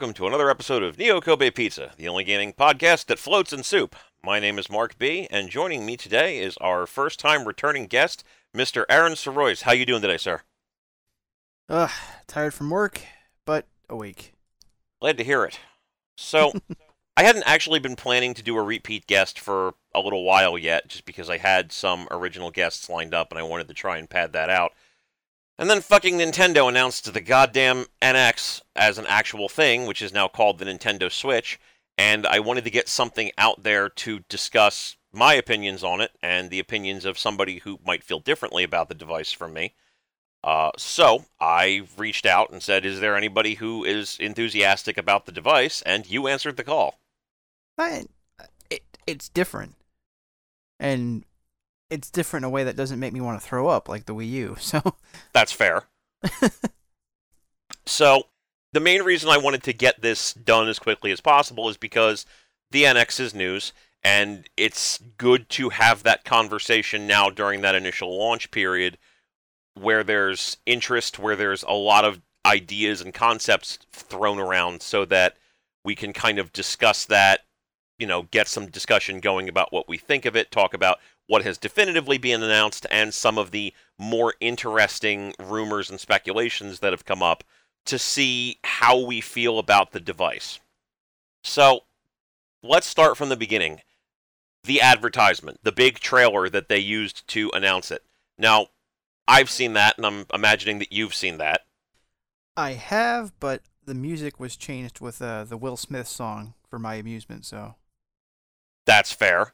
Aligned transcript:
welcome 0.00 0.14
to 0.14 0.26
another 0.26 0.48
episode 0.48 0.82
of 0.82 0.96
Neo 0.96 1.20
Kobe 1.20 1.50
Pizza, 1.50 1.92
the 1.98 2.08
only 2.08 2.24
gaming 2.24 2.54
podcast 2.54 3.04
that 3.04 3.18
floats 3.18 3.52
in 3.52 3.62
soup. 3.62 3.94
My 4.24 4.40
name 4.40 4.58
is 4.58 4.70
Mark 4.70 4.96
B, 4.96 5.28
and 5.30 5.50
joining 5.50 5.84
me 5.84 5.98
today 5.98 6.38
is 6.38 6.56
our 6.56 6.86
first-time 6.86 7.46
returning 7.46 7.84
guest, 7.84 8.24
Mr. 8.56 8.86
Aaron 8.88 9.12
Soroyce. 9.12 9.60
How 9.60 9.72
you 9.72 9.84
doing 9.84 10.00
today, 10.00 10.16
sir? 10.16 10.40
Ugh, 11.68 11.90
tired 12.26 12.54
from 12.54 12.70
work, 12.70 13.02
but 13.44 13.66
awake. 13.90 14.32
Glad 15.02 15.18
to 15.18 15.24
hear 15.24 15.44
it. 15.44 15.60
So, 16.16 16.54
I 17.18 17.22
hadn't 17.22 17.44
actually 17.44 17.78
been 17.78 17.94
planning 17.94 18.32
to 18.32 18.42
do 18.42 18.56
a 18.56 18.62
repeat 18.62 19.06
guest 19.06 19.38
for 19.38 19.74
a 19.94 20.00
little 20.00 20.24
while 20.24 20.56
yet, 20.56 20.88
just 20.88 21.04
because 21.04 21.28
I 21.28 21.36
had 21.36 21.72
some 21.72 22.08
original 22.10 22.50
guests 22.50 22.88
lined 22.88 23.12
up 23.12 23.30
and 23.32 23.38
I 23.38 23.42
wanted 23.42 23.68
to 23.68 23.74
try 23.74 23.98
and 23.98 24.08
pad 24.08 24.32
that 24.32 24.48
out. 24.48 24.72
And 25.60 25.68
then 25.68 25.82
fucking 25.82 26.16
Nintendo 26.16 26.70
announced 26.70 27.12
the 27.12 27.20
goddamn 27.20 27.84
NX 28.00 28.62
as 28.74 28.96
an 28.96 29.04
actual 29.06 29.46
thing, 29.46 29.84
which 29.84 30.00
is 30.00 30.10
now 30.10 30.26
called 30.26 30.58
the 30.58 30.64
Nintendo 30.64 31.12
Switch, 31.12 31.60
and 31.98 32.26
I 32.26 32.40
wanted 32.40 32.64
to 32.64 32.70
get 32.70 32.88
something 32.88 33.30
out 33.36 33.62
there 33.62 33.90
to 33.90 34.20
discuss 34.30 34.96
my 35.12 35.34
opinions 35.34 35.84
on 35.84 36.00
it 36.00 36.12
and 36.22 36.48
the 36.48 36.60
opinions 36.60 37.04
of 37.04 37.18
somebody 37.18 37.58
who 37.58 37.78
might 37.84 38.02
feel 38.02 38.20
differently 38.20 38.64
about 38.64 38.88
the 38.88 38.94
device 38.94 39.32
from 39.32 39.52
me. 39.52 39.74
Uh, 40.42 40.70
so 40.78 41.26
I 41.38 41.86
reached 41.94 42.24
out 42.24 42.48
and 42.48 42.62
said, 42.62 42.86
"Is 42.86 43.00
there 43.00 43.14
anybody 43.14 43.56
who 43.56 43.84
is 43.84 44.16
enthusiastic 44.18 44.96
about 44.96 45.26
the 45.26 45.32
device?" 45.32 45.82
And 45.82 46.08
you 46.08 46.26
answered 46.26 46.56
the 46.56 46.64
call. 46.64 46.98
I, 47.76 48.06
it, 48.70 48.96
it's 49.06 49.28
different. 49.28 49.74
And 50.78 51.26
it's 51.90 52.10
different 52.10 52.44
in 52.44 52.48
a 52.48 52.50
way 52.50 52.64
that 52.64 52.76
doesn't 52.76 53.00
make 53.00 53.12
me 53.12 53.20
want 53.20 53.40
to 53.40 53.46
throw 53.46 53.68
up 53.68 53.88
like 53.88 54.06
the 54.06 54.14
Wii 54.14 54.30
U. 54.30 54.56
So 54.60 54.96
That's 55.32 55.52
fair. 55.52 55.84
so, 57.86 58.24
the 58.72 58.80
main 58.80 59.02
reason 59.02 59.28
I 59.28 59.38
wanted 59.38 59.62
to 59.64 59.72
get 59.72 60.00
this 60.00 60.32
done 60.32 60.68
as 60.68 60.78
quickly 60.78 61.10
as 61.10 61.20
possible 61.20 61.68
is 61.68 61.76
because 61.76 62.24
the 62.70 62.84
NX 62.84 63.18
is 63.18 63.34
news, 63.34 63.72
and 64.02 64.48
it's 64.56 64.98
good 65.18 65.48
to 65.50 65.70
have 65.70 66.02
that 66.04 66.24
conversation 66.24 67.06
now 67.06 67.30
during 67.30 67.62
that 67.62 67.74
initial 67.74 68.16
launch 68.16 68.50
period 68.50 68.96
where 69.74 70.04
there's 70.04 70.56
interest, 70.66 71.18
where 71.18 71.36
there's 71.36 71.62
a 71.64 71.72
lot 71.72 72.04
of 72.04 72.20
ideas 72.46 73.00
and 73.00 73.12
concepts 73.12 73.78
thrown 73.90 74.38
around 74.38 74.82
so 74.82 75.04
that 75.04 75.36
we 75.84 75.94
can 75.94 76.12
kind 76.12 76.38
of 76.38 76.52
discuss 76.52 77.04
that, 77.06 77.40
you 78.00 78.06
know, 78.06 78.22
get 78.30 78.48
some 78.48 78.66
discussion 78.66 79.20
going 79.20 79.48
about 79.48 79.72
what 79.72 79.88
we 79.88 79.98
think 79.98 80.24
of 80.24 80.34
it, 80.34 80.50
talk 80.50 80.72
about 80.72 80.98
what 81.26 81.44
has 81.44 81.58
definitively 81.58 82.18
been 82.18 82.42
announced, 82.42 82.86
and 82.90 83.12
some 83.12 83.38
of 83.38 83.50
the 83.50 83.72
more 83.98 84.34
interesting 84.40 85.34
rumors 85.38 85.90
and 85.90 86.00
speculations 86.00 86.80
that 86.80 86.92
have 86.92 87.04
come 87.04 87.22
up 87.22 87.44
to 87.84 87.98
see 87.98 88.58
how 88.64 88.98
we 88.98 89.20
feel 89.20 89.58
about 89.58 89.92
the 89.92 90.00
device. 90.00 90.58
So, 91.44 91.84
let's 92.62 92.86
start 92.86 93.16
from 93.16 93.28
the 93.28 93.36
beginning. 93.36 93.82
The 94.64 94.80
advertisement, 94.80 95.60
the 95.62 95.72
big 95.72 96.00
trailer 96.00 96.48
that 96.48 96.68
they 96.68 96.78
used 96.78 97.26
to 97.28 97.50
announce 97.54 97.90
it. 97.90 98.02
Now, 98.36 98.68
I've 99.28 99.50
seen 99.50 99.74
that, 99.74 99.96
and 99.96 100.06
I'm 100.06 100.26
imagining 100.34 100.78
that 100.80 100.92
you've 100.92 101.14
seen 101.14 101.38
that. 101.38 101.62
I 102.56 102.72
have, 102.72 103.38
but 103.40 103.62
the 103.84 103.94
music 103.94 104.40
was 104.40 104.56
changed 104.56 105.00
with 105.00 105.22
uh, 105.22 105.44
the 105.44 105.56
Will 105.56 105.76
Smith 105.76 106.08
song 106.08 106.54
for 106.68 106.78
my 106.78 106.94
amusement. 106.94 107.44
So 107.44 107.74
That's 108.90 109.12
fair. 109.12 109.52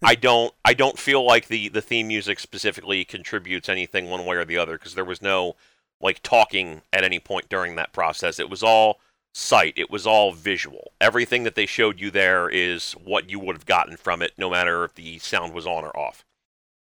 I 0.00 0.14
don't 0.14 0.54
I 0.64 0.74
don't 0.74 0.96
feel 0.96 1.26
like 1.26 1.48
the 1.48 1.68
the 1.68 1.82
theme 1.82 2.06
music 2.06 2.38
specifically 2.38 3.04
contributes 3.04 3.68
anything 3.68 4.08
one 4.08 4.24
way 4.24 4.36
or 4.36 4.44
the 4.44 4.58
other 4.58 4.78
because 4.78 4.94
there 4.94 5.04
was 5.04 5.20
no 5.20 5.56
like 6.00 6.22
talking 6.22 6.82
at 6.92 7.02
any 7.02 7.18
point 7.18 7.48
during 7.48 7.74
that 7.74 7.92
process. 7.92 8.38
It 8.38 8.48
was 8.48 8.62
all 8.62 9.00
sight. 9.32 9.74
It 9.76 9.90
was 9.90 10.06
all 10.06 10.30
visual. 10.30 10.92
Everything 11.00 11.42
that 11.42 11.56
they 11.56 11.66
showed 11.66 12.00
you 12.00 12.12
there 12.12 12.48
is 12.48 12.92
what 12.92 13.28
you 13.28 13.40
would 13.40 13.56
have 13.56 13.66
gotten 13.66 13.96
from 13.96 14.22
it 14.22 14.34
no 14.38 14.48
matter 14.48 14.84
if 14.84 14.94
the 14.94 15.18
sound 15.18 15.52
was 15.52 15.66
on 15.66 15.82
or 15.82 15.96
off. 15.98 16.24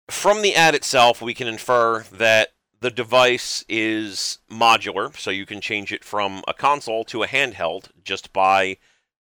From 0.08 0.40
the 0.40 0.54
ad 0.54 0.74
itself, 0.74 1.20
we 1.20 1.34
can 1.34 1.46
infer 1.46 2.04
that 2.10 2.54
the 2.80 2.90
device 2.90 3.66
is 3.68 4.38
modular, 4.50 5.14
so 5.14 5.30
you 5.30 5.44
can 5.44 5.60
change 5.60 5.92
it 5.92 6.04
from 6.04 6.42
a 6.48 6.54
console 6.54 7.04
to 7.04 7.22
a 7.22 7.28
handheld 7.28 7.90
just 8.02 8.32
by 8.32 8.78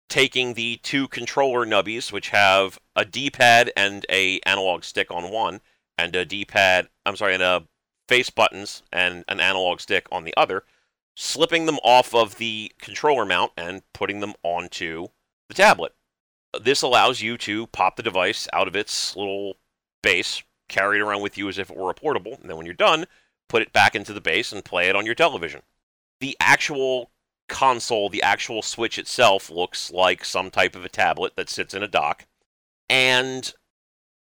taking 0.09 0.55
the 0.55 0.77
two 0.83 1.07
controller 1.07 1.65
nubbies, 1.65 2.11
which 2.11 2.29
have 2.29 2.79
a 2.95 3.05
D-pad 3.05 3.71
and 3.77 4.05
a 4.09 4.39
analog 4.41 4.83
stick 4.83 5.09
on 5.11 5.31
one, 5.31 5.61
and 5.97 6.15
a 6.15 6.25
D-pad, 6.25 6.89
I'm 7.05 7.15
sorry, 7.15 7.35
and 7.35 7.43
a 7.43 7.65
face 8.07 8.29
buttons 8.29 8.83
and 8.91 9.23
an 9.27 9.39
analog 9.39 9.79
stick 9.79 10.07
on 10.11 10.23
the 10.23 10.33
other, 10.35 10.63
slipping 11.15 11.67
them 11.67 11.77
off 11.83 12.15
of 12.15 12.35
the 12.37 12.71
controller 12.79 13.25
mount 13.25 13.51
and 13.55 13.83
putting 13.93 14.19
them 14.19 14.33
onto 14.41 15.07
the 15.47 15.53
tablet. 15.53 15.93
This 16.59 16.81
allows 16.81 17.21
you 17.21 17.37
to 17.39 17.67
pop 17.67 17.95
the 17.95 18.03
device 18.03 18.47
out 18.51 18.67
of 18.67 18.75
its 18.75 19.15
little 19.15 19.57
base, 20.01 20.41
carry 20.67 20.97
it 20.97 21.01
around 21.01 21.21
with 21.21 21.37
you 21.37 21.47
as 21.47 21.59
if 21.59 21.69
it 21.69 21.77
were 21.77 21.91
a 21.91 21.93
portable, 21.93 22.37
and 22.41 22.49
then 22.49 22.57
when 22.57 22.65
you're 22.65 22.73
done, 22.73 23.05
put 23.47 23.61
it 23.61 23.73
back 23.73 23.93
into 23.93 24.13
the 24.13 24.21
base 24.21 24.51
and 24.51 24.65
play 24.65 24.89
it 24.89 24.95
on 24.95 25.05
your 25.05 25.13
television. 25.13 25.61
The 26.19 26.35
actual 26.39 27.11
console, 27.49 28.09
the 28.09 28.23
actual 28.23 28.61
Switch 28.61 28.97
itself, 28.97 29.49
looks 29.49 29.91
like 29.91 30.23
some 30.23 30.49
type 30.49 30.75
of 30.75 30.85
a 30.85 30.89
tablet 30.89 31.33
that 31.35 31.49
sits 31.49 31.73
in 31.73 31.83
a 31.83 31.87
dock. 31.87 32.25
And 32.89 33.53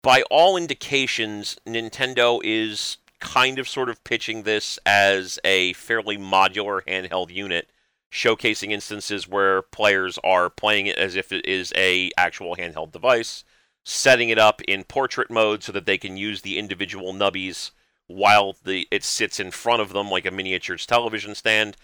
by 0.03 0.23
all 0.31 0.57
indications, 0.57 1.57
Nintendo 1.67 2.41
is 2.43 2.99
kind 3.21 3.59
of 3.59 3.69
sort 3.69 3.89
of 3.89 4.03
pitching 4.05 4.43
this 4.43 4.79
as 4.87 5.39
a 5.45 5.73
fairly 5.75 6.17
modular 6.17 6.81
handheld 6.87 7.31
unit, 7.31 7.71
showcasing 8.13 8.71
instances 8.71 9.29
where 9.29 9.63
players 9.63 10.19
are 10.25 10.49
playing 10.49 10.87
it 10.87 10.97
as 10.97 11.17
if 11.17 11.33
it 11.33 11.45
is 11.45 11.73
a 11.77 12.11
actual 12.17 12.57
handheld 12.57 12.93
device, 12.93 13.45
setting 13.85 14.29
it 14.29 14.39
up 14.39 14.63
in 14.63 14.85
portrait 14.85 15.31
mode 15.31 15.63
so 15.63 15.73
that 15.73 15.87
they 15.87 15.99
can 15.99 16.17
use 16.17 16.43
the 16.43 16.59
individual 16.59 17.13
nubbies 17.13 17.73
while 18.07 18.55
the 18.65 18.87
it 18.91 19.03
sits 19.03 19.41
in 19.41 19.51
front 19.51 19.83
of 19.83 19.93
them 19.93 20.11
like 20.11 20.27
a 20.27 20.31
miniature 20.31 20.77
television 20.77 21.35
stand 21.35 21.77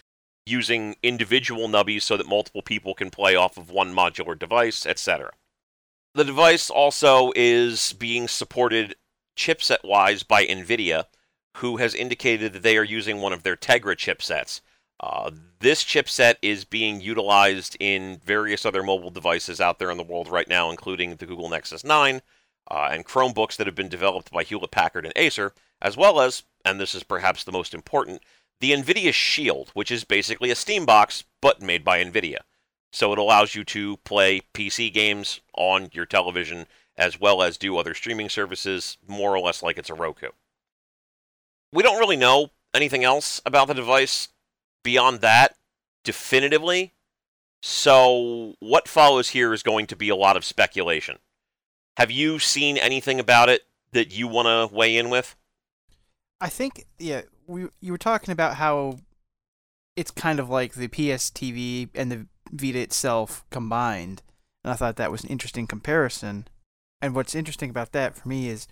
using 0.46 0.96
individual 1.02 1.68
nubbies 1.68 2.02
so 2.02 2.16
that 2.16 2.26
multiple 2.26 2.62
people 2.62 2.94
can 2.94 3.10
play 3.10 3.34
off 3.36 3.56
of 3.56 3.70
one 3.70 3.94
modular 3.94 4.38
device, 4.38 4.86
etc. 4.86 5.32
The 6.14 6.24
device 6.24 6.68
also 6.68 7.32
is 7.34 7.92
being 7.94 8.28
supported 8.28 8.96
chipset 9.36 9.84
wise 9.84 10.22
by 10.22 10.44
NVIDIA, 10.44 11.06
who 11.58 11.76
has 11.78 11.94
indicated 11.94 12.52
that 12.52 12.62
they 12.62 12.76
are 12.76 12.84
using 12.84 13.20
one 13.20 13.32
of 13.32 13.42
their 13.42 13.56
Tegra 13.56 13.96
chipsets. 13.96 14.60
Uh, 15.00 15.30
this 15.60 15.82
chipset 15.84 16.36
is 16.42 16.64
being 16.64 17.00
utilized 17.00 17.76
in 17.80 18.20
various 18.24 18.64
other 18.64 18.82
mobile 18.82 19.10
devices 19.10 19.60
out 19.60 19.78
there 19.78 19.90
in 19.90 19.96
the 19.96 20.02
world 20.02 20.28
right 20.28 20.48
now, 20.48 20.70
including 20.70 21.16
the 21.16 21.26
Google 21.26 21.48
Nexus 21.48 21.84
9 21.84 22.22
uh, 22.70 22.88
and 22.90 23.04
Chromebooks 23.04 23.56
that 23.56 23.66
have 23.66 23.74
been 23.74 23.88
developed 23.88 24.30
by 24.30 24.44
Hewlett 24.44 24.70
Packard 24.70 25.04
and 25.04 25.12
Acer, 25.16 25.52
as 25.80 25.96
well 25.96 26.20
as, 26.20 26.44
and 26.64 26.80
this 26.80 26.94
is 26.94 27.02
perhaps 27.02 27.44
the 27.44 27.52
most 27.52 27.74
important, 27.74 28.22
the 28.62 28.70
NVIDIA 28.70 29.12
Shield, 29.12 29.70
which 29.74 29.90
is 29.90 30.04
basically 30.04 30.48
a 30.52 30.54
Steam 30.54 30.86
box 30.86 31.24
but 31.40 31.60
made 31.60 31.84
by 31.84 32.02
NVIDIA. 32.02 32.38
So 32.92 33.12
it 33.12 33.18
allows 33.18 33.56
you 33.56 33.64
to 33.64 33.96
play 33.98 34.42
PC 34.54 34.92
games 34.92 35.40
on 35.54 35.88
your 35.92 36.06
television 36.06 36.66
as 36.96 37.18
well 37.18 37.42
as 37.42 37.58
do 37.58 37.76
other 37.76 37.92
streaming 37.92 38.28
services, 38.28 38.98
more 39.08 39.34
or 39.34 39.40
less 39.40 39.64
like 39.64 39.78
it's 39.78 39.90
a 39.90 39.94
Roku. 39.94 40.28
We 41.72 41.82
don't 41.82 41.98
really 41.98 42.16
know 42.16 42.50
anything 42.72 43.02
else 43.02 43.40
about 43.44 43.66
the 43.66 43.74
device 43.74 44.28
beyond 44.84 45.22
that 45.22 45.56
definitively. 46.04 46.92
So 47.62 48.54
what 48.60 48.86
follows 48.86 49.30
here 49.30 49.52
is 49.52 49.64
going 49.64 49.88
to 49.88 49.96
be 49.96 50.08
a 50.08 50.16
lot 50.16 50.36
of 50.36 50.44
speculation. 50.44 51.18
Have 51.96 52.12
you 52.12 52.38
seen 52.38 52.78
anything 52.78 53.18
about 53.18 53.48
it 53.48 53.62
that 53.90 54.16
you 54.16 54.28
want 54.28 54.46
to 54.46 54.72
weigh 54.72 54.96
in 54.96 55.10
with? 55.10 55.34
I 56.40 56.48
think 56.48 56.86
yeah, 56.98 57.22
we 57.46 57.66
you 57.80 57.92
were 57.92 57.98
talking 57.98 58.32
about 58.32 58.56
how 58.56 58.98
it's 59.96 60.10
kind 60.10 60.40
of 60.40 60.48
like 60.48 60.74
the 60.74 60.88
PS 60.88 61.30
TV 61.30 61.88
and 61.94 62.10
the 62.10 62.26
Vita 62.50 62.80
itself 62.80 63.44
combined, 63.50 64.22
and 64.64 64.72
I 64.72 64.76
thought 64.76 64.96
that 64.96 65.10
was 65.10 65.24
an 65.24 65.30
interesting 65.30 65.66
comparison. 65.66 66.48
And 67.00 67.14
what's 67.14 67.34
interesting 67.34 67.70
about 67.70 67.92
that 67.92 68.16
for 68.16 68.28
me 68.28 68.48
is 68.48 68.68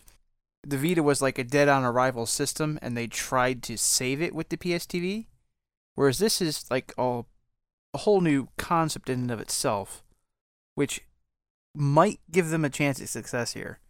the 0.62 0.78
Vita 0.78 1.02
was 1.02 1.20
like 1.20 1.38
a 1.38 1.44
dead 1.44 1.68
on 1.68 1.84
arrival 1.84 2.26
system, 2.26 2.78
and 2.80 2.96
they 2.96 3.06
tried 3.06 3.62
to 3.64 3.76
save 3.76 4.22
it 4.22 4.34
with 4.34 4.50
the 4.50 4.56
PS 4.56 4.86
TV, 4.86 5.26
whereas 5.94 6.18
this 6.18 6.40
is 6.40 6.70
like 6.70 6.92
all 6.96 7.26
a 7.92 7.98
whole 7.98 8.20
new 8.20 8.48
concept 8.56 9.10
in 9.10 9.20
and 9.20 9.30
of 9.30 9.40
itself, 9.40 10.04
which 10.74 11.00
might 11.74 12.20
give 12.30 12.50
them 12.50 12.64
a 12.64 12.70
chance 12.70 13.00
at 13.00 13.08
success 13.08 13.54
here 13.54 13.80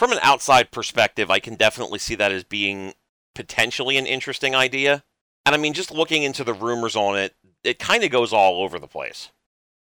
from 0.00 0.12
an 0.12 0.18
outside 0.22 0.70
perspective, 0.70 1.30
I 1.30 1.40
can 1.40 1.56
definitely 1.56 1.98
see 1.98 2.14
that 2.14 2.32
as 2.32 2.42
being 2.42 2.94
potentially 3.34 3.96
an 3.96 4.06
interesting 4.06 4.54
idea. 4.54 5.04
And 5.46 5.54
I 5.54 5.58
mean, 5.58 5.72
just 5.72 5.90
looking 5.90 6.22
into 6.22 6.44
the 6.44 6.54
rumors 6.54 6.96
on 6.96 7.18
it, 7.18 7.34
it 7.64 7.78
kind 7.78 8.04
of 8.04 8.10
goes 8.10 8.32
all 8.32 8.62
over 8.62 8.78
the 8.78 8.86
place. 8.86 9.30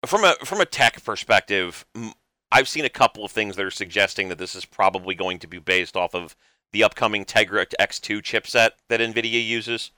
From 0.05 0.23
a 0.23 0.35
from 0.45 0.61
a 0.61 0.65
tech 0.65 1.03
perspective, 1.03 1.85
I've 2.51 2.69
seen 2.69 2.85
a 2.85 2.89
couple 2.89 3.25
of 3.25 3.31
things 3.31 3.55
that 3.55 3.65
are 3.65 3.71
suggesting 3.71 4.29
that 4.29 4.37
this 4.37 4.55
is 4.55 4.65
probably 4.65 5.15
going 5.15 5.39
to 5.39 5.47
be 5.47 5.59
based 5.59 5.97
off 5.97 6.15
of 6.15 6.35
the 6.71 6.83
upcoming 6.83 7.25
Tegra 7.25 7.65
X2 7.79 8.21
chipset 8.21 8.71
that 8.87 8.99
Nvidia 8.99 9.45
uses, 9.45 9.91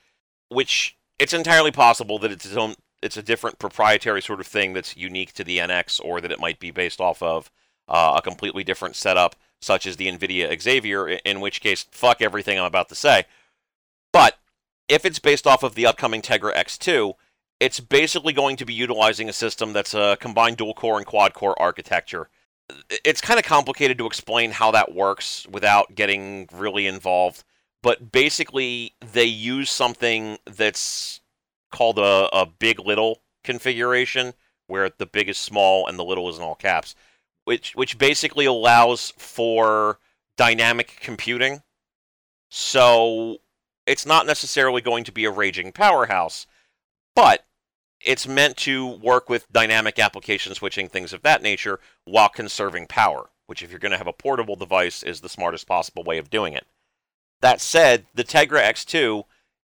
which 0.50 0.98
it's 1.20 1.34
entirely 1.34 1.72
possible 1.72 2.18
that 2.20 2.32
it's 2.32 2.46
its 2.46 2.56
own 2.56 2.76
it's 3.02 3.18
a 3.18 3.24
different 3.24 3.60
proprietary 3.60 4.22
sort 4.22 4.40
of 4.40 4.48
thing 4.48 4.74
that's 4.74 4.96
unique 4.96 5.34
to 5.34 5.44
the 5.44 5.58
NX, 5.58 6.00
or 6.04 6.22
that 6.22 6.32
it 6.32 6.40
might 6.40 6.60
be 6.60 6.72
based 6.72 7.02
off 7.02 7.22
of 7.24 7.50
uh, 7.88 8.14
a 8.18 8.22
completely 8.22 8.64
different 8.64 8.96
setup, 8.96 9.36
such 9.62 9.86
as 9.86 9.98
the 9.98 10.08
NVIDIA 10.08 10.60
Xavier. 10.62 11.08
In 11.08 11.40
which 11.40 11.62
case, 11.62 11.86
fuck 11.92 12.22
everything 12.22 12.60
I'm 12.60 12.66
about 12.66 12.90
to 12.90 12.96
say. 12.96 13.26
But 14.12 14.38
if 14.88 15.06
it's 15.06 15.20
based 15.20 15.48
off 15.48 15.64
of 15.64 15.76
the 15.76 15.86
upcoming 15.86 16.22
Tegra 16.22 16.54
X2, 16.54 17.14
it's 17.60 17.80
basically 17.80 18.34
going 18.34 18.58
to 18.58 18.66
be 18.66 18.74
utilizing 18.74 19.30
a 19.30 19.34
system 19.34 19.72
that's 19.72 19.94
a 19.94 20.18
combined 20.20 20.58
dual 20.58 20.74
core 20.74 20.98
and 20.98 21.06
quad 21.06 21.34
core 21.34 21.60
architecture. 21.62 22.30
It's 23.06 23.22
kind 23.22 23.40
of 23.40 23.46
complicated 23.46 23.98
to 24.00 24.08
explain 24.08 24.52
how 24.52 24.72
that 24.72 24.96
works 24.96 25.46
without 25.48 25.94
getting 25.94 26.50
really 26.54 26.88
involved, 26.88 27.44
but 27.84 28.12
basically, 28.12 28.96
they 29.00 29.26
use 29.26 29.70
something 29.70 30.38
that's 30.46 31.22
called 31.72 32.00
a, 32.00 32.30
a 32.34 32.46
big 32.46 32.80
little 32.80 33.22
configuration, 33.44 34.34
where 34.68 34.90
the 34.98 35.06
big 35.06 35.30
is 35.30 35.38
small 35.38 35.88
and 35.88 36.00
the 36.00 36.04
little 36.04 36.30
is 36.30 36.38
in 36.38 36.44
all 36.44 36.56
caps, 36.56 36.96
which, 37.46 37.76
which 37.76 37.98
basically 37.98 38.46
allows 38.46 39.14
for 39.18 40.00
dynamic 40.38 40.98
computing. 41.02 41.62
So 42.50 43.38
it's 43.86 44.06
not 44.06 44.26
necessarily 44.26 44.82
going 44.82 45.04
to 45.06 45.12
be 45.12 45.26
a 45.26 45.32
raging 45.32 45.72
powerhouse, 45.72 46.48
but 47.16 47.46
it's 48.04 48.28
meant 48.28 48.58
to 48.58 48.88
work 48.88 49.30
with 49.30 49.52
dynamic 49.52 50.00
application 50.00 50.54
switching, 50.54 50.88
things 50.88 51.14
of 51.14 51.22
that 51.22 51.42
nature, 51.42 51.80
while 52.06 52.30
conserving 52.30 52.88
power, 52.88 53.30
which, 53.46 53.62
if 53.62 53.70
you're 53.70 53.80
going 53.80 53.92
to 53.92 53.98
have 53.98 54.08
a 54.08 54.14
portable 54.14 54.56
device, 54.56 55.04
is 55.04 55.22
the 55.22 55.30
smartest 55.30 55.68
possible 55.68 56.04
way 56.04 56.18
of 56.18 56.30
doing 56.30 56.54
it. 56.54 56.66
That 57.42 57.62
said, 57.62 58.06
the 58.14 58.24
Tegra 58.24 58.62
X2 58.62 59.24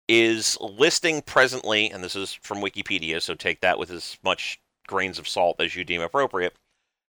is 0.09 0.57
listing 0.61 1.23
presently, 1.23 1.91
and 1.91 2.03
this 2.03 2.17
is 2.17 2.33
from 2.33 2.59
Wikipedia, 2.59 3.21
so 3.21 3.35
take 3.35 3.61
that 3.61 3.79
with 3.79 3.91
as 3.91 4.19
much 4.23 4.61
grains 4.87 5.19
of 5.19 5.29
salt 5.29 5.61
as 5.61 5.75
you 5.75 5.85
deem 5.85 6.01
appropriate, 6.01 6.55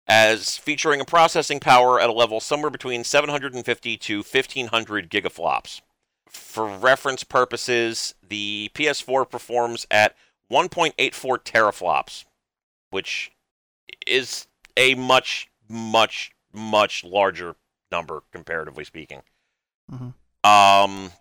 as 0.07 0.57
featuring 0.57 1.01
a 1.01 1.05
processing 1.05 1.59
power 1.59 1.99
at 1.99 2.09
a 2.09 2.13
level 2.13 2.39
somewhere 2.39 2.69
between 2.69 3.03
750 3.03 3.97
to 3.97 4.17
1500 4.17 5.09
gigaflops. 5.09 5.81
For 6.29 6.67
reference 6.67 7.23
purposes, 7.23 8.15
the 8.27 8.71
PS4 8.73 9.29
performs 9.29 9.85
at 9.91 10.15
1.84 10.51 10.93
teraflops, 11.43 12.25
which 12.89 13.31
is 14.05 14.47
a 14.77 14.95
much, 14.95 15.49
much, 15.67 16.31
much 16.53 17.03
larger 17.03 17.55
number 17.91 18.23
comparatively 18.31 18.83
speaking. 18.83 19.21
Mm-hmm. 19.91 20.49
Um, 20.49 21.11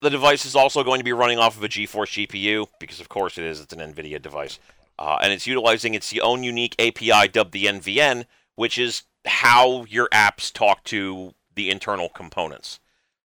the 0.00 0.10
device 0.10 0.44
is 0.44 0.56
also 0.56 0.82
going 0.82 1.00
to 1.00 1.04
be 1.04 1.12
running 1.12 1.38
off 1.38 1.56
of 1.56 1.64
a 1.64 1.68
GeForce 1.68 2.26
GPU 2.26 2.66
because, 2.78 3.00
of 3.00 3.08
course, 3.08 3.38
it 3.38 3.44
is. 3.44 3.60
It's 3.60 3.72
an 3.72 3.80
NVIDIA 3.80 4.20
device, 4.20 4.58
uh, 5.00 5.18
and 5.22 5.32
it's 5.32 5.46
utilizing 5.46 5.94
its 5.94 6.14
own 6.18 6.44
unique 6.44 6.76
API 6.78 7.26
dubbed 7.28 7.52
the 7.52 7.64
NVN, 7.64 8.26
which 8.54 8.78
is 8.78 9.04
how 9.26 9.84
your 9.86 10.08
apps 10.10 10.52
talk 10.52 10.84
to 10.84 11.34
the 11.54 11.70
internal 11.70 12.10
components. 12.10 12.78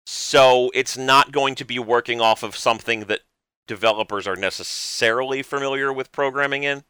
So 0.07 0.71
it's 0.75 0.97
not 0.97 1.33
going 1.33 1.57
to 1.57 1.65
be 1.65 1.79
working 1.79 2.21
off 2.21 2.43
of 2.43 2.57
something 2.57 3.01
that 3.01 3.21
developers 3.67 4.27
are 4.27 4.37
necessarily 4.37 5.43
familiar 5.43 5.93
with 5.93 6.13
programming 6.13 6.63
in. 6.63 6.85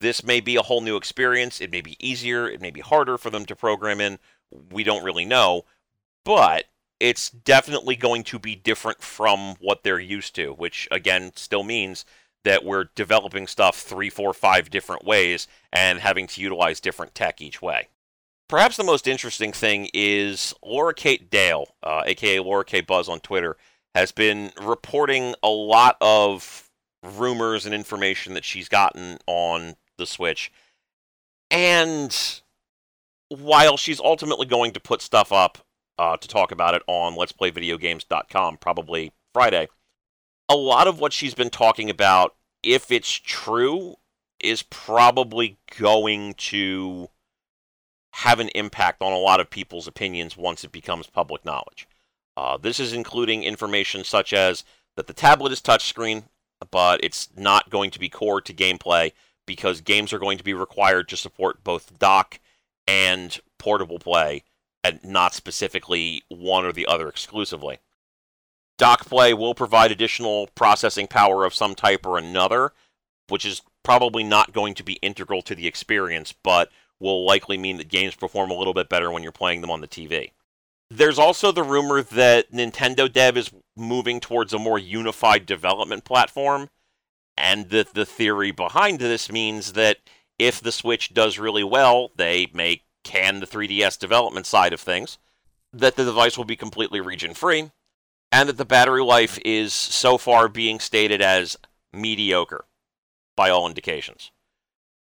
This 0.00 0.24
may 0.24 0.40
be 0.40 0.56
a 0.56 0.62
whole 0.62 0.80
new 0.80 0.96
experience. 0.96 1.60
It 1.60 1.70
may 1.70 1.80
be 1.80 1.96
easier. 2.00 2.48
It 2.48 2.60
may 2.60 2.70
be 2.70 2.80
harder 2.80 3.18
for 3.18 3.30
them 3.30 3.44
to 3.46 3.56
program 3.56 4.00
in. 4.00 4.18
We 4.70 4.82
don't 4.82 5.04
really 5.04 5.24
know. 5.24 5.64
But 6.24 6.64
it's 7.00 7.30
definitely 7.30 7.96
going 7.96 8.24
to 8.24 8.38
be 8.38 8.56
different 8.56 9.02
from 9.02 9.56
what 9.60 9.82
they're 9.82 10.00
used 10.00 10.34
to, 10.36 10.52
which 10.52 10.88
again 10.90 11.32
still 11.36 11.62
means 11.62 12.04
that 12.48 12.64
we're 12.64 12.88
developing 12.94 13.46
stuff 13.46 13.76
three, 13.76 14.08
four, 14.08 14.32
five 14.32 14.70
different 14.70 15.04
ways 15.04 15.46
and 15.70 15.98
having 15.98 16.26
to 16.26 16.40
utilize 16.40 16.80
different 16.80 17.14
tech 17.14 17.42
each 17.42 17.60
way. 17.60 17.88
Perhaps 18.48 18.78
the 18.78 18.84
most 18.84 19.06
interesting 19.06 19.52
thing 19.52 19.90
is 19.92 20.54
Laura 20.64 20.94
Kate 20.94 21.28
Dale, 21.30 21.66
uh, 21.82 22.04
aka 22.06 22.40
Laura 22.40 22.64
K 22.64 22.80
Buzz 22.80 23.06
on 23.06 23.20
Twitter, 23.20 23.58
has 23.94 24.12
been 24.12 24.50
reporting 24.62 25.34
a 25.42 25.50
lot 25.50 25.98
of 26.00 26.70
rumors 27.02 27.66
and 27.66 27.74
information 27.74 28.32
that 28.32 28.46
she's 28.46 28.70
gotten 28.70 29.18
on 29.26 29.76
the 29.98 30.06
Switch. 30.06 30.50
And 31.50 32.40
while 33.28 33.76
she's 33.76 34.00
ultimately 34.00 34.46
going 34.46 34.72
to 34.72 34.80
put 34.80 35.02
stuff 35.02 35.32
up 35.32 35.58
uh, 35.98 36.16
to 36.16 36.26
talk 36.26 36.50
about 36.50 36.74
it 36.74 36.82
on 36.86 37.14
Let's 37.14 37.32
Play 37.32 37.50
Videogames.com 37.50 38.56
probably 38.56 39.12
Friday, 39.34 39.68
a 40.48 40.56
lot 40.56 40.86
of 40.86 40.98
what 40.98 41.12
she's 41.12 41.34
been 41.34 41.50
talking 41.50 41.90
about, 41.90 42.34
if 42.62 42.90
it's 42.90 43.12
true, 43.12 43.96
is 44.40 44.62
probably 44.62 45.58
going 45.78 46.34
to 46.34 47.08
have 48.12 48.40
an 48.40 48.48
impact 48.50 49.02
on 49.02 49.12
a 49.12 49.18
lot 49.18 49.40
of 49.40 49.50
people's 49.50 49.86
opinions 49.86 50.36
once 50.36 50.64
it 50.64 50.72
becomes 50.72 51.06
public 51.06 51.44
knowledge. 51.44 51.88
Uh, 52.36 52.56
this 52.56 52.78
is 52.80 52.92
including 52.92 53.42
information 53.42 54.04
such 54.04 54.32
as 54.32 54.64
that 54.96 55.06
the 55.06 55.12
tablet 55.12 55.52
is 55.52 55.60
touchscreen, 55.60 56.24
but 56.70 57.02
it's 57.02 57.28
not 57.36 57.70
going 57.70 57.90
to 57.90 57.98
be 57.98 58.08
core 58.08 58.40
to 58.40 58.54
gameplay 58.54 59.12
because 59.46 59.80
games 59.80 60.12
are 60.12 60.18
going 60.18 60.38
to 60.38 60.44
be 60.44 60.54
required 60.54 61.08
to 61.08 61.16
support 61.16 61.64
both 61.64 61.98
dock 61.98 62.40
and 62.86 63.40
portable 63.58 63.98
play, 63.98 64.42
and 64.82 65.02
not 65.04 65.34
specifically 65.34 66.22
one 66.28 66.64
or 66.64 66.72
the 66.72 66.86
other 66.86 67.08
exclusively. 67.08 67.78
Dock 68.78 69.06
play 69.06 69.34
will 69.34 69.54
provide 69.54 69.90
additional 69.90 70.48
processing 70.54 71.08
power 71.08 71.44
of 71.44 71.54
some 71.54 71.74
type 71.74 72.06
or 72.06 72.16
another, 72.16 72.72
which 73.28 73.44
is 73.44 73.60
probably 73.82 74.22
not 74.22 74.52
going 74.52 74.74
to 74.74 74.84
be 74.84 74.94
integral 74.94 75.42
to 75.42 75.54
the 75.54 75.66
experience, 75.66 76.32
but 76.42 76.70
will 77.00 77.26
likely 77.26 77.58
mean 77.58 77.76
that 77.76 77.88
games 77.88 78.14
perform 78.14 78.50
a 78.50 78.54
little 78.54 78.74
bit 78.74 78.88
better 78.88 79.10
when 79.10 79.22
you're 79.22 79.32
playing 79.32 79.60
them 79.60 79.70
on 79.70 79.80
the 79.80 79.88
TV. 79.88 80.30
There's 80.90 81.18
also 81.18 81.52
the 81.52 81.62
rumor 81.62 82.02
that 82.02 82.52
Nintendo 82.52 83.12
Dev 83.12 83.36
is 83.36 83.50
moving 83.76 84.20
towards 84.20 84.54
a 84.54 84.58
more 84.58 84.78
unified 84.78 85.44
development 85.44 86.04
platform, 86.04 86.70
and 87.36 87.70
that 87.70 87.94
the 87.94 88.06
theory 88.06 88.50
behind 88.50 88.98
this 88.98 89.30
means 89.30 89.74
that 89.74 89.98
if 90.38 90.60
the 90.60 90.72
Switch 90.72 91.12
does 91.12 91.38
really 91.38 91.64
well, 91.64 92.10
they 92.16 92.48
may 92.54 92.82
can 93.04 93.40
the 93.40 93.46
3DS 93.46 93.98
development 93.98 94.46
side 94.46 94.72
of 94.72 94.80
things, 94.80 95.18
that 95.72 95.96
the 95.96 96.04
device 96.04 96.36
will 96.36 96.44
be 96.44 96.56
completely 96.56 97.00
region 97.00 97.34
free, 97.34 97.70
and 98.30 98.48
that 98.48 98.56
the 98.56 98.64
battery 98.64 99.02
life 99.02 99.38
is 99.44 99.72
so 99.72 100.18
far 100.18 100.48
being 100.48 100.80
stated 100.80 101.22
as 101.22 101.56
mediocre 101.92 102.66
by 103.36 103.50
all 103.50 103.68
indications. 103.68 104.30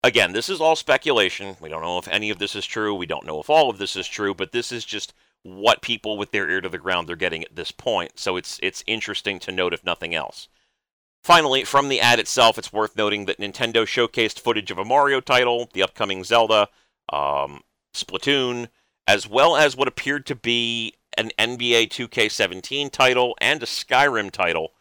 Again, 0.04 0.32
this 0.32 0.48
is 0.48 0.62
all 0.62 0.76
speculation. 0.76 1.58
We 1.60 1.70
don't 1.70 1.82
know 1.82 1.98
if 1.98 2.08
any 2.08 2.30
of 2.30 2.40
this 2.40 2.56
is 2.56 2.66
true. 2.66 2.94
We 2.94 3.06
don't 3.06 3.26
know 3.26 3.42
if 3.42 3.50
all 3.50 3.70
of 3.70 3.78
this 3.78 3.96
is 3.96 4.08
true, 4.08 4.34
but 4.34 4.52
this 4.52 4.72
is 4.72 4.86
just 4.86 5.14
what 5.44 5.82
people 5.82 6.18
with 6.18 6.32
their 6.32 6.50
ear 6.50 6.62
to 6.62 6.70
the 6.70 6.78
ground 6.78 7.08
they're 7.08 7.16
getting 7.16 7.44
at 7.44 7.56
this 7.56 7.72
point. 7.72 8.20
So 8.20 8.38
it's 8.38 8.60
it's 8.62 8.84
interesting 8.88 9.40
to 9.40 9.52
note 9.52 9.74
if 9.74 9.84
nothing 9.84 10.14
else. 10.14 10.48
Finally, 11.24 11.64
from 11.64 11.90
the 11.90 12.00
ad 12.00 12.20
itself, 12.20 12.58
it's 12.58 12.72
worth 12.72 12.96
noting 12.96 13.26
that 13.26 13.40
Nintendo 13.40 13.84
showcased 13.84 14.40
footage 14.40 14.72
of 14.72 14.78
a 14.78 14.86
Mario 14.86 15.20
title, 15.20 15.70
the 15.74 15.84
upcoming 15.84 16.24
Zelda, 16.24 16.70
um, 17.12 17.62
Splatoon, 17.94 18.68
as 19.08 19.28
well 19.28 19.56
as 19.58 19.76
what 19.76 19.88
appeared 19.88 20.26
to 20.28 20.36
be 20.36 20.94
an 21.18 21.32
NBA 21.40 21.90
2K17 21.90 22.92
title 22.92 23.36
and 23.42 23.62
a 23.62 23.66
Skyrim 23.66 24.32
title. 24.32 24.74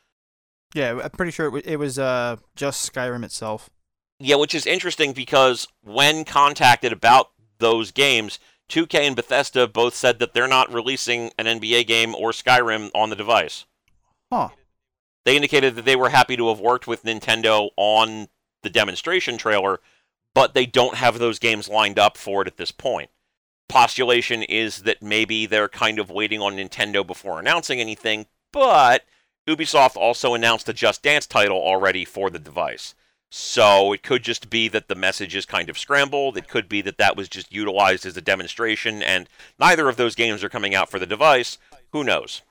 Yeah, 0.74 1.00
I'm 1.02 1.10
pretty 1.10 1.32
sure 1.32 1.56
it 1.64 1.78
was 1.78 1.98
uh, 1.98 2.36
just 2.54 2.92
Skyrim 2.92 3.24
itself. 3.24 3.70
Yeah, 4.18 4.36
which 4.36 4.54
is 4.54 4.66
interesting 4.66 5.12
because 5.12 5.68
when 5.82 6.24
contacted 6.24 6.92
about 6.92 7.30
those 7.58 7.90
games, 7.90 8.38
2K 8.68 9.00
and 9.00 9.16
Bethesda 9.16 9.68
both 9.68 9.94
said 9.94 10.18
that 10.18 10.34
they're 10.34 10.48
not 10.48 10.72
releasing 10.72 11.30
an 11.38 11.46
NBA 11.46 11.86
game 11.86 12.14
or 12.14 12.32
Skyrim 12.32 12.90
on 12.94 13.10
the 13.10 13.16
device. 13.16 13.64
Huh. 14.32 14.50
They 15.24 15.36
indicated 15.36 15.76
that 15.76 15.84
they 15.84 15.96
were 15.96 16.10
happy 16.10 16.36
to 16.36 16.48
have 16.48 16.60
worked 16.60 16.86
with 16.86 17.04
Nintendo 17.04 17.70
on 17.76 18.28
the 18.62 18.70
demonstration 18.70 19.38
trailer, 19.38 19.80
but 20.34 20.54
they 20.54 20.66
don't 20.66 20.96
have 20.96 21.18
those 21.18 21.38
games 21.38 21.68
lined 21.68 21.98
up 21.98 22.16
for 22.16 22.42
it 22.42 22.48
at 22.48 22.56
this 22.56 22.70
point. 22.72 23.10
Postulation 23.68 24.42
is 24.42 24.82
that 24.82 25.02
maybe 25.02 25.46
they're 25.46 25.68
kind 25.68 25.98
of 25.98 26.10
waiting 26.10 26.40
on 26.40 26.56
Nintendo 26.56 27.06
before 27.06 27.40
announcing 27.40 27.80
anything, 27.80 28.26
but 28.52 29.02
Ubisoft 29.48 29.96
also 29.96 30.34
announced 30.34 30.68
a 30.68 30.72
Just 30.72 31.02
Dance 31.02 31.26
title 31.26 31.58
already 31.58 32.04
for 32.04 32.30
the 32.30 32.38
device. 32.38 32.94
So 33.30 33.92
it 33.92 34.02
could 34.02 34.22
just 34.22 34.50
be 34.50 34.68
that 34.68 34.88
the 34.88 34.94
message 34.94 35.34
is 35.34 35.46
kind 35.46 35.68
of 35.68 35.78
scrambled. 35.78 36.36
It 36.36 36.48
could 36.48 36.68
be 36.68 36.80
that 36.82 36.98
that 36.98 37.16
was 37.16 37.28
just 37.28 37.52
utilized 37.52 38.06
as 38.06 38.16
a 38.16 38.22
demonstration, 38.22 39.02
and 39.02 39.28
neither 39.58 39.88
of 39.88 39.96
those 39.96 40.14
games 40.14 40.44
are 40.44 40.48
coming 40.48 40.74
out 40.74 40.90
for 40.90 40.98
the 40.98 41.06
device. 41.06 41.58
Who 41.92 42.04
knows? 42.04 42.42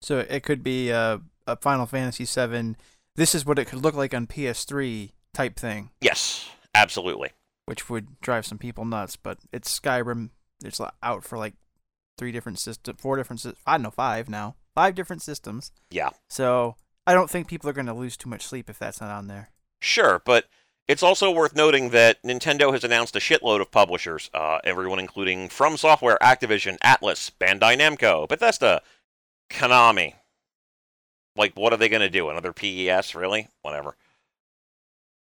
So 0.00 0.18
it 0.18 0.42
could 0.42 0.62
be 0.62 0.90
a, 0.90 1.20
a 1.46 1.56
Final 1.56 1.86
Fantasy 1.86 2.24
VII. 2.24 2.76
This 3.14 3.34
is 3.34 3.46
what 3.46 3.58
it 3.58 3.66
could 3.66 3.82
look 3.82 3.94
like 3.94 4.14
on 4.14 4.26
PS3 4.26 5.10
type 5.32 5.56
thing. 5.56 5.90
Yes, 6.00 6.48
absolutely. 6.74 7.30
Which 7.64 7.88
would 7.88 8.20
drive 8.20 8.46
some 8.46 8.58
people 8.58 8.84
nuts, 8.84 9.16
but 9.16 9.38
it's 9.52 9.78
Skyrim. 9.78 10.30
It's 10.64 10.80
out 11.02 11.24
for 11.24 11.38
like 11.38 11.54
three 12.16 12.32
different 12.32 12.58
systems, 12.58 13.00
four 13.00 13.16
different, 13.16 13.44
I 13.66 13.74
don't 13.74 13.82
know, 13.82 13.90
five 13.90 14.28
now, 14.28 14.56
five 14.74 14.94
different 14.94 15.22
systems. 15.22 15.72
Yeah. 15.90 16.10
So 16.28 16.76
I 17.06 17.14
don't 17.14 17.30
think 17.30 17.48
people 17.48 17.70
are 17.70 17.74
going 17.74 17.86
to 17.86 17.94
lose 17.94 18.16
too 18.16 18.28
much 18.28 18.46
sleep 18.46 18.68
if 18.68 18.78
that's 18.78 19.00
not 19.00 19.10
on 19.10 19.28
there. 19.28 19.50
Sure, 19.80 20.20
but 20.24 20.46
it's 20.88 21.02
also 21.02 21.30
worth 21.30 21.54
noting 21.54 21.90
that 21.90 22.22
Nintendo 22.22 22.72
has 22.72 22.82
announced 22.82 23.14
a 23.14 23.20
shitload 23.20 23.60
of 23.60 23.70
publishers, 23.70 24.30
uh, 24.34 24.58
everyone 24.64 24.98
including 24.98 25.48
From 25.48 25.76
Software, 25.76 26.18
Activision, 26.20 26.78
Atlus, 26.78 27.30
Bandai 27.30 27.78
Namco, 27.78 28.26
Bethesda, 28.26 28.82
Konami. 29.50 30.14
Like, 31.36 31.52
what 31.54 31.72
are 31.72 31.76
they 31.76 31.88
going 31.88 32.00
to 32.00 32.10
do? 32.10 32.28
Another 32.30 32.52
PES? 32.52 33.14
Really? 33.14 33.48
Whatever. 33.62 33.96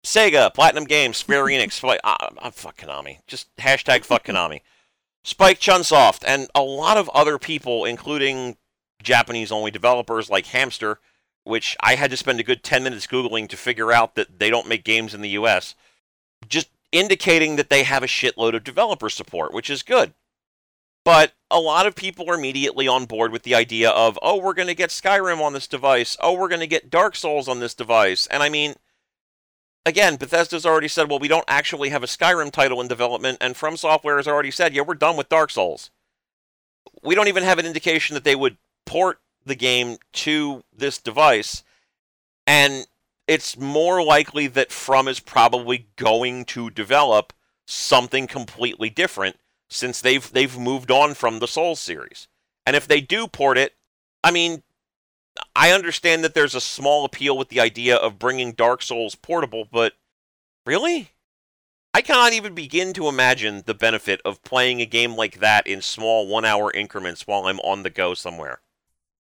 Sega, 0.04 0.54
Platinum 0.54 0.84
Games, 0.84 1.16
Square 1.18 1.44
Enix, 1.46 1.82
uh, 2.04 2.16
uh, 2.38 2.50
fuck 2.50 2.78
Konami. 2.78 3.18
Just 3.26 3.54
hashtag 3.56 4.04
fuck 4.04 4.24
Konami. 4.24 4.60
Spike 5.24 5.60
Chunsoft, 5.60 6.24
and 6.26 6.48
a 6.54 6.62
lot 6.62 6.96
of 6.96 7.08
other 7.10 7.38
people, 7.38 7.84
including 7.84 8.56
Japanese 9.02 9.52
only 9.52 9.70
developers 9.70 10.30
like 10.30 10.46
Hamster, 10.46 10.98
which 11.44 11.76
I 11.80 11.94
had 11.94 12.10
to 12.10 12.16
spend 12.16 12.40
a 12.40 12.44
good 12.44 12.62
10 12.62 12.82
minutes 12.82 13.06
Googling 13.06 13.48
to 13.48 13.56
figure 13.56 13.92
out 13.92 14.14
that 14.14 14.38
they 14.38 14.50
don't 14.50 14.68
make 14.68 14.84
games 14.84 15.14
in 15.14 15.20
the 15.20 15.30
US, 15.30 15.74
just 16.48 16.68
indicating 16.92 17.56
that 17.56 17.70
they 17.70 17.82
have 17.82 18.02
a 18.02 18.06
shitload 18.06 18.54
of 18.54 18.64
developer 18.64 19.10
support, 19.10 19.52
which 19.52 19.70
is 19.70 19.82
good. 19.82 20.14
But 21.04 21.32
a 21.50 21.60
lot 21.60 21.86
of 21.86 21.94
people 21.94 22.28
are 22.30 22.34
immediately 22.34 22.86
on 22.86 23.06
board 23.06 23.32
with 23.32 23.42
the 23.42 23.54
idea 23.54 23.88
of, 23.90 24.18
oh, 24.20 24.36
we're 24.36 24.52
going 24.52 24.68
to 24.68 24.74
get 24.74 24.90
Skyrim 24.90 25.40
on 25.40 25.54
this 25.54 25.66
device. 25.66 26.16
Oh, 26.20 26.34
we're 26.34 26.48
going 26.48 26.60
to 26.60 26.66
get 26.66 26.90
Dark 26.90 27.16
Souls 27.16 27.48
on 27.48 27.60
this 27.60 27.74
device. 27.74 28.26
And 28.26 28.42
I 28.42 28.50
mean, 28.50 28.74
again, 29.88 30.16
Bethesda's 30.16 30.66
already 30.66 30.88
said, 30.88 31.08
well, 31.08 31.18
we 31.18 31.28
don't 31.28 31.44
actually 31.48 31.88
have 31.88 32.02
a 32.02 32.06
Skyrim 32.06 32.52
title 32.52 32.80
in 32.80 32.88
development. 32.88 33.38
And 33.40 33.56
From 33.56 33.76
Software 33.76 34.16
has 34.18 34.28
already 34.28 34.50
said, 34.50 34.74
yeah, 34.74 34.82
we're 34.82 34.94
done 34.94 35.16
with 35.16 35.28
Dark 35.28 35.50
Souls. 35.50 35.90
We 37.02 37.14
don't 37.14 37.28
even 37.28 37.42
have 37.42 37.58
an 37.58 37.66
indication 37.66 38.14
that 38.14 38.24
they 38.24 38.36
would 38.36 38.58
port 38.86 39.20
the 39.44 39.54
game 39.54 39.96
to 40.12 40.62
this 40.76 40.98
device. 40.98 41.64
And 42.46 42.86
it's 43.26 43.58
more 43.58 44.02
likely 44.02 44.46
that 44.48 44.72
From 44.72 45.08
is 45.08 45.20
probably 45.20 45.88
going 45.96 46.44
to 46.46 46.70
develop 46.70 47.32
something 47.66 48.26
completely 48.26 48.90
different 48.90 49.36
since 49.68 50.00
they've 50.00 50.32
they've 50.32 50.58
moved 50.58 50.90
on 50.90 51.14
from 51.14 51.38
the 51.38 51.48
Souls 51.48 51.80
series. 51.80 52.28
And 52.64 52.74
if 52.74 52.88
they 52.88 53.00
do 53.00 53.26
port 53.26 53.58
it, 53.58 53.74
I 54.24 54.30
mean, 54.30 54.62
I 55.54 55.72
understand 55.72 56.24
that 56.24 56.34
there's 56.34 56.54
a 56.54 56.60
small 56.60 57.04
appeal 57.04 57.36
with 57.36 57.48
the 57.48 57.60
idea 57.60 57.96
of 57.96 58.18
bringing 58.18 58.52
Dark 58.52 58.82
Souls 58.82 59.14
portable, 59.14 59.66
but 59.70 59.94
really? 60.64 61.10
I 61.94 62.02
cannot 62.02 62.32
even 62.32 62.54
begin 62.54 62.92
to 62.94 63.08
imagine 63.08 63.62
the 63.66 63.74
benefit 63.74 64.20
of 64.24 64.42
playing 64.42 64.80
a 64.80 64.86
game 64.86 65.16
like 65.16 65.40
that 65.40 65.66
in 65.66 65.82
small 65.82 66.28
one 66.28 66.44
hour 66.44 66.70
increments 66.72 67.26
while 67.26 67.46
I'm 67.46 67.60
on 67.60 67.82
the 67.82 67.90
go 67.90 68.14
somewhere. 68.14 68.60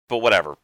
But 0.09 0.19
whatever. 0.19 0.59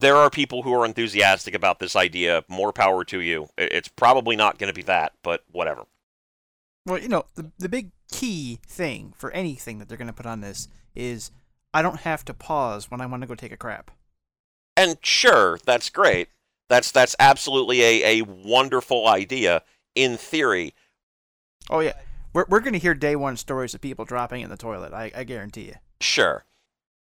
There 0.00 0.16
are 0.16 0.30
people 0.30 0.62
who 0.62 0.74
are 0.74 0.84
enthusiastic 0.84 1.54
about 1.54 1.78
this 1.78 1.94
idea. 1.94 2.44
More 2.48 2.72
power 2.72 3.04
to 3.04 3.20
you. 3.20 3.48
It's 3.56 3.88
probably 3.88 4.34
not 4.34 4.58
going 4.58 4.68
to 4.68 4.74
be 4.74 4.82
that, 4.82 5.12
but 5.22 5.44
whatever. 5.52 5.84
Well, 6.86 6.98
you 6.98 7.08
know, 7.08 7.26
the 7.34 7.50
the 7.58 7.68
big 7.68 7.92
key 8.10 8.58
thing 8.66 9.12
for 9.16 9.30
anything 9.30 9.78
that 9.78 9.88
they're 9.88 9.98
going 9.98 10.08
to 10.08 10.12
put 10.12 10.26
on 10.26 10.40
this 10.40 10.68
is 10.94 11.30
I 11.72 11.82
don't 11.82 12.00
have 12.00 12.24
to 12.26 12.34
pause 12.34 12.90
when 12.90 13.00
I 13.00 13.06
want 13.06 13.22
to 13.22 13.26
go 13.26 13.34
take 13.34 13.52
a 13.52 13.56
crap. 13.56 13.90
And 14.76 14.96
sure, 15.02 15.58
that's 15.64 15.90
great. 15.90 16.28
That's 16.68 16.90
that's 16.90 17.14
absolutely 17.18 17.82
a, 17.82 18.20
a 18.20 18.22
wonderful 18.22 19.06
idea 19.06 19.62
in 19.94 20.16
theory. 20.16 20.74
Oh 21.68 21.80
yeah. 21.80 21.94
We're 22.32 22.46
we're 22.48 22.60
gonna 22.60 22.78
hear 22.78 22.94
day 22.94 23.14
one 23.16 23.36
stories 23.36 23.74
of 23.74 23.80
people 23.80 24.04
dropping 24.04 24.40
in 24.40 24.50
the 24.50 24.56
toilet, 24.56 24.92
I, 24.92 25.10
I 25.14 25.24
guarantee 25.24 25.66
you. 25.66 25.74
Sure. 26.00 26.44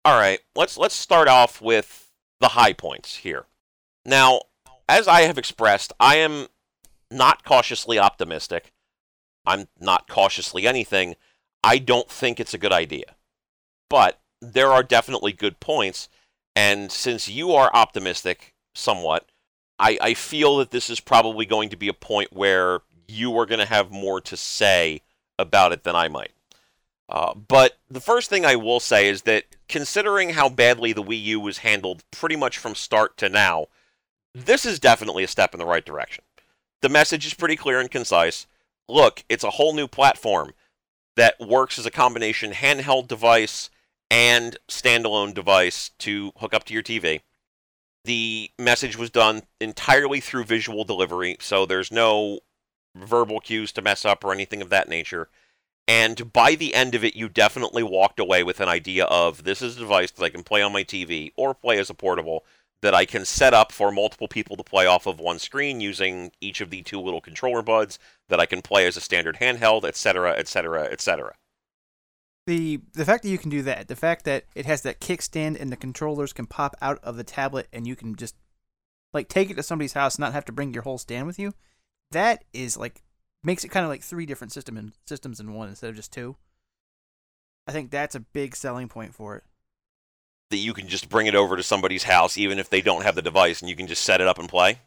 Alright, 0.07 0.41
let's 0.55 0.79
let's 0.79 0.95
start 0.95 1.27
off 1.27 1.61
with 1.61 2.11
the 2.41 2.49
high 2.49 2.73
points 2.73 3.17
here. 3.17 3.47
Now, 4.05 4.43
as 4.89 5.09
I 5.09 5.23
have 5.23 5.39
expressed, 5.39 5.93
I 5.99 6.17
am 6.17 6.47
not 7.11 7.45
cautiously 7.45 7.99
optimistic. 7.99 8.73
I'm 9.45 9.67
not 9.81 10.09
cautiously 10.09 10.67
anything. 10.67 11.17
I 11.65 11.79
don't 11.79 12.09
think 12.09 12.39
it's 12.39 12.55
a 12.55 12.59
good 12.59 12.73
idea. 12.73 13.17
But 13.89 14.21
there 14.41 14.73
are 14.73 14.83
definitely 14.83 15.33
good 15.33 15.59
points. 15.61 16.09
And 16.57 16.91
since 16.91 17.29
you 17.29 17.53
are 17.53 17.71
optimistic 17.75 18.55
somewhat, 18.75 19.29
I, 19.79 19.99
I 20.01 20.15
feel 20.15 20.57
that 20.57 20.71
this 20.71 20.89
is 20.89 21.01
probably 21.01 21.45
going 21.45 21.69
to 21.69 21.77
be 21.77 21.89
a 21.89 21.93
point 21.93 22.33
where 22.33 22.81
you 23.07 23.39
are 23.39 23.45
going 23.47 23.61
to 23.61 23.67
have 23.67 23.91
more 23.91 24.23
to 24.23 24.37
say 24.37 25.03
about 25.39 25.73
it 25.73 25.85
than 25.85 25.95
I 25.95 26.09
might. 26.09 26.33
Uh, 27.09 27.35
but 27.35 27.79
the 27.89 28.01
first 28.01 28.31
thing 28.31 28.45
I 28.45 28.57
will 28.57 28.81
say 28.81 29.07
is 29.07 29.23
that 29.23 29.45
considering 29.69 30.31
how 30.31 30.49
badly 30.49 30.93
the 30.93 31.03
Wii 31.03 31.23
U 31.25 31.41
was 31.41 31.59
handled 31.59 32.03
pretty 32.11 32.37
much 32.37 32.59
from 32.59 32.75
start 32.75 33.17
to 33.19 33.29
now, 33.29 33.67
this 34.35 34.65
is 34.65 34.81
definitely 34.81 35.25
a 35.25 35.29
step 35.29 35.55
in 35.55 35.61
the 35.61 35.67
right 35.67 35.85
direction. 35.85 36.25
The 36.81 36.89
message 36.89 37.27
is 37.27 37.35
pretty 37.35 37.57
clear 37.57 37.79
and 37.79 37.91
concise 37.91 38.47
look, 38.89 39.25
it's 39.29 39.45
a 39.45 39.51
whole 39.51 39.75
new 39.75 39.89
platform 39.89 40.53
that 41.17 41.41
works 41.41 41.79
as 41.79 41.87
a 41.87 41.91
combination 41.91 42.53
handheld 42.53 43.09
device 43.09 43.69
and 44.11 44.57
standalone 44.69 45.35
device 45.35 45.91
to 45.99 46.33
hook 46.39 46.55
up 46.55 46.65
to 46.65 46.75
your 46.75 46.83
TV. 46.83 47.21
The 48.05 48.51
message 48.59 48.97
was 48.97 49.11
done 49.11 49.43
entirely 49.61 50.21
through 50.21 50.45
visual 50.45 50.85
delivery, 50.85 51.37
so 51.41 51.67
there's 51.67 51.91
no 51.91 52.41
verbal 52.95 53.41
cues 53.41 53.73
to 53.73 53.83
mess 53.83 54.05
up 54.05 54.25
or 54.25 54.33
anything 54.33 54.63
of 54.63 54.71
that 54.71 54.89
nature. 54.89 55.29
And 55.89 56.33
by 56.33 56.55
the 56.55 56.75
end 56.75 56.95
of 56.95 57.05
it, 57.05 57.15
you 57.15 57.29
definitely 57.29 57.83
walked 57.83 58.19
away 58.19 58.43
with 58.43 58.61
an 58.61 58.69
idea 58.69 59.05
of 59.05 59.45
this 59.45 59.63
is 59.63 59.77
a 59.77 59.81
device 59.81 60.11
that 60.13 60.25
I 60.25 60.31
can 60.31 60.43
play 60.43 60.63
on 60.63 60.73
my 60.73 60.83
TV 60.83 61.33
or 61.37 61.55
play 61.55 61.79
as 61.79 61.91
a 61.91 61.95
portable 61.95 62.45
that 62.83 62.95
I 62.95 63.05
can 63.05 63.25
set 63.25 63.55
up 63.55 63.73
for 63.73 63.91
multiple 63.91 64.29
people 64.29 64.57
to 64.57 64.65
play 64.65 64.87
off 64.87 65.07
of 65.07 65.19
one 65.19 65.39
screen 65.39 65.81
using 65.81 66.33
each 66.41 66.61
of 66.61 66.71
the 66.71 66.83
two 66.83 67.01
little 67.01 67.21
controller 67.21 67.63
buds 67.63 67.99
that 68.29 68.41
I 68.41 68.47
can 68.47 68.63
play 68.63 68.87
as 68.87 68.97
a 68.97 69.01
standard 69.01 69.37
handheld, 69.37 69.85
etc., 69.85 70.33
etc., 70.33 70.85
etc. 70.85 71.35
The 72.47 72.81
the 72.93 73.05
fact 73.05 73.23
that 73.23 73.29
you 73.29 73.39
can 73.39 73.51
do 73.51 73.63
that, 73.63 73.89
the 73.89 73.97
fact 73.97 74.25
that 74.25 74.45
it 74.55 74.67
has 74.67 74.83
that 74.83 75.01
kickstand 75.01 75.61
and 75.61 75.71
the 75.71 75.77
controllers 75.77 76.33
can 76.33 76.47
pop 76.47 76.77
out 76.81 76.99
of 77.03 77.17
the 77.17 77.25
tablet 77.25 77.69
and 77.73 77.87
you 77.87 77.97
can 77.97 78.15
just 78.15 78.37
like 79.13 79.29
take 79.29 79.51
it 79.51 79.55
to 79.55 79.63
somebody's 79.63 79.95
house 79.95 80.17
and 80.17 80.21
not 80.21 80.33
have 80.33 80.45
to 80.45 80.53
bring 80.53 80.73
your 80.73 80.85
whole 80.85 80.99
stand 80.99 81.27
with 81.27 81.39
you, 81.39 81.53
that 82.13 82.45
is 82.53 82.77
like 82.77 83.03
makes 83.43 83.65
it 83.65 83.69
kind 83.69 83.85
of 83.85 83.91
like 83.91 84.03
three 84.03 84.27
different 84.27 84.53
system 84.53 84.77
in, 84.77 84.93
systems 85.07 85.41
in 85.41 85.55
one 85.55 85.69
instead 85.69 85.91
of 85.91 85.97
just 85.97 86.13
two. 86.13 86.37
I 87.67 87.73
think 87.73 87.91
that's 87.91 88.15
a 88.15 88.21
big 88.21 88.55
selling 88.55 88.89
point 88.89 89.13
for 89.13 89.37
it 89.37 89.45
that 90.51 90.59
you 90.59 90.73
can 90.73 90.89
just 90.89 91.09
bring 91.09 91.27
it 91.27 91.35
over 91.35 91.57
to 91.57 91.63
somebody's 91.63 92.05
house 92.05 92.39
even 92.39 92.59
if 92.59 92.71
they 92.71 92.81
don't 92.81 93.03
have 93.03 93.15
the 93.15 93.23
device 93.23 93.61
and 93.61 93.69
you 93.69 93.77
can 93.77 93.87
just 93.87 94.05
set 94.05 94.21
it 94.21 94.27
up 94.27 94.39
and 94.39 94.49
play. 94.49 94.79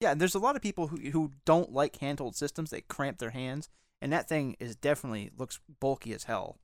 Yeah, 0.00 0.12
and 0.12 0.20
there's 0.20 0.34
a 0.34 0.40
lot 0.40 0.56
of 0.56 0.62
people 0.62 0.88
who 0.88 0.96
who 1.10 1.30
don't 1.44 1.72
like 1.72 1.98
handheld 1.98 2.34
systems. 2.34 2.70
They 2.70 2.82
cramp 2.82 3.18
their 3.18 3.30
hands, 3.30 3.70
and 4.02 4.12
that 4.12 4.28
thing 4.28 4.56
is 4.60 4.76
definitely 4.76 5.30
looks 5.38 5.58
bulky 5.80 6.12
as 6.12 6.24
hell. 6.24 6.58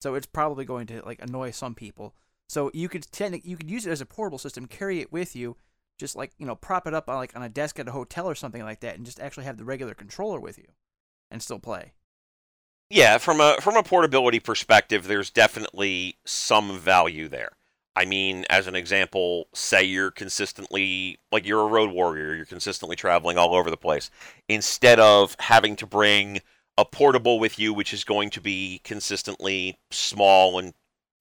So 0.00 0.14
it's 0.14 0.26
probably 0.26 0.64
going 0.64 0.86
to 0.88 1.02
like 1.04 1.22
annoy 1.22 1.50
some 1.50 1.74
people. 1.74 2.14
So 2.48 2.70
you 2.72 2.88
could 2.88 3.10
tend 3.12 3.40
you 3.44 3.56
could 3.56 3.70
use 3.70 3.86
it 3.86 3.90
as 3.90 4.00
a 4.00 4.06
portable 4.06 4.38
system, 4.38 4.66
carry 4.66 5.00
it 5.00 5.12
with 5.12 5.36
you, 5.36 5.56
just 5.98 6.16
like 6.16 6.32
you 6.38 6.46
know 6.46 6.56
prop 6.56 6.86
it 6.86 6.94
up 6.94 7.08
on 7.08 7.16
like 7.16 7.36
on 7.36 7.42
a 7.42 7.48
desk 7.48 7.78
at 7.78 7.88
a 7.88 7.92
hotel 7.92 8.28
or 8.28 8.34
something 8.34 8.62
like 8.62 8.80
that, 8.80 8.96
and 8.96 9.04
just 9.04 9.20
actually 9.20 9.44
have 9.44 9.58
the 9.58 9.64
regular 9.64 9.94
controller 9.94 10.40
with 10.40 10.58
you, 10.58 10.66
and 11.30 11.42
still 11.42 11.58
play. 11.58 11.92
Yeah, 12.90 13.18
from 13.18 13.40
a 13.40 13.56
from 13.60 13.76
a 13.76 13.82
portability 13.82 14.40
perspective, 14.40 15.06
there's 15.06 15.30
definitely 15.30 16.16
some 16.24 16.78
value 16.78 17.28
there. 17.28 17.50
I 17.94 18.04
mean, 18.04 18.46
as 18.48 18.68
an 18.68 18.76
example, 18.76 19.48
say 19.52 19.82
you're 19.82 20.12
consistently, 20.12 21.18
like 21.32 21.44
you're 21.44 21.66
a 21.66 21.66
road 21.66 21.90
warrior, 21.90 22.32
you're 22.36 22.44
consistently 22.44 22.94
traveling 22.94 23.36
all 23.36 23.56
over 23.56 23.70
the 23.70 23.76
place. 23.76 24.08
Instead 24.48 25.00
of 25.00 25.34
having 25.40 25.74
to 25.74 25.86
bring 25.86 26.40
a 26.78 26.84
portable 26.84 27.38
with 27.38 27.58
you, 27.58 27.74
which 27.74 27.92
is 27.92 28.04
going 28.04 28.30
to 28.30 28.40
be 28.40 28.80
consistently 28.84 29.78
small 29.90 30.58
and 30.58 30.72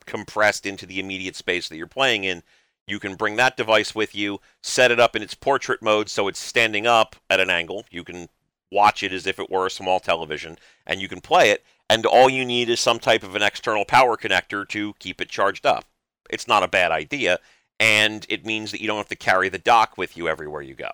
compressed 0.06 0.66
into 0.66 0.86
the 0.86 1.02
immediate 1.02 1.36
space 1.36 1.68
that 1.68 1.76
you're 1.76 1.88
playing 1.88 2.24
in, 2.24 2.44
you 2.88 3.00
can 3.00 3.16
bring 3.16 3.36
that 3.36 3.58
device 3.58 3.94
with 3.94 4.16
you, 4.16 4.40
set 4.64 4.92
it 4.92 5.00
up 5.00 5.14
in 5.14 5.22
its 5.22 5.34
portrait 5.34 5.82
mode 5.82 6.08
so 6.08 6.30
it's 6.30 6.40
standing 6.40 6.88
up 6.88 7.18
at 7.30 7.42
an 7.42 7.50
angle. 7.50 7.84
You 7.92 8.06
can 8.06 8.30
watch 8.72 9.04
it 9.04 9.12
as 9.12 9.28
if 9.28 9.40
it 9.40 9.50
were 9.50 9.66
a 9.66 9.72
small 9.72 10.00
television, 10.00 10.58
and 10.86 11.02
you 11.02 11.10
can 11.10 11.20
play 11.20 11.50
it. 11.50 11.66
And 11.90 12.06
all 12.06 12.30
you 12.30 12.46
need 12.46 12.70
is 12.70 12.80
some 12.80 13.00
type 13.00 13.24
of 13.24 13.36
an 13.36 13.42
external 13.42 13.84
power 13.84 14.16
connector 14.16 14.66
to 14.70 14.94
keep 15.00 15.20
it 15.20 15.28
charged 15.28 15.66
up 15.66 15.84
it's 16.30 16.48
not 16.48 16.64
a 16.64 16.68
bad 16.68 16.92
idea, 16.92 17.40
and 17.80 18.26
it 18.30 18.46
means 18.46 18.72
that 18.72 18.82
you 18.82 18.88
don't 18.88 18.98
have 18.98 19.10
to 19.10 19.16
carry 19.16 19.50
the 19.50 19.58
dock 19.58 19.98
with 19.98 20.18
you 20.18 20.28
everywhere 20.28 20.62
you 20.62 20.76
go. 20.76 20.92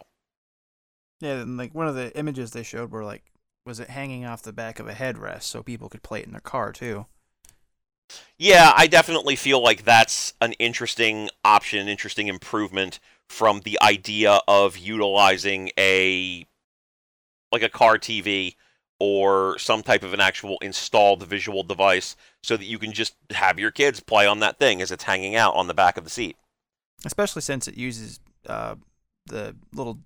Yeah, 1.20 1.42
and 1.42 1.58
like 1.58 1.74
one 1.74 1.88
of 1.88 1.96
the 1.96 2.16
images 2.18 2.52
they 2.52 2.64
showed 2.64 2.92
were 2.92 3.04
like, 3.04 3.24
was 3.66 3.80
it 3.80 3.90
hanging 3.90 4.26
off 4.26 4.42
the 4.42 4.54
back 4.54 4.80
of 4.80 4.88
a 4.88 4.94
headrest 4.94 5.44
so 5.44 5.64
people 5.64 5.90
could 5.90 6.04
play 6.04 6.20
it 6.20 6.26
in 6.26 6.32
their 6.32 6.42
car 6.42 6.72
too? 6.72 7.06
Yeah, 8.38 8.74
I 8.76 8.88
definitely 8.88 9.36
feel 9.36 9.62
like 9.62 9.84
that's 9.84 10.34
an 10.42 10.54
interesting 10.54 11.30
option, 11.44 11.80
an 11.80 11.88
interesting 11.88 12.28
improvement 12.28 13.00
from 13.30 13.62
the 13.62 13.80
idea 13.82 14.40
of 14.48 14.78
utilizing 14.78 15.72
a 15.78 16.46
like 17.52 17.64
a 17.64 17.70
car 17.70 17.98
TV 17.98 18.56
or 19.00 19.58
some 19.60 19.84
type 19.84 20.04
of 20.04 20.14
an 20.14 20.20
actual 20.20 20.58
installed 20.62 21.24
visual 21.24 21.64
device 21.64 22.16
so 22.42 22.58
that 22.58 22.66
you 22.66 22.80
can 22.80 22.92
just 22.92 23.16
have 23.32 23.60
your 23.60 23.72
kids 23.72 24.00
play 24.00 24.26
on 24.26 24.40
that 24.40 24.60
thing 24.60 24.82
as 24.82 24.92
it's 24.92 25.04
hanging 25.04 25.36
out 25.36 25.54
on 25.56 25.68
the 25.68 25.74
back 25.74 25.98
of 25.98 26.04
the 26.04 26.10
seat. 26.10 26.36
Especially 27.06 27.42
since 27.42 27.68
it 27.68 27.78
uses 27.78 28.20
uh, 28.48 28.76
the 29.26 29.56
little 29.74 30.00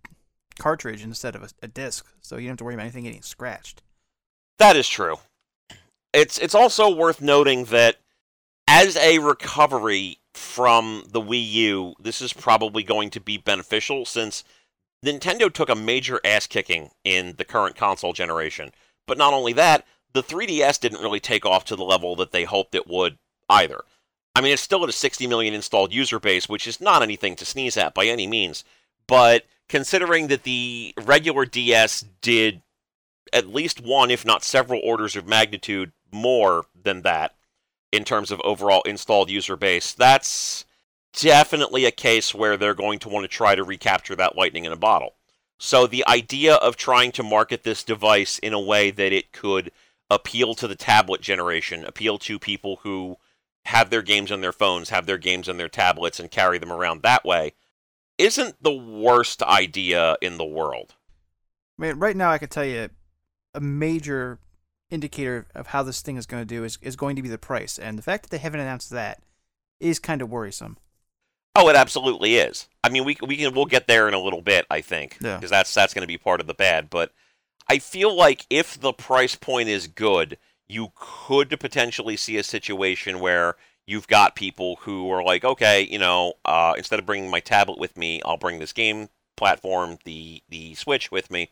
cartridge 0.57 1.03
instead 1.03 1.35
of 1.35 1.43
a, 1.43 1.49
a 1.63 1.67
disc, 1.67 2.05
so 2.21 2.37
you 2.37 2.43
don't 2.43 2.51
have 2.51 2.57
to 2.57 2.63
worry 2.63 2.73
about 2.73 2.83
anything 2.83 3.03
getting 3.03 3.21
scratched. 3.21 3.81
That 4.59 4.75
is 4.75 4.87
true. 4.87 5.17
It's 6.13 6.37
it's 6.37 6.55
also 6.55 6.93
worth 6.93 7.21
noting 7.21 7.65
that 7.65 7.97
as 8.67 8.95
a 8.97 9.19
recovery 9.19 10.19
from 10.33 11.03
the 11.09 11.21
Wii 11.21 11.51
U, 11.51 11.95
this 11.99 12.21
is 12.21 12.33
probably 12.33 12.83
going 12.83 13.09
to 13.11 13.19
be 13.19 13.37
beneficial 13.37 14.05
since 14.05 14.43
Nintendo 15.05 15.51
took 15.51 15.69
a 15.69 15.75
major 15.75 16.19
ass 16.23 16.47
kicking 16.47 16.91
in 17.03 17.35
the 17.37 17.45
current 17.45 17.75
console 17.75 18.13
generation. 18.13 18.71
But 19.07 19.17
not 19.17 19.33
only 19.33 19.53
that, 19.53 19.85
the 20.13 20.23
3DS 20.23 20.79
didn't 20.79 21.01
really 21.01 21.19
take 21.19 21.45
off 21.45 21.65
to 21.65 21.75
the 21.75 21.83
level 21.83 22.15
that 22.17 22.31
they 22.31 22.43
hoped 22.43 22.75
it 22.75 22.87
would 22.87 23.17
either. 23.49 23.81
I 24.35 24.41
mean, 24.41 24.53
it's 24.53 24.61
still 24.61 24.83
at 24.83 24.89
a 24.89 24.93
60 24.93 25.25
million 25.27 25.53
installed 25.53 25.93
user 25.93 26.19
base, 26.19 26.49
which 26.49 26.67
is 26.67 26.81
not 26.81 27.01
anything 27.01 27.35
to 27.37 27.45
sneeze 27.45 27.77
at 27.77 27.93
by 27.93 28.05
any 28.05 28.27
means. 28.27 28.63
But 29.07 29.45
considering 29.69 30.27
that 30.27 30.43
the 30.43 30.93
regular 31.03 31.45
DS 31.45 32.05
did 32.21 32.61
at 33.33 33.47
least 33.47 33.81
one, 33.81 34.09
if 34.11 34.25
not 34.25 34.43
several 34.43 34.79
orders 34.83 35.15
of 35.15 35.27
magnitude 35.27 35.91
more 36.11 36.65
than 36.81 37.01
that 37.01 37.35
in 37.91 38.03
terms 38.03 38.31
of 38.31 38.41
overall 38.41 38.81
installed 38.83 39.29
user 39.29 39.55
base, 39.55 39.93
that's 39.93 40.65
definitely 41.13 41.85
a 41.85 41.91
case 41.91 42.33
where 42.33 42.57
they're 42.57 42.73
going 42.73 42.99
to 42.99 43.09
want 43.09 43.23
to 43.23 43.27
try 43.27 43.55
to 43.55 43.63
recapture 43.63 44.15
that 44.15 44.35
lightning 44.35 44.65
in 44.65 44.71
a 44.71 44.77
bottle. 44.77 45.15
So 45.59 45.87
the 45.87 46.07
idea 46.07 46.55
of 46.55 46.77
trying 46.77 47.11
to 47.13 47.23
market 47.23 47.63
this 47.63 47.83
device 47.83 48.37
in 48.39 48.53
a 48.53 48.59
way 48.59 48.91
that 48.91 49.11
it 49.11 49.31
could 49.31 49.71
appeal 50.09 50.53
to 50.55 50.67
the 50.67 50.75
tablet 50.75 51.21
generation, 51.21 51.83
appeal 51.83 52.17
to 52.19 52.39
people 52.39 52.77
who 52.83 53.17
have 53.65 53.89
their 53.89 54.01
games 54.01 54.31
on 54.31 54.41
their 54.41 54.53
phones, 54.53 54.89
have 54.89 55.05
their 55.05 55.17
games 55.17 55.49
on 55.49 55.57
their 55.57 55.67
tablets, 55.67 56.19
and 56.19 56.31
carry 56.31 56.57
them 56.57 56.71
around 56.71 57.01
that 57.01 57.25
way, 57.25 57.53
isn't 58.17 58.61
the 58.61 58.73
worst 58.73 59.43
idea 59.43 60.15
in 60.21 60.37
the 60.37 60.45
world. 60.45 60.95
I 61.79 61.83
mean, 61.83 61.99
right 61.99 62.15
now 62.15 62.31
I 62.31 62.37
could 62.37 62.51
tell 62.51 62.65
you 62.65 62.89
a 63.53 63.59
major 63.59 64.39
indicator 64.89 65.47
of 65.53 65.67
how 65.67 65.83
this 65.83 66.01
thing 66.01 66.17
is 66.17 66.25
going 66.25 66.41
to 66.41 66.45
do 66.45 66.63
is, 66.63 66.77
is 66.81 66.95
going 66.95 67.15
to 67.15 67.21
be 67.21 67.29
the 67.29 67.37
price. 67.37 67.77
And 67.77 67.97
the 67.97 68.03
fact 68.03 68.23
that 68.23 68.29
they 68.29 68.37
haven't 68.37 68.59
announced 68.61 68.89
that 68.91 69.21
is 69.79 69.99
kind 69.99 70.21
of 70.21 70.29
worrisome. 70.31 70.77
Oh, 71.55 71.69
it 71.69 71.75
absolutely 71.75 72.35
is. 72.35 72.67
I 72.83 72.89
mean, 72.89 73.03
we 73.03 73.17
we 73.25 73.37
can 73.37 73.53
we'll 73.53 73.65
get 73.65 73.87
there 73.87 74.07
in 74.07 74.13
a 74.13 74.19
little 74.19 74.41
bit, 74.41 74.65
I 74.69 74.81
think, 74.81 75.17
Yeah. 75.19 75.37
because 75.37 75.49
that's 75.49 75.73
that's 75.73 75.93
going 75.93 76.03
to 76.03 76.07
be 76.07 76.17
part 76.17 76.39
of 76.39 76.45
the 76.47 76.53
bad. 76.53 76.89
But 76.89 77.11
I 77.67 77.79
feel 77.79 78.15
like 78.15 78.45
if 78.49 78.79
the 78.79 78.93
price 78.93 79.35
point 79.35 79.67
is 79.67 79.87
good, 79.87 80.37
you 80.67 80.91
could 80.95 81.59
potentially 81.59 82.15
see 82.15 82.37
a 82.37 82.43
situation 82.43 83.19
where 83.19 83.55
you've 83.87 84.07
got 84.07 84.35
people 84.35 84.75
who 84.81 85.09
are 85.09 85.23
like, 85.23 85.43
okay, 85.43 85.87
you 85.89 85.97
know, 85.97 86.33
uh, 86.45 86.73
instead 86.77 86.99
of 86.99 87.05
bringing 87.05 87.31
my 87.31 87.39
tablet 87.39 87.79
with 87.79 87.97
me, 87.97 88.21
I'll 88.23 88.37
bring 88.37 88.59
this 88.59 88.73
game 88.73 89.09
platform, 89.35 89.97
the 90.03 90.43
the 90.49 90.75
Switch, 90.75 91.11
with 91.11 91.31
me, 91.31 91.49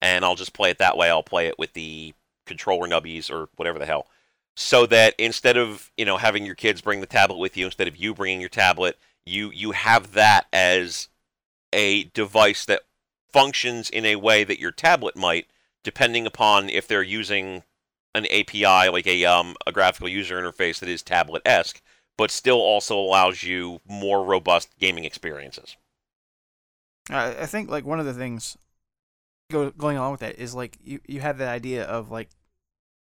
and 0.00 0.24
I'll 0.24 0.36
just 0.36 0.54
play 0.54 0.70
it 0.70 0.78
that 0.78 0.96
way. 0.96 1.10
I'll 1.10 1.22
play 1.22 1.48
it 1.48 1.58
with 1.58 1.74
the 1.74 2.14
controller 2.46 2.88
nubbies 2.88 3.30
or 3.30 3.48
whatever 3.56 3.78
the 3.78 3.86
hell. 3.86 4.06
So 4.54 4.86
that 4.86 5.14
instead 5.18 5.56
of 5.56 5.90
you 5.96 6.04
know 6.04 6.16
having 6.16 6.46
your 6.46 6.54
kids 6.54 6.80
bring 6.80 7.00
the 7.00 7.06
tablet 7.06 7.38
with 7.38 7.56
you, 7.56 7.66
instead 7.66 7.88
of 7.88 7.96
you 7.96 8.14
bringing 8.14 8.40
your 8.40 8.48
tablet, 8.48 8.96
you 9.26 9.50
you 9.50 9.72
have 9.72 10.12
that 10.12 10.46
as 10.52 11.08
a 11.72 12.04
device 12.04 12.64
that 12.66 12.82
functions 13.32 13.90
in 13.90 14.04
a 14.04 14.16
way 14.16 14.44
that 14.44 14.60
your 14.60 14.70
tablet 14.70 15.16
might, 15.16 15.46
depending 15.82 16.26
upon 16.26 16.68
if 16.68 16.86
they're 16.86 17.02
using 17.02 17.62
an 18.14 18.26
API 18.26 18.88
like 18.90 19.06
a 19.06 19.24
um 19.24 19.56
a 19.66 19.72
graphical 19.72 20.08
user 20.08 20.40
interface 20.40 20.80
that 20.80 20.88
is 20.88 21.02
tablet 21.02 21.42
esque, 21.44 21.80
but 22.16 22.30
still 22.30 22.60
also 22.60 22.98
allows 22.98 23.42
you 23.42 23.80
more 23.86 24.24
robust 24.24 24.68
gaming 24.78 25.04
experiences. 25.04 25.76
I, 27.10 27.42
I 27.42 27.46
think 27.46 27.70
like 27.70 27.84
one 27.84 28.00
of 28.00 28.06
the 28.06 28.14
things 28.14 28.56
go, 29.50 29.70
going 29.70 29.96
along 29.96 30.12
with 30.12 30.20
that 30.20 30.38
is 30.38 30.54
like 30.54 30.78
you, 30.82 31.00
you 31.06 31.20
have 31.20 31.38
that 31.38 31.48
idea 31.48 31.84
of 31.84 32.10
like 32.10 32.30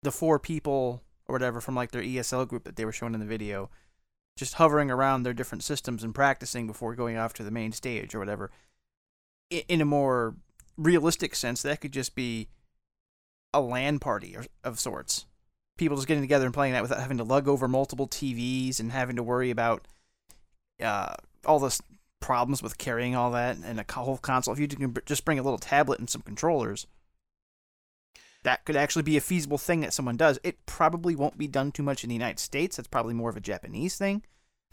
the 0.04 0.12
four 0.12 0.40
people 0.40 1.04
or 1.28 1.34
whatever 1.34 1.62
from 1.62 1.76
like 1.76 1.92
their 1.92 2.02
ESL 2.02 2.48
group 2.48 2.64
that 2.64 2.76
they 2.76 2.86
were 2.86 2.92
showing 2.92 3.14
in 3.14 3.20
the 3.20 3.26
video, 3.26 3.70
just 4.38 4.56
hovering 4.56 4.90
around 4.90 5.24
their 5.24 5.34
different 5.34 5.64
systems 5.64 6.04
and 6.04 6.16
practicing 6.16 6.68
before 6.68 6.96
going 6.96 7.18
off 7.18 7.34
to 7.34 7.44
the 7.44 7.52
main 7.52 7.72
stage 7.72 8.16
or 8.16 8.20
whatever. 8.20 8.52
In 9.50 9.82
a 9.82 9.86
more 9.86 10.36
realistic 10.78 11.36
sense, 11.36 11.62
that 11.62 11.82
could 11.82 11.92
just 11.92 12.16
be 12.16 12.50
a 13.58 13.62
LAN 13.62 14.00
party 14.00 14.36
or, 14.36 14.46
of 14.64 14.80
sorts. 14.80 15.26
People 15.78 15.98
just 15.98 16.08
getting 16.08 16.24
together 16.24 16.46
and 16.46 16.54
playing 16.54 16.74
that 16.74 16.82
without 16.82 17.00
having 17.00 17.18
to 17.18 17.24
lug 17.24 17.48
over 17.48 17.68
multiple 17.68 18.08
TVs 18.08 18.80
and 18.80 18.92
having 18.92 19.16
to 19.16 19.24
worry 19.24 19.52
about 19.52 19.88
uh, 20.82 21.16
all 21.46 21.60
this 21.60 21.82
problems 22.20 22.64
with 22.64 22.78
carrying 22.78 23.16
all 23.16 23.32
that 23.32 23.58
and 23.58 23.80
a 23.80 23.86
whole 23.94 24.18
console. 24.18 24.54
If 24.54 24.60
you 24.60 24.68
can 24.68 24.96
just 25.06 25.26
bring 25.26 25.40
a 25.40 25.44
little 25.44 25.60
tablet 25.60 26.00
and 26.00 26.10
some 26.10 26.22
controllers, 26.22 26.88
that 28.44 28.66
could 28.66 28.76
actually 28.76 29.04
be 29.04 29.18
a 29.18 29.22
feasible 29.22 29.58
thing 29.58 29.82
that 29.82 29.94
someone 29.94 30.18
does. 30.18 30.40
It 30.44 30.66
probably 30.66 31.16
won't 31.16 31.38
be 31.38 31.48
done 31.48 31.72
too 31.72 31.84
much 31.84 32.04
in 32.04 32.10
the 32.10 32.16
United 32.16 32.40
States. 32.40 32.78
That's 32.78 32.88
probably 32.88 33.14
more 33.14 33.30
of 33.30 33.38
a 33.38 33.42
Japanese 33.42 33.98
thing. 33.98 34.24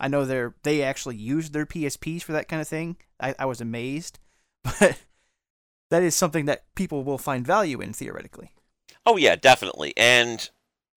I 0.00 0.08
know 0.08 0.24
they're 0.24 0.54
they 0.62 0.82
actually 0.82 1.16
use 1.16 1.50
their 1.50 1.66
PSPs 1.66 2.22
for 2.22 2.32
that 2.32 2.48
kind 2.48 2.60
of 2.60 2.68
thing. 2.68 2.96
I, 3.20 3.34
I 3.38 3.46
was 3.46 3.60
amazed, 3.60 4.18
but 4.64 5.02
that 5.90 6.02
is 6.02 6.14
something 6.14 6.46
that 6.46 6.64
people 6.74 7.04
will 7.04 7.18
find 7.18 7.46
value 7.46 7.80
in 7.80 7.92
theoretically. 7.92 8.52
Oh 9.06 9.16
yeah, 9.16 9.36
definitely. 9.36 9.92
And 9.96 10.48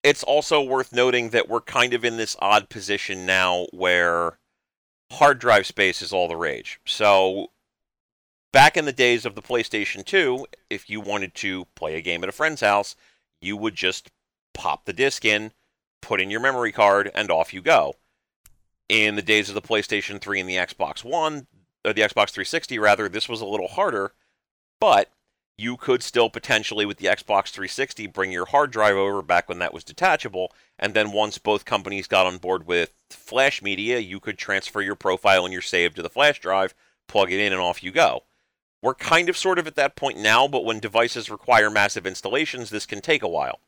it's 0.02 0.22
also 0.22 0.62
worth 0.62 0.92
noting 0.92 1.30
that 1.30 1.48
we're 1.48 1.60
kind 1.60 1.92
of 1.92 2.04
in 2.04 2.16
this 2.16 2.36
odd 2.40 2.68
position 2.68 3.26
now 3.26 3.66
where 3.72 4.38
hard 5.12 5.38
drive 5.38 5.66
space 5.66 6.02
is 6.02 6.12
all 6.12 6.28
the 6.28 6.36
rage. 6.36 6.80
So 6.86 7.48
back 8.52 8.76
in 8.76 8.84
the 8.84 8.92
days 8.92 9.24
of 9.24 9.34
the 9.34 9.42
PlayStation 9.42 10.04
2, 10.04 10.46
if 10.70 10.88
you 10.88 11.00
wanted 11.00 11.34
to 11.36 11.66
play 11.74 11.96
a 11.96 12.00
game 12.00 12.22
at 12.22 12.28
a 12.28 12.32
friend's 12.32 12.60
house, 12.60 12.96
you 13.40 13.56
would 13.56 13.74
just 13.74 14.10
pop 14.54 14.84
the 14.84 14.92
disc 14.92 15.24
in, 15.24 15.52
put 16.00 16.20
in 16.20 16.30
your 16.30 16.40
memory 16.40 16.72
card, 16.72 17.10
and 17.14 17.30
off 17.30 17.52
you 17.52 17.62
go. 17.62 17.94
In 18.88 19.16
the 19.16 19.22
days 19.22 19.48
of 19.48 19.54
the 19.54 19.62
PlayStation 19.62 20.20
3 20.20 20.40
and 20.40 20.48
the 20.48 20.56
Xbox 20.56 21.04
One, 21.04 21.46
or 21.84 21.92
the 21.92 22.00
Xbox 22.02 22.30
360 22.30 22.78
rather, 22.78 23.08
this 23.08 23.28
was 23.28 23.40
a 23.40 23.46
little 23.46 23.68
harder, 23.68 24.12
but 24.80 25.10
you 25.58 25.76
could 25.76 26.02
still 26.02 26.30
potentially 26.30 26.86
with 26.86 26.98
the 26.98 27.06
Xbox 27.06 27.50
360 27.50 28.06
bring 28.06 28.32
your 28.32 28.46
hard 28.46 28.70
drive 28.70 28.96
over 28.96 29.20
back 29.22 29.48
when 29.48 29.58
that 29.58 29.74
was 29.74 29.84
detachable 29.84 30.52
and 30.78 30.94
then 30.94 31.12
once 31.12 31.36
both 31.36 31.64
companies 31.64 32.06
got 32.06 32.26
on 32.26 32.38
board 32.38 32.66
with 32.66 32.92
flash 33.10 33.60
media 33.60 33.98
you 33.98 34.20
could 34.20 34.38
transfer 34.38 34.80
your 34.80 34.94
profile 34.94 35.44
and 35.44 35.52
your 35.52 35.62
save 35.62 35.94
to 35.94 36.02
the 36.02 36.10
flash 36.10 36.40
drive 36.40 36.74
plug 37.06 37.32
it 37.32 37.40
in 37.40 37.52
and 37.52 37.60
off 37.60 37.82
you 37.82 37.90
go 37.90 38.22
we're 38.80 38.94
kind 38.94 39.28
of 39.28 39.36
sort 39.36 39.58
of 39.58 39.66
at 39.66 39.74
that 39.74 39.96
point 39.96 40.16
now 40.16 40.46
but 40.46 40.64
when 40.64 40.78
devices 40.78 41.30
require 41.30 41.68
massive 41.68 42.06
installations 42.06 42.70
this 42.70 42.86
can 42.86 43.00
take 43.00 43.22
a 43.22 43.28
while 43.28 43.60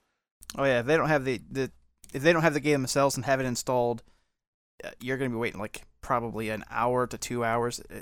Oh 0.56 0.64
yeah, 0.64 0.80
if 0.80 0.86
they 0.86 0.96
don't 0.96 1.08
have 1.08 1.24
the, 1.24 1.40
the 1.50 1.70
if 2.12 2.22
they 2.22 2.32
don't 2.32 2.42
have 2.42 2.54
the 2.54 2.60
game 2.60 2.82
themselves 2.82 3.16
and 3.16 3.24
have 3.24 3.40
it 3.40 3.46
installed, 3.46 4.02
uh, 4.82 4.90
you're 5.00 5.16
gonna 5.16 5.30
be 5.30 5.36
waiting 5.36 5.60
like 5.60 5.82
probably 6.00 6.50
an 6.50 6.64
hour 6.70 7.06
to 7.06 7.18
two 7.18 7.44
hours. 7.44 7.80
Uh, 7.80 8.00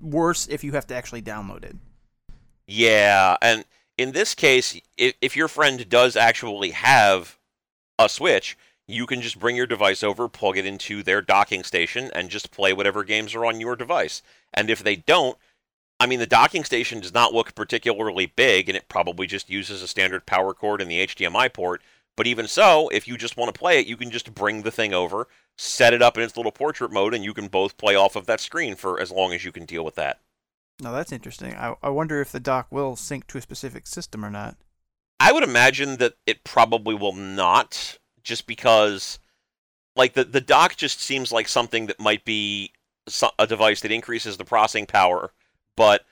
Worse 0.00 0.46
if 0.46 0.62
you 0.62 0.72
have 0.72 0.86
to 0.86 0.94
actually 0.94 1.22
download 1.22 1.64
it. 1.64 1.76
Yeah, 2.66 3.36
and 3.42 3.64
in 3.98 4.12
this 4.12 4.34
case, 4.34 4.80
if, 4.96 5.14
if 5.20 5.36
your 5.36 5.48
friend 5.48 5.88
does 5.88 6.16
actually 6.16 6.70
have 6.70 7.38
a 7.98 8.08
Switch, 8.08 8.56
you 8.88 9.06
can 9.06 9.20
just 9.20 9.38
bring 9.38 9.56
your 9.56 9.66
device 9.66 10.02
over, 10.02 10.28
plug 10.28 10.56
it 10.56 10.66
into 10.66 11.02
their 11.02 11.22
docking 11.22 11.62
station, 11.62 12.10
and 12.14 12.28
just 12.28 12.50
play 12.50 12.72
whatever 12.72 13.04
games 13.04 13.34
are 13.34 13.46
on 13.46 13.60
your 13.60 13.76
device. 13.76 14.22
And 14.52 14.70
if 14.70 14.82
they 14.82 14.96
don't, 14.96 15.38
I 16.00 16.06
mean, 16.06 16.18
the 16.18 16.26
docking 16.26 16.64
station 16.64 17.00
does 17.00 17.14
not 17.14 17.32
look 17.32 17.54
particularly 17.54 18.26
big, 18.26 18.68
and 18.68 18.76
it 18.76 18.88
probably 18.88 19.26
just 19.26 19.48
uses 19.48 19.82
a 19.82 19.88
standard 19.88 20.26
power 20.26 20.52
cord 20.52 20.80
and 20.80 20.90
the 20.90 21.06
HDMI 21.06 21.52
port. 21.52 21.80
But 22.16 22.26
even 22.26 22.48
so, 22.48 22.88
if 22.88 23.08
you 23.08 23.16
just 23.16 23.36
want 23.36 23.54
to 23.54 23.58
play 23.58 23.78
it, 23.78 23.86
you 23.86 23.96
can 23.96 24.10
just 24.10 24.34
bring 24.34 24.62
the 24.62 24.70
thing 24.70 24.92
over, 24.92 25.28
set 25.56 25.94
it 25.94 26.02
up 26.02 26.16
in 26.16 26.22
its 26.22 26.36
little 26.36 26.52
portrait 26.52 26.92
mode, 26.92 27.14
and 27.14 27.24
you 27.24 27.32
can 27.32 27.48
both 27.48 27.78
play 27.78 27.94
off 27.94 28.16
of 28.16 28.26
that 28.26 28.40
screen 28.40 28.74
for 28.74 29.00
as 29.00 29.10
long 29.10 29.32
as 29.32 29.44
you 29.44 29.52
can 29.52 29.64
deal 29.64 29.84
with 29.84 29.94
that. 29.94 30.18
No, 30.82 30.92
that's 30.92 31.12
interesting. 31.12 31.54
I 31.54 31.76
I 31.82 31.90
wonder 31.90 32.20
if 32.20 32.32
the 32.32 32.40
dock 32.40 32.66
will 32.70 32.96
sync 32.96 33.28
to 33.28 33.38
a 33.38 33.42
specific 33.42 33.86
system 33.86 34.24
or 34.24 34.30
not. 34.30 34.56
I 35.20 35.30
would 35.30 35.44
imagine 35.44 35.98
that 35.98 36.14
it 36.26 36.42
probably 36.42 36.96
will 36.96 37.14
not, 37.14 37.98
just 38.24 38.46
because, 38.48 39.20
like 39.94 40.14
the 40.14 40.24
the 40.24 40.40
dock 40.40 40.76
just 40.76 41.00
seems 41.00 41.30
like 41.30 41.46
something 41.46 41.86
that 41.86 42.00
might 42.00 42.24
be 42.24 42.72
a 43.38 43.46
device 43.46 43.80
that 43.82 43.92
increases 43.92 44.36
the 44.36 44.44
processing 44.44 44.86
power, 44.86 45.32
but 45.76 46.04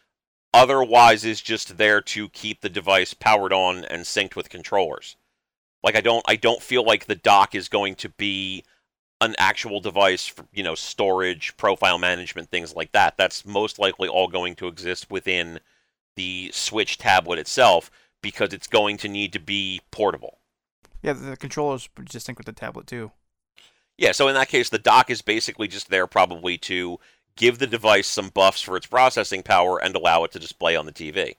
otherwise 0.55 1.25
is 1.25 1.41
just 1.41 1.77
there 1.77 2.01
to 2.01 2.29
keep 2.29 2.61
the 2.61 2.69
device 2.69 3.13
powered 3.13 3.53
on 3.53 3.85
and 3.85 4.03
synced 4.05 4.37
with 4.37 4.49
controllers. 4.49 5.17
Like 5.83 5.97
I 5.97 6.01
don't 6.01 6.25
I 6.29 6.37
don't 6.37 6.63
feel 6.63 6.85
like 6.85 7.07
the 7.07 7.17
dock 7.17 7.57
is 7.57 7.69
going 7.69 7.97
to 7.97 8.09
be 8.11 8.65
an 9.21 9.35
actual 9.39 9.81
device 9.81 10.27
for 10.27 10.47
you 10.53 10.63
know 10.63 10.75
storage, 10.75 11.57
profile 11.57 11.99
management, 11.99 12.51
things 12.51 12.75
like 12.75 12.93
that. 12.93 13.17
That's 13.17 13.45
most 13.45 13.79
likely 13.79 14.09
all 14.09 14.29
going 14.29 14.55
to 14.57 14.69
exist 14.69 15.11
within 15.11 15.61
the 16.17 16.51
Switch 16.53 16.99
tablet 16.99 17.39
itself 17.39 17.91
because 18.23 18.53
it's 18.53 18.67
going 18.67 18.97
to 18.99 19.09
need 19.09 19.33
to 19.33 19.41
be 19.41 19.81
portable. 19.91 20.39
Yeah, 21.03 21.15
the, 21.15 21.37
controllers 21.37 21.89
sync 22.09 22.39
with 22.39 22.47
the 22.47 22.53
tablet 22.53 22.87
too. 22.87 23.13
Yeah, 23.97 24.13
so 24.13 24.29
in 24.29 24.35
that 24.35 24.49
case, 24.49 24.71
the 24.71 24.79
dock 24.79 25.11
is 25.11 25.23
basically 25.23 25.69
just 25.69 25.91
there 25.91 26.07
probably 26.07 26.57
to 26.59 26.99
give 27.37 27.59
the 27.59 27.67
device 27.67 28.07
some 28.07 28.29
buffs 28.29 28.61
for 28.61 28.77
its 28.77 28.87
processing 28.87 29.43
power, 29.43 29.79
and 29.83 29.95
allow 29.95 30.25
it 30.25 30.33
to 30.33 30.39
display 30.39 30.77
on 30.77 30.87
the 30.87 30.93
TV. 30.93 31.37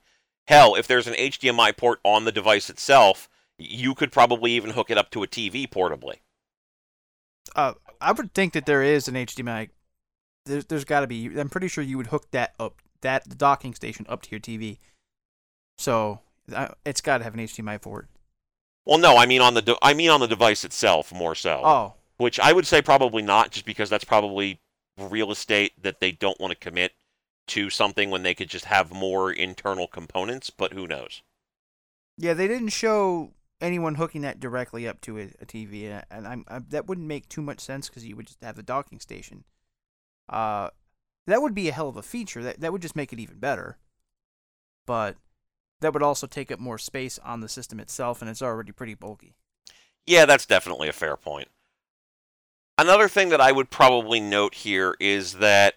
Hell, 0.47 0.75
if 0.75 0.87
there's 0.87 1.07
an 1.07 1.13
HDMI 1.13 1.75
port 1.77 1.99
on 2.03 2.25
the 2.25 2.31
device 2.31 2.69
itself, 2.69 3.29
you 3.57 3.93
could 3.93 4.11
probably 4.11 4.51
even 4.53 4.71
hook 4.71 4.89
it 4.89 4.97
up 4.97 5.11
to 5.11 5.23
a 5.23 5.27
TV 5.27 5.69
portably. 5.69 6.17
Uh, 7.55 7.73
I 7.99 8.11
would 8.11 8.33
think 8.33 8.53
that 8.53 8.65
there 8.65 8.83
is 8.83 9.07
an 9.07 9.15
HDMI. 9.15 9.69
There's, 10.45 10.65
there's 10.65 10.85
got 10.85 11.01
to 11.01 11.07
be. 11.07 11.27
I'm 11.39 11.49
pretty 11.49 11.67
sure 11.67 11.83
you 11.83 11.97
would 11.97 12.07
hook 12.07 12.31
that 12.31 12.53
up, 12.59 12.81
that 13.01 13.27
the 13.29 13.35
docking 13.35 13.73
station 13.75 14.05
up 14.09 14.21
to 14.23 14.31
your 14.31 14.39
TV. 14.39 14.77
So 15.77 16.19
uh, 16.53 16.69
it's 16.85 17.01
got 17.01 17.19
to 17.19 17.23
have 17.23 17.33
an 17.33 17.39
HDMI 17.39 17.81
port. 17.81 18.07
Well, 18.85 18.97
no, 18.97 19.17
I 19.17 19.25
mean 19.27 19.41
on 19.41 19.53
the 19.53 19.61
de- 19.61 19.77
I 19.81 19.93
mean 19.93 20.09
on 20.09 20.19
the 20.19 20.27
device 20.27 20.63
itself 20.63 21.13
more 21.13 21.35
so. 21.35 21.61
Oh, 21.63 21.93
Which 22.17 22.39
I 22.39 22.51
would 22.53 22.65
say 22.65 22.81
probably 22.81 23.21
not, 23.21 23.51
just 23.51 23.65
because 23.65 23.89
that's 23.89 24.03
probably 24.03 24.59
real 24.97 25.31
estate 25.31 25.73
that 25.81 25.99
they 25.99 26.11
don't 26.11 26.39
want 26.39 26.51
to 26.51 26.57
commit 26.57 26.93
to 27.47 27.69
something 27.69 28.09
when 28.09 28.23
they 28.23 28.33
could 28.33 28.49
just 28.49 28.65
have 28.65 28.91
more 28.91 29.31
internal 29.31 29.87
components. 29.87 30.49
But 30.49 30.73
who 30.73 30.87
knows? 30.87 31.21
yeah. 32.17 32.33
They 32.33 32.47
didn't 32.47 32.69
show 32.69 33.31
anyone 33.61 33.95
hooking 33.95 34.21
that 34.21 34.39
directly 34.39 34.87
up 34.87 35.01
to 35.01 35.17
a, 35.17 35.23
a 35.41 35.45
TV, 35.45 35.89
and, 35.89 36.03
and 36.09 36.27
I'm, 36.27 36.45
I, 36.47 36.59
that 36.69 36.87
wouldn't 36.87 37.07
make 37.07 37.29
too 37.29 37.41
much 37.41 37.59
sense 37.59 37.89
because 37.89 38.05
you 38.05 38.15
would 38.15 38.27
just 38.27 38.43
have 38.43 38.55
the 38.55 38.63
docking 38.63 38.99
station. 38.99 39.43
Uh, 40.27 40.69
that 41.27 41.41
would 41.41 41.53
be 41.53 41.69
a 41.69 41.73
hell 41.73 41.89
of 41.89 41.97
a 41.97 42.01
feature. 42.01 42.43
That 42.43 42.59
that 42.61 42.71
would 42.71 42.81
just 42.81 42.95
make 42.95 43.13
it 43.13 43.19
even 43.19 43.39
better. 43.39 43.77
But 44.85 45.17
that 45.81 45.93
would 45.93 46.03
also 46.03 46.27
take 46.27 46.51
up 46.51 46.59
more 46.59 46.77
space 46.77 47.19
on 47.19 47.41
the 47.41 47.49
system 47.49 47.79
itself, 47.79 48.21
and 48.21 48.29
it's 48.29 48.41
already 48.41 48.71
pretty 48.71 48.95
bulky. 48.95 49.35
Yeah, 50.05 50.25
that's 50.25 50.45
definitely 50.45 50.87
a 50.89 50.93
fair 50.93 51.15
point. 51.15 51.49
Another 52.77 53.07
thing 53.07 53.29
that 53.29 53.41
I 53.41 53.51
would 53.51 53.69
probably 53.69 54.19
note 54.19 54.55
here 54.55 54.95
is 54.99 55.33
that 55.33 55.75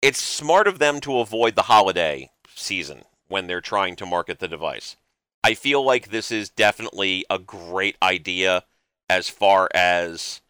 it's 0.00 0.20
smart 0.20 0.68
of 0.68 0.78
them 0.78 1.00
to 1.00 1.18
avoid 1.18 1.56
the 1.56 1.62
holiday 1.62 2.30
season 2.54 3.02
when 3.28 3.46
they're 3.46 3.60
trying 3.60 3.96
to 3.96 4.06
market 4.06 4.38
the 4.38 4.48
device. 4.48 4.96
I 5.42 5.54
feel 5.54 5.82
like 5.84 6.08
this 6.08 6.30
is 6.30 6.50
definitely 6.50 7.24
a 7.30 7.38
great 7.38 7.96
idea 8.02 8.64
as 9.08 9.28
far 9.28 9.68
as 9.74 10.40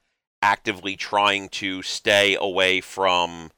actively 0.42 0.96
trying 0.96 1.48
to 1.48 1.82
stay 1.82 2.36
away 2.38 2.80
from 2.80 3.50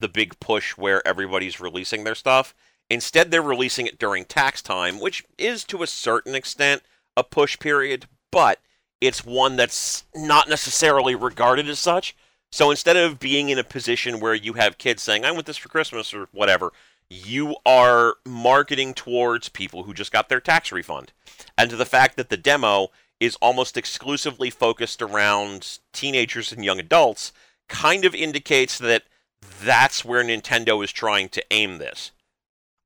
the 0.00 0.08
big 0.08 0.38
push 0.40 0.76
where 0.76 1.06
everybody's 1.06 1.60
releasing 1.60 2.04
their 2.04 2.14
stuff. 2.14 2.54
Instead, 2.90 3.30
they're 3.30 3.42
releasing 3.42 3.86
it 3.86 3.98
during 3.98 4.24
tax 4.24 4.62
time, 4.62 5.00
which 5.00 5.24
is 5.38 5.64
to 5.64 5.82
a 5.82 5.86
certain 5.86 6.34
extent 6.34 6.82
a 7.16 7.24
push 7.24 7.58
period, 7.58 8.06
but 8.30 8.60
it's 9.00 9.24
one 9.24 9.56
that's 9.56 10.04
not 10.14 10.48
necessarily 10.48 11.14
regarded 11.14 11.68
as 11.68 11.78
such. 11.78 12.16
So 12.52 12.70
instead 12.70 12.96
of 12.96 13.18
being 13.18 13.48
in 13.48 13.58
a 13.58 13.64
position 13.64 14.20
where 14.20 14.34
you 14.34 14.54
have 14.54 14.78
kids 14.78 15.02
saying, 15.02 15.24
I 15.24 15.30
want 15.32 15.46
this 15.46 15.56
for 15.56 15.68
Christmas 15.68 16.14
or 16.14 16.28
whatever, 16.32 16.72
you 17.10 17.56
are 17.64 18.16
marketing 18.26 18.94
towards 18.94 19.48
people 19.48 19.84
who 19.84 19.94
just 19.94 20.12
got 20.12 20.28
their 20.28 20.40
tax 20.40 20.72
refund. 20.72 21.12
And 21.56 21.70
to 21.70 21.76
the 21.76 21.86
fact 21.86 22.16
that 22.16 22.28
the 22.28 22.36
demo 22.36 22.88
is 23.20 23.36
almost 23.36 23.76
exclusively 23.76 24.50
focused 24.50 25.00
around 25.00 25.78
teenagers 25.92 26.52
and 26.52 26.64
young 26.64 26.78
adults 26.78 27.32
kind 27.68 28.04
of 28.04 28.14
indicates 28.14 28.78
that 28.78 29.04
that's 29.62 30.04
where 30.04 30.22
Nintendo 30.22 30.82
is 30.82 30.92
trying 30.92 31.28
to 31.30 31.44
aim 31.50 31.78
this. 31.78 32.12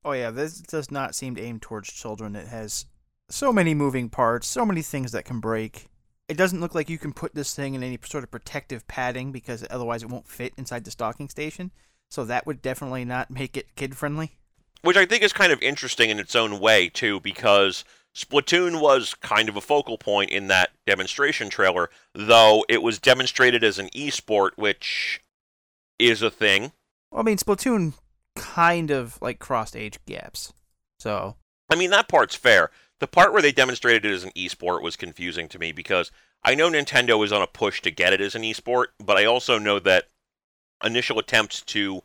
Oh 0.04 0.12
yeah, 0.12 0.30
this 0.30 0.60
does 0.60 0.90
not 0.90 1.14
seem 1.14 1.34
to 1.34 1.42
aim 1.42 1.60
towards 1.60 1.92
children. 1.92 2.36
It 2.36 2.48
has 2.48 2.86
so 3.28 3.52
many 3.52 3.74
moving 3.74 4.08
parts, 4.08 4.46
so 4.46 4.64
many 4.64 4.82
things 4.82 5.12
that 5.12 5.24
can 5.24 5.40
break. 5.40 5.88
It 6.28 6.36
doesn't 6.36 6.60
look 6.60 6.74
like 6.74 6.88
you 6.88 6.98
can 6.98 7.12
put 7.12 7.34
this 7.34 7.54
thing 7.54 7.74
in 7.74 7.82
any 7.82 7.98
sort 8.04 8.24
of 8.24 8.30
protective 8.30 8.86
padding 8.86 9.32
because 9.32 9.66
otherwise 9.68 10.02
it 10.02 10.08
won't 10.08 10.28
fit 10.28 10.52
inside 10.56 10.84
the 10.84 10.90
docking 10.92 11.28
station. 11.28 11.70
So 12.10 12.24
that 12.24 12.46
would 12.46 12.60
definitely 12.60 13.04
not 13.04 13.30
make 13.30 13.56
it 13.56 13.74
kid 13.76 13.96
friendly. 13.96 14.32
Which 14.82 14.96
I 14.96 15.06
think 15.06 15.22
is 15.22 15.32
kind 15.32 15.52
of 15.52 15.62
interesting 15.62 16.10
in 16.10 16.18
its 16.18 16.34
own 16.34 16.58
way, 16.58 16.88
too, 16.88 17.20
because 17.20 17.84
Splatoon 18.16 18.80
was 18.80 19.14
kind 19.14 19.48
of 19.48 19.56
a 19.56 19.60
focal 19.60 19.96
point 19.96 20.30
in 20.30 20.48
that 20.48 20.70
demonstration 20.86 21.48
trailer, 21.48 21.90
though 22.14 22.64
it 22.68 22.82
was 22.82 22.98
demonstrated 22.98 23.62
as 23.62 23.78
an 23.78 23.88
esport, 23.94 24.50
which 24.56 25.20
is 25.98 26.22
a 26.22 26.30
thing. 26.30 26.72
Well, 27.10 27.20
I 27.20 27.24
mean, 27.24 27.36
Splatoon 27.36 27.94
kind 28.34 28.90
of 28.90 29.18
like 29.20 29.38
crossed 29.38 29.76
age 29.76 29.98
gaps. 30.06 30.52
So 30.98 31.36
I 31.70 31.76
mean, 31.76 31.90
that 31.90 32.08
part's 32.08 32.34
fair. 32.34 32.70
The 32.98 33.06
part 33.06 33.32
where 33.32 33.42
they 33.42 33.52
demonstrated 33.52 34.04
it 34.04 34.12
as 34.12 34.24
an 34.24 34.32
esport 34.32 34.82
was 34.82 34.96
confusing 34.96 35.48
to 35.48 35.58
me 35.58 35.72
because 35.72 36.10
I 36.42 36.54
know 36.54 36.70
Nintendo 36.70 37.24
is 37.24 37.32
on 37.32 37.42
a 37.42 37.46
push 37.46 37.80
to 37.82 37.90
get 37.90 38.12
it 38.12 38.20
as 38.20 38.34
an 38.34 38.42
esport, 38.42 38.86
but 38.98 39.16
I 39.16 39.24
also 39.24 39.58
know 39.58 39.78
that 39.80 40.08
initial 40.84 41.18
attempts 41.18 41.62
to 41.62 42.02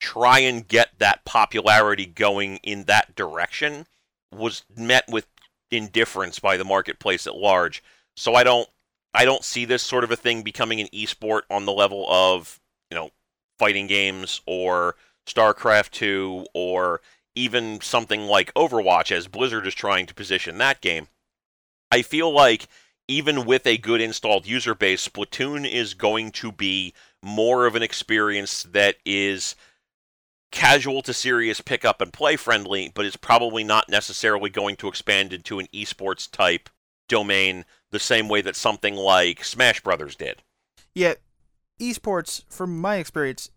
try 0.00 0.38
and 0.40 0.68
get 0.68 0.90
that 0.98 1.24
popularity 1.24 2.06
going 2.06 2.58
in 2.62 2.84
that 2.84 3.14
direction 3.16 3.86
was 4.32 4.64
met 4.76 5.04
with 5.08 5.26
indifference 5.70 6.38
by 6.38 6.56
the 6.56 6.64
marketplace 6.64 7.26
at 7.26 7.36
large. 7.36 7.82
So 8.16 8.34
I 8.34 8.44
don't 8.44 8.68
I 9.14 9.24
don't 9.24 9.44
see 9.44 9.64
this 9.64 9.82
sort 9.82 10.04
of 10.04 10.10
a 10.10 10.16
thing 10.16 10.42
becoming 10.42 10.80
an 10.80 10.88
esport 10.92 11.42
on 11.50 11.64
the 11.64 11.72
level 11.72 12.06
of, 12.08 12.60
you 12.90 12.94
know, 12.94 13.10
fighting 13.58 13.86
games 13.86 14.40
or 14.46 14.96
StarCraft 15.26 15.90
2 15.90 16.46
or 16.54 17.00
even 17.34 17.80
something 17.80 18.22
like 18.26 18.52
Overwatch 18.54 19.10
as 19.10 19.28
Blizzard 19.28 19.66
is 19.66 19.74
trying 19.74 20.06
to 20.06 20.14
position 20.14 20.58
that 20.58 20.80
game. 20.80 21.08
I 21.90 22.02
feel 22.02 22.30
like 22.30 22.68
even 23.06 23.46
with 23.46 23.66
a 23.66 23.78
good 23.78 24.00
installed 24.00 24.46
user 24.46 24.74
base, 24.74 25.08
Splatoon 25.08 25.68
is 25.68 25.94
going 25.94 26.30
to 26.32 26.52
be 26.52 26.92
more 27.22 27.66
of 27.66 27.74
an 27.74 27.82
experience 27.82 28.62
that 28.64 28.96
is 29.04 29.56
casual 30.50 31.02
to 31.02 31.12
serious 31.12 31.60
pick 31.60 31.84
up 31.84 32.00
and 32.00 32.12
play 32.12 32.36
friendly, 32.36 32.90
but 32.94 33.04
is 33.04 33.16
probably 33.16 33.64
not 33.64 33.88
necessarily 33.88 34.50
going 34.50 34.76
to 34.76 34.88
expand 34.88 35.32
into 35.32 35.58
an 35.58 35.66
esports 35.74 36.30
type 36.30 36.68
domain 37.08 37.64
the 37.90 37.98
same 37.98 38.28
way 38.28 38.40
that 38.40 38.56
something 38.56 38.94
like 38.94 39.44
Smash 39.44 39.80
Brothers 39.82 40.16
did. 40.16 40.42
yeah, 40.94 41.14
esports, 41.80 42.44
from 42.48 42.80
my 42.80 42.96
experience, 42.96 43.50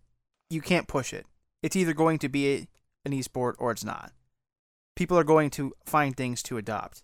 you 0.50 0.60
can't 0.60 0.88
push 0.88 1.12
it. 1.12 1.26
It's 1.62 1.76
either 1.76 1.94
going 1.94 2.18
to 2.20 2.28
be 2.28 2.68
an 3.04 3.12
esport 3.12 3.54
or 3.58 3.70
it's 3.72 3.84
not. 3.84 4.12
People 4.96 5.18
are 5.18 5.24
going 5.24 5.50
to 5.50 5.72
find 5.84 6.16
things 6.16 6.42
to 6.44 6.58
adopt. 6.58 7.02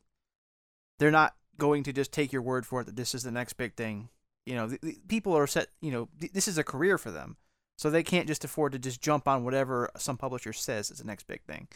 They're 0.98 1.10
not 1.10 1.34
going 1.56 1.82
to 1.84 1.92
just 1.92 2.12
take 2.12 2.32
your 2.32 2.42
word 2.42 2.66
for 2.66 2.82
it 2.82 2.84
that 2.84 2.96
this 2.96 3.14
is 3.14 3.22
the 3.22 3.30
next 3.30 3.54
big 3.54 3.74
thing. 3.74 4.10
You 4.48 4.54
know, 4.54 4.66
the, 4.66 4.78
the 4.82 4.98
people 5.08 5.36
are 5.36 5.46
set. 5.46 5.68
You 5.82 5.90
know, 5.90 6.08
th- 6.18 6.32
this 6.32 6.48
is 6.48 6.56
a 6.56 6.64
career 6.64 6.96
for 6.96 7.10
them, 7.10 7.36
so 7.76 7.90
they 7.90 8.02
can't 8.02 8.26
just 8.26 8.44
afford 8.44 8.72
to 8.72 8.78
just 8.78 9.02
jump 9.02 9.28
on 9.28 9.44
whatever 9.44 9.90
some 9.98 10.16
publisher 10.16 10.54
says 10.54 10.90
is 10.90 10.98
the 10.98 11.04
next 11.04 11.26
big 11.26 11.42
thing. 11.42 11.68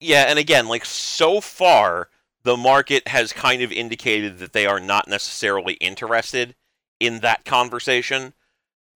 Yeah, 0.00 0.26
and 0.28 0.38
again, 0.38 0.68
like 0.68 0.84
so 0.84 1.40
far, 1.40 2.10
the 2.44 2.56
market 2.56 3.08
has 3.08 3.32
kind 3.32 3.60
of 3.60 3.72
indicated 3.72 4.38
that 4.38 4.52
they 4.52 4.66
are 4.66 4.78
not 4.78 5.08
necessarily 5.08 5.74
interested 5.74 6.54
in 7.00 7.20
that 7.20 7.44
conversation. 7.44 8.34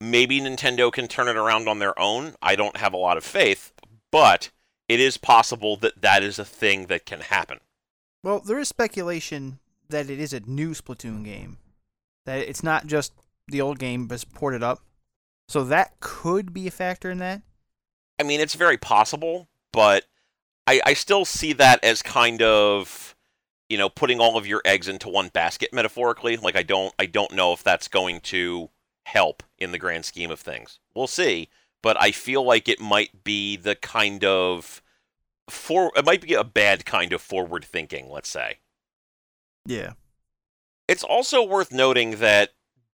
Maybe 0.01 0.41
Nintendo 0.41 0.93
can 0.93 1.09
turn 1.09 1.27
it 1.27 1.37
around 1.37 1.67
on 1.67 1.81
their 1.81 1.99
own. 1.99 2.35
I 2.41 2.55
don't 2.55 2.77
have 2.77 2.93
a 2.93 2.99
lot 2.99 3.17
of 3.17 3.25
faith, 3.25 3.73
but 4.13 4.51
it 4.89 5.01
is 5.01 5.17
possible 5.17 5.77
that 5.79 6.01
that 6.01 6.23
is 6.23 6.39
a 6.39 6.45
thing 6.45 6.87
that 6.87 7.07
can 7.07 7.21
happen. 7.21 7.59
Well, 8.23 8.39
there 8.39 8.59
is 8.61 8.69
speculation 8.69 9.59
that 9.89 10.11
it 10.11 10.21
is 10.21 10.33
a 10.33 10.41
new 10.41 10.71
Splatoon 10.71 11.25
game. 11.25 11.59
That 12.31 12.49
it's 12.49 12.63
not 12.63 12.87
just 12.87 13.13
the 13.49 13.61
old 13.61 13.81
game 13.81 14.07
but 14.07 14.15
it's 14.15 14.25
ported 14.25 14.63
up. 14.63 14.79
So 15.49 15.65
that 15.65 15.99
could 15.99 16.55
be 16.55 16.69
a 16.69 16.71
factor 16.71 17.11
in 17.11 17.19
that. 17.19 17.43
I 18.21 18.23
mean, 18.23 18.41
it's 18.41 18.55
very 18.55 18.77
possible, 18.77 19.49
but 19.73 20.05
I, 20.69 20.81
I 20.87 20.95
still 20.95 21.25
see 21.25 21.53
that 21.55 21.83
as 21.83 22.03
kind 22.03 22.41
of, 22.41 23.17
you 23.69 23.77
know, 23.77 23.89
putting 23.89 24.21
all 24.21 24.37
of 24.37 24.47
your 24.47 24.63
eggs 24.65 24.87
into 24.87 25.09
one 25.09 25.29
basket 25.29 25.73
metaphorically. 25.73 26.37
Like 26.37 26.55
I 26.55 26.63
don't 26.63 26.95
I 27.01 27.07
don't 27.07 27.33
know 27.33 27.53
if 27.53 27.65
that's 27.65 27.89
going 27.89 28.21
to 28.21 28.71
help 29.07 29.43
in 29.59 29.73
the 29.73 29.79
grand 29.79 30.05
scheme 30.05 30.31
of 30.31 30.39
things. 30.39 30.79
We'll 30.95 31.09
see, 31.09 31.49
but 31.83 32.01
I 32.01 32.13
feel 32.13 32.45
like 32.45 32.69
it 32.69 32.79
might 32.79 33.25
be 33.25 33.57
the 33.57 33.75
kind 33.75 34.25
of 34.25 34.81
for 35.49 35.91
it 35.97 36.05
might 36.05 36.23
be 36.23 36.35
a 36.35 36.45
bad 36.45 36.85
kind 36.85 37.13
of 37.13 37.21
forward 37.21 37.65
thinking, 37.65 38.09
let's 38.09 38.29
say. 38.29 38.59
Yeah. 39.67 39.95
It's 40.91 41.05
also 41.05 41.45
worth 41.45 41.71
noting 41.71 42.17
that 42.17 42.51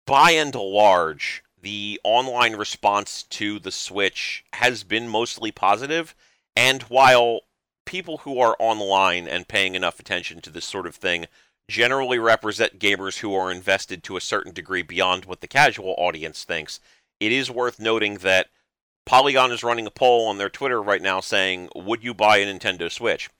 by 0.04 0.32
and 0.32 0.52
large, 0.52 1.44
the 1.62 2.00
online 2.02 2.56
response 2.56 3.22
to 3.30 3.60
the 3.60 3.70
Switch 3.70 4.44
has 4.54 4.82
been 4.82 5.08
mostly 5.08 5.52
positive, 5.52 6.12
and 6.56 6.82
while 6.84 7.42
people 7.86 8.18
who 8.18 8.40
are 8.40 8.56
online 8.58 9.28
and 9.28 9.46
paying 9.46 9.76
enough 9.76 10.00
attention 10.00 10.40
to 10.40 10.50
this 10.50 10.64
sort 10.64 10.88
of 10.88 10.96
thing 10.96 11.26
generally 11.68 12.18
represent 12.18 12.80
gamers 12.80 13.18
who 13.18 13.32
are 13.32 13.48
invested 13.48 14.02
to 14.02 14.16
a 14.16 14.20
certain 14.20 14.52
degree 14.52 14.82
beyond 14.82 15.26
what 15.26 15.40
the 15.40 15.46
casual 15.46 15.94
audience 15.96 16.42
thinks, 16.42 16.80
it 17.20 17.30
is 17.30 17.48
worth 17.48 17.78
noting 17.78 18.14
that 18.16 18.48
Polygon 19.06 19.52
is 19.52 19.62
running 19.62 19.86
a 19.86 19.92
poll 19.92 20.26
on 20.26 20.38
their 20.38 20.50
Twitter 20.50 20.82
right 20.82 21.00
now 21.00 21.20
saying, 21.20 21.68
Would 21.76 22.02
you 22.02 22.12
buy 22.12 22.38
a 22.38 22.52
Nintendo 22.52 22.90
Switch? 22.90 23.30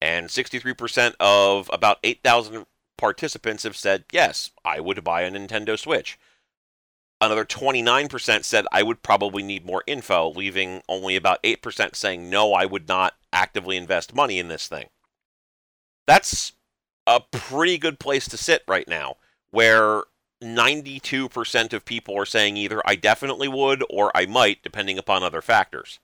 And 0.00 0.28
63% 0.28 1.14
of 1.18 1.68
about 1.72 1.98
8,000 2.04 2.66
participants 2.96 3.62
have 3.62 3.76
said, 3.76 4.04
Yes, 4.12 4.50
I 4.64 4.80
would 4.80 5.02
buy 5.04 5.22
a 5.22 5.30
Nintendo 5.30 5.78
Switch. 5.78 6.18
Another 7.20 7.44
29% 7.44 8.44
said 8.44 8.66
I 8.70 8.82
would 8.82 9.02
probably 9.02 9.42
need 9.42 9.64
more 9.64 9.82
info, 9.86 10.30
leaving 10.30 10.82
only 10.88 11.16
about 11.16 11.42
8% 11.42 11.94
saying 11.94 12.28
no, 12.28 12.52
I 12.52 12.66
would 12.66 12.88
not 12.88 13.14
actively 13.32 13.76
invest 13.76 14.14
money 14.14 14.38
in 14.38 14.48
this 14.48 14.68
thing. 14.68 14.88
That's 16.06 16.52
a 17.06 17.20
pretty 17.20 17.78
good 17.78 17.98
place 17.98 18.28
to 18.28 18.36
sit 18.36 18.62
right 18.68 18.86
now, 18.86 19.16
where 19.50 20.02
92% 20.42 21.72
of 21.72 21.84
people 21.84 22.18
are 22.18 22.26
saying 22.26 22.56
either 22.56 22.82
I 22.84 22.96
definitely 22.96 23.48
would 23.48 23.82
or 23.88 24.10
I 24.14 24.26
might, 24.26 24.62
depending 24.62 24.98
upon 24.98 25.22
other 25.22 25.40
factors. 25.40 26.00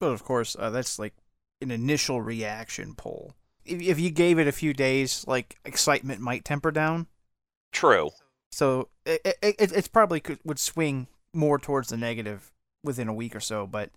But 0.00 0.08
of 0.10 0.22
course, 0.22 0.56
uh, 0.58 0.70
that's 0.70 0.98
like 0.98 1.14
an 1.60 1.70
initial 1.70 2.20
reaction 2.20 2.94
poll. 2.94 3.34
If, 3.68 3.80
if 3.82 4.00
you 4.00 4.10
gave 4.10 4.38
it 4.38 4.48
a 4.48 4.52
few 4.52 4.72
days, 4.72 5.24
like 5.26 5.56
excitement 5.64 6.20
might 6.20 6.44
temper 6.44 6.70
down. 6.70 7.06
True. 7.72 8.10
So 8.50 8.88
it, 9.04 9.20
it, 9.24 9.36
it 9.42 9.72
it's 9.72 9.88
probably 9.88 10.20
could, 10.20 10.38
would 10.44 10.58
swing 10.58 11.06
more 11.34 11.58
towards 11.58 11.88
the 11.88 11.96
negative 11.96 12.50
within 12.82 13.08
a 13.08 13.14
week 13.14 13.36
or 13.36 13.40
so. 13.40 13.66
But 13.66 13.90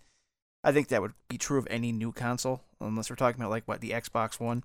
I 0.64 0.72
think 0.72 0.88
that 0.88 1.02
would 1.02 1.14
be 1.28 1.38
true 1.38 1.58
of 1.58 1.66
any 1.70 1.92
new 1.92 2.12
console, 2.12 2.62
unless 2.80 3.10
we're 3.10 3.16
talking 3.16 3.40
about 3.40 3.50
like 3.50 3.66
what 3.66 3.80
the 3.80 3.90
Xbox 3.90 4.38
One. 4.38 4.64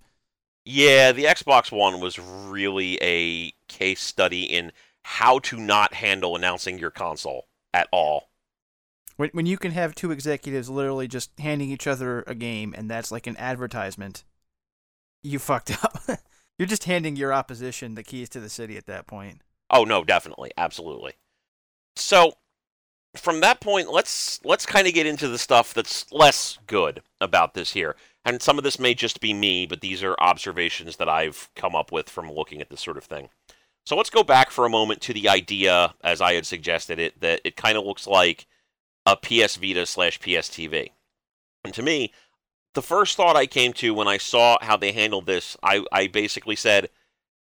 Yeah, 0.65 1.13
the 1.13 1.23
Xbox 1.23 1.71
One 1.71 1.99
was 2.01 2.19
really 2.19 2.99
a 3.01 3.53
case 3.67 4.01
study 4.01 4.43
in 4.43 4.73
how 5.03 5.39
to 5.39 5.57
not 5.57 5.93
handle 5.93 6.35
announcing 6.35 6.77
your 6.77 6.91
console 6.91 7.47
at 7.73 7.87
all. 7.91 8.29
When 9.15 9.29
when 9.29 9.45
you 9.45 9.57
can 9.57 9.71
have 9.71 9.95
two 9.95 10.11
executives 10.11 10.69
literally 10.69 11.07
just 11.07 11.31
handing 11.39 11.71
each 11.71 11.87
other 11.87 12.23
a 12.27 12.35
game 12.35 12.75
and 12.77 12.91
that's 12.91 13.11
like 13.11 13.25
an 13.25 13.37
advertisement, 13.37 14.25
you 15.23 15.39
fucked 15.39 15.71
up. 15.84 16.19
You're 16.58 16.67
just 16.67 16.86
handing 16.86 17.15
your 17.15 17.34
opposition 17.34 17.95
the 17.95 18.03
keys 18.03 18.30
to 18.30 18.39
the 18.39 18.49
city 18.49 18.77
at 18.77 18.88
that 18.88 19.08
point. 19.08 19.41
Oh 19.69 19.84
no, 19.84 20.03
definitely, 20.03 20.51
absolutely. 20.58 21.13
So 21.95 22.34
from 23.15 23.41
that 23.41 23.60
point, 23.60 23.91
let's 23.91 24.39
let's 24.43 24.65
kind 24.65 24.88
of 24.88 24.93
get 24.93 25.06
into 25.06 25.27
the 25.27 25.38
stuff 25.38 25.73
that's 25.73 26.12
less 26.12 26.58
good 26.67 27.01
about 27.19 27.53
this 27.53 27.73
here. 27.73 27.95
And 28.25 28.41
some 28.41 28.58
of 28.58 28.63
this 28.63 28.80
may 28.80 28.93
just 28.93 29.21
be 29.21 29.34
me, 29.34 29.65
but 29.65 29.82
these 29.82 30.03
are 30.03 30.15
observations 30.19 30.97
that 30.97 31.08
I've 31.10 31.49
come 31.56 31.75
up 31.75 31.91
with 31.91 32.10
from 32.10 32.32
looking 32.32 32.62
at 32.62 32.69
this 32.69 32.82
sort 32.82 32.97
of 32.97 33.06
thing. 33.06 33.30
So 33.86 33.95
let's 33.95 34.10
go 34.10 34.23
back 34.23 34.51
for 34.51 34.65
a 34.65 34.69
moment 34.69 34.99
to 35.03 35.13
the 35.13 35.30
idea, 35.30 35.93
as 36.03 36.19
I 36.19 36.34
had 36.34 36.45
suggested 36.45 36.99
it, 36.99 37.21
that 37.21 37.39
it 37.45 37.56
kind 37.56 37.77
of 37.77 37.86
looks 37.86 38.06
like 38.06 38.45
a 39.06 39.15
PS 39.15 39.56
Vita 39.56 39.86
slash 39.86 40.19
PS 40.19 40.49
TV. 40.49 40.91
And 41.63 41.73
to 41.73 41.82
me, 41.82 42.12
the 42.77 42.81
first 42.83 43.17
thought 43.17 43.35
I 43.35 43.47
came 43.47 43.73
to 43.73 43.91
when 43.95 44.07
I 44.07 44.17
saw 44.17 44.59
how 44.61 44.77
they 44.77 44.91
handled 44.91 45.25
this, 45.25 45.57
I, 45.63 45.83
I 45.91 46.05
basically 46.05 46.55
said, 46.55 46.91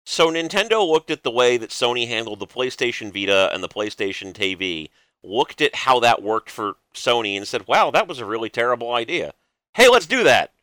so 0.05 0.31
Nintendo 0.31 0.87
looked 0.87 1.11
at 1.11 1.23
the 1.23 1.29
way 1.31 1.57
that 1.57 1.71
Sony 1.71 2.07
handled 2.07 2.39
the 2.39 2.47
PlayStation 2.47 3.11
Vita 3.13 3.49
and 3.53 3.61
the 3.61 3.67
PlayStation 3.67 4.31
TV, 4.31 4.91
looked 5.21 5.59
at 5.59 5.75
how 5.75 5.99
that 5.99 6.23
worked 6.23 6.49
for 6.49 6.77
Sony, 6.93 7.35
and 7.35 7.45
said, 7.45 7.67
wow, 7.67 7.91
that 7.91 8.07
was 8.07 8.19
a 8.19 8.25
really 8.25 8.49
terrible 8.49 8.93
idea. 8.93 9.33
Hey, 9.73 9.89
let's 9.89 10.05
do 10.05 10.23
that. 10.23 10.53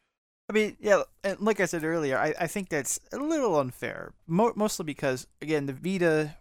I 0.49 0.55
mean, 0.55 0.79
yeah, 0.81 1.03
and 1.23 1.39
like 1.39 1.61
I 1.61 1.67
said 1.67 1.85
earlier, 1.85 2.17
I, 2.17 2.33
I 2.41 2.47
think 2.47 2.71
that's 2.71 2.99
a 3.13 3.19
little 3.19 3.61
unfair. 3.61 4.15
Mo- 4.27 4.55
mostly 4.57 4.87
because, 4.87 5.27
again, 5.43 5.67
the 5.67 5.75
Vita 5.75 6.37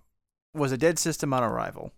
was 0.53 0.71
a 0.71 0.77
dead 0.77 0.99
system 0.99 1.33
on 1.33 1.43
arrival. 1.43 1.91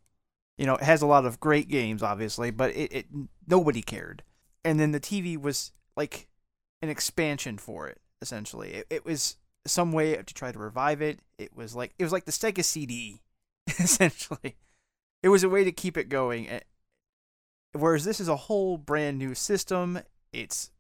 You 0.58 0.66
know, 0.66 0.78
it 0.78 0.84
has 0.84 1.04
a 1.04 1.08
lot 1.08 1.26
of 1.26 1.40
great 1.40 1.68
games, 1.68 2.02
obviously, 2.02 2.50
but 2.50 2.76
it, 2.76 2.92
it 2.92 3.06
nobody 3.48 3.84
cared. 3.84 4.24
And 4.66 4.80
then 4.80 4.94
the 4.94 5.00
TV 5.00 5.40
was 5.40 5.74
like 5.96 6.28
an 6.82 6.90
expansion 6.90 7.58
for 7.58 7.88
it, 7.88 8.00
essentially. 8.22 8.74
It, 8.74 8.88
it 8.90 9.06
was 9.06 9.38
some 9.66 9.92
way 9.92 10.16
to 10.16 10.34
try 10.34 10.52
to 10.52 10.60
revive 10.60 11.02
it. 11.02 11.20
It 11.38 11.56
was 11.56 11.76
like 11.76 11.94
it 11.98 12.04
was 12.04 12.12
like 12.12 12.26
the 12.26 12.32
Sega 12.32 12.64
CD, 12.64 13.22
essentially. 13.68 14.58
It 15.22 15.30
was 15.30 15.44
a 15.44 15.50
way 15.50 15.64
to 15.64 15.72
keep 15.72 15.98
it 15.98 16.10
going. 16.10 16.50
Eh, 16.50 16.60
whereas 17.74 18.04
this 18.04 18.20
is 18.20 18.28
a 18.28 18.36
whole 18.36 18.78
brand 18.78 19.18
new 19.18 19.36
system. 19.36 20.00
It's 20.32 20.72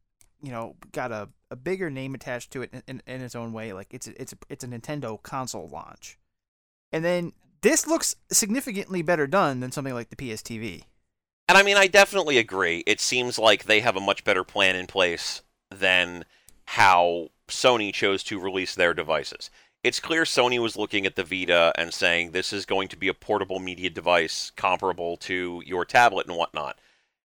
you 0.41 0.51
know 0.51 0.75
got 0.91 1.11
a, 1.11 1.29
a 1.49 1.55
bigger 1.55 1.89
name 1.89 2.13
attached 2.13 2.51
to 2.51 2.61
it 2.61 2.71
in, 2.73 2.83
in, 2.87 3.01
in 3.07 3.21
its 3.21 3.35
own 3.35 3.53
way. 3.53 3.73
Like 3.73 3.93
it's 3.93 4.07
a, 4.07 4.21
it's 4.21 4.33
a, 4.33 4.37
it's 4.49 4.63
a 4.63 4.67
Nintendo 4.67 5.21
console 5.21 5.69
launch, 5.69 6.17
and 6.91 7.03
then 7.03 7.33
this 7.61 7.87
looks 7.87 8.17
significantly 8.29 9.01
better 9.01 9.25
done 9.25 9.61
than 9.61 9.71
something 9.71 9.93
like 9.93 10.09
the 10.09 10.17
PS 10.17 10.41
TV. 10.41 10.83
And 11.47 11.57
I 11.57 11.63
mean, 11.63 11.77
I 11.77 11.87
definitely 11.87 12.37
agree. 12.37 12.83
It 12.87 12.99
seems 12.99 13.37
like 13.37 13.65
they 13.65 13.81
have 13.81 13.95
a 13.95 14.01
much 14.01 14.23
better 14.23 14.43
plan 14.43 14.75
in 14.75 14.87
place 14.87 15.41
than 15.69 16.25
how 16.65 17.29
Sony 17.47 17.93
chose 17.93 18.23
to 18.23 18.39
release 18.39 18.75
their 18.75 18.93
devices. 18.93 19.49
It's 19.83 19.99
clear 19.99 20.23
Sony 20.23 20.59
was 20.59 20.77
looking 20.77 21.05
at 21.05 21.17
the 21.17 21.25
Vita 21.25 21.73
and 21.75 21.93
saying 21.93 22.31
this 22.31 22.53
is 22.53 22.65
going 22.65 22.87
to 22.87 22.97
be 22.97 23.09
a 23.09 23.13
portable 23.13 23.59
media 23.59 23.89
device 23.89 24.51
comparable 24.55 25.17
to 25.17 25.61
your 25.65 25.83
tablet 25.83 26.27
and 26.27 26.37
whatnot. 26.37 26.79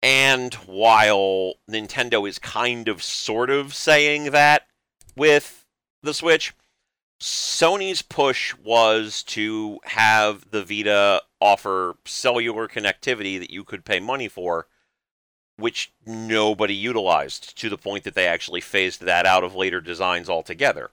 And 0.03 0.55
while 0.55 1.55
Nintendo 1.71 2.27
is 2.27 2.39
kind 2.39 2.89
of 2.89 3.03
sort 3.03 3.51
of 3.51 3.75
saying 3.75 4.31
that 4.31 4.67
with 5.15 5.67
the 6.03 6.15
Switch, 6.15 6.55
Sony's 7.21 8.03
push 8.03 8.55
was 8.57 9.23
to 9.25 9.81
have 9.85 10.51
the 10.51 10.65
Vita 10.65 11.23
offer 11.41 11.97
cellular 12.05 12.69
connectivity 12.69 13.39
that 13.39 13.51
you 13.51 13.65
could 13.65 13.85
pay 13.85 13.99
money 13.99 14.29
for, 14.29 14.69
which 15.57 15.93
nobody 16.07 16.75
utilized 16.75 17.59
to 17.59 17.69
the 17.69 17.79
point 17.79 18.05
that 18.05 18.15
they 18.15 18.27
actually 18.27 18.61
phased 18.61 19.03
that 19.03 19.27
out 19.27 19.43
of 19.43 19.57
later 19.57 19.81
designs 19.81 20.29
altogether. 20.29 20.91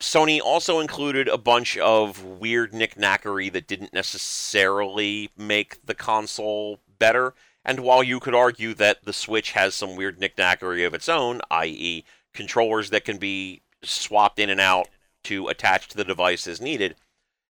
Sony 0.00 0.40
also 0.40 0.80
included 0.80 1.28
a 1.28 1.38
bunch 1.38 1.76
of 1.76 2.24
weird 2.24 2.72
knickknackery 2.72 3.50
that 3.50 3.68
didn't 3.68 3.92
necessarily 3.92 5.30
make 5.36 5.84
the 5.84 5.94
console 5.94 6.80
better. 6.98 7.34
And 7.64 7.80
while 7.80 8.02
you 8.02 8.18
could 8.18 8.34
argue 8.34 8.74
that 8.74 9.04
the 9.04 9.12
Switch 9.12 9.52
has 9.52 9.74
some 9.74 9.94
weird 9.94 10.18
knickknackery 10.18 10.84
of 10.84 10.94
its 10.94 11.08
own, 11.08 11.42
i.e., 11.50 12.04
controllers 12.32 12.90
that 12.90 13.04
can 13.04 13.18
be 13.18 13.60
swapped 13.82 14.38
in 14.38 14.48
and 14.48 14.60
out 14.60 14.88
to 15.24 15.48
attach 15.48 15.88
to 15.88 15.96
the 15.96 16.04
device 16.04 16.46
as 16.46 16.60
needed, 16.60 16.96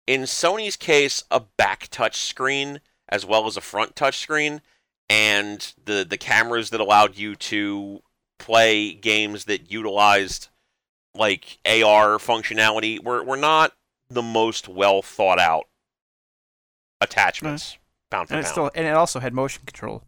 in 0.07 0.23
Sony's 0.23 0.77
case, 0.77 1.23
a 1.31 1.41
back 1.41 1.89
touch 1.91 2.17
screen 2.21 2.81
as 3.09 3.25
well 3.27 3.47
as 3.47 3.57
a 3.57 3.61
front 3.61 3.95
touch 3.95 4.19
screen, 4.19 4.63
and 5.09 5.75
the 5.85 6.05
the 6.09 6.19
cameras 6.19 6.71
that 6.71 6.81
allowed 6.81 7.17
you 7.17 7.37
to 7.37 8.03
play 8.39 8.93
games 8.93 9.45
that 9.45 9.71
utilized 9.71 10.49
like 11.15 11.59
AR 11.67 12.19
functionality 12.19 13.03
were 13.03 13.23
were 13.23 13.37
not 13.37 13.73
the 14.09 14.23
most 14.23 14.69
well 14.69 15.03
thought 15.03 15.39
out 15.39 15.67
attachments. 17.01 17.79
Pound 18.11 18.29
for 18.29 18.35
And 18.35 18.41
it 18.41 18.45
pound. 18.45 18.53
still 18.53 18.71
and 18.75 18.87
it 18.87 18.95
also 18.95 19.21
had 19.21 19.35
motion 19.35 19.63
control. 19.67 20.03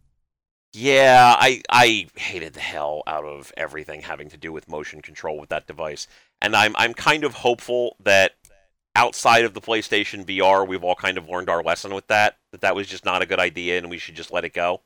Yeah, 0.73 1.35
I 1.39 1.61
I 1.69 2.07
hated 2.15 2.53
the 2.53 2.59
hell 2.59 3.03
out 3.07 3.23
of 3.23 3.53
everything 3.55 4.01
having 4.01 4.29
to 4.29 4.37
do 4.37 4.51
with 4.51 4.67
motion 4.67 5.01
control 5.01 5.39
with 5.39 5.49
that 5.49 5.67
device. 5.67 6.07
And 6.41 6.55
I'm 6.55 6.75
I'm 6.77 6.93
kind 6.93 7.23
of 7.23 7.33
hopeful 7.33 7.95
that 8.03 8.33
outside 8.95 9.45
of 9.45 9.53
the 9.53 9.61
PlayStation 9.61 10.25
VR, 10.25 10.67
we've 10.67 10.83
all 10.83 10.95
kind 10.95 11.17
of 11.17 11.27
learned 11.27 11.49
our 11.49 11.61
lesson 11.61 11.93
with 11.93 12.07
that, 12.07 12.37
that 12.51 12.61
that 12.61 12.75
was 12.75 12.87
just 12.87 13.05
not 13.05 13.21
a 13.21 13.25
good 13.25 13.39
idea 13.39 13.77
and 13.77 13.89
we 13.89 13.97
should 13.97 14.15
just 14.15 14.31
let 14.31 14.45
it 14.45 14.53
go. 14.53 14.81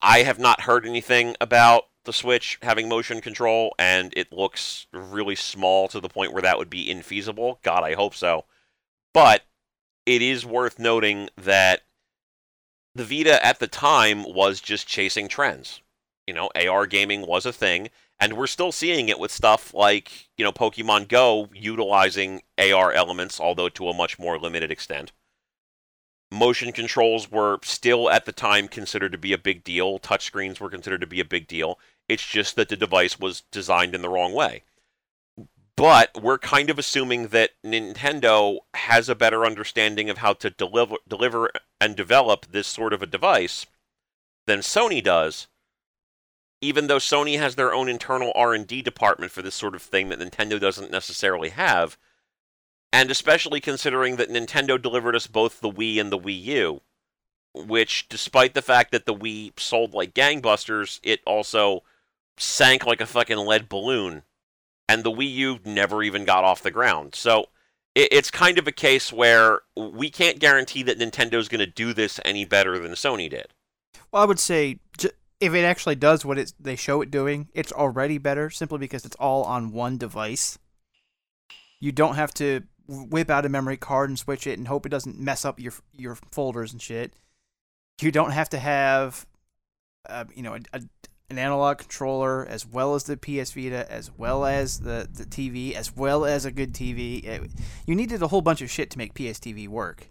I 0.00 0.22
have 0.22 0.38
not 0.38 0.62
heard 0.62 0.86
anything 0.86 1.36
about 1.40 1.84
the 2.04 2.12
Switch 2.12 2.58
having 2.62 2.88
motion 2.88 3.20
control 3.20 3.74
and 3.78 4.12
it 4.16 4.32
looks 4.32 4.86
really 4.92 5.36
small 5.36 5.88
to 5.88 6.00
the 6.00 6.08
point 6.08 6.32
where 6.32 6.42
that 6.42 6.58
would 6.58 6.70
be 6.70 6.92
infeasible. 6.92 7.62
God, 7.62 7.82
I 7.82 7.94
hope 7.94 8.14
so. 8.14 8.44
But 9.12 9.42
it 10.06 10.22
is 10.22 10.46
worth 10.46 10.78
noting 10.78 11.28
that 11.36 11.82
the 12.94 13.04
Vita 13.04 13.44
at 13.44 13.58
the 13.58 13.68
time 13.68 14.24
was 14.24 14.60
just 14.60 14.86
chasing 14.86 15.28
trends. 15.28 15.80
You 16.26 16.34
know, 16.34 16.50
AR 16.54 16.86
gaming 16.86 17.26
was 17.26 17.46
a 17.46 17.52
thing, 17.52 17.90
and 18.22 18.34
we're 18.34 18.46
still 18.46 18.70
seeing 18.70 19.08
it 19.08 19.18
with 19.18 19.32
stuff 19.32 19.74
like, 19.74 20.28
you 20.36 20.44
know, 20.44 20.52
Pokemon 20.52 21.08
Go 21.08 21.48
utilizing 21.52 22.40
AR 22.56 22.92
elements, 22.92 23.40
although 23.40 23.68
to 23.70 23.88
a 23.88 23.94
much 23.94 24.16
more 24.16 24.38
limited 24.38 24.70
extent. 24.70 25.10
Motion 26.30 26.70
controls 26.70 27.32
were 27.32 27.58
still 27.64 28.08
at 28.08 28.24
the 28.24 28.30
time 28.30 28.68
considered 28.68 29.10
to 29.10 29.18
be 29.18 29.32
a 29.32 29.38
big 29.38 29.64
deal. 29.64 29.98
Touchscreens 29.98 30.60
were 30.60 30.70
considered 30.70 31.00
to 31.00 31.06
be 31.08 31.18
a 31.18 31.24
big 31.24 31.48
deal. 31.48 31.80
It's 32.08 32.24
just 32.24 32.54
that 32.54 32.68
the 32.68 32.76
device 32.76 33.18
was 33.18 33.42
designed 33.50 33.92
in 33.92 34.02
the 34.02 34.08
wrong 34.08 34.32
way. 34.32 34.62
But 35.74 36.22
we're 36.22 36.38
kind 36.38 36.70
of 36.70 36.78
assuming 36.78 37.28
that 37.28 37.50
Nintendo 37.66 38.58
has 38.74 39.08
a 39.08 39.16
better 39.16 39.44
understanding 39.44 40.08
of 40.08 40.18
how 40.18 40.34
to 40.34 40.48
deliver, 40.48 40.94
deliver 41.08 41.50
and 41.80 41.96
develop 41.96 42.46
this 42.46 42.68
sort 42.68 42.92
of 42.92 43.02
a 43.02 43.06
device 43.06 43.66
than 44.46 44.60
Sony 44.60 45.02
does. 45.02 45.48
Even 46.62 46.86
though 46.86 46.96
Sony 46.96 47.38
has 47.38 47.56
their 47.56 47.74
own 47.74 47.88
internal 47.88 48.32
R&D 48.34 48.80
department 48.80 49.32
for 49.32 49.42
this 49.42 49.54
sort 49.54 49.74
of 49.74 49.82
thing 49.82 50.08
that 50.08 50.20
Nintendo 50.20 50.58
doesn't 50.58 50.90
necessarily 50.90 51.50
have, 51.50 51.98
and 52.92 53.10
especially 53.10 53.60
considering 53.60 54.16
that 54.16 54.30
Nintendo 54.30 54.80
delivered 54.80 55.16
us 55.16 55.26
both 55.26 55.60
the 55.60 55.70
Wii 55.70 56.00
and 56.00 56.10
the 56.12 56.18
Wii 56.18 56.42
U, 56.44 56.80
which, 57.52 58.08
despite 58.08 58.54
the 58.54 58.62
fact 58.62 58.92
that 58.92 59.06
the 59.06 59.14
Wii 59.14 59.58
sold 59.58 59.92
like 59.92 60.14
gangbusters, 60.14 61.00
it 61.02 61.20
also 61.26 61.82
sank 62.38 62.86
like 62.86 63.00
a 63.00 63.06
fucking 63.06 63.38
lead 63.38 63.68
balloon, 63.68 64.22
and 64.88 65.02
the 65.02 65.10
Wii 65.10 65.34
U 65.34 65.58
never 65.64 66.02
even 66.02 66.24
got 66.24 66.44
off 66.44 66.62
the 66.62 66.70
ground. 66.70 67.14
So 67.14 67.46
it's 67.94 68.30
kind 68.30 68.56
of 68.56 68.66
a 68.66 68.72
case 68.72 69.12
where 69.12 69.60
we 69.76 70.10
can't 70.10 70.38
guarantee 70.38 70.82
that 70.84 70.98
Nintendo's 70.98 71.48
going 71.48 71.58
to 71.58 71.66
do 71.66 71.92
this 71.92 72.20
any 72.24 72.44
better 72.44 72.78
than 72.78 72.92
Sony 72.92 73.28
did. 73.28 73.48
Well, 74.10 74.22
I 74.22 74.26
would 74.26 74.38
say 74.38 74.78
if 75.42 75.54
it 75.54 75.64
actually 75.64 75.96
does 75.96 76.24
what 76.24 76.38
it's, 76.38 76.54
they 76.60 76.76
show 76.76 77.02
it 77.02 77.10
doing, 77.10 77.48
it's 77.52 77.72
already 77.72 78.16
better 78.16 78.48
simply 78.48 78.78
because 78.78 79.04
it's 79.04 79.16
all 79.16 79.42
on 79.42 79.72
one 79.72 79.98
device. 79.98 80.56
You 81.80 81.90
don't 81.90 82.14
have 82.14 82.32
to 82.34 82.62
whip 82.86 83.28
out 83.28 83.44
a 83.44 83.48
memory 83.48 83.76
card 83.76 84.08
and 84.08 84.16
switch 84.16 84.46
it 84.46 84.56
and 84.56 84.68
hope 84.68 84.86
it 84.86 84.90
doesn't 84.90 85.18
mess 85.18 85.44
up 85.44 85.58
your 85.58 85.72
your 85.92 86.14
folders 86.30 86.72
and 86.72 86.80
shit. 86.80 87.14
You 88.00 88.12
don't 88.12 88.30
have 88.30 88.50
to 88.50 88.58
have, 88.60 89.26
uh, 90.08 90.26
you 90.32 90.44
know, 90.44 90.54
a, 90.54 90.60
a, 90.74 90.82
an 91.28 91.38
analog 91.38 91.78
controller 91.78 92.46
as 92.46 92.64
well 92.64 92.94
as 92.94 93.02
the 93.04 93.16
PS 93.16 93.50
Vita, 93.50 93.90
as 93.90 94.12
well 94.16 94.44
as 94.44 94.78
the, 94.78 95.08
the 95.12 95.24
TV, 95.24 95.72
as 95.72 95.96
well 95.96 96.24
as 96.24 96.44
a 96.44 96.52
good 96.52 96.72
TV. 96.72 97.24
It, 97.24 97.50
you 97.84 97.96
needed 97.96 98.22
a 98.22 98.28
whole 98.28 98.42
bunch 98.42 98.62
of 98.62 98.70
shit 98.70 98.90
to 98.90 98.98
make 98.98 99.14
PS 99.14 99.40
TV 99.40 99.66
work 99.66 100.08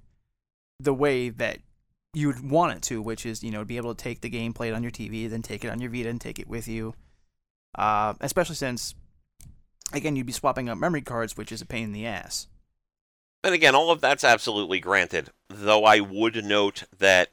the 0.77 0.93
way 0.93 1.29
that 1.29 1.59
you'd 2.13 2.49
want 2.49 2.75
it 2.75 2.81
to, 2.83 3.01
which 3.01 3.25
is 3.25 3.43
you 3.43 3.51
know 3.51 3.59
to 3.59 3.65
be 3.65 3.77
able 3.77 3.93
to 3.95 4.03
take 4.03 4.21
the 4.21 4.29
game, 4.29 4.53
play 4.53 4.69
it 4.69 4.73
on 4.73 4.83
your 4.83 4.91
TV, 4.91 5.29
then 5.29 5.41
take 5.41 5.63
it 5.63 5.69
on 5.69 5.79
your 5.79 5.91
Vita 5.91 6.09
and 6.09 6.19
take 6.19 6.39
it 6.39 6.47
with 6.47 6.67
you. 6.67 6.93
Uh, 7.75 8.13
especially 8.19 8.55
since, 8.55 8.95
again, 9.93 10.15
you'd 10.15 10.25
be 10.25 10.33
swapping 10.33 10.67
out 10.67 10.77
memory 10.77 11.01
cards, 11.01 11.37
which 11.37 11.51
is 11.51 11.61
a 11.61 11.65
pain 11.65 11.85
in 11.85 11.93
the 11.93 12.05
ass. 12.05 12.47
And 13.43 13.53
again, 13.55 13.75
all 13.75 13.91
of 13.91 14.01
that's 14.01 14.23
absolutely 14.23 14.79
granted. 14.79 15.29
Though 15.49 15.85
I 15.85 15.99
would 15.99 16.43
note 16.43 16.83
that 16.99 17.29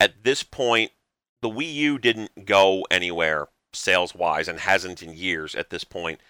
at 0.00 0.24
this 0.24 0.42
point, 0.42 0.92
the 1.40 1.50
Wii 1.50 1.72
U 1.74 1.98
didn't 1.98 2.46
go 2.46 2.84
anywhere 2.90 3.48
sales 3.72 4.14
wise 4.14 4.48
and 4.48 4.60
hasn't 4.60 5.02
in 5.02 5.14
years 5.14 5.54
at 5.54 5.70
this 5.70 5.84
point. 5.84 6.20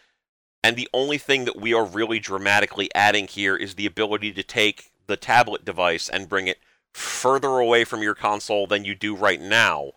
And 0.64 0.76
the 0.76 0.88
only 0.92 1.18
thing 1.18 1.44
that 1.46 1.60
we 1.60 1.74
are 1.74 1.84
really 1.84 2.18
dramatically 2.18 2.88
adding 2.94 3.26
here 3.26 3.56
is 3.56 3.74
the 3.74 3.86
ability 3.86 4.32
to 4.32 4.42
take 4.42 4.92
the 5.06 5.16
tablet 5.16 5.64
device 5.64 6.08
and 6.08 6.28
bring 6.28 6.46
it 6.46 6.58
further 6.94 7.59
away 7.59 7.85
from 7.85 8.02
your 8.02 8.14
console 8.14 8.66
than 8.66 8.85
you 8.85 8.94
do 8.94 9.14
right 9.14 9.40
now. 9.40 9.92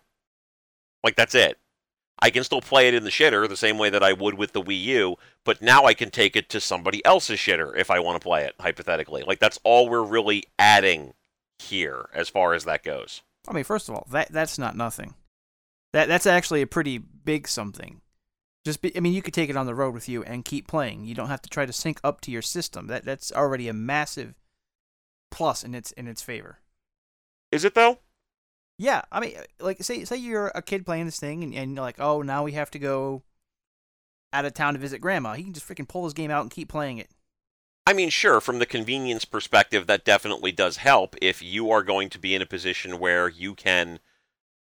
Like, 1.02 1.16
that's 1.16 1.34
it. 1.34 1.58
I 2.18 2.30
can 2.30 2.44
still 2.44 2.62
play 2.62 2.88
it 2.88 2.94
in 2.94 3.04
the 3.04 3.10
shitter 3.10 3.46
the 3.46 3.56
same 3.56 3.76
way 3.76 3.90
that 3.90 4.02
I 4.02 4.14
would 4.14 4.34
with 4.34 4.52
the 4.52 4.62
Wii 4.62 4.82
U, 4.84 5.16
but 5.44 5.60
now 5.60 5.84
I 5.84 5.92
can 5.92 6.10
take 6.10 6.34
it 6.34 6.48
to 6.48 6.60
somebody 6.60 7.04
else's 7.04 7.38
shitter 7.38 7.76
if 7.76 7.90
I 7.90 8.00
want 8.00 8.20
to 8.20 8.26
play 8.26 8.44
it, 8.44 8.54
hypothetically. 8.58 9.22
Like, 9.22 9.38
that's 9.38 9.60
all 9.64 9.88
we're 9.88 10.02
really 10.02 10.44
adding 10.58 11.12
here 11.58 12.08
as 12.14 12.28
far 12.28 12.54
as 12.54 12.64
that 12.64 12.82
goes. 12.82 13.22
I 13.48 13.52
mean, 13.52 13.64
first 13.64 13.88
of 13.88 13.94
all, 13.94 14.06
that 14.10 14.32
that's 14.32 14.58
not 14.58 14.76
nothing. 14.76 15.14
That 15.92 16.08
that's 16.08 16.26
actually 16.26 16.62
a 16.62 16.66
pretty 16.66 16.98
big 16.98 17.48
something. 17.48 18.00
Just 18.64 18.82
be, 18.82 18.96
I 18.96 19.00
mean, 19.00 19.12
you 19.12 19.22
could 19.22 19.34
take 19.34 19.48
it 19.48 19.56
on 19.56 19.66
the 19.66 19.74
road 19.74 19.94
with 19.94 20.08
you 20.08 20.24
and 20.24 20.44
keep 20.44 20.66
playing. 20.66 21.04
You 21.04 21.14
don't 21.14 21.28
have 21.28 21.42
to 21.42 21.48
try 21.48 21.66
to 21.66 21.72
sync 21.72 22.00
up 22.02 22.20
to 22.22 22.30
your 22.30 22.42
system. 22.42 22.88
That 22.88 23.04
that's 23.04 23.30
already 23.30 23.68
a 23.68 23.72
massive 23.72 24.34
plus 25.30 25.62
in 25.62 25.74
its 25.74 25.92
in 25.92 26.08
its 26.08 26.22
favor. 26.22 26.58
Is 27.52 27.64
it 27.64 27.74
though? 27.74 27.98
Yeah, 28.78 29.02
I 29.10 29.20
mean, 29.20 29.36
like 29.60 29.82
say 29.82 30.04
say 30.04 30.16
you're 30.16 30.48
a 30.48 30.62
kid 30.62 30.84
playing 30.84 31.06
this 31.06 31.18
thing 31.18 31.42
and, 31.42 31.54
and 31.54 31.74
you're 31.74 31.84
like, 31.84 32.00
oh, 32.00 32.22
now 32.22 32.42
we 32.42 32.52
have 32.52 32.70
to 32.72 32.78
go 32.78 33.22
out 34.32 34.44
of 34.44 34.54
town 34.54 34.74
to 34.74 34.80
visit 34.80 35.00
grandma. 35.00 35.34
He 35.34 35.44
can 35.44 35.54
just 35.54 35.66
freaking 35.66 35.88
pull 35.88 36.04
his 36.04 36.12
game 36.12 36.30
out 36.30 36.42
and 36.42 36.50
keep 36.50 36.68
playing 36.68 36.98
it. 36.98 37.08
I 37.86 37.92
mean, 37.92 38.10
sure, 38.10 38.40
from 38.40 38.58
the 38.58 38.66
convenience 38.66 39.24
perspective, 39.24 39.86
that 39.86 40.04
definitely 40.04 40.50
does 40.50 40.78
help 40.78 41.14
if 41.22 41.40
you 41.40 41.70
are 41.70 41.84
going 41.84 42.10
to 42.10 42.18
be 42.18 42.34
in 42.34 42.42
a 42.42 42.46
position 42.46 42.98
where 42.98 43.28
you 43.28 43.54
can 43.54 44.00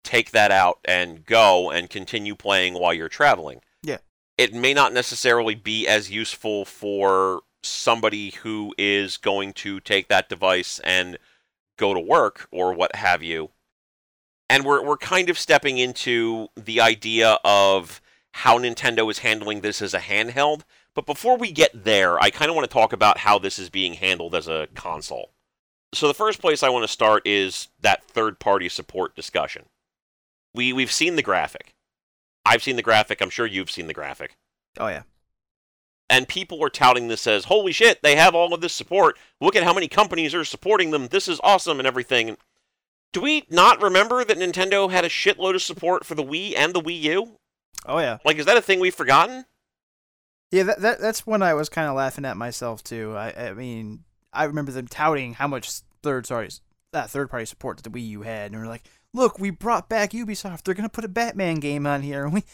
take 0.05 0.31
that 0.31 0.53
out 0.53 0.79
and 0.85 1.27
go 1.27 1.71
and 1.71 1.91
continue 1.91 2.37
playing 2.37 2.75
while 2.75 2.95
you're 2.95 3.09
traveling. 3.09 3.61
Yeah. 3.83 3.99
It 4.38 4.55
may 4.55 4.73
not 4.73 4.93
necessarily 4.93 5.57
be 5.57 5.88
as 5.88 6.11
useful 6.11 6.64
for 6.64 7.43
somebody 7.62 8.31
who 8.43 8.73
is 8.79 9.17
going 9.17 9.53
to 9.53 9.81
take 9.81 10.07
that 10.09 10.29
device 10.29 10.81
and 10.85 11.19
go 11.79 11.95
to 11.95 12.01
work 12.01 12.49
or 12.53 12.75
what 12.75 12.95
have 12.95 13.23
you. 13.23 13.51
And 14.51 14.64
we're 14.64 14.83
we're 14.85 14.99
kind 14.99 15.31
of 15.31 15.38
stepping 15.38 15.79
into 15.79 16.49
the 16.55 16.81
idea 16.81 17.38
of 17.45 18.03
how 18.33 18.59
Nintendo 18.59 19.11
is 19.11 19.21
handling 19.21 19.62
this 19.62 19.81
as 19.81 19.95
a 19.95 19.99
handheld 19.99 20.62
but 20.99 21.07
before 21.07 21.37
we 21.37 21.53
get 21.53 21.85
there, 21.85 22.21
I 22.21 22.31
kind 22.31 22.49
of 22.49 22.57
want 22.57 22.69
to 22.69 22.75
talk 22.75 22.93
about 22.93 23.19
how 23.19 23.38
this 23.38 23.57
is 23.61 23.71
being 23.71 23.95
handled 23.95 24.35
as 24.35 24.49
a 24.49 24.67
console. 24.75 25.31
So 25.95 26.09
the 26.09 26.12
first 26.12 26.41
place 26.41 26.64
I 26.64 26.71
want 26.71 26.83
to 26.83 26.93
start 26.93 27.25
is 27.25 27.69
that 27.83 28.03
third-party 28.03 28.69
support 28.69 29.14
discussion. 29.14 29.67
We 30.57 30.73
we've 30.73 30.91
seen 30.91 31.14
the 31.14 31.23
graphic. 31.23 31.77
I've 32.45 32.64
seen 32.64 32.75
the 32.75 32.83
graphic. 32.83 33.21
I'm 33.21 33.31
sure 33.31 33.47
you've 33.47 33.71
seen 33.71 33.87
the 33.87 33.95
graphic. 33.95 34.37
Oh 34.77 34.88
yeah. 34.88 35.03
And 36.11 36.27
people 36.27 36.64
are 36.64 36.71
touting 36.71 37.09
this 37.09 37.27
as, 37.27 37.44
"Holy 37.44 37.73
shit, 37.73 38.03
they 38.03 38.16
have 38.16 38.35
all 38.35 38.55
of 38.55 38.61
this 38.61 38.73
support. 38.73 39.18
Look 39.40 39.55
at 39.55 39.62
how 39.62 39.75
many 39.75 39.88
companies 39.88 40.35
are 40.35 40.44
supporting 40.44 40.90
them. 40.90 41.09
This 41.09 41.29
is 41.29 41.40
awesome 41.42 41.79
and 41.79 41.87
everything." 41.87 42.37
Do 43.12 43.23
we 43.23 43.47
not 43.49 43.81
remember 43.83 44.25
that 44.25 44.38
Nintendo 44.38 44.90
had 44.90 45.05
a 45.05 45.09
shitload 45.09 45.55
of 45.55 45.62
support 45.62 46.05
for 46.05 46.14
the 46.14 46.23
Wii 46.23 46.55
and 46.57 46.75
the 46.75 46.81
Wii 46.81 47.01
U? 47.03 47.38
Oh 47.87 47.99
yeah. 47.99 48.18
Like, 48.25 48.37
is 48.37 48.47
that 48.47 48.57
a 48.57 48.62
thing 48.62 48.81
we've 48.81 48.94
forgotten? 48.94 49.47
Yeah, 50.51 50.64
that, 50.64 50.81
that 50.81 51.01
that's 51.01 51.27
when 51.27 51.42
I 51.42 51.55
was 51.55 51.68
kind 51.68 51.88
of 51.88 51.97
laughing 51.97 52.25
at 52.25 52.37
myself 52.37 52.83
too. 52.83 53.14
I 53.16 53.49
I 53.49 53.55
mean, 53.55 54.05
I 54.33 54.44
remember 54.44 54.73
them 54.73 54.88
touting 54.88 55.35
how 55.35 55.49
much 55.49 55.71
third 56.03 56.27
sorry 56.27 56.49
that 56.92 57.11
third 57.11 57.31
party 57.31 57.44
support 57.44 57.77
that 57.77 57.90
the 57.90 57.99
Wii 57.99 58.09
U 58.09 58.23
had, 58.23 58.51
and 58.51 58.61
we 58.61 58.66
are 58.66 58.71
like, 58.71 58.85
look, 59.12 59.38
we 59.38 59.51
brought 59.51 59.88
back 59.88 60.11
Ubisoft. 60.11 60.62
They're 60.62 60.75
gonna 60.75 60.88
put 60.88 61.05
a 61.05 61.09
Batman 61.09 61.57
game 61.57 61.87
on 61.87 62.03
here, 62.03 62.25
and 62.25 62.33
we 62.35 62.44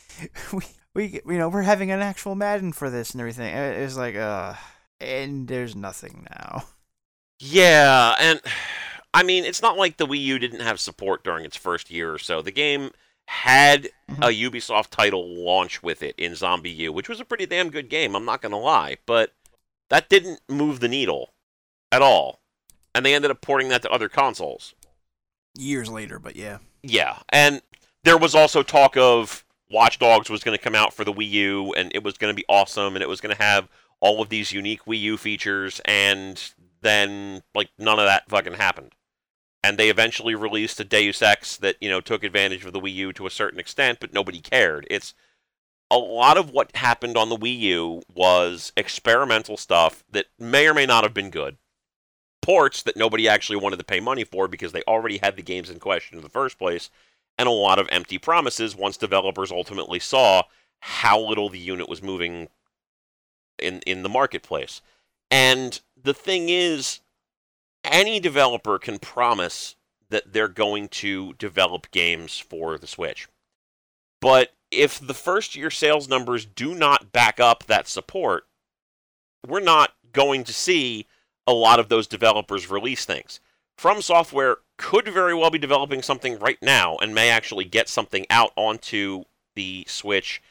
we 0.53 0.65
we 0.95 1.21
you 1.27 1.39
know 1.39 1.49
we're 1.49 1.63
having 1.63 1.91
an 1.91 2.01
actual 2.01 2.35
Madden 2.35 2.73
for 2.73 2.91
this 2.91 3.13
and 3.13 3.21
everything. 3.21 3.55
It 3.55 3.83
was 3.83 3.97
like, 3.97 4.17
uh, 4.17 4.55
and 5.01 5.49
there's 5.49 5.77
nothing 5.77 6.27
now. 6.31 6.65
Yeah, 7.41 8.15
and 8.21 8.41
I 9.13 9.25
mean, 9.25 9.45
it's 9.45 9.61
not 9.61 9.77
like 9.77 9.97
the 9.97 10.07
Wii 10.07 10.23
U 10.23 10.39
didn't 10.39 10.61
have 10.61 10.79
support 10.79 11.25
during 11.25 11.45
its 11.45 11.57
first 11.57 11.91
year 11.91 12.15
or 12.15 12.19
so. 12.19 12.41
The 12.41 12.53
game 12.53 12.91
had 13.27 13.89
mm-hmm. 14.11 14.23
a 14.23 14.27
Ubisoft 14.29 14.91
title 14.91 15.27
launch 15.45 15.83
with 15.83 16.03
it 16.03 16.15
in 16.19 16.33
ZombiU, 16.33 16.91
which 16.91 17.09
was 17.09 17.21
a 17.21 17.25
pretty 17.25 17.47
damn 17.47 17.71
good 17.71 17.89
game, 17.89 18.15
I'm 18.15 18.25
not 18.25 18.43
going 18.43 18.53
to 18.53 18.59
lie, 18.59 18.99
but 19.07 19.33
that 19.91 20.09
didn't 20.09 20.41
move 20.49 20.81
the 20.81 20.89
needle 20.89 21.33
at 21.91 22.03
all. 22.03 22.41
And 22.95 23.05
they 23.05 23.15
ended 23.15 23.31
up 23.31 23.41
porting 23.41 23.69
that 23.69 23.83
to 23.83 23.91
other 23.91 24.09
consoles. 24.09 24.75
Years 25.59 25.89
later, 25.89 26.19
but 26.19 26.37
yeah. 26.37 26.59
Yeah, 26.83 27.19
and 27.31 27.63
there 28.05 28.19
was 28.19 28.35
also 28.35 28.63
talk 28.63 28.97
of 28.97 29.44
Watch 29.75 29.99
Dogs 29.99 30.31
was 30.31 30.45
going 30.45 30.57
to 30.57 30.63
come 30.63 30.75
out 30.75 30.95
for 30.95 31.05
the 31.05 31.13
Wii 31.13 31.31
U, 31.31 31.75
and 31.75 31.91
it 31.95 32.03
was 32.03 32.17
going 32.17 32.33
to 32.33 32.37
be 32.37 32.47
awesome, 32.49 32.95
and 32.95 33.03
it 33.03 33.09
was 33.09 33.21
going 33.21 33.35
to 33.35 33.43
have 33.43 33.69
all 34.01 34.23
of 34.23 34.29
these 34.29 34.53
unique 34.53 34.85
Wii 34.85 35.01
U 35.01 35.17
features, 35.17 35.81
and 35.85 36.53
then, 36.81 37.43
like, 37.55 37.71
none 37.79 37.99
of 37.99 38.07
that 38.07 38.29
fucking 38.29 38.55
happened 38.55 38.95
and 39.65 39.79
they 39.79 39.89
eventually 39.89 40.35
released 40.35 40.79
a 40.79 40.85
Deus 40.85 41.23
Ex 41.23 41.57
that 41.57 41.77
you 41.81 41.89
know 41.89 42.03
took 42.03 42.23
advantage 42.23 42.67
of 42.67 42.75
the 42.75 42.81
Wii 42.81 42.95
U 42.97 43.13
to 43.15 43.27
a 43.27 43.31
certain 43.31 43.59
extent, 43.59 43.99
but 43.99 44.13
nobody 44.13 44.39
cared. 44.39 44.87
It's 44.91 45.15
a 45.91 45.97
lot 45.97 46.37
of 46.37 46.51
what 46.51 46.77
happened 46.77 47.17
on 47.17 47.31
the 47.31 47.37
Wii 47.37 47.59
U 47.61 48.03
was 48.15 48.73
experimental 48.77 49.57
stuff 49.57 50.05
that 50.11 50.27
may 50.39 50.67
or 50.69 50.75
may 50.75 50.85
not 50.85 51.03
have 51.03 51.15
been 51.15 51.31
good. 51.31 51.57
Ports 52.43 52.83
that 52.83 52.97
nobody 52.97 53.27
actually 53.27 53.57
wanted 53.57 53.79
to 53.79 53.85
pay 53.85 54.01
money 54.01 54.23
for 54.23 54.49
because 54.49 54.73
they 54.73 54.83
already 54.83 55.17
had 55.19 55.37
the 55.37 55.43
games 55.43 55.71
in 55.71 55.79
question 55.79 56.19
in 56.19 56.23
the 56.25 56.29
first 56.29 56.59
place, 56.59 56.91
and 57.39 57.49
a 57.49 57.53
lot 57.53 57.79
of 57.79 57.89
empty 57.91 58.19
promises 58.19 58.77
once 58.77 58.97
developers 58.97 59.51
ultimately 59.51 59.99
saw 59.99 60.43
how 60.81 61.19
little 61.19 61.49
the 61.49 61.59
unit 61.59 61.89
was 61.89 62.03
moving 62.03 62.49
in 63.59 63.81
in 63.81 64.03
the 64.03 64.09
marketplace. 64.09 64.83
And 65.31 65.81
the 66.01 66.15
thing 66.15 66.49
is, 66.49 67.01
any 67.83 68.21
developer 68.21 68.79
can 68.79 68.99
promise 68.99 69.77
that 70.11 70.33
they're 70.33 70.49
going 70.49 70.89
to 70.89 71.33
develop 71.35 71.91
games 71.91 72.39
for 72.39 72.79
the 72.79 72.87
Switch. 72.87 73.29
But 74.21 74.53
if 74.71 74.99
the 74.99 75.15
first 75.15 75.57
year 75.57 75.71
sales 75.71 76.09
numbers 76.09 76.45
do 76.45 76.75
not 76.75 77.13
back 77.13 77.41
up 77.41 77.65
that 77.65 77.89
support, 77.89 78.47
we're 79.47 79.61
not 79.61 79.95
going 80.13 80.45
to 80.45 80.53
see 80.53 81.07
a 81.47 81.53
lot 81.53 81.81
of 81.81 81.89
those 81.89 82.07
developers 82.07 82.71
release 82.71 83.05
things. 83.05 83.41
From 83.77 84.03
Software 84.03 84.59
could 84.77 85.07
very 85.09 85.35
well 85.35 85.51
be 85.51 85.59
developing 85.59 86.03
something 86.03 86.39
right 86.39 86.59
now 86.63 86.97
and 86.97 87.15
may 87.15 87.31
actually 87.31 87.65
get 87.65 87.89
something 87.89 88.27
out 88.31 88.53
onto 88.57 89.25
the 89.55 89.85
Switch 89.89 90.43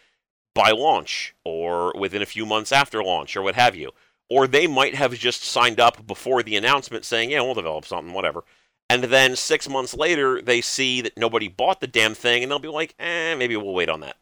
by 0.54 0.72
launch 0.72 1.36
or 1.44 1.94
within 1.98 2.22
a 2.22 2.28
few 2.28 2.46
months 2.46 2.72
after 2.72 3.04
launch 3.04 3.36
or 3.36 3.42
what 3.42 3.56
have 3.56 3.76
you 3.76 3.92
or 4.34 4.48
they 4.48 4.66
might 4.66 4.96
have 4.96 5.14
just 5.14 5.44
signed 5.44 5.80
up 5.80 6.08
before 6.08 6.42
the 6.42 6.56
announcement 6.56 7.06
saying, 7.06 7.30
yeah, 7.30 7.42
we'll 7.42 7.54
develop 7.54 7.86
something, 7.86 8.14
whatever. 8.14 8.44
And 8.90 9.04
then 9.04 9.36
six 9.36 9.70
months 9.70 9.94
later, 9.94 10.42
they 10.42 10.60
see 10.60 11.02
that 11.02 11.18
nobody 11.18 11.48
bought 11.48 11.82
the 11.82 11.88
damn 11.88 12.16
thing, 12.16 12.42
and 12.42 12.52
they'll 12.52 12.60
be 12.60 12.68
like, 12.68 12.96
eh, 13.00 13.36
maybe 13.36 13.56
we'll 13.56 13.74
wait 13.74 13.90
on 13.90 14.00
that. 14.02 14.18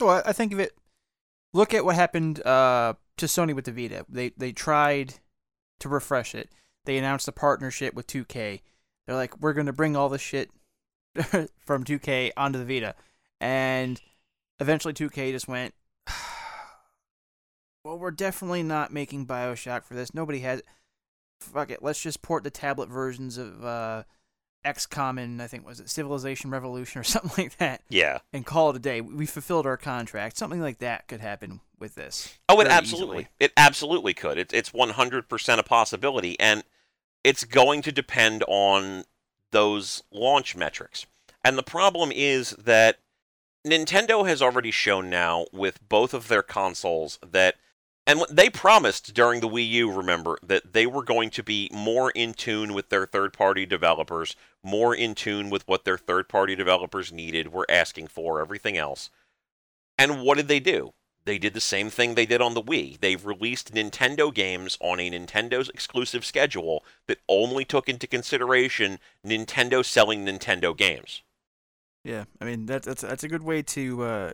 Well, 0.00 0.22
I 0.24 0.32
think 0.32 0.52
of 0.52 0.60
it. 0.60 0.76
Look 1.52 1.74
at 1.74 1.84
what 1.84 1.96
happened 1.96 2.44
uh, 2.46 2.94
to 3.16 3.26
Sony 3.26 3.54
with 3.54 3.64
the 3.64 3.72
Vita. 3.72 4.04
They 4.08 4.30
they 4.36 4.52
tried 4.52 5.14
to 5.80 5.88
refresh 5.88 6.34
it. 6.34 6.50
They 6.86 6.96
announced 6.98 7.28
a 7.28 7.32
partnership 7.32 7.94
with 7.94 8.06
2K. 8.06 8.60
They're 9.06 9.14
like, 9.16 9.38
we're 9.40 9.52
going 9.52 9.66
to 9.66 9.72
bring 9.72 9.94
all 9.96 10.08
the 10.08 10.18
shit 10.18 10.50
from 11.58 11.84
2K 11.84 12.32
onto 12.36 12.58
the 12.58 12.64
Vita, 12.64 12.94
and 13.40 14.00
eventually 14.60 14.94
2K 14.94 15.30
just 15.32 15.46
went, 15.48 15.74
well, 17.84 17.98
we're 17.98 18.10
definitely 18.10 18.62
not 18.62 18.92
making 18.92 19.26
Bioshock 19.26 19.84
for 19.84 19.94
this. 19.94 20.14
Nobody 20.14 20.40
has. 20.40 20.62
fuck 21.40 21.70
it, 21.70 21.82
let's 21.82 22.00
just 22.00 22.22
port 22.22 22.44
the 22.44 22.50
tablet 22.50 22.88
versions 22.88 23.38
of 23.38 23.64
uh, 23.64 24.02
XCOM 24.64 25.22
and 25.22 25.40
I 25.40 25.46
think 25.46 25.64
was 25.66 25.78
it 25.80 25.88
Civilization 25.88 26.50
Revolution 26.50 27.00
or 27.00 27.04
something 27.04 27.44
like 27.44 27.56
that, 27.58 27.82
Yeah. 27.88 28.18
and 28.32 28.44
call 28.44 28.70
it 28.70 28.76
a 28.76 28.80
day. 28.80 29.00
We 29.00 29.26
fulfilled 29.26 29.66
our 29.66 29.76
contract. 29.76 30.36
Something 30.36 30.60
like 30.60 30.78
that 30.78 31.06
could 31.08 31.20
happen 31.20 31.60
with 31.78 31.94
this. 31.94 32.36
Oh, 32.48 32.60
it 32.60 32.66
absolutely, 32.66 33.16
easily. 33.18 33.28
it 33.38 33.52
absolutely 33.56 34.14
could. 34.14 34.38
It's 34.38 34.52
it's 34.54 34.72
one 34.72 34.90
hundred 34.90 35.28
percent 35.28 35.60
a 35.60 35.62
possibility, 35.62 36.38
and 36.40 36.64
it's 37.26 37.42
going 37.42 37.82
to 37.82 37.90
depend 37.90 38.44
on 38.46 39.02
those 39.50 40.04
launch 40.12 40.54
metrics. 40.54 41.06
And 41.44 41.58
the 41.58 41.62
problem 41.64 42.12
is 42.14 42.50
that 42.50 43.00
Nintendo 43.66 44.28
has 44.28 44.40
already 44.40 44.70
shown 44.70 45.10
now 45.10 45.46
with 45.52 45.88
both 45.88 46.14
of 46.14 46.28
their 46.28 46.42
consoles 46.42 47.18
that, 47.28 47.56
and 48.06 48.22
they 48.30 48.48
promised 48.48 49.12
during 49.12 49.40
the 49.40 49.48
Wii 49.48 49.68
U, 49.70 49.90
remember 49.90 50.38
that 50.40 50.72
they 50.72 50.86
were 50.86 51.02
going 51.02 51.30
to 51.30 51.42
be 51.42 51.68
more 51.72 52.12
in 52.12 52.32
tune 52.32 52.72
with 52.72 52.90
their 52.90 53.06
third-party 53.06 53.66
developers, 53.66 54.36
more 54.62 54.94
in 54.94 55.16
tune 55.16 55.50
with 55.50 55.66
what 55.66 55.84
their 55.84 55.98
third-party 55.98 56.54
developers 56.54 57.10
needed, 57.10 57.52
were 57.52 57.66
asking 57.68 58.06
for, 58.06 58.40
everything 58.40 58.76
else. 58.76 59.10
And 59.98 60.22
what 60.22 60.36
did 60.36 60.46
they 60.46 60.60
do? 60.60 60.92
They 61.26 61.38
did 61.38 61.54
the 61.54 61.60
same 61.60 61.90
thing 61.90 62.14
they 62.14 62.24
did 62.24 62.40
on 62.40 62.54
the 62.54 62.62
Wii. 62.62 63.00
They've 63.00 63.26
released 63.26 63.74
Nintendo 63.74 64.32
games 64.32 64.78
on 64.80 65.00
a 65.00 65.10
Nintendo's 65.10 65.68
exclusive 65.68 66.24
schedule 66.24 66.84
that 67.08 67.18
only 67.28 67.64
took 67.64 67.88
into 67.88 68.06
consideration 68.06 69.00
Nintendo 69.26 69.84
selling 69.84 70.24
Nintendo 70.24 70.74
games. 70.74 71.22
Yeah, 72.04 72.24
I 72.40 72.44
mean 72.44 72.66
that's 72.66 72.86
that's 72.86 73.02
that's 73.02 73.24
a 73.24 73.28
good 73.28 73.42
way 73.42 73.62
to 73.62 74.02
uh, 74.04 74.32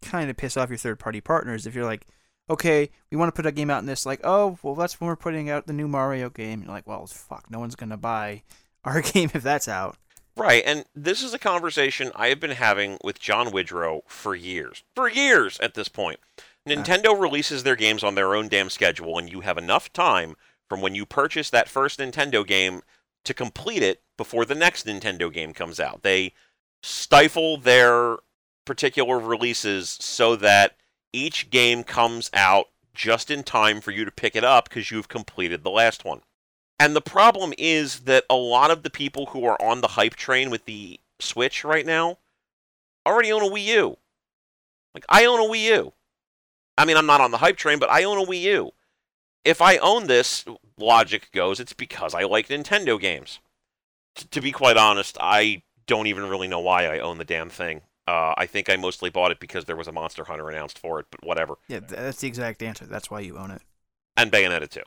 kind 0.00 0.30
of 0.30 0.36
piss 0.36 0.56
off 0.56 0.68
your 0.70 0.78
third 0.78 1.00
party 1.00 1.20
partners 1.20 1.66
if 1.66 1.74
you're 1.74 1.84
like, 1.84 2.06
okay, 2.48 2.88
we 3.10 3.16
want 3.16 3.34
to 3.34 3.36
put 3.36 3.46
a 3.46 3.52
game 3.52 3.68
out 3.68 3.80
in 3.80 3.86
this, 3.86 4.06
like, 4.06 4.20
oh, 4.22 4.58
well, 4.62 4.76
that's 4.76 5.00
when 5.00 5.08
we're 5.08 5.16
putting 5.16 5.50
out 5.50 5.66
the 5.66 5.72
new 5.72 5.88
Mario 5.88 6.30
game. 6.30 6.62
You're 6.62 6.70
like, 6.70 6.86
well, 6.86 7.04
fuck, 7.06 7.50
no 7.50 7.58
one's 7.58 7.74
gonna 7.74 7.96
buy 7.96 8.44
our 8.84 9.02
game 9.12 9.32
if 9.34 9.42
that's 9.42 9.66
out. 9.66 9.96
Right, 10.38 10.62
and 10.64 10.84
this 10.94 11.20
is 11.20 11.34
a 11.34 11.38
conversation 11.38 12.12
I 12.14 12.28
have 12.28 12.38
been 12.38 12.52
having 12.52 12.98
with 13.02 13.18
John 13.18 13.48
Widrow 13.48 14.02
for 14.06 14.36
years. 14.36 14.84
For 14.94 15.08
years 15.08 15.58
at 15.58 15.74
this 15.74 15.88
point. 15.88 16.20
Nintendo 16.64 17.18
releases 17.18 17.64
their 17.64 17.74
games 17.74 18.04
on 18.04 18.14
their 18.14 18.36
own 18.36 18.46
damn 18.46 18.70
schedule, 18.70 19.18
and 19.18 19.28
you 19.28 19.40
have 19.40 19.58
enough 19.58 19.92
time 19.92 20.36
from 20.68 20.80
when 20.80 20.94
you 20.94 21.04
purchase 21.04 21.50
that 21.50 21.68
first 21.68 21.98
Nintendo 21.98 22.46
game 22.46 22.82
to 23.24 23.34
complete 23.34 23.82
it 23.82 24.02
before 24.16 24.44
the 24.44 24.54
next 24.54 24.86
Nintendo 24.86 25.32
game 25.32 25.52
comes 25.52 25.80
out. 25.80 26.02
They 26.02 26.34
stifle 26.84 27.56
their 27.56 28.18
particular 28.64 29.18
releases 29.18 29.98
so 30.00 30.36
that 30.36 30.76
each 31.12 31.50
game 31.50 31.82
comes 31.82 32.30
out 32.32 32.66
just 32.94 33.28
in 33.28 33.42
time 33.42 33.80
for 33.80 33.90
you 33.90 34.04
to 34.04 34.12
pick 34.12 34.36
it 34.36 34.44
up 34.44 34.68
because 34.68 34.92
you've 34.92 35.08
completed 35.08 35.64
the 35.64 35.70
last 35.70 36.04
one. 36.04 36.20
And 36.78 36.94
the 36.94 37.00
problem 37.00 37.52
is 37.58 38.00
that 38.00 38.24
a 38.30 38.36
lot 38.36 38.70
of 38.70 38.82
the 38.82 38.90
people 38.90 39.26
who 39.26 39.44
are 39.44 39.60
on 39.60 39.80
the 39.80 39.88
hype 39.88 40.14
train 40.14 40.50
with 40.50 40.64
the 40.64 41.00
Switch 41.20 41.64
right 41.64 41.84
now 41.84 42.18
already 43.04 43.32
own 43.32 43.42
a 43.42 43.50
Wii 43.50 43.64
U. 43.64 43.96
Like, 44.94 45.04
I 45.08 45.24
own 45.24 45.40
a 45.40 45.50
Wii 45.50 45.64
U. 45.64 45.92
I 46.76 46.84
mean, 46.84 46.96
I'm 46.96 47.06
not 47.06 47.20
on 47.20 47.32
the 47.32 47.38
hype 47.38 47.56
train, 47.56 47.78
but 47.78 47.90
I 47.90 48.04
own 48.04 48.18
a 48.18 48.24
Wii 48.24 48.40
U. 48.42 48.70
If 49.44 49.60
I 49.60 49.78
own 49.78 50.06
this, 50.06 50.44
logic 50.76 51.30
goes, 51.32 51.58
it's 51.58 51.72
because 51.72 52.14
I 52.14 52.22
like 52.22 52.48
Nintendo 52.48 53.00
games. 53.00 53.40
T- 54.14 54.26
to 54.30 54.40
be 54.40 54.52
quite 54.52 54.76
honest, 54.76 55.16
I 55.20 55.62
don't 55.86 56.06
even 56.06 56.28
really 56.28 56.48
know 56.48 56.60
why 56.60 56.86
I 56.86 57.00
own 57.00 57.18
the 57.18 57.24
damn 57.24 57.48
thing. 57.50 57.80
Uh, 58.06 58.34
I 58.36 58.46
think 58.46 58.70
I 58.70 58.76
mostly 58.76 59.10
bought 59.10 59.32
it 59.32 59.40
because 59.40 59.64
there 59.64 59.76
was 59.76 59.88
a 59.88 59.92
Monster 59.92 60.24
Hunter 60.24 60.48
announced 60.48 60.78
for 60.78 61.00
it, 61.00 61.06
but 61.10 61.24
whatever. 61.24 61.56
Yeah, 61.68 61.80
that's 61.80 62.20
the 62.20 62.28
exact 62.28 62.62
answer. 62.62 62.86
That's 62.86 63.10
why 63.10 63.20
you 63.20 63.36
own 63.36 63.50
it. 63.50 63.62
And 64.16 64.30
Bayonetta 64.30 64.68
2. 64.68 64.82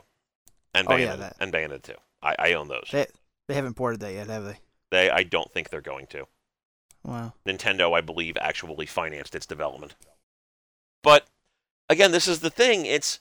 And 0.74 0.88
Oh, 0.88 0.92
Bayonetta, 0.92 1.00
yeah, 1.00 1.16
that. 1.16 1.36
and 1.40 1.52
Bayonetta 1.52 1.82
2. 1.82 1.94
I, 2.22 2.36
I 2.38 2.52
own 2.54 2.68
those. 2.68 2.88
They 2.90 3.06
they 3.48 3.54
haven't 3.54 3.74
ported 3.74 4.00
that 4.00 4.12
yet, 4.12 4.28
have 4.28 4.44
they? 4.44 4.58
They, 4.90 5.10
I 5.10 5.22
don't 5.22 5.50
think 5.52 5.68
they're 5.70 5.80
going 5.80 6.06
to. 6.08 6.26
Wow. 7.04 7.34
Nintendo, 7.46 7.96
I 7.96 8.00
believe, 8.00 8.36
actually 8.40 8.86
financed 8.86 9.34
its 9.34 9.46
development. 9.46 9.94
But 11.02 11.26
again, 11.88 12.12
this 12.12 12.28
is 12.28 12.40
the 12.40 12.50
thing. 12.50 12.86
It's 12.86 13.18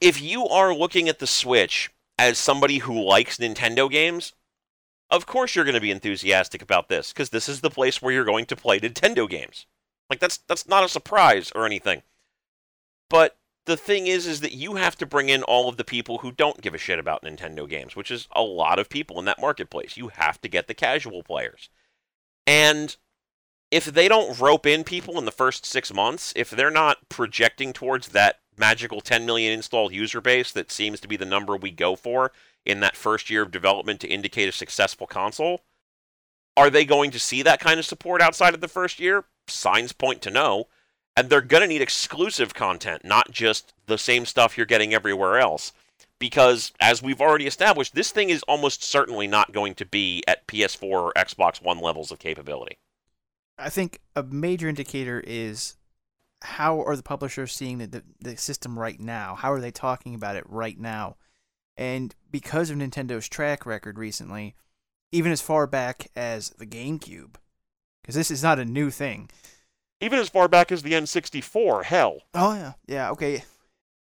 if 0.00 0.20
you 0.20 0.46
are 0.46 0.74
looking 0.74 1.08
at 1.08 1.18
the 1.18 1.26
Switch 1.26 1.90
as 2.18 2.38
somebody 2.38 2.78
who 2.78 3.02
likes 3.02 3.38
Nintendo 3.38 3.90
games, 3.90 4.34
of 5.10 5.24
course 5.26 5.54
you're 5.54 5.64
going 5.64 5.74
to 5.74 5.80
be 5.80 5.90
enthusiastic 5.90 6.60
about 6.62 6.88
this 6.88 7.12
because 7.12 7.30
this 7.30 7.48
is 7.48 7.60
the 7.62 7.70
place 7.70 8.00
where 8.02 8.12
you're 8.12 8.24
going 8.24 8.46
to 8.46 8.56
play 8.56 8.78
Nintendo 8.78 9.28
games. 9.28 9.66
Like 10.10 10.20
that's 10.20 10.38
that's 10.46 10.68
not 10.68 10.84
a 10.84 10.88
surprise 10.88 11.50
or 11.54 11.64
anything. 11.64 12.02
But 13.08 13.36
the 13.66 13.76
thing 13.76 14.06
is 14.06 14.26
is 14.26 14.40
that 14.40 14.52
you 14.52 14.76
have 14.76 14.96
to 14.96 15.06
bring 15.06 15.28
in 15.28 15.42
all 15.42 15.68
of 15.68 15.76
the 15.76 15.84
people 15.84 16.18
who 16.18 16.32
don't 16.32 16.60
give 16.60 16.74
a 16.74 16.78
shit 16.78 16.98
about 16.98 17.22
Nintendo 17.22 17.68
games, 17.68 17.94
which 17.94 18.10
is 18.10 18.26
a 18.32 18.42
lot 18.42 18.78
of 18.78 18.88
people 18.88 19.18
in 19.18 19.24
that 19.26 19.40
marketplace. 19.40 19.96
You 19.96 20.08
have 20.08 20.40
to 20.40 20.48
get 20.48 20.66
the 20.66 20.74
casual 20.74 21.22
players. 21.22 21.68
And 22.46 22.96
if 23.70 23.84
they 23.84 24.08
don't 24.08 24.38
rope 24.40 24.66
in 24.66 24.82
people 24.82 25.18
in 25.18 25.24
the 25.24 25.30
first 25.30 25.64
six 25.64 25.92
months, 25.92 26.32
if 26.34 26.50
they're 26.50 26.70
not 26.70 27.08
projecting 27.08 27.72
towards 27.72 28.08
that 28.08 28.40
magical 28.56 29.00
10 29.00 29.24
million 29.24 29.52
installed 29.52 29.92
user 29.92 30.20
base 30.20 30.52
that 30.52 30.70
seems 30.70 31.00
to 31.00 31.08
be 31.08 31.16
the 31.16 31.24
number 31.24 31.56
we 31.56 31.70
go 31.70 31.96
for 31.96 32.32
in 32.66 32.80
that 32.80 32.96
first 32.96 33.30
year 33.30 33.42
of 33.42 33.50
development 33.50 34.00
to 34.00 34.08
indicate 34.08 34.48
a 34.48 34.52
successful 34.52 35.06
console, 35.06 35.62
are 36.56 36.70
they 36.70 36.84
going 36.84 37.10
to 37.10 37.18
see 37.18 37.42
that 37.42 37.60
kind 37.60 37.78
of 37.78 37.86
support 37.86 38.20
outside 38.20 38.54
of 38.54 38.60
the 38.60 38.68
first 38.68 39.00
year? 39.00 39.24
Signs 39.46 39.92
point 39.92 40.20
to 40.22 40.30
no. 40.30 40.66
And 41.20 41.28
they're 41.28 41.42
going 41.42 41.60
to 41.60 41.66
need 41.66 41.82
exclusive 41.82 42.54
content, 42.54 43.04
not 43.04 43.30
just 43.30 43.74
the 43.84 43.98
same 43.98 44.24
stuff 44.24 44.56
you're 44.56 44.64
getting 44.64 44.94
everywhere 44.94 45.38
else. 45.38 45.74
Because, 46.18 46.72
as 46.80 47.02
we've 47.02 47.20
already 47.20 47.46
established, 47.46 47.94
this 47.94 48.10
thing 48.10 48.30
is 48.30 48.42
almost 48.44 48.82
certainly 48.82 49.26
not 49.26 49.52
going 49.52 49.74
to 49.74 49.84
be 49.84 50.22
at 50.26 50.46
PS4 50.46 50.82
or 50.82 51.12
Xbox 51.12 51.62
One 51.62 51.78
levels 51.78 52.10
of 52.10 52.20
capability. 52.20 52.78
I 53.58 53.68
think 53.68 54.00
a 54.16 54.22
major 54.22 54.66
indicator 54.66 55.22
is 55.26 55.76
how 56.40 56.80
are 56.80 56.96
the 56.96 57.02
publishers 57.02 57.52
seeing 57.52 57.76
the, 57.76 57.86
the, 57.86 58.02
the 58.18 58.36
system 58.38 58.78
right 58.78 58.98
now? 58.98 59.34
How 59.34 59.52
are 59.52 59.60
they 59.60 59.70
talking 59.70 60.14
about 60.14 60.36
it 60.36 60.44
right 60.48 60.80
now? 60.80 61.16
And 61.76 62.14
because 62.30 62.70
of 62.70 62.78
Nintendo's 62.78 63.28
track 63.28 63.66
record 63.66 63.98
recently, 63.98 64.54
even 65.12 65.32
as 65.32 65.42
far 65.42 65.66
back 65.66 66.10
as 66.16 66.48
the 66.56 66.66
GameCube, 66.66 67.34
because 68.00 68.14
this 68.14 68.30
is 68.30 68.42
not 68.42 68.58
a 68.58 68.64
new 68.64 68.90
thing. 68.90 69.28
Even 70.00 70.18
as 70.18 70.28
far 70.28 70.48
back 70.48 70.72
as 70.72 70.82
the 70.82 70.92
N64, 70.92 71.84
hell. 71.84 72.22
Oh 72.34 72.54
yeah, 72.54 72.72
yeah, 72.86 73.10
okay. 73.10 73.44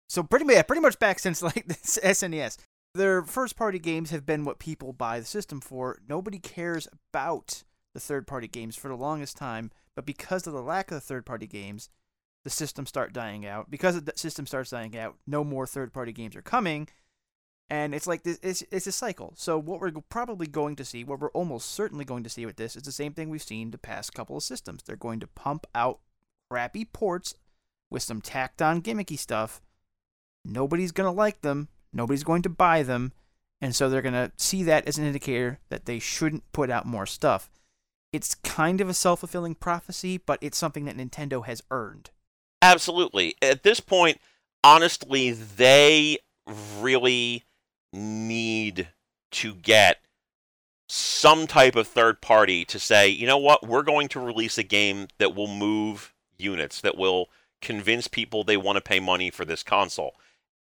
So 0.09 0.23
pretty 0.23 0.45
much, 0.45 0.55
yeah, 0.55 0.63
pretty 0.63 0.83
much 0.83 0.99
back 0.99 1.19
since 1.19 1.43
like 1.43 1.67
this 1.67 1.99
SNES, 2.03 2.59
their 2.95 3.23
first 3.23 3.57
party 3.57 3.79
games 3.79 4.11
have 4.11 4.27
been 4.27 4.45
what 4.45 4.59
people 4.59 4.93
buy 4.93 5.21
the 5.21 5.27
system 5.27 5.61
for. 5.61 5.99
Nobody 6.09 6.39
cares 6.39 6.89
about 7.13 7.65
the 7.95 8.01
third 8.01 8.27
party 8.27 8.49
games 8.49 8.77
for 8.77 8.89
the 8.89 8.97
longest 8.97 9.37
time, 9.37 9.71
but 9.95 10.07
because 10.07 10.47
of 10.47 10.53
the 10.53 10.63
lack 10.63 10.91
of 10.91 10.97
the 10.97 11.01
third 11.01 11.25
party 11.25 11.47
games, 11.47 11.89
the 12.45 12.51
system 12.51 12.87
start 12.87 13.13
dying 13.13 13.47
out. 13.47 13.71
Because 13.71 14.01
the 14.01 14.13
system 14.17 14.47
starts 14.47 14.71
dying 14.71 14.97
out, 14.97 15.17
no 15.27 15.43
more 15.43 15.67
third 15.67 15.93
party 15.93 16.13
games 16.13 16.37
are 16.37 16.43
coming, 16.43 16.89
and 17.69 17.95
it's 17.95 18.07
like 18.07 18.23
this. 18.23 18.39
It's 18.43 18.63
it's 18.71 18.87
a 18.87 18.93
cycle. 18.93 19.33
So 19.37 19.59
what 19.59 19.81
we're 19.81 19.93
probably 20.09 20.47
going 20.47 20.77
to 20.77 20.85
see, 20.85 21.05
what 21.05 21.21
we're 21.21 21.31
almost 21.31 21.71
certainly 21.71 22.05
going 22.05 22.23
to 22.25 22.31
see 22.31 22.47
with 22.47 22.57
this, 22.57 22.77
is 22.77 22.85
the 22.85 22.93
same 22.93 23.13
thing 23.13 23.29
we've 23.29 23.43
seen 23.43 23.71
the 23.71 23.79
past 23.79 24.15
couple 24.15 24.37
of 24.37 24.43
systems. 24.43 24.83
They're 24.83 24.97
going 24.97 25.21
to 25.21 25.27
pump 25.27 25.67
out 25.75 26.01
crappy 26.51 26.85
ports 26.85 27.35
with 27.91 28.03
some 28.03 28.21
tacked 28.21 28.63
on 28.63 28.83
gimmicky 28.83 29.19
stuff. 29.19 29.61
Nobody's 30.45 30.93
gonna 30.93 31.13
like 31.13 31.43
them. 31.43 31.69
Nobody's 31.93 32.25
going 32.25 32.43
to 32.43 32.49
buy 32.49 32.83
them, 32.83 33.13
and 33.61 33.75
so 33.75 33.89
they're 33.89 34.03
gonna 34.03 34.33
see 34.37 34.63
that 34.65 34.87
as 34.87 34.99
an 34.99 35.07
indicator 35.07 35.59
that 35.69 35.87
they 35.87 35.99
shouldn't 35.99 36.51
put 36.53 36.71
out 36.71 36.87
more 36.87 37.07
stuff. 37.07 37.51
It's 38.13 38.35
kind 38.35 38.81
of 38.81 38.89
a 38.89 38.95
self 38.95 39.21
fulfilling 39.21 39.57
prophecy, 39.57 40.19
but 40.19 40.39
it's 40.41 40.57
something 40.57 40.85
that 40.85 40.97
Nintendo 40.97 41.45
has 41.45 41.63
earned. 41.71 42.11
Absolutely. 42.63 43.35
At 43.43 43.63
this 43.63 43.81
point, 43.81 44.21
honestly, 44.63 45.33
they 45.33 46.19
really 46.81 47.45
need 47.97 48.89
to 49.33 49.55
get 49.55 49.99
some 50.89 51.47
type 51.47 51.75
of 51.75 51.89
third 51.89 52.21
party 52.21 52.65
to 52.67 52.79
say, 52.79 53.09
you 53.09 53.27
know 53.27 53.39
what, 53.39 53.67
we're 53.67 53.83
going 53.83 54.09
to 54.09 54.21
release 54.21 54.57
a 54.59 54.63
game 54.63 55.09
that 55.19 55.35
will 55.35 55.49
move 55.49 56.15
units, 56.39 56.81
that 56.81 56.97
will 56.97 57.29
convince 57.61 58.07
people 58.07 58.45
they 58.45 58.57
want 58.57 58.77
to 58.77 58.81
pay 58.81 59.01
money 59.01 59.31
for 59.31 59.45
this 59.45 59.63
console. 59.63 60.15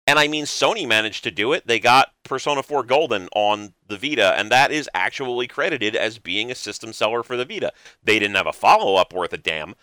And 0.07 0.19
I 0.19 0.29
mean, 0.29 0.45
Sony 0.45 0.89
managed 0.89 1.25
to 1.25 1.31
do 1.31 1.53
it. 1.53 1.67
They 1.67 1.79
got 1.79 2.13
Persona 2.25 2.63
4 2.63 2.83
Golden 2.83 3.29
on 3.35 3.75
the 3.87 3.97
Vita, 3.97 4.35
and 4.37 4.51
that 4.51 4.73
is 4.73 4.91
actually 4.93 5.47
credited 5.47 5.95
as 5.95 6.19
being 6.19 6.51
a 6.51 6.55
system 6.55 6.93
seller 6.93 7.23
for 7.23 7.37
the 7.37 7.45
Vita. 7.45 7.73
They 8.03 8.19
didn't 8.19 8.37
have 8.37 8.47
a 8.47 8.53
follow 8.53 8.97
up 8.97 9.13
worth 9.13 9.33
a 9.33 9.39
damn, 9.39 9.75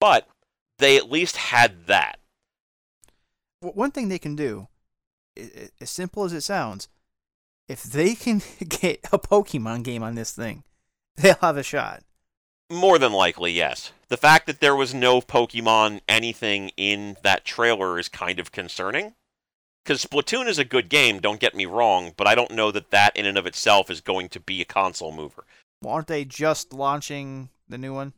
but 0.00 0.28
they 0.78 0.96
at 0.96 1.10
least 1.10 1.36
had 1.36 1.86
that. 1.86 2.18
One 3.60 3.92
thing 3.92 4.08
they 4.08 4.18
can 4.18 4.34
do, 4.34 4.68
as 5.80 5.90
simple 5.90 6.24
as 6.24 6.32
it 6.32 6.42
sounds, 6.42 6.88
if 7.68 7.82
they 7.82 8.14
can 8.14 8.42
get 8.68 9.00
a 9.12 9.18
Pokemon 9.18 9.84
game 9.84 10.02
on 10.02 10.14
this 10.14 10.32
thing, 10.32 10.64
they'll 11.16 11.34
have 11.40 11.56
a 11.56 11.62
shot. 11.62 12.02
More 12.70 12.98
than 12.98 13.12
likely, 13.12 13.52
yes. 13.52 13.92
The 14.08 14.16
fact 14.16 14.46
that 14.46 14.60
there 14.60 14.74
was 14.74 14.92
no 14.92 15.20
Pokemon 15.20 16.00
anything 16.08 16.70
in 16.76 17.16
that 17.22 17.44
trailer 17.44 17.98
is 17.98 18.08
kind 18.08 18.40
of 18.40 18.50
concerning. 18.50 19.14
Because 19.84 20.04
Splatoon 20.04 20.48
is 20.48 20.58
a 20.58 20.64
good 20.64 20.88
game, 20.88 21.20
don't 21.20 21.38
get 21.38 21.54
me 21.54 21.64
wrong, 21.64 22.12
but 22.16 22.26
I 22.26 22.34
don't 22.34 22.50
know 22.50 22.72
that 22.72 22.90
that 22.90 23.16
in 23.16 23.24
and 23.24 23.38
of 23.38 23.46
itself 23.46 23.88
is 23.88 24.00
going 24.00 24.28
to 24.30 24.40
be 24.40 24.60
a 24.60 24.64
console 24.64 25.12
mover. 25.12 25.44
Well, 25.80 25.94
aren't 25.94 26.08
they 26.08 26.24
just 26.24 26.72
launching 26.72 27.50
the 27.68 27.78
new 27.78 27.94
one? 27.94 28.12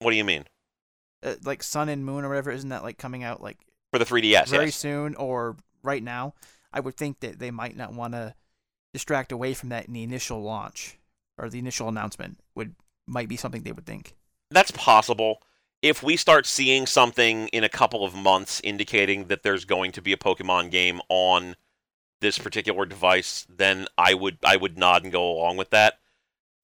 What 0.00 0.10
do 0.10 0.16
you 0.16 0.24
mean? 0.24 0.46
Uh, 1.22 1.36
like 1.44 1.62
Sun 1.62 1.88
and 1.90 2.04
Moon 2.04 2.24
or 2.24 2.28
whatever, 2.28 2.50
isn't 2.50 2.70
that 2.70 2.82
like 2.82 2.98
coming 2.98 3.22
out 3.22 3.40
like 3.40 3.58
For 3.92 4.00
the 4.00 4.04
3DS, 4.04 4.48
very 4.48 4.64
yes. 4.66 4.74
soon 4.74 5.14
or 5.14 5.56
right 5.84 6.02
now? 6.02 6.34
I 6.72 6.80
would 6.80 6.96
think 6.96 7.20
that 7.20 7.38
they 7.38 7.52
might 7.52 7.76
not 7.76 7.92
want 7.92 8.14
to 8.14 8.34
distract 8.92 9.32
away 9.32 9.54
from 9.54 9.68
that 9.70 9.86
in 9.86 9.92
the 9.92 10.02
initial 10.02 10.42
launch 10.42 10.98
or 11.38 11.48
the 11.48 11.58
initial 11.58 11.88
announcement. 11.88 12.38
Would 12.54 12.74
might 13.06 13.28
be 13.28 13.36
something 13.36 13.62
they 13.62 13.72
would 13.72 13.86
think. 13.86 14.14
That's 14.50 14.70
possible. 14.70 15.42
If 15.82 16.02
we 16.02 16.16
start 16.16 16.46
seeing 16.46 16.86
something 16.86 17.48
in 17.48 17.64
a 17.64 17.68
couple 17.68 18.04
of 18.04 18.14
months 18.14 18.60
indicating 18.62 19.26
that 19.26 19.42
there's 19.42 19.64
going 19.64 19.92
to 19.92 20.02
be 20.02 20.12
a 20.12 20.18
Pokemon 20.18 20.70
game 20.70 21.00
on 21.08 21.56
this 22.20 22.38
particular 22.38 22.84
device, 22.84 23.46
then 23.48 23.86
I 23.96 24.14
would 24.14 24.38
I 24.44 24.56
would 24.56 24.78
nod 24.78 25.04
and 25.04 25.12
go 25.12 25.30
along 25.30 25.56
with 25.56 25.70
that. 25.70 25.98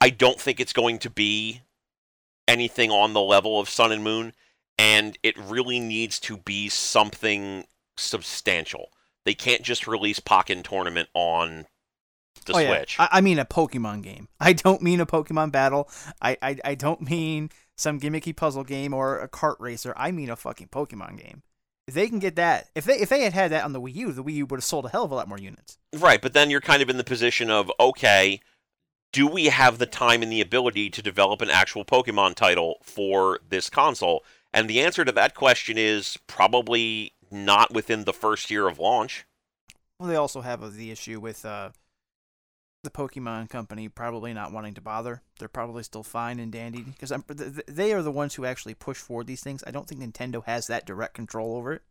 I 0.01 0.11
don't 0.11 0.41
think 0.41 0.61
it's 0.61 0.75
going 0.75 0.99
to 1.01 1.11
be 1.11 1.63
anything 2.47 2.91
on 2.91 3.13
the 3.13 3.23
level 3.23 3.59
of 3.59 3.71
Sun 3.71 3.93
and 3.93 4.05
Moon, 4.05 4.35
and 4.79 5.19
it 5.23 5.39
really 5.39 5.81
needs 5.81 6.21
to 6.21 6.37
be 6.37 6.69
something 6.69 7.65
substantial. 7.97 8.91
They 9.25 9.35
can't 9.35 9.63
just 9.63 9.89
release 9.89 10.21
Pokken 10.21 10.63
Tournament 10.63 11.09
on 11.15 11.67
the 12.47 12.55
oh, 12.55 12.59
yeah. 12.59 12.85
I, 12.99 13.09
I 13.13 13.21
mean 13.21 13.39
a 13.39 13.45
Pokemon 13.45 14.03
game. 14.03 14.29
I 14.41 14.53
don't 14.53 14.83
mean 14.83 15.01
a 15.01 15.07
Pokemon 15.07 15.53
battle. 15.53 15.89
I, 16.21 16.37
I 16.43 16.59
I 16.65 16.75
don't 16.75 17.03
mean 17.03 17.51
some 17.77 18.01
gimmicky 18.01 18.35
puzzle 18.35 18.65
game 18.65 18.95
or 18.95 19.19
a 19.19 19.29
kart 19.29 19.57
racer. 19.59 19.93
I 19.97 20.11
mean 20.11 20.31
a 20.31 20.37
fucking 20.37 20.69
Pokemon 20.69 21.23
game. 21.23 21.43
If 21.87 21.95
they 21.95 22.09
can 22.09 22.19
get 22.19 22.35
that, 22.37 22.69
if 22.75 22.85
they 22.85 22.95
if 22.95 23.09
they 23.09 23.23
had 23.23 23.33
had 23.33 23.53
that 23.53 23.65
on 23.65 23.73
the 23.73 23.81
Wii 23.81 23.95
U, 23.97 24.13
the 24.13 24.25
Wii 24.25 24.35
U 24.35 24.47
would 24.47 24.59
have 24.59 24.65
sold 24.65 24.87
a 24.87 24.89
hell 24.89 25.05
of 25.05 25.13
a 25.13 25.15
lot 25.15 25.29
more 25.29 25.39
units. 25.39 25.79
Right, 25.95 26.21
but 26.21 26.33
then 26.33 26.51
you're 26.51 26.61
kind 26.61 26.83
of 26.83 26.91
in 26.91 26.97
the 26.97 27.05
position 27.05 27.51
of 27.51 27.71
okay, 27.79 28.41
do 29.13 29.27
we 29.27 29.47
have 29.47 29.79
the 29.79 29.87
time 29.87 30.23
and 30.23 30.33
the 30.33 30.41
ability 30.41 30.91
to 30.91 31.03
develop 31.03 31.41
an 31.41 31.51
actual 31.51 31.85
Pokemon 31.85 32.35
title 32.35 32.79
for 32.83 33.41
this 33.49 33.71
console? 33.71 34.25
And 34.53 34.69
the 34.69 34.81
answer 34.81 35.05
to 35.05 35.13
that 35.13 35.35
question 35.35 35.79
is 35.79 36.19
probably 36.27 37.13
not 37.31 37.73
within 37.73 38.05
the 38.05 38.13
first 38.13 38.51
year 38.51 38.67
of 38.67 38.79
launch. 38.79 39.27
Well, 39.99 40.09
they 40.09 40.17
also 40.17 40.41
have 40.41 40.75
the 40.77 40.91
issue 40.91 41.21
with 41.21 41.45
uh, 41.45 41.71
the 42.87 42.91
Pokemon 42.91 43.51
Company 43.51 43.89
probably 43.89 44.33
not 44.33 44.53
wanting 44.53 44.73
to 44.75 44.81
bother. 44.81 45.21
They're 45.39 45.49
probably 45.49 45.83
still 45.83 46.03
fine 46.03 46.39
and 46.39 46.51
dandy 46.51 46.83
because 46.83 47.13
they 47.69 47.93
are 47.93 48.03
the 48.03 48.11
ones 48.11 48.35
who 48.35 48.47
actually 48.47 48.75
push 48.75 48.97
forward 48.97 49.27
these 49.27 49.43
things. 49.43 49.63
I 49.67 49.71
don't 49.71 49.87
think 49.87 50.01
Nintendo 50.01 50.43
has 50.47 50.69
that 50.69 50.87
direct 50.87 51.13
control 51.13 51.57
over 51.57 51.75
it. 51.75 51.83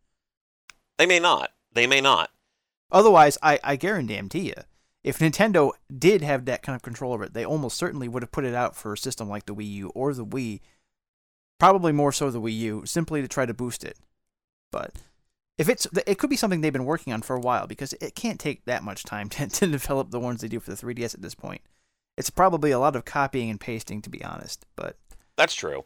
They 0.98 1.06
may 1.06 1.20
not. 1.20 1.52
They 1.72 1.86
may 1.86 2.00
not. 2.00 2.30
Otherwise, 2.90 3.36
I, 3.42 3.60
I 3.62 3.76
guarantee 3.76 4.48
you, 4.48 4.54
if 5.04 5.18
Nintendo 5.18 5.72
did 5.96 6.22
have 6.22 6.46
that 6.46 6.62
kind 6.62 6.74
of 6.74 6.82
control 6.82 7.12
over 7.12 7.24
it, 7.24 7.34
they 7.34 7.44
almost 7.44 7.76
certainly 7.76 8.08
would 8.08 8.22
have 8.22 8.32
put 8.32 8.44
it 8.44 8.54
out 8.54 8.74
for 8.74 8.92
a 8.92 8.98
system 8.98 9.28
like 9.28 9.46
the 9.46 9.54
Wii 9.54 9.70
U 9.72 9.88
or 9.94 10.14
the 10.14 10.26
Wii. 10.26 10.60
Probably 11.60 11.92
more 11.92 12.12
so 12.12 12.30
the 12.30 12.40
Wii 12.40 12.56
U, 12.58 12.82
simply 12.86 13.22
to 13.22 13.28
try 13.28 13.46
to 13.46 13.54
boost 13.54 13.84
it. 13.84 13.98
But 14.72 14.94
if 15.58 15.68
it's 15.68 15.86
it 16.06 16.18
could 16.18 16.30
be 16.30 16.36
something 16.36 16.60
they've 16.60 16.72
been 16.72 16.84
working 16.84 17.12
on 17.12 17.22
for 17.22 17.34
a 17.36 17.40
while 17.40 17.66
because 17.66 17.92
it 17.94 18.14
can't 18.14 18.38
take 18.40 18.64
that 18.66 18.82
much 18.82 19.04
time 19.04 19.28
to, 19.30 19.46
to 19.46 19.66
develop 19.66 20.10
the 20.10 20.20
ones 20.20 20.40
they 20.40 20.48
do 20.48 20.60
for 20.60 20.70
the 20.70 20.76
3DS 20.76 21.14
at 21.14 21.22
this 21.22 21.34
point. 21.34 21.62
It's 22.16 22.30
probably 22.30 22.70
a 22.70 22.78
lot 22.78 22.96
of 22.96 23.04
copying 23.04 23.50
and 23.50 23.60
pasting 23.60 24.02
to 24.02 24.10
be 24.10 24.24
honest, 24.24 24.64
but 24.76 24.96
That's 25.36 25.54
true. 25.54 25.84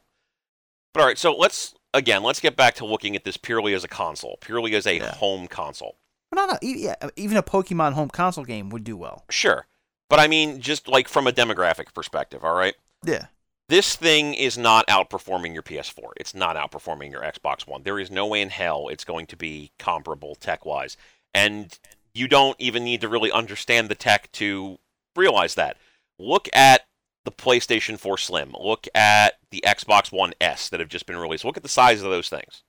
But 0.95 1.01
all 1.01 1.07
right, 1.07 1.19
so 1.19 1.33
let's 1.37 1.75
again, 1.95 2.23
let's 2.23 2.41
get 2.41 2.57
back 2.57 2.75
to 2.77 2.87
looking 2.87 3.17
at 3.17 3.25
this 3.25 3.37
purely 3.37 3.75
as 3.75 3.85
a 3.85 3.89
console, 3.89 4.39
purely 4.41 4.75
as 4.75 4.87
a 4.87 4.97
Yeah. 4.97 5.15
home 5.17 5.47
console. 5.49 5.97
no, 6.35 6.47
no, 6.47 6.59
yeah, 6.63 6.95
uh, 7.03 7.11
even 7.17 7.37
a 7.37 7.43
Pokemon 7.43 7.93
home 7.95 8.09
console 8.11 8.45
game 8.45 8.71
would 8.71 8.85
do 8.85 8.97
well. 8.97 9.25
Sure. 9.31 9.67
But 10.09 10.19
I 10.21 10.27
mean 10.29 10.61
just 10.61 10.89
like 10.89 11.09
from 11.09 11.27
a 11.27 11.33
demographic 11.33 11.93
perspective, 11.95 12.45
all 12.45 12.55
right? 12.55 12.75
Yeah, 13.05 13.27
this 13.71 13.95
thing 13.95 14.35
is 14.35 14.59
not 14.59 14.87
outperforming 14.89 15.55
your 15.55 15.63
PS4. 15.63 16.11
It's 16.17 16.35
not 16.35 16.57
outperforming 16.57 17.13
your 17.13 17.23
Xbox 17.23 17.69
One. 17.69 17.85
There 17.85 18.01
is 18.01 18.11
no 18.11 18.27
way 18.27 18.43
in 18.43 18.51
hell 18.51 18.89
it's 18.89 19.05
going 19.05 19.27
to 19.27 19.37
be 19.37 19.71
comparable 19.79 20.35
tech 20.35 20.67
wise. 20.67 20.97
And 21.33 21.79
you 22.13 22.27
don't 22.27 22.57
even 22.59 22.83
need 22.83 23.01
to 23.03 23.09
really 23.09 23.31
understand 23.31 23.89
the 23.89 23.95
tech 23.95 24.31
to 24.33 24.79
realize 25.15 25.55
that. 25.55 25.77
Look 26.19 26.49
at 26.53 26.83
the 27.25 27.31
PlayStation 27.31 27.97
4 27.97 28.19
Slim. 28.19 28.57
Look 28.59 28.89
at 28.93 29.39
the 29.53 29.63
Xbox 29.65 30.11
One 30.11 30.33
S 30.41 30.69
that 30.69 30.81
have 30.81 30.89
just 30.89 31.07
been 31.07 31.17
released. 31.17 31.45
Look 31.45 31.57
at 31.57 31.63
the 31.63 31.69
size 31.69 32.03
of 32.03 32.11
those 32.11 32.29
things. 32.29 32.65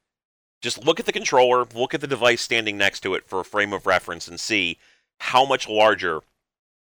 Just 0.62 0.86
look 0.86 1.00
at 1.00 1.08
the 1.08 1.12
controller, 1.12 1.66
look 1.74 1.96
at 1.96 2.02
the 2.02 2.08
device 2.08 2.42
standing 2.42 2.78
next 2.78 3.00
to 3.00 3.16
it 3.16 3.26
for 3.26 3.40
a 3.40 3.46
frame 3.46 3.74
of 3.74 3.88
reference, 3.88 4.28
and 4.28 4.40
see 4.40 4.78
how 5.20 5.44
much 5.44 5.68
larger 5.68 6.22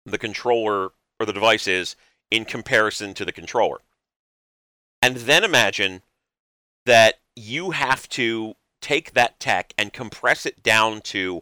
the 0.05 0.19
controller 0.19 0.91
or 1.19 1.25
the 1.25 1.33
device 1.33 1.67
is 1.67 1.95
in 2.29 2.45
comparison 2.45 3.15
to 3.15 3.25
the 3.25 3.31
controller. 3.31 3.79
And 5.01 5.17
then 5.17 5.43
imagine 5.43 6.01
that 6.85 7.15
you 7.35 7.71
have 7.71 8.07
to 8.09 8.55
take 8.81 9.13
that 9.13 9.39
tech 9.39 9.73
and 9.77 9.93
compress 9.93 10.45
it 10.45 10.63
down 10.63 11.01
to 11.01 11.41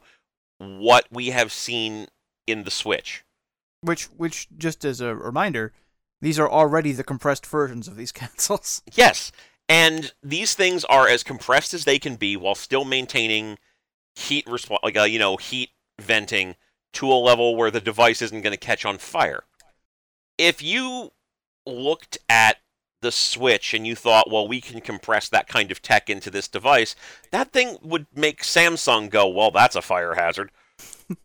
what 0.57 1.07
we 1.11 1.27
have 1.27 1.51
seen 1.51 2.07
in 2.47 2.63
the 2.63 2.71
Switch. 2.71 3.23
which 3.81 4.05
which 4.05 4.47
just 4.57 4.83
as 4.83 4.99
a 5.01 5.15
reminder, 5.15 5.73
these 6.21 6.39
are 6.39 6.49
already 6.49 6.91
the 6.91 7.03
compressed 7.03 7.45
versions 7.45 7.87
of 7.87 7.95
these 7.95 8.11
consoles. 8.21 8.81
Yes, 8.93 9.31
and 9.67 10.11
these 10.21 10.55
things 10.55 10.83
are 10.85 11.07
as 11.07 11.23
compressed 11.23 11.73
as 11.73 11.85
they 11.85 11.99
can 11.99 12.15
be 12.15 12.35
while 12.35 12.55
still 12.55 12.85
maintaining 12.85 13.57
heat 14.15 14.45
resp- 14.47 14.83
like 14.83 14.97
uh, 14.97 15.03
you 15.03 15.19
know 15.19 15.37
heat 15.37 15.69
venting 15.99 16.55
to 16.93 17.11
a 17.11 17.13
level 17.13 17.55
where 17.55 17.71
the 17.71 17.79
device 17.79 18.21
isn't 18.21 18.41
going 18.41 18.51
to 18.51 18.57
catch 18.57 18.83
on 18.85 18.97
fire. 18.97 19.43
If 20.37 20.61
you 20.61 21.11
looked 21.65 22.17
at 22.27 22.57
the 23.01 23.11
Switch 23.11 23.73
and 23.73 23.87
you 23.87 23.95
thought, 23.95 24.29
well, 24.29 24.47
we 24.47 24.61
can 24.61 24.81
compress 24.81 25.29
that 25.29 25.47
kind 25.47 25.71
of 25.71 25.81
tech 25.81 26.09
into 26.09 26.29
this 26.29 26.47
device, 26.47 26.95
that 27.31 27.51
thing 27.51 27.77
would 27.81 28.07
make 28.15 28.43
Samsung 28.43 29.09
go, 29.09 29.27
well, 29.27 29.51
that's 29.51 29.75
a 29.75 29.81
fire 29.81 30.15
hazard. 30.15 30.51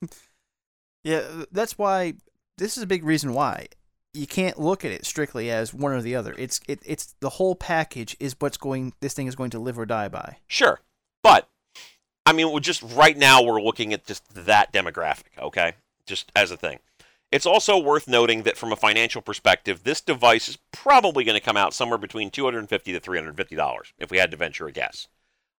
Yeah, 1.05 1.19
uh, 1.19 1.45
that's 1.53 1.79
why 1.79 2.15
this 2.57 2.77
is 2.77 2.83
a 2.83 2.87
big 2.87 3.05
reason 3.05 3.35
why 3.35 3.69
you 4.15 4.27
can't 4.27 4.59
look 4.59 4.85
at 4.85 4.91
it 4.91 5.05
strictly 5.05 5.51
as 5.51 5.75
one 5.75 5.93
or 5.93 6.01
the 6.01 6.17
other. 6.17 6.35
It's 6.39 6.61
it, 6.67 6.81
it's 6.85 7.15
the 7.21 7.31
whole 7.31 7.55
package 7.55 8.17
is 8.19 8.35
what's 8.39 8.57
going 8.57 8.95
this 9.01 9.13
thing 9.13 9.27
is 9.27 9.37
going 9.37 9.51
to 9.51 9.59
live 9.59 9.79
or 9.79 9.87
die 9.87 10.09
by. 10.09 10.39
Sure, 10.49 10.81
but 11.23 11.49
I 12.25 12.33
mean, 12.33 12.51
we're 12.51 12.61
just 12.61 12.83
right 12.83 13.17
now 13.17 13.43
we're 13.43 13.61
looking 13.61 13.93
at 13.93 14.07
just 14.07 14.25
that 14.35 14.73
demographic, 14.73 15.39
okay? 15.39 15.75
Just 16.07 16.33
as 16.35 16.51
a 16.51 16.57
thing. 16.57 16.79
It's 17.35 17.47
also 17.47 17.77
worth 17.77 18.07
noting 18.07 18.45
that 18.45 18.57
from 18.57 18.71
a 18.71 18.77
financial 18.77 19.21
perspective, 19.21 19.83
this 19.83 20.01
device 20.01 20.49
is 20.49 20.57
probably 20.71 21.25
going 21.25 21.35
to 21.37 21.45
come 21.45 21.57
out 21.57 21.75
somewhere 21.75 21.99
between 21.99 22.31
250 22.31 22.93
to 22.93 23.01
350 23.01 23.57
dollars 23.57 23.93
if 23.99 24.13
we 24.13 24.19
had 24.19 24.31
to 24.31 24.37
venture 24.37 24.69
a 24.69 24.73
guess. 24.73 25.09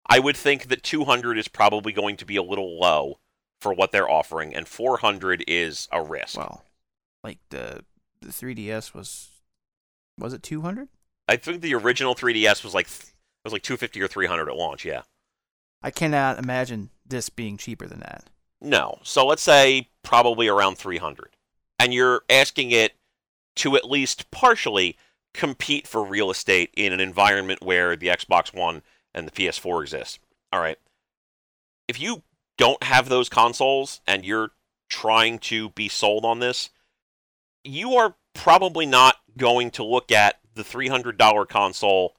I 0.06 0.18
would 0.18 0.38
think 0.38 0.68
that 0.68 0.82
200 0.82 1.36
is 1.36 1.48
probably 1.48 1.92
going 1.92 2.16
to 2.16 2.24
be 2.24 2.36
a 2.36 2.42
little 2.42 2.80
low 2.80 3.18
for 3.60 3.74
what 3.74 3.92
they're 3.92 4.08
offering, 4.08 4.54
and 4.54 4.66
400 4.66 5.44
is 5.46 5.86
a 5.92 6.02
risk. 6.02 6.38
Well, 6.38 6.64
like 7.22 7.40
the 7.50 7.84
the 8.22 8.28
3DS 8.28 8.94
was 8.94 9.28
was 10.18 10.32
it 10.32 10.42
200? 10.42 10.88
I 11.28 11.36
think 11.36 11.60
the 11.60 11.74
original 11.74 12.14
3DS 12.14 12.64
was 12.64 12.72
like 12.72 12.88
was 13.44 13.52
like 13.52 13.62
250 13.62 14.00
or 14.00 14.08
300 14.08 14.48
at 14.48 14.56
launch. 14.56 14.86
Yeah. 14.86 15.02
I 15.82 15.90
cannot 15.90 16.38
imagine 16.38 16.88
this 17.04 17.28
being 17.28 17.58
cheaper 17.58 17.86
than 17.86 18.00
that. 18.00 18.30
No. 18.62 18.98
So 19.02 19.26
let's 19.26 19.42
say 19.42 19.90
probably 20.02 20.48
around 20.48 20.78
300. 20.78 21.35
And 21.78 21.92
you're 21.92 22.22
asking 22.30 22.70
it 22.70 22.94
to 23.56 23.76
at 23.76 23.88
least 23.88 24.30
partially 24.30 24.96
compete 25.34 25.86
for 25.86 26.02
real 26.02 26.30
estate 26.30 26.70
in 26.76 26.92
an 26.92 27.00
environment 27.00 27.62
where 27.62 27.96
the 27.96 28.08
Xbox 28.08 28.54
One 28.54 28.82
and 29.14 29.26
the 29.26 29.32
PS4 29.32 29.82
exist. 29.82 30.18
All 30.52 30.60
right. 30.60 30.78
If 31.88 32.00
you 32.00 32.22
don't 32.58 32.82
have 32.82 33.08
those 33.08 33.28
consoles 33.28 34.00
and 34.06 34.24
you're 34.24 34.50
trying 34.88 35.38
to 35.38 35.70
be 35.70 35.88
sold 35.88 36.24
on 36.24 36.38
this, 36.38 36.70
you 37.64 37.94
are 37.94 38.14
probably 38.34 38.86
not 38.86 39.16
going 39.36 39.70
to 39.72 39.84
look 39.84 40.10
at 40.10 40.36
the 40.54 40.62
$300 40.62 41.48
console 41.48 42.16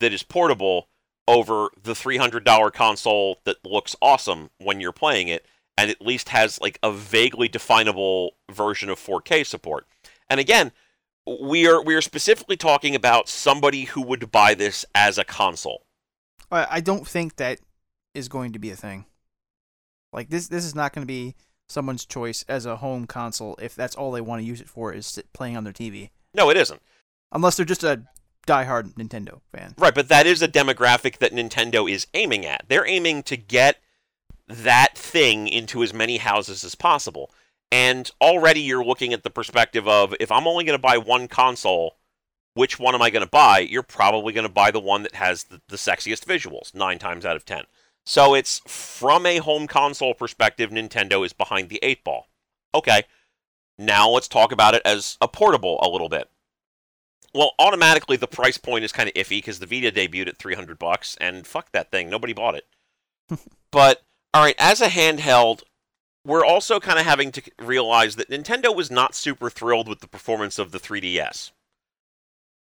that 0.00 0.12
is 0.12 0.22
portable 0.22 0.88
over 1.28 1.68
the 1.82 1.92
$300 1.92 2.72
console 2.72 3.38
that 3.44 3.64
looks 3.64 3.94
awesome 4.02 4.50
when 4.58 4.80
you're 4.80 4.92
playing 4.92 5.28
it 5.28 5.46
and 5.80 5.90
at 5.90 6.02
least 6.02 6.28
has 6.28 6.60
like 6.60 6.78
a 6.82 6.92
vaguely 6.92 7.48
definable 7.48 8.32
version 8.52 8.90
of 8.90 8.98
4K 8.98 9.46
support. 9.46 9.86
And 10.28 10.38
again, 10.38 10.72
we 11.40 11.66
are 11.66 11.82
we 11.82 11.94
are 11.94 12.02
specifically 12.02 12.56
talking 12.56 12.94
about 12.94 13.28
somebody 13.28 13.84
who 13.84 14.02
would 14.02 14.30
buy 14.30 14.54
this 14.54 14.84
as 14.94 15.16
a 15.16 15.24
console. 15.24 15.86
I 16.52 16.80
don't 16.80 17.06
think 17.06 17.36
that 17.36 17.60
is 18.14 18.28
going 18.28 18.52
to 18.52 18.58
be 18.58 18.70
a 18.70 18.76
thing. 18.76 19.06
Like 20.12 20.28
this 20.28 20.48
this 20.48 20.64
is 20.64 20.74
not 20.74 20.92
going 20.92 21.02
to 21.02 21.10
be 21.10 21.34
someone's 21.68 22.04
choice 22.04 22.44
as 22.48 22.66
a 22.66 22.76
home 22.76 23.06
console 23.06 23.56
if 23.62 23.74
that's 23.74 23.94
all 23.94 24.10
they 24.10 24.20
want 24.20 24.40
to 24.40 24.46
use 24.46 24.60
it 24.60 24.68
for 24.68 24.92
is 24.92 25.22
playing 25.32 25.56
on 25.56 25.64
their 25.64 25.72
TV. 25.72 26.10
No, 26.34 26.50
it 26.50 26.56
isn't. 26.56 26.82
Unless 27.32 27.56
they're 27.56 27.64
just 27.64 27.84
a 27.84 28.02
diehard 28.46 28.94
Nintendo 28.94 29.40
fan. 29.52 29.74
Right, 29.78 29.94
but 29.94 30.08
that 30.08 30.26
is 30.26 30.42
a 30.42 30.48
demographic 30.48 31.18
that 31.18 31.32
Nintendo 31.32 31.90
is 31.90 32.06
aiming 32.12 32.44
at. 32.44 32.64
They're 32.68 32.86
aiming 32.86 33.22
to 33.24 33.36
get 33.36 33.80
that 34.50 34.96
thing 34.96 35.48
into 35.48 35.82
as 35.82 35.94
many 35.94 36.18
houses 36.18 36.64
as 36.64 36.74
possible. 36.74 37.30
And 37.72 38.10
already 38.20 38.60
you're 38.60 38.84
looking 38.84 39.12
at 39.12 39.22
the 39.22 39.30
perspective 39.30 39.86
of 39.86 40.14
if 40.18 40.32
I'm 40.32 40.46
only 40.46 40.64
going 40.64 40.78
to 40.78 40.82
buy 40.82 40.98
one 40.98 41.28
console, 41.28 41.96
which 42.54 42.78
one 42.78 42.94
am 42.94 43.02
I 43.02 43.10
going 43.10 43.24
to 43.24 43.30
buy? 43.30 43.60
You're 43.60 43.82
probably 43.82 44.32
going 44.32 44.46
to 44.46 44.52
buy 44.52 44.70
the 44.70 44.80
one 44.80 45.04
that 45.04 45.14
has 45.14 45.44
the, 45.44 45.60
the 45.68 45.76
sexiest 45.76 46.24
visuals, 46.24 46.74
nine 46.74 46.98
times 46.98 47.24
out 47.24 47.36
of 47.36 47.44
ten. 47.44 47.64
So 48.04 48.34
it's 48.34 48.60
from 48.66 49.24
a 49.24 49.38
home 49.38 49.66
console 49.68 50.14
perspective, 50.14 50.70
Nintendo 50.70 51.24
is 51.24 51.32
behind 51.32 51.68
the 51.68 51.78
eight 51.82 52.02
ball. 52.02 52.26
Okay, 52.74 53.04
now 53.78 54.08
let's 54.08 54.28
talk 54.28 54.52
about 54.52 54.74
it 54.74 54.82
as 54.84 55.16
a 55.20 55.28
portable 55.28 55.78
a 55.80 55.88
little 55.88 56.08
bit. 56.08 56.28
Well, 57.32 57.52
automatically 57.60 58.16
the 58.16 58.26
price 58.26 58.58
point 58.58 58.84
is 58.84 58.90
kind 58.90 59.08
of 59.08 59.14
iffy 59.14 59.38
because 59.38 59.60
the 59.60 59.66
Vita 59.66 59.92
debuted 59.92 60.28
at 60.28 60.38
300 60.38 60.78
bucks, 60.78 61.16
and 61.20 61.46
fuck 61.46 61.70
that 61.70 61.92
thing, 61.92 62.10
nobody 62.10 62.32
bought 62.32 62.56
it. 62.56 62.66
but 63.70 64.02
all 64.32 64.42
right, 64.42 64.56
as 64.58 64.80
a 64.80 64.88
handheld, 64.88 65.62
we're 66.24 66.44
also 66.44 66.80
kind 66.80 66.98
of 66.98 67.06
having 67.06 67.32
to 67.32 67.42
realize 67.60 68.16
that 68.16 68.30
Nintendo 68.30 68.74
was 68.74 68.90
not 68.90 69.14
super 69.14 69.50
thrilled 69.50 69.88
with 69.88 70.00
the 70.00 70.08
performance 70.08 70.58
of 70.58 70.70
the 70.70 70.78
3DS. 70.78 71.50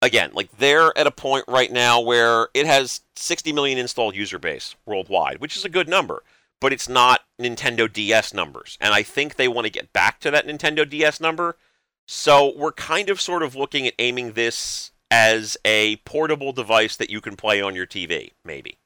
Again, 0.01 0.32
like 0.34 0.57
they're 0.57 0.97
at 0.97 1.05
a 1.05 1.12
point 1.12 1.45
right 1.47 1.72
now 1.72 1.99
where 1.99 2.49
it 2.53 2.66
has 2.66 3.01
60 3.16 3.53
million 3.53 3.78
installed 3.78 4.16
user 4.16 4.39
base 4.39 4.76
worldwide, 4.86 5.39
which 5.39 5.55
is 5.55 5.66
a 5.66 5.70
good 5.70 5.88
number, 5.88 6.24
but 6.59 6.74
it's 6.74 6.89
not 6.89 7.22
Nintendo 7.39 7.91
DS 7.91 8.34
numbers. 8.34 8.78
And 8.82 8.93
I 8.93 9.03
think 9.03 9.36
they 9.36 9.47
want 9.47 9.66
to 9.66 9.72
get 9.72 9.93
back 9.93 10.20
to 10.22 10.32
that 10.32 10.47
Nintendo 10.47 10.89
DS 10.89 11.20
number 11.20 11.57
so 12.14 12.53
we're 12.57 12.74
kind 12.74 13.09
of 13.09 13.22
sort 13.22 13.41
of 13.41 13.55
looking 13.55 13.88
at 13.88 13.93
aiming 13.97 14.34
this 14.34 14.91
as 15.09 15.55
a 15.64 15.95
portable 15.97 16.51
device 16.51 16.97
that 16.97 17.09
you 17.09 17.22
can 17.22 17.38
play 17.38 17.62
on 17.62 17.74
your 17.74 17.88
TV, 17.88 18.32
maybe. 18.43 18.78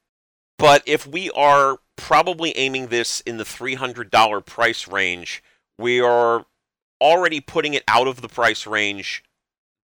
But 0.60 0.84
if 0.86 1.08
we 1.08 1.32
are 1.32 1.80
probably 1.96 2.56
aiming 2.58 2.88
this 2.88 3.22
in 3.22 3.38
the 3.38 3.43
$300 3.43 4.46
price 4.46 4.88
range, 4.88 5.43
we 5.78 6.00
are 6.02 6.46
already 7.02 7.41
putting 7.41 7.74
it 7.74 7.84
out 7.88 8.08
of 8.08 8.22
the 8.22 8.30
price 8.30 8.66
range 8.66 9.24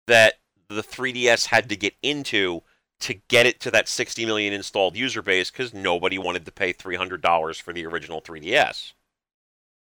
that 0.07 0.35
the 0.69 0.83
3DS 0.83 1.47
had 1.47 1.69
to 1.69 1.77
get 1.77 1.95
into 2.03 2.63
to 3.01 3.15
get 3.29 3.47
it 3.47 3.61
to 3.61 3.71
that 3.71 3.89
60 3.89 4.27
million 4.27 4.53
installed 4.53 4.97
user 4.97 5.23
base 5.23 5.51
because 5.51 5.73
nobody 5.73 6.19
wanted 6.19 6.45
to 6.45 6.53
pay 6.53 6.73
$300 6.73 7.61
for 7.61 7.73
the 7.73 7.87
original 7.87 8.21
3DS. 8.21 8.93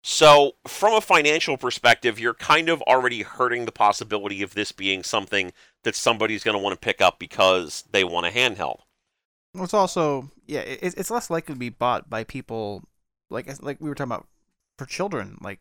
So, 0.07 0.57
from 0.66 0.93
a 0.93 1.01
financial 1.01 1.57
perspective, 1.57 2.20
you're 2.20 2.35
kind 2.35 2.68
of 2.68 2.83
already 2.83 3.22
hurting 3.22 3.64
the 3.64 3.72
possibility 3.72 4.43
of 4.43 4.53
this 4.53 4.70
being 4.70 5.03
something 5.03 5.53
that 5.83 5.95
somebody's 5.95 6.45
going 6.45 6.57
to 6.57 6.62
want 6.62 6.75
to 6.75 6.85
pick 6.85 7.01
up 7.01 7.18
because 7.18 7.85
they 7.91 8.05
want 8.05 8.27
a 8.27 8.31
handheld. 8.31 8.81
It's 9.55 9.72
also 9.72 10.29
yeah, 10.47 10.61
it's 10.61 11.11
less 11.11 11.30
likely 11.30 11.55
to 11.55 11.59
be 11.59 11.70
bought 11.70 12.11
by 12.11 12.24
people 12.24 12.82
like 13.30 13.49
like 13.62 13.80
we 13.80 13.88
were 13.88 13.95
talking 13.95 14.12
about 14.12 14.26
for 14.78 14.86
children. 14.86 15.38
Like 15.40 15.61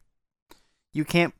you 0.93 1.05
can't 1.05 1.33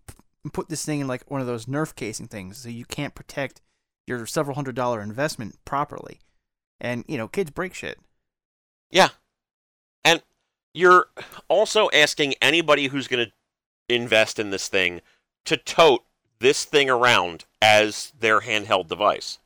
put 0.52 0.70
this 0.70 0.86
thing 0.86 1.00
in 1.00 1.08
like 1.08 1.30
one 1.30 1.42
of 1.42 1.48
those 1.48 1.66
Nerf 1.66 1.96
casing 1.96 2.28
things, 2.28 2.58
so 2.58 2.70
you 2.70 2.86
can't 2.86 3.16
protect 3.16 3.62
your 4.08 4.26
several 4.26 4.56
hundred 4.56 4.76
dollar 4.76 5.02
investment 5.02 5.58
properly. 5.66 6.20
And 6.80 7.06
you 7.08 7.18
know, 7.18 7.28
kids 7.28 7.52
break 7.52 7.74
shit. 7.74 8.00
Yeah, 8.90 9.10
and 10.04 10.22
you're 10.74 11.08
also 11.48 11.90
asking 11.94 12.36
anybody 12.42 12.88
who's 12.88 13.08
going 13.08 13.26
to 13.26 13.94
invest 13.94 14.40
in 14.40 14.50
this 14.50 14.68
thing 14.68 15.02
to 15.46 15.58
tote 15.58 16.04
this 16.40 16.66
thing 16.66 16.90
around 16.90 17.46
as 17.62 18.12
their 18.20 18.42
handheld 18.42 18.88
device. 18.88 19.40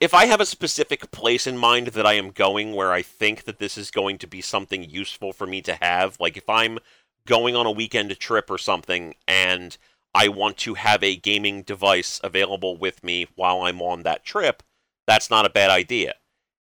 If 0.00 0.12
I 0.12 0.26
have 0.26 0.40
a 0.40 0.46
specific 0.46 1.10
place 1.10 1.46
in 1.46 1.56
mind 1.56 1.88
that 1.88 2.06
I 2.06 2.14
am 2.14 2.30
going 2.30 2.74
where 2.74 2.92
I 2.92 3.02
think 3.02 3.44
that 3.44 3.58
this 3.58 3.78
is 3.78 3.90
going 3.90 4.18
to 4.18 4.26
be 4.26 4.40
something 4.40 4.88
useful 4.88 5.32
for 5.32 5.46
me 5.46 5.62
to 5.62 5.76
have, 5.80 6.16
like 6.20 6.36
if 6.36 6.48
I'm 6.48 6.78
going 7.26 7.56
on 7.56 7.66
a 7.66 7.70
weekend 7.70 8.18
trip 8.18 8.50
or 8.50 8.58
something 8.58 9.14
and 9.26 9.76
I 10.14 10.28
want 10.28 10.58
to 10.58 10.74
have 10.74 11.02
a 11.02 11.16
gaming 11.16 11.62
device 11.62 12.20
available 12.22 12.76
with 12.76 13.02
me 13.02 13.26
while 13.34 13.62
I'm 13.62 13.80
on 13.80 14.02
that 14.02 14.24
trip, 14.24 14.62
that's 15.06 15.30
not 15.30 15.46
a 15.46 15.50
bad 15.50 15.70
idea 15.70 16.14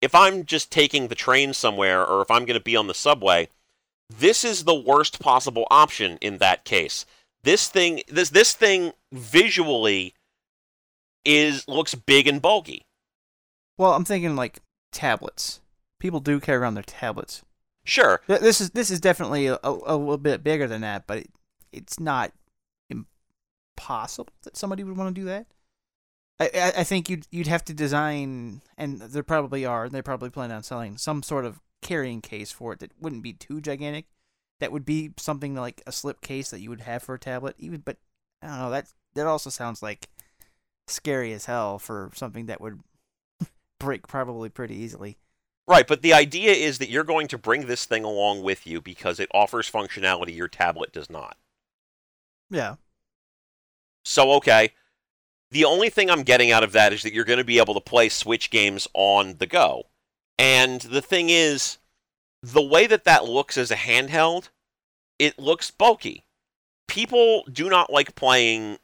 if 0.04 0.14
I'm 0.14 0.44
just 0.44 0.70
taking 0.70 1.08
the 1.08 1.14
train 1.14 1.54
somewhere 1.54 2.04
or 2.04 2.20
if 2.20 2.30
I'm 2.30 2.44
going 2.44 2.58
to 2.58 2.62
be 2.62 2.76
on 2.76 2.88
the 2.88 2.94
subway, 2.94 3.48
this 4.10 4.44
is 4.44 4.64
the 4.64 4.74
worst 4.74 5.18
possible 5.18 5.66
option 5.70 6.18
in 6.20 6.36
that 6.38 6.66
case. 6.66 7.06
This 7.42 7.68
thing 7.68 8.02
this 8.06 8.28
this 8.28 8.52
thing 8.52 8.92
visually 9.10 10.12
is 11.24 11.66
looks 11.66 11.94
big 11.94 12.26
and 12.26 12.42
bulky. 12.42 12.84
Well, 13.78 13.92
I'm 13.92 14.04
thinking 14.04 14.36
like 14.36 14.60
tablets. 14.92 15.60
People 15.98 16.20
do 16.20 16.40
carry 16.40 16.58
around 16.58 16.74
their 16.74 16.82
tablets. 16.82 17.42
Sure. 17.84 18.20
This 18.26 18.60
is 18.60 18.70
this 18.70 18.90
is 18.90 19.00
definitely 19.00 19.46
a, 19.46 19.58
a 19.62 19.96
little 19.96 20.18
bit 20.18 20.42
bigger 20.42 20.66
than 20.66 20.80
that, 20.80 21.06
but 21.06 21.18
it, 21.18 21.30
it's 21.72 22.00
not 22.00 22.32
impossible 22.88 24.32
that 24.42 24.56
somebody 24.56 24.84
would 24.84 24.96
want 24.96 25.14
to 25.14 25.20
do 25.20 25.26
that. 25.26 25.46
I, 26.40 26.72
I 26.78 26.84
think 26.84 27.08
you'd 27.08 27.26
you'd 27.30 27.46
have 27.46 27.64
to 27.66 27.74
design, 27.74 28.62
and 28.76 29.00
there 29.00 29.22
probably 29.22 29.64
are. 29.64 29.88
They 29.88 30.02
probably 30.02 30.30
plan 30.30 30.50
on 30.50 30.62
selling 30.62 30.98
some 30.98 31.22
sort 31.22 31.44
of 31.44 31.60
carrying 31.82 32.20
case 32.22 32.50
for 32.50 32.72
it 32.72 32.80
that 32.80 32.92
wouldn't 33.00 33.22
be 33.22 33.34
too 33.34 33.60
gigantic. 33.60 34.06
That 34.60 34.72
would 34.72 34.84
be 34.84 35.12
something 35.18 35.54
like 35.54 35.82
a 35.86 35.92
slip 35.92 36.22
case 36.22 36.50
that 36.50 36.60
you 36.60 36.70
would 36.70 36.80
have 36.82 37.02
for 37.02 37.14
a 37.14 37.20
tablet. 37.20 37.54
Even, 37.58 37.80
but 37.80 37.98
I 38.42 38.48
don't 38.48 38.58
know. 38.58 38.70
That 38.70 38.86
that 39.14 39.26
also 39.26 39.50
sounds 39.50 39.82
like 39.82 40.08
scary 40.88 41.32
as 41.32 41.46
hell 41.46 41.78
for 41.78 42.10
something 42.14 42.46
that 42.46 42.60
would 42.60 42.80
break 43.84 44.08
probably 44.08 44.48
pretty 44.48 44.74
easily. 44.74 45.18
Right, 45.66 45.86
but 45.86 46.02
the 46.02 46.12
idea 46.12 46.52
is 46.52 46.78
that 46.78 46.90
you're 46.90 47.04
going 47.04 47.28
to 47.28 47.38
bring 47.38 47.66
this 47.66 47.86
thing 47.86 48.04
along 48.04 48.42
with 48.42 48.66
you 48.66 48.80
because 48.80 49.18
it 49.18 49.30
offers 49.32 49.70
functionality 49.70 50.34
your 50.34 50.48
tablet 50.48 50.92
does 50.92 51.08
not. 51.08 51.36
Yeah. 52.50 52.76
So 54.04 54.32
okay, 54.32 54.72
the 55.50 55.64
only 55.64 55.88
thing 55.88 56.10
I'm 56.10 56.22
getting 56.22 56.50
out 56.50 56.64
of 56.64 56.72
that 56.72 56.92
is 56.92 57.02
that 57.02 57.14
you're 57.14 57.24
going 57.24 57.38
to 57.38 57.44
be 57.44 57.58
able 57.58 57.74
to 57.74 57.80
play 57.80 58.08
Switch 58.10 58.50
games 58.50 58.86
on 58.92 59.36
the 59.38 59.46
go. 59.46 59.84
And 60.38 60.82
the 60.82 61.00
thing 61.00 61.30
is, 61.30 61.78
the 62.42 62.62
way 62.62 62.86
that 62.86 63.04
that 63.04 63.24
looks 63.24 63.56
as 63.56 63.70
a 63.70 63.76
handheld, 63.76 64.50
it 65.18 65.38
looks 65.38 65.70
bulky. 65.70 66.24
People 66.88 67.44
do 67.50 67.70
not 67.70 67.90
like 67.90 68.14
playing 68.14 68.78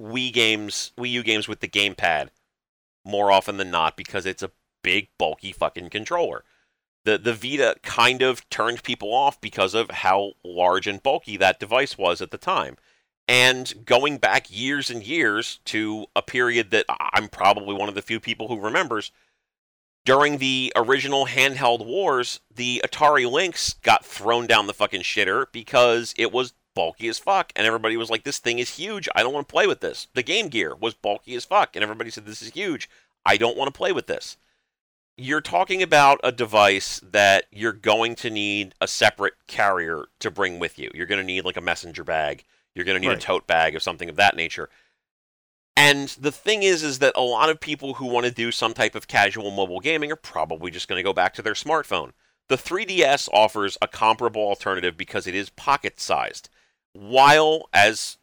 Wii 0.00 0.32
games, 0.32 0.92
Wii 0.96 1.10
U 1.10 1.22
games 1.24 1.48
with 1.48 1.58
the 1.58 1.68
gamepad 1.68 2.28
more 3.04 3.30
often 3.30 3.56
than 3.56 3.70
not 3.70 3.96
because 3.96 4.26
it's 4.26 4.42
a 4.42 4.52
big, 4.82 5.08
bulky 5.18 5.52
fucking 5.52 5.90
controller. 5.90 6.44
The 7.04 7.18
the 7.18 7.34
Vita 7.34 7.76
kind 7.82 8.22
of 8.22 8.48
turned 8.48 8.82
people 8.82 9.12
off 9.12 9.40
because 9.40 9.74
of 9.74 9.90
how 9.90 10.32
large 10.44 10.86
and 10.86 11.02
bulky 11.02 11.36
that 11.36 11.60
device 11.60 11.98
was 11.98 12.22
at 12.22 12.30
the 12.30 12.38
time. 12.38 12.76
And 13.26 13.86
going 13.86 14.18
back 14.18 14.46
years 14.50 14.90
and 14.90 15.02
years 15.02 15.60
to 15.66 16.06
a 16.14 16.22
period 16.22 16.70
that 16.70 16.84
I'm 16.88 17.28
probably 17.28 17.74
one 17.74 17.88
of 17.88 17.94
the 17.94 18.02
few 18.02 18.20
people 18.20 18.48
who 18.48 18.60
remembers, 18.60 19.12
during 20.04 20.36
the 20.36 20.72
original 20.76 21.26
handheld 21.26 21.84
wars, 21.86 22.40
the 22.54 22.82
Atari 22.84 23.30
Lynx 23.30 23.74
got 23.74 24.04
thrown 24.04 24.46
down 24.46 24.66
the 24.66 24.74
fucking 24.74 25.00
shitter 25.02 25.46
because 25.52 26.14
it 26.18 26.32
was 26.32 26.52
bulky 26.74 27.08
as 27.08 27.18
fuck. 27.18 27.52
And 27.56 27.66
everybody 27.66 27.96
was 27.96 28.10
like, 28.10 28.24
this 28.24 28.38
thing 28.38 28.58
is 28.58 28.76
huge. 28.76 29.08
I 29.14 29.22
don't 29.22 29.32
want 29.32 29.48
to 29.48 29.52
play 29.52 29.66
with 29.66 29.80
this. 29.80 30.08
The 30.14 30.22
Game 30.22 30.48
Gear 30.48 30.74
was 30.74 30.94
bulky 30.94 31.34
as 31.34 31.44
fuck. 31.44 31.74
And 31.74 31.82
everybody 31.82 32.10
said, 32.10 32.26
this 32.26 32.42
is 32.42 32.50
huge. 32.50 32.88
I 33.24 33.36
don't 33.36 33.56
want 33.56 33.72
to 33.72 33.76
play 33.76 33.92
with 33.92 34.06
this. 34.06 34.36
You're 35.16 35.40
talking 35.40 35.82
about 35.82 36.18
a 36.24 36.32
device 36.32 37.00
that 37.02 37.44
you're 37.52 37.72
going 37.72 38.16
to 38.16 38.30
need 38.30 38.74
a 38.80 38.88
separate 38.88 39.34
carrier 39.46 40.06
to 40.18 40.30
bring 40.30 40.58
with 40.58 40.78
you. 40.78 40.90
You're 40.92 41.06
going 41.06 41.20
to 41.20 41.26
need 41.26 41.44
like 41.44 41.56
a 41.56 41.60
messenger 41.60 42.02
bag 42.02 42.44
you're 42.74 42.84
going 42.84 42.96
to 42.96 43.00
need 43.00 43.08
right. 43.08 43.18
a 43.18 43.20
tote 43.20 43.46
bag 43.46 43.74
or 43.74 43.80
something 43.80 44.08
of 44.08 44.16
that 44.16 44.36
nature. 44.36 44.68
And 45.76 46.08
the 46.08 46.32
thing 46.32 46.62
is, 46.62 46.82
is 46.82 47.00
that 47.00 47.14
a 47.16 47.22
lot 47.22 47.50
of 47.50 47.60
people 47.60 47.94
who 47.94 48.06
want 48.06 48.26
to 48.26 48.32
do 48.32 48.52
some 48.52 48.74
type 48.74 48.94
of 48.94 49.08
casual 49.08 49.50
mobile 49.50 49.80
gaming 49.80 50.12
are 50.12 50.16
probably 50.16 50.70
just 50.70 50.88
going 50.88 50.98
to 50.98 51.08
go 51.08 51.12
back 51.12 51.34
to 51.34 51.42
their 51.42 51.54
smartphone. 51.54 52.12
The 52.48 52.56
3DS 52.56 53.28
offers 53.32 53.78
a 53.80 53.88
comparable 53.88 54.42
alternative 54.42 54.96
because 54.96 55.26
it 55.26 55.34
is 55.34 55.50
pocket 55.50 55.98
sized. 55.98 56.48
While, 56.94 57.68
as 57.72 58.16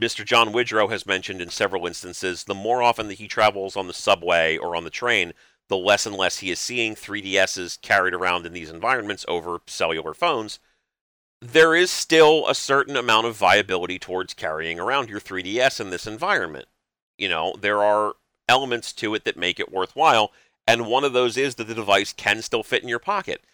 Mr. 0.00 0.24
John 0.24 0.52
Widrow 0.52 0.90
has 0.90 1.06
mentioned 1.06 1.40
in 1.40 1.48
several 1.48 1.86
instances, 1.86 2.44
the 2.44 2.54
more 2.54 2.82
often 2.82 3.08
that 3.08 3.14
he 3.14 3.26
travels 3.26 3.76
on 3.76 3.86
the 3.86 3.94
subway 3.94 4.58
or 4.58 4.76
on 4.76 4.84
the 4.84 4.90
train, 4.90 5.32
the 5.68 5.76
less 5.76 6.04
and 6.04 6.14
less 6.14 6.38
he 6.38 6.50
is 6.50 6.58
seeing 6.58 6.94
3DSs 6.94 7.80
carried 7.80 8.14
around 8.14 8.44
in 8.44 8.52
these 8.52 8.70
environments 8.70 9.24
over 9.28 9.60
cellular 9.66 10.12
phones 10.12 10.58
there 11.40 11.74
is 11.74 11.90
still 11.90 12.48
a 12.48 12.54
certain 12.54 12.96
amount 12.96 13.26
of 13.26 13.36
viability 13.36 13.98
towards 13.98 14.34
carrying 14.34 14.80
around 14.80 15.08
your 15.08 15.20
3DS 15.20 15.80
in 15.80 15.90
this 15.90 16.06
environment. 16.06 16.66
You 17.16 17.28
know, 17.28 17.54
there 17.60 17.82
are 17.82 18.14
elements 18.48 18.92
to 18.94 19.14
it 19.14 19.24
that 19.24 19.36
make 19.36 19.60
it 19.60 19.72
worthwhile, 19.72 20.32
and 20.66 20.86
one 20.86 21.04
of 21.04 21.12
those 21.12 21.36
is 21.36 21.54
that 21.56 21.64
the 21.64 21.74
device 21.74 22.12
can 22.12 22.42
still 22.42 22.62
fit 22.62 22.82
in 22.82 22.88
your 22.88 22.98
pocket. 22.98 23.44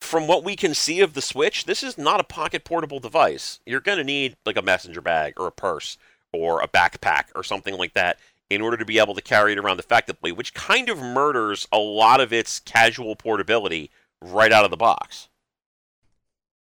From 0.00 0.26
what 0.26 0.44
we 0.44 0.56
can 0.56 0.74
see 0.74 1.00
of 1.00 1.14
the 1.14 1.22
Switch, 1.22 1.64
this 1.64 1.82
is 1.82 1.98
not 1.98 2.20
a 2.20 2.24
pocket 2.24 2.64
portable 2.64 3.00
device. 3.00 3.60
You're 3.66 3.80
going 3.80 3.98
to 3.98 4.04
need 4.04 4.36
like 4.44 4.56
a 4.56 4.62
messenger 4.62 5.00
bag 5.00 5.34
or 5.38 5.46
a 5.46 5.52
purse 5.52 5.98
or 6.32 6.60
a 6.60 6.68
backpack 6.68 7.24
or 7.34 7.42
something 7.42 7.76
like 7.76 7.94
that 7.94 8.18
in 8.48 8.60
order 8.60 8.76
to 8.76 8.84
be 8.84 8.98
able 8.98 9.14
to 9.14 9.22
carry 9.22 9.52
it 9.52 9.58
around 9.58 9.80
effectively, 9.80 10.30
which 10.32 10.54
kind 10.54 10.88
of 10.88 10.98
murders 10.98 11.66
a 11.72 11.78
lot 11.78 12.20
of 12.20 12.32
its 12.32 12.60
casual 12.60 13.16
portability 13.16 13.90
right 14.22 14.52
out 14.52 14.64
of 14.64 14.70
the 14.70 14.76
box. 14.76 15.28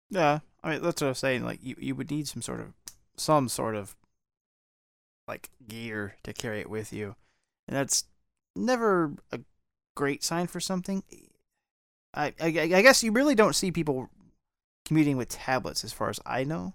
Yeah, 0.09 0.39
I 0.63 0.71
mean 0.71 0.82
that's 0.82 1.01
what 1.01 1.07
I 1.07 1.11
was 1.11 1.19
saying. 1.19 1.43
Like 1.43 1.59
you, 1.63 1.76
you 1.80 1.95
would 1.95 2.11
need 2.11 2.28
some 2.28 2.41
sort 2.41 2.59
of 2.59 2.74
some 3.17 3.49
sort 3.49 3.76
of 3.76 3.95
like 5.28 5.49
gear 5.67 6.15
to 6.24 6.34
carry 6.34 6.59
it 6.59 6.69
with 6.69 6.93
you, 6.93 7.15
and 7.67 7.76
that's 7.76 8.05
never 8.55 9.13
a 9.32 9.39
great 9.95 10.24
sign 10.24 10.47
for 10.47 10.59
something. 10.59 11.03
I, 12.14 12.34
I 12.39 12.47
I 12.47 12.82
guess 12.82 13.03
you 13.03 13.11
really 13.11 13.36
don't 13.36 13.55
see 13.55 13.72
people 13.72 14.09
commuting 14.86 15.18
with 15.18 15.30
tablets, 15.30 15.84
as 15.84 15.93
far 15.93 16.09
as 16.09 16.20
I 16.26 16.43
know. 16.43 16.74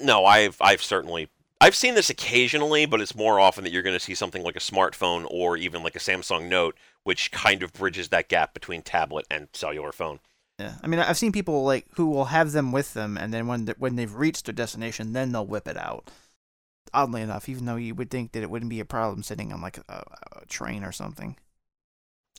No, 0.00 0.24
I've 0.24 0.56
I've 0.60 0.82
certainly 0.82 1.28
I've 1.60 1.76
seen 1.76 1.94
this 1.94 2.10
occasionally, 2.10 2.86
but 2.86 3.00
it's 3.00 3.14
more 3.14 3.38
often 3.38 3.62
that 3.62 3.72
you're 3.72 3.84
going 3.84 3.94
to 3.96 4.00
see 4.00 4.16
something 4.16 4.42
like 4.42 4.56
a 4.56 4.60
smartphone 4.60 5.26
or 5.30 5.56
even 5.56 5.84
like 5.84 5.94
a 5.94 6.00
Samsung 6.00 6.48
Note, 6.48 6.76
which 7.04 7.30
kind 7.30 7.62
of 7.62 7.72
bridges 7.72 8.08
that 8.08 8.28
gap 8.28 8.52
between 8.52 8.82
tablet 8.82 9.26
and 9.30 9.46
cellular 9.52 9.92
phone. 9.92 10.18
Yeah, 10.58 10.74
I 10.82 10.86
mean, 10.88 10.98
I've 10.98 11.18
seen 11.18 11.30
people 11.30 11.64
like 11.64 11.86
who 11.94 12.06
will 12.06 12.26
have 12.26 12.52
them 12.52 12.72
with 12.72 12.94
them, 12.94 13.16
and 13.16 13.32
then 13.32 13.46
when 13.46 13.68
when 13.78 13.96
they've 13.96 14.12
reached 14.12 14.46
their 14.46 14.52
destination, 14.52 15.12
then 15.12 15.30
they'll 15.30 15.46
whip 15.46 15.68
it 15.68 15.76
out. 15.76 16.10
Oddly 16.92 17.22
enough, 17.22 17.48
even 17.48 17.64
though 17.64 17.76
you 17.76 17.94
would 17.94 18.10
think 18.10 18.32
that 18.32 18.42
it 18.42 18.50
wouldn't 18.50 18.68
be 18.68 18.80
a 18.80 18.84
problem 18.84 19.22
sitting 19.22 19.52
on 19.52 19.60
like 19.60 19.78
a, 19.88 20.04
a 20.32 20.46
train 20.46 20.84
or 20.84 20.92
something. 20.92 21.36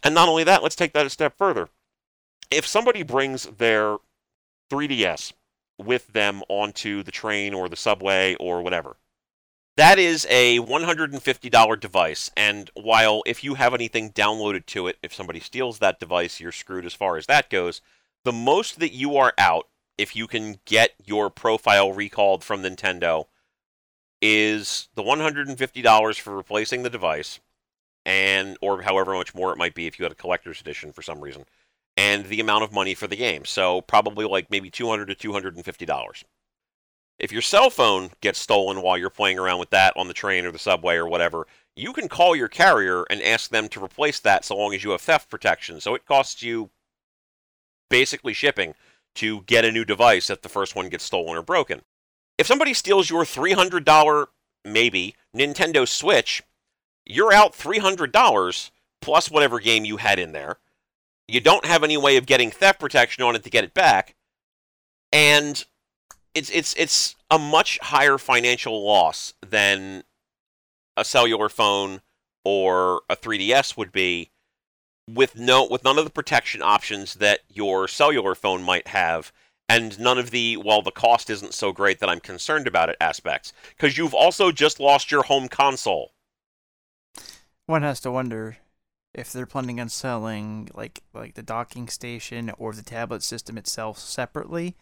And 0.04 0.14
not 0.14 0.28
only 0.28 0.44
that, 0.44 0.62
let's 0.62 0.76
take 0.76 0.94
that 0.94 1.06
a 1.06 1.10
step 1.10 1.38
further. 1.38 1.70
If 2.52 2.66
somebody 2.68 3.04
brings 3.04 3.46
their 3.46 3.98
3DS 4.72 5.34
with 5.78 6.08
them 6.08 6.44
onto 6.50 7.04
the 7.04 7.12
train 7.12 7.54
or 7.54 7.68
the 7.68 7.76
subway 7.76 8.36
or 8.36 8.62
whatever, 8.62 8.98
that 9.76 9.98
is 9.98 10.28
a 10.30 10.60
$150 10.60 11.80
device. 11.80 12.32
And 12.38 12.70
while 12.76 13.24
if 13.26 13.44
you 13.44 13.56
have 13.56 13.74
anything 13.74 14.12
downloaded 14.12 14.66
to 14.68 14.88
it, 14.88 14.98
if 15.02 15.14
somebody 15.14 15.40
steals 15.40 15.80
that 15.80 16.00
device, 16.00 16.40
you're 16.40 16.52
screwed 16.52 16.86
as 16.86 16.94
far 16.94 17.18
as 17.18 17.26
that 17.26 17.50
goes. 17.50 17.82
The 18.24 18.32
most 18.32 18.80
that 18.80 18.94
you 18.94 19.18
are 19.18 19.34
out, 19.38 19.68
if 19.98 20.16
you 20.16 20.28
can 20.28 20.60
get 20.66 20.92
your 21.04 21.30
profile 21.30 21.92
recalled 21.92 22.44
from 22.44 22.62
Nintendo, 22.62 23.26
is 24.22 24.90
the 24.96 25.04
$150 25.04 26.20
for 26.20 26.36
replacing 26.36 26.84
the 26.84 26.90
device, 26.90 27.40
and 28.06 28.58
or 28.62 28.84
however 28.84 29.14
much 29.14 29.36
more 29.36 29.52
it 29.52 29.58
might 29.58 29.76
be 29.76 29.88
if 29.88 30.00
you 30.00 30.04
had 30.04 30.12
a 30.12 30.16
collector's 30.16 30.62
edition 30.62 30.94
for 30.94 31.02
some 31.02 31.20
reason, 31.20 31.46
and 31.98 32.26
the 32.26 32.40
amount 32.40 32.64
of 32.64 32.72
money 32.72 32.94
for 32.94 33.08
the 33.08 33.16
game. 33.16 33.46
So 33.46 33.82
probably 33.82 34.26
like 34.26 34.50
maybe 34.50 34.70
200 34.70 35.06
to 35.06 35.16
250 35.16 35.86
dollars. 35.86 36.24
If 37.20 37.32
your 37.32 37.42
cell 37.42 37.70
phone 37.70 38.10
gets 38.22 38.40
stolen 38.40 38.82
while 38.82 38.98
you're 38.98 39.10
playing 39.10 39.38
around 39.38 39.60
with 39.60 39.70
that 39.70 39.96
on 39.96 40.08
the 40.08 40.14
train 40.14 40.46
or 40.46 40.52
the 40.52 40.60
subway 40.60 40.96
or 40.96 41.08
whatever, 41.08 41.48
you 41.76 41.94
can 41.94 42.10
call 42.10 42.36
your 42.36 42.48
carrier 42.48 43.04
and 43.10 43.22
ask 43.22 43.50
them 43.50 43.70
to 43.70 43.84
replace 43.84 44.20
that 44.20 44.44
so 44.44 44.58
long 44.58 44.74
as 44.74 44.84
you 44.84 44.92
have 44.92 45.02
theft 45.02 45.30
protection. 45.30 45.80
So 45.80 45.96
it 45.96 46.06
costs 46.06 46.42
you 46.42 46.72
basically 47.90 48.34
shipping 48.34 48.74
to 49.16 49.42
get 49.42 49.66
a 49.66 49.72
new 49.72 49.86
device 49.86 50.30
if 50.30 50.42
the 50.42 50.50
first 50.50 50.76
one 50.76 50.90
gets 50.90 51.04
stolen 51.04 51.38
or 51.38 51.44
broken. 51.44 51.82
If 52.38 52.48
somebody 52.48 52.74
steals 52.74 53.10
your 53.10 53.24
$300 53.24 54.28
maybe 54.66 55.16
Nintendo 55.36 55.88
Switch, 55.88 56.42
you're 57.06 57.34
out 57.34 57.54
$300 57.54 58.72
plus 59.02 59.30
whatever 59.30 59.60
game 59.60 59.86
you 59.86 59.98
had 59.98 60.18
in 60.18 60.32
there. 60.32 60.58
You 61.28 61.40
don't 61.40 61.66
have 61.66 61.84
any 61.84 61.98
way 61.98 62.18
of 62.18 62.26
getting 62.26 62.52
theft 62.52 62.80
protection 62.80 63.24
on 63.24 63.36
it 63.36 63.44
to 63.44 63.50
get 63.50 63.64
it 63.64 63.74
back. 63.74 64.16
And 65.12 65.64
it's 66.34 66.50
it's 66.50 66.74
it's 66.78 67.16
a 67.30 67.38
much 67.38 67.80
higher 67.80 68.18
financial 68.18 68.84
loss 68.84 69.34
than 69.48 70.04
a 70.98 71.06
cellular 71.06 71.50
phone 71.50 72.02
or 72.44 73.02
a 73.10 73.16
3DS 73.16 73.78
would 73.78 73.92
be 73.92 74.32
with 75.10 75.36
no 75.36 75.66
with 75.66 75.84
none 75.84 75.98
of 75.98 76.06
the 76.06 76.12
protection 76.12 76.62
options 76.62 77.16
that 77.16 77.42
your 77.50 77.88
cellular 77.88 78.36
phone 78.36 78.64
might 78.64 78.88
have 78.88 79.32
and 79.70 80.00
none 80.00 80.18
of 80.18 80.32
the 80.32 80.58
well 80.58 80.82
the 80.82 80.92
cost 80.92 81.30
isn't 81.30 81.54
so 81.54 81.72
great 81.72 82.00
that 82.00 82.10
I'm 82.10 82.20
concerned 82.20 82.68
about 82.68 82.90
it 82.90 82.98
aspects 83.00 83.54
because 83.70 83.98
you've 83.98 84.14
also 84.14 84.52
just 84.52 84.80
lost 84.80 85.12
your 85.12 85.24
home 85.24 85.48
console. 85.48 86.12
One 87.66 87.82
has 87.82 88.00
to 88.02 88.12
wonder 88.12 88.58
if 89.14 89.32
they're 89.32 89.46
planning 89.46 89.80
on 89.80 89.90
selling 89.90 90.70
like 90.74 91.04
like 91.14 91.36
the 91.36 91.44
docking 91.44 91.88
station 91.88 92.52
or 92.58 92.74
the 92.74 92.82
tablet 92.82 93.24
system 93.24 93.58
itself 93.58 94.00
separately 94.00 94.76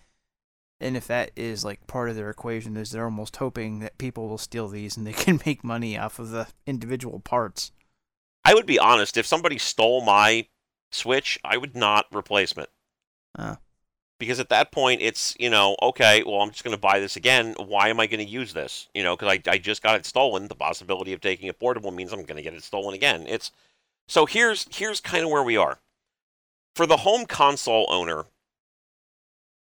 and 0.80 0.98
if 0.98 1.06
that 1.08 1.32
is 1.36 1.64
like 1.64 1.86
part 1.86 2.10
of 2.10 2.16
their 2.16 2.30
equation 2.30 2.76
is 2.76 2.92
they're 2.92 3.06
almost 3.06 3.36
hoping 3.38 3.80
that 3.80 4.00
people 4.00 4.28
will 4.28 4.40
steal 4.40 4.68
these 4.68 4.98
and 4.98 5.06
they 5.06 5.14
can 5.26 5.40
make 5.46 5.64
money 5.64 5.98
off 5.98 6.20
of 6.20 6.32
the 6.32 6.48
individual 6.66 7.20
parts. 7.20 7.72
I 8.44 8.56
would 8.56 8.66
be 8.66 8.80
honest 8.80 9.18
if 9.18 9.26
somebody 9.26 9.58
stole 9.60 10.04
my 10.04 10.48
switch 10.94 11.40
i 11.46 11.56
would 11.56 11.76
not 11.76 12.06
replace 12.14 12.52
it. 12.54 12.70
Uh. 13.38 13.56
because 14.20 14.42
at 14.42 14.50
that 14.50 14.74
point 14.74 15.02
it's 15.02 15.34
you 15.40 15.50
know 15.50 15.78
okay 15.82 16.22
well 16.22 16.42
i'm 16.42 16.52
just 16.52 16.66
going 16.66 16.76
to 16.76 16.82
buy 16.82 17.00
this 17.00 17.16
again. 17.16 17.56
Why 17.58 17.90
am 17.90 18.00
i 18.00 18.08
going 18.08 18.26
to 18.26 18.30
use 18.30 18.54
this? 18.54 18.90
You 18.94 19.04
know 19.04 19.16
because 19.16 19.38
I, 19.48 19.52
I 19.52 19.58
just 19.58 19.84
got 19.84 19.96
it 19.96 20.06
stolen. 20.06 20.48
The 20.48 20.56
possibility 20.56 21.14
of 21.14 21.22
taking 21.22 21.48
it 21.48 21.60
portable 21.60 21.92
means 21.92 22.12
i'm 22.12 22.24
going 22.24 22.38
to 22.38 22.42
get 22.42 22.56
it 22.56 22.64
stolen 22.64 22.96
again. 22.96 23.26
It's 23.28 23.52
so 24.12 24.26
here's 24.26 24.68
here's 24.76 25.00
kind 25.00 25.24
of 25.24 25.30
where 25.30 25.42
we 25.42 25.56
are. 25.56 25.80
For 26.76 26.86
the 26.86 26.98
home 26.98 27.26
console 27.26 27.86
owner 27.88 28.26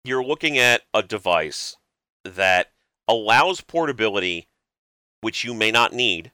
you're 0.04 0.24
looking 0.24 0.58
at 0.58 0.82
a 0.92 1.00
device 1.00 1.76
that 2.24 2.72
allows 3.06 3.60
portability, 3.60 4.48
which 5.20 5.44
you 5.44 5.54
may 5.54 5.70
not 5.70 5.92
need, 5.92 6.32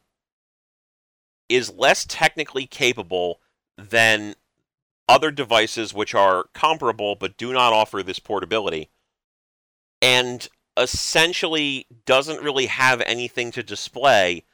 is 1.50 1.70
less 1.70 2.06
technically 2.09 2.66
capable 2.66 3.40
than 3.76 4.34
other 5.06 5.30
devices 5.30 5.92
which 5.92 6.14
are 6.14 6.46
comparable 6.54 7.14
but 7.14 7.36
do 7.36 7.52
not 7.52 7.74
offer 7.74 8.02
this 8.02 8.18
portability, 8.18 8.88
and 10.00 10.48
essentially 10.78 11.86
doesn't 12.06 12.42
really 12.42 12.66
have 12.68 13.02
anything 13.02 13.50
to 13.50 13.62
display 13.62 14.44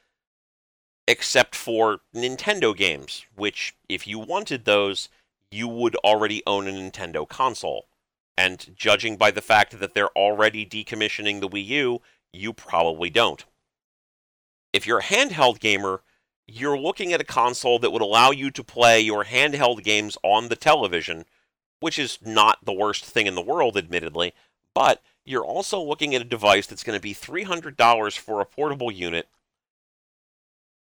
except 1.07 1.55
for 1.55 2.01
Nintendo 2.15 2.77
games, 2.77 3.27
which, 3.37 3.77
if 3.89 4.07
you 4.07 4.19
wanted 4.19 4.65
those, 4.65 5.09
you 5.51 5.69
would 5.69 5.97
already 5.97 6.43
own 6.47 6.67
a 6.67 6.73
Nintendo 6.73 7.29
console. 7.29 7.87
And 8.37 8.75
judging 8.77 9.17
by 9.17 9.31
the 9.31 9.43
fact 9.43 9.79
that 9.79 9.95
they're 9.95 10.17
already 10.17 10.67
decommissioning 10.67 11.41
the 11.41 11.49
Wii 11.49 11.67
U, 11.67 12.03
you 12.33 12.53
probably 12.53 13.11
don't. 13.11 13.45
If 14.73 14.87
you're 14.87 14.99
a 14.99 15.05
handheld 15.05 15.61
gamer, 15.61 16.03
you're 16.47 16.79
looking 16.79 17.13
at 17.13 17.21
a 17.21 17.25
console 17.25 17.79
that 17.79 17.93
would 17.93 18.03
allow 18.03 18.31
you 18.31 18.51
to 18.51 18.65
play 18.65 19.01
your 19.01 19.25
handheld 19.25 19.85
games 19.85 20.19
on 20.23 20.49
the 20.49 20.57
television, 20.57 21.25
which 21.81 21.99
is 21.99 22.19
not 22.23 22.65
the 22.65 22.73
worst 22.73 23.05
thing 23.05 23.27
in 23.27 23.35
the 23.35 23.43
world, 23.43 23.77
admittedly, 23.77 24.35
but 24.75 25.01
you're 25.25 25.45
also 25.45 25.81
looking 25.81 26.15
at 26.15 26.21
a 26.21 26.25
device 26.25 26.67
that's 26.67 26.83
going 26.83 26.99
to 26.99 27.03
be 27.03 27.15
$300 27.15 28.19
for 28.19 28.41
a 28.41 28.47
portable 28.47 28.91
unit, 28.91 29.29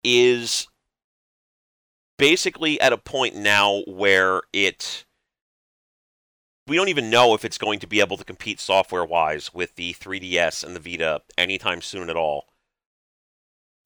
is 0.04 0.68
basically 2.18 2.80
at 2.80 2.94
a 2.94 2.98
point 2.98 3.36
now 3.36 3.82
where 3.88 4.42
it 4.54 5.06
we 6.68 6.76
don't 6.76 6.90
even 6.90 7.10
know 7.10 7.34
if 7.34 7.44
it's 7.44 7.58
going 7.58 7.80
to 7.80 7.88
be 7.88 8.00
able 8.00 8.18
to 8.18 8.24
compete 8.24 8.60
software 8.60 9.04
wise 9.04 9.54
with 9.54 9.76
the 9.76 9.94
3DS 9.94 10.64
and 10.64 10.76
the 10.76 10.80
Vita 10.80 11.22
anytime 11.38 11.82
soon 11.82 12.10
at 12.10 12.16
all. 12.16 12.48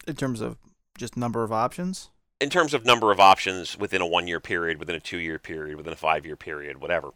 In 0.06 0.16
terms 0.16 0.42
of 0.42 0.58
just 0.98 1.18
number 1.18 1.44
of 1.44 1.52
options? 1.52 2.10
In 2.42 2.50
terms 2.50 2.74
of 2.74 2.86
number 2.86 3.12
of 3.12 3.20
options 3.20 3.78
within 3.80 4.02
a 4.02 4.06
one 4.06 4.28
year 4.28 4.40
period, 4.40 4.78
within 4.78 4.96
a 4.96 5.00
two 5.00 5.18
year 5.18 5.40
period, 5.40 5.78
within 5.78 5.94
a 5.94 5.98
five 5.98 6.26
year 6.26 6.36
period, 6.36 6.82
whatever. 6.82 7.12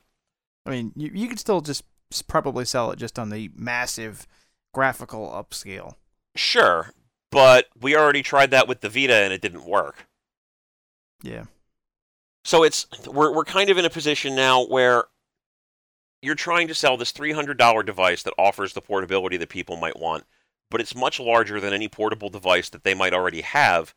I 0.65 0.71
mean, 0.71 0.93
you, 0.95 1.11
you 1.13 1.27
could 1.27 1.39
still 1.39 1.61
just 1.61 1.83
probably 2.27 2.65
sell 2.65 2.91
it 2.91 2.97
just 2.97 3.19
on 3.19 3.29
the 3.29 3.51
massive 3.55 4.25
graphical 4.73 5.27
upscale. 5.27 5.95
Sure, 6.35 6.93
but 7.31 7.67
we 7.79 7.95
already 7.95 8.23
tried 8.23 8.51
that 8.51 8.67
with 8.67 8.81
the 8.81 8.89
Vita 8.89 9.15
and 9.15 9.33
it 9.33 9.41
didn't 9.41 9.65
work. 9.65 10.07
Yeah. 11.21 11.45
So 12.43 12.63
it's 12.63 12.87
we're 13.05 13.33
we're 13.33 13.45
kind 13.45 13.69
of 13.69 13.77
in 13.77 13.85
a 13.85 13.89
position 13.89 14.35
now 14.35 14.65
where 14.65 15.05
you're 16.21 16.35
trying 16.35 16.67
to 16.67 16.75
sell 16.75 16.97
this 16.97 17.13
$300 17.13 17.85
device 17.85 18.23
that 18.23 18.33
offers 18.37 18.73
the 18.73 18.81
portability 18.81 19.37
that 19.37 19.49
people 19.49 19.77
might 19.77 19.99
want, 19.99 20.25
but 20.69 20.81
it's 20.81 20.95
much 20.95 21.19
larger 21.19 21.59
than 21.59 21.73
any 21.73 21.87
portable 21.87 22.29
device 22.29 22.69
that 22.69 22.83
they 22.83 22.93
might 22.93 23.13
already 23.13 23.41
have, 23.41 23.93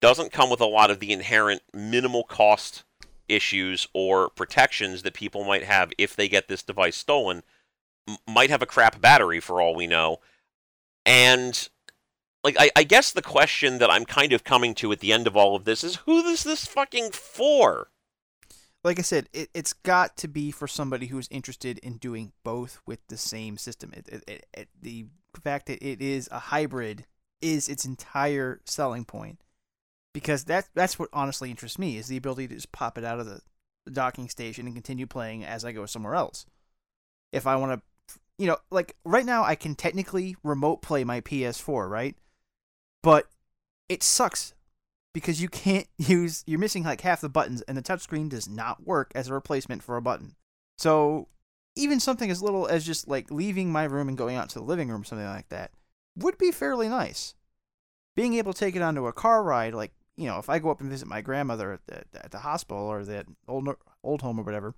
doesn't 0.00 0.32
come 0.32 0.48
with 0.50 0.60
a 0.60 0.66
lot 0.66 0.90
of 0.90 1.00
the 1.00 1.12
inherent 1.12 1.62
minimal 1.74 2.24
cost 2.24 2.84
issues 3.28 3.88
or 3.92 4.30
protections 4.30 5.02
that 5.02 5.14
people 5.14 5.44
might 5.44 5.64
have 5.64 5.92
if 5.98 6.16
they 6.16 6.28
get 6.28 6.48
this 6.48 6.62
device 6.62 6.96
stolen, 6.96 7.42
M- 8.08 8.16
might 8.26 8.50
have 8.50 8.62
a 8.62 8.66
crap 8.66 9.00
battery 9.00 9.40
for 9.40 9.60
all 9.60 9.74
we 9.74 9.86
know. 9.86 10.18
And 11.04 11.68
like 12.46 12.56
I, 12.58 12.70
I 12.76 12.84
guess 12.84 13.10
the 13.10 13.22
question 13.22 13.78
that 13.78 13.90
I'm 13.90 14.04
kind 14.04 14.32
of 14.32 14.44
coming 14.44 14.74
to 14.76 14.92
at 14.92 15.00
the 15.00 15.12
end 15.12 15.26
of 15.26 15.36
all 15.36 15.56
of 15.56 15.64
this 15.64 15.82
is 15.82 15.96
who 15.96 16.24
is 16.26 16.44
this 16.44 16.64
fucking 16.64 17.10
for? 17.10 17.88
like 18.84 19.00
I 19.00 19.02
said, 19.02 19.28
it, 19.32 19.50
it's 19.52 19.72
got 19.72 20.16
to 20.18 20.28
be 20.28 20.52
for 20.52 20.68
somebody 20.68 21.06
who's 21.06 21.26
interested 21.28 21.78
in 21.78 21.96
doing 21.96 22.30
both 22.44 22.80
with 22.86 23.04
the 23.08 23.16
same 23.16 23.58
system. 23.58 23.92
It, 23.92 24.22
it, 24.28 24.46
it, 24.54 24.68
the 24.80 25.06
fact 25.42 25.66
that 25.66 25.84
it 25.84 26.00
is 26.00 26.28
a 26.30 26.38
hybrid 26.38 27.04
is 27.42 27.68
its 27.68 27.84
entire 27.84 28.60
selling 28.64 29.04
point, 29.04 29.40
because 30.14 30.44
that 30.44 30.68
that's 30.72 31.00
what 31.00 31.08
honestly 31.12 31.50
interests 31.50 31.80
me 31.80 31.96
is 31.96 32.06
the 32.06 32.16
ability 32.16 32.46
to 32.46 32.54
just 32.54 32.70
pop 32.70 32.96
it 32.96 33.04
out 33.04 33.18
of 33.18 33.26
the 33.26 33.40
docking 33.90 34.28
station 34.28 34.66
and 34.66 34.76
continue 34.76 35.06
playing 35.06 35.44
as 35.44 35.64
I 35.64 35.72
go 35.72 35.84
somewhere 35.84 36.14
else. 36.14 36.46
If 37.32 37.44
I 37.44 37.56
want 37.56 37.72
to 37.72 37.82
you 38.38 38.46
know, 38.46 38.58
like 38.70 38.94
right 39.04 39.24
now 39.26 39.42
I 39.42 39.56
can 39.56 39.74
technically 39.74 40.36
remote 40.44 40.80
play 40.80 41.02
my 41.02 41.20
PS4, 41.22 41.90
right? 41.90 42.14
But 43.06 43.28
it 43.88 44.02
sucks 44.02 44.52
because 45.14 45.40
you 45.40 45.48
can't 45.48 45.86
use 45.96 46.42
you're 46.44 46.58
missing 46.58 46.82
like 46.82 47.02
half 47.02 47.20
the 47.20 47.28
buttons 47.28 47.62
and 47.62 47.78
the 47.78 47.82
touchscreen 47.82 48.28
does 48.28 48.48
not 48.48 48.84
work 48.84 49.12
as 49.14 49.28
a 49.28 49.32
replacement 49.32 49.84
for 49.84 49.96
a 49.96 50.02
button. 50.02 50.34
So 50.76 51.28
even 51.76 52.00
something 52.00 52.32
as 52.32 52.42
little 52.42 52.66
as 52.66 52.84
just 52.84 53.06
like 53.06 53.30
leaving 53.30 53.70
my 53.70 53.84
room 53.84 54.08
and 54.08 54.18
going 54.18 54.34
out 54.34 54.48
to 54.48 54.58
the 54.58 54.64
living 54.64 54.88
room, 54.88 55.04
something 55.04 55.24
like 55.24 55.50
that, 55.50 55.70
would 56.16 56.36
be 56.36 56.50
fairly 56.50 56.88
nice. 56.88 57.36
Being 58.16 58.34
able 58.34 58.52
to 58.52 58.58
take 58.58 58.74
it 58.74 58.82
onto 58.82 59.06
a 59.06 59.12
car 59.12 59.44
ride, 59.44 59.72
like 59.72 59.92
you 60.16 60.26
know, 60.26 60.40
if 60.40 60.50
I 60.50 60.58
go 60.58 60.72
up 60.72 60.80
and 60.80 60.90
visit 60.90 61.06
my 61.06 61.20
grandmother 61.20 61.74
at 61.74 61.86
the, 61.86 62.24
at 62.24 62.32
the 62.32 62.38
hospital 62.38 62.82
or 62.82 63.04
the 63.04 63.24
old 63.46 63.68
old 64.02 64.22
home 64.22 64.40
or 64.40 64.42
whatever, 64.42 64.74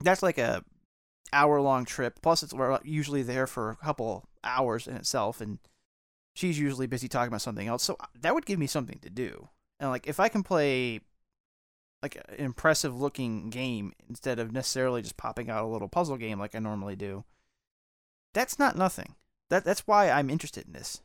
that's 0.00 0.22
like 0.22 0.38
a 0.38 0.62
hour 1.32 1.60
long 1.60 1.86
trip. 1.86 2.20
Plus, 2.22 2.44
it's 2.44 2.54
usually 2.84 3.24
there 3.24 3.48
for 3.48 3.70
a 3.70 3.76
couple 3.76 4.28
hours 4.44 4.86
in 4.86 4.94
itself, 4.94 5.40
and 5.40 5.58
she's 6.34 6.58
usually 6.58 6.86
busy 6.86 7.08
talking 7.08 7.28
about 7.28 7.42
something 7.42 7.66
else. 7.66 7.82
So 7.82 7.96
uh, 8.00 8.06
that 8.20 8.34
would 8.34 8.46
give 8.46 8.58
me 8.58 8.66
something 8.66 8.98
to 9.00 9.10
do. 9.10 9.48
And 9.80 9.90
like 9.90 10.06
if 10.06 10.20
I 10.20 10.28
can 10.28 10.42
play 10.42 11.00
like 12.02 12.16
an 12.28 12.44
impressive 12.44 13.00
looking 13.00 13.50
game 13.50 13.92
instead 14.08 14.38
of 14.38 14.52
necessarily 14.52 15.02
just 15.02 15.16
popping 15.16 15.48
out 15.48 15.64
a 15.64 15.68
little 15.68 15.88
puzzle 15.88 16.16
game 16.16 16.38
like 16.38 16.54
I 16.54 16.58
normally 16.58 16.96
do, 16.96 17.24
that's 18.34 18.58
not 18.58 18.76
nothing. 18.76 19.14
That 19.50 19.64
that's 19.64 19.86
why 19.86 20.10
I'm 20.10 20.30
interested 20.30 20.66
in 20.66 20.72
this. 20.72 21.00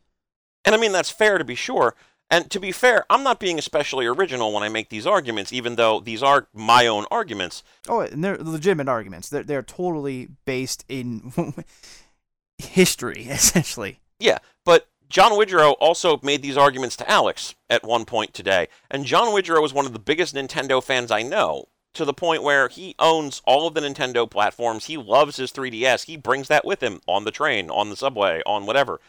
And 0.65 0.75
I 0.75 0.77
mean 0.77 0.91
that's 0.91 1.09
fair 1.09 1.37
to 1.37 1.45
be 1.45 1.55
sure. 1.55 1.95
And 2.31 2.49
to 2.51 2.59
be 2.59 2.71
fair, 2.71 3.05
I'm 3.09 3.23
not 3.23 3.39
being 3.39 3.57
especially 3.57 4.05
original 4.05 4.53
when 4.53 4.61
I 4.61 4.69
make 4.69 4.89
these 4.89 5.07
arguments, 5.07 5.51
even 5.51 5.77
though 5.77 5.99
these 5.99 6.21
are 6.21 6.47
my 6.53 6.85
own 6.85 7.05
arguments. 7.09 7.63
Oh, 7.87 8.01
and 8.01 8.23
they're 8.23 8.37
legitimate 8.37 8.87
arguments. 8.87 9.29
They're 9.29 9.43
they're 9.43 9.63
totally 9.63 10.27
based 10.45 10.85
in 10.87 11.33
history, 12.59 13.23
essentially. 13.29 13.99
Yeah, 14.19 14.39
but 14.63 14.87
John 15.09 15.31
Widrow 15.31 15.75
also 15.79 16.19
made 16.21 16.43
these 16.43 16.57
arguments 16.57 16.95
to 16.97 17.09
Alex 17.09 17.55
at 17.67 17.83
one 17.83 18.05
point 18.05 18.33
today, 18.33 18.67
and 18.91 19.05
John 19.05 19.29
Widrow 19.29 19.65
is 19.65 19.73
one 19.73 19.87
of 19.87 19.93
the 19.93 19.99
biggest 19.99 20.35
Nintendo 20.35 20.83
fans 20.83 21.11
I 21.11 21.23
know. 21.23 21.65
To 21.95 22.05
the 22.05 22.13
point 22.13 22.43
where 22.43 22.67
he 22.67 22.93
owns 22.99 23.41
all 23.45 23.65
of 23.65 23.73
the 23.73 23.81
Nintendo 23.81 24.29
platforms. 24.29 24.85
He 24.85 24.95
loves 24.95 25.37
his 25.37 25.51
3DS. 25.51 26.05
He 26.05 26.17
brings 26.17 26.47
that 26.47 26.63
with 26.63 26.83
him 26.83 27.01
on 27.07 27.23
the 27.23 27.31
train, 27.31 27.71
on 27.71 27.89
the 27.89 27.95
subway, 27.95 28.43
on 28.45 28.67
whatever. 28.67 29.01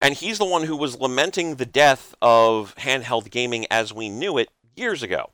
And 0.00 0.14
he's 0.14 0.38
the 0.38 0.44
one 0.44 0.62
who 0.62 0.76
was 0.76 1.00
lamenting 1.00 1.56
the 1.56 1.66
death 1.66 2.14
of 2.22 2.76
handheld 2.76 3.28
gaming 3.30 3.66
as 3.72 3.92
we 3.92 4.08
knew 4.08 4.38
it 4.38 4.50
years 4.76 5.02
ago. 5.02 5.30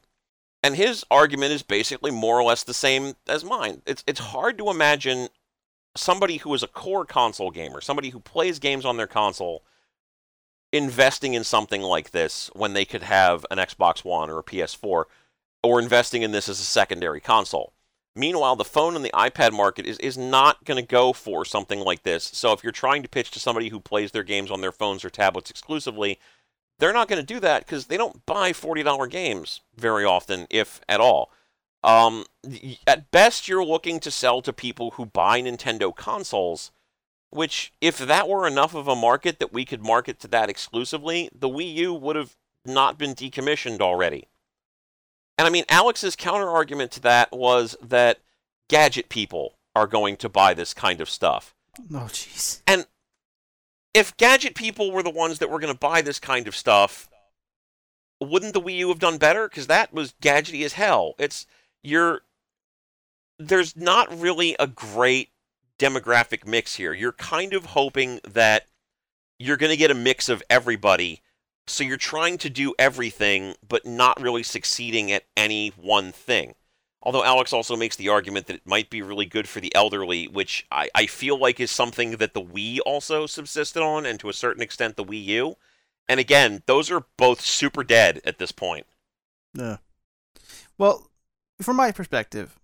And 0.63 0.77
his 0.77 1.05
argument 1.11 1.53
is 1.53 1.63
basically 1.63 2.11
more 2.11 2.41
or 2.41 2.43
less 2.43 2.65
the 2.65 2.75
same 2.75 3.15
as 3.29 3.45
mine. 3.45 3.83
It's 3.87 4.03
it's 4.07 4.21
hard 4.21 4.57
to 4.59 4.71
imagine 4.71 5.29
somebody 5.95 6.39
who 6.39 6.55
is 6.55 6.63
a 6.63 6.69
core 6.69 7.05
console 7.05 7.51
gamer, 7.51 7.83
somebody 7.83 8.11
who 8.11 8.21
plays 8.21 8.59
games 8.59 8.87
on 8.87 8.97
their 8.97 9.07
console, 9.07 9.63
investing 10.73 11.35
in 11.35 11.45
something 11.45 11.83
like 11.83 12.11
this 12.11 12.51
when 12.55 12.73
they 12.73 12.85
could 12.85 13.03
have 13.03 13.47
an 13.51 13.59
Xbox 13.59 14.05
One 14.05 14.31
or 14.31 14.39
a 14.39 14.45
PS4, 14.45 15.05
or 15.62 15.81
investing 15.81 16.23
in 16.23 16.33
this 16.33 16.49
as 16.49 16.61
a 16.61 16.64
secondary 16.64 17.21
console. 17.21 17.73
Meanwhile, 18.14 18.57
the 18.57 18.64
phone 18.64 18.97
and 18.97 19.05
the 19.05 19.12
iPad 19.14 19.53
market 19.53 19.87
is, 19.87 19.99
is 19.99 20.19
not 20.19 20.64
going 20.64 20.81
to 20.81 20.87
go 20.87 21.12
for 21.12 21.45
something 21.45 21.81
like 21.81 22.03
this. 22.03 22.25
So 22.25 22.53
if 22.53 22.64
you're 22.64 22.73
trying 22.73 23.03
to 23.03 23.09
pitch 23.09 23.31
to 23.33 23.41
somebody 23.41 23.69
who 23.69 23.81
plays 23.81 24.11
their 24.11 24.25
games 24.25 24.51
on 24.51 24.61
their 24.61 24.73
phones 24.73 25.05
or 25.05 25.11
tablets 25.11 25.51
exclusively, 25.51 26.19
they're 26.79 26.93
not 26.93 27.09
going 27.09 27.21
to 27.21 27.35
do 27.35 27.41
that 27.41 27.64
because 27.64 27.87
they 27.87 27.97
don't 27.97 28.25
buy 28.27 28.53
$40 28.53 29.09
games 29.11 29.61
very 29.77 30.05
often, 30.05 30.47
if 30.51 30.81
at 30.89 31.01
all. 31.01 31.31
Um, 31.85 32.25
at 32.87 33.11
best, 33.11 33.47
you're 33.47 33.64
looking 33.64 34.01
to 34.01 34.11
sell 34.11 34.43
to 34.43 34.53
people 34.53 34.93
who 34.93 35.07
buy 35.07 35.41
Nintendo 35.41 35.95
consoles, 35.95 36.73
which, 37.31 37.72
if 37.81 37.99
that 37.99 38.29
were 38.29 38.47
enough 38.47 38.74
of 38.74 38.89
a 38.89 38.97
market 38.97 39.39
that 39.39 39.53
we 39.53 39.64
could 39.64 39.83
market 39.83 40.18
to 40.20 40.29
that 40.29 40.49
exclusively, 40.49 41.29
the 41.35 41.49
Wii 41.49 41.74
U 41.74 41.95
would 41.95 42.16
have 42.16 42.37
not 42.64 42.99
been 42.99 43.14
decommissioned 43.14 43.81
already. 43.81 44.29
And 45.37 45.47
I 45.47 45.51
mean, 45.51 45.64
Alex's 45.68 46.16
counter 46.16 46.49
argument 46.49 46.91
to 46.93 47.01
that 47.01 47.33
was 47.33 47.76
that 47.83 48.18
gadget 48.68 49.09
people 49.09 49.55
are 49.74 49.87
going 49.87 50.16
to 50.16 50.29
buy 50.29 50.55
this 50.55 50.74
kind 50.74 51.01
of 51.01 51.09
stuff. 51.09 51.55
Oh, 51.93 52.09
jeez. 52.09 52.62
And 52.66 52.87
if 53.95 54.16
gadget 54.16 54.55
people 54.55 54.91
were 54.91 55.03
the 55.03 55.11
ones 55.11 55.39
that 55.39 55.51
were 55.51 55.61
going 55.61 55.72
to 55.72 55.79
buy 55.79 56.03
this 56.03 56.18
kind 56.18 56.49
of 56.49 56.57
stuff, 56.57 57.09
wouldn't 58.20 58.55
the 58.55 58.61
Wii 58.61 58.79
U 58.79 58.89
have 58.89 58.99
done 58.99 59.18
better? 59.18 59.49
Because 59.49 59.68
that 59.68 59.93
was 59.93 60.14
gadgety 60.20 60.64
as 60.64 60.72
hell. 60.72 61.14
It's 61.18 61.47
you're 61.83 62.22
there's 63.39 63.76
not 63.76 64.20
really 64.20 64.57
a 64.59 64.66
great 64.66 65.31
demographic 65.79 66.47
mix 66.47 66.76
here. 66.76 66.93
You're 66.93 67.12
kind 67.12 67.55
of 67.55 67.66
hoping 67.66 68.20
that 68.29 68.66
you're 69.39 69.57
going 69.57 69.70
to 69.70 69.76
get 69.76 69.91
a 69.91 69.95
mix 69.95 70.29
of 70.29 70.43
everybody 70.51 71.22
so 71.70 71.85
you're 71.85 71.97
trying 71.97 72.39
to 72.39 72.51
do 72.51 72.74
everything, 72.79 73.55
but 73.66 73.87
not 73.87 74.20
really 74.20 74.43
succeeding 74.43 75.12
at 75.12 75.24
any 75.37 75.68
one 75.76 76.12
thing. 76.12 76.55
Although 77.03 77.24
Alex 77.24 77.53
also 77.53 77.76
makes 77.76 77.97
the 77.97 78.09
argument 78.09 78.47
that 78.47 78.57
it 78.57 78.66
might 78.66 78.91
be 78.91 79.03
really 79.03 79.26
good 79.26 79.49
for 79.49 79.61
the 79.61 79.74
elderly, 79.74 80.26
which 80.26 80.66
I, 80.70 80.91
I 80.95 81.07
feel 81.07 81.39
like 81.39 81.61
is 81.61 81.70
something 81.70 82.12
that 82.12 82.35
the 82.35 82.43
Wii 82.43 82.79
also 82.85 83.26
subsisted 83.26 83.83
on, 83.83 84.05
and 84.05 84.18
to 84.20 84.29
a 84.29 84.35
certain 84.35 84.62
extent 84.62 84.97
the 84.97 85.05
Wii 85.05 85.24
U. 85.26 85.57
And 86.09 86.18
again, 86.18 86.62
those 86.66 86.91
are 86.91 87.05
both 87.16 87.41
super 87.41 87.85
dead 87.85 88.20
at 88.24 88.39
this 88.39 88.51
point. 88.51 88.87
Yeah. 89.55 89.76
Well, 90.76 91.11
from 91.61 91.76
my 91.76 91.93
perspective, 91.93 92.59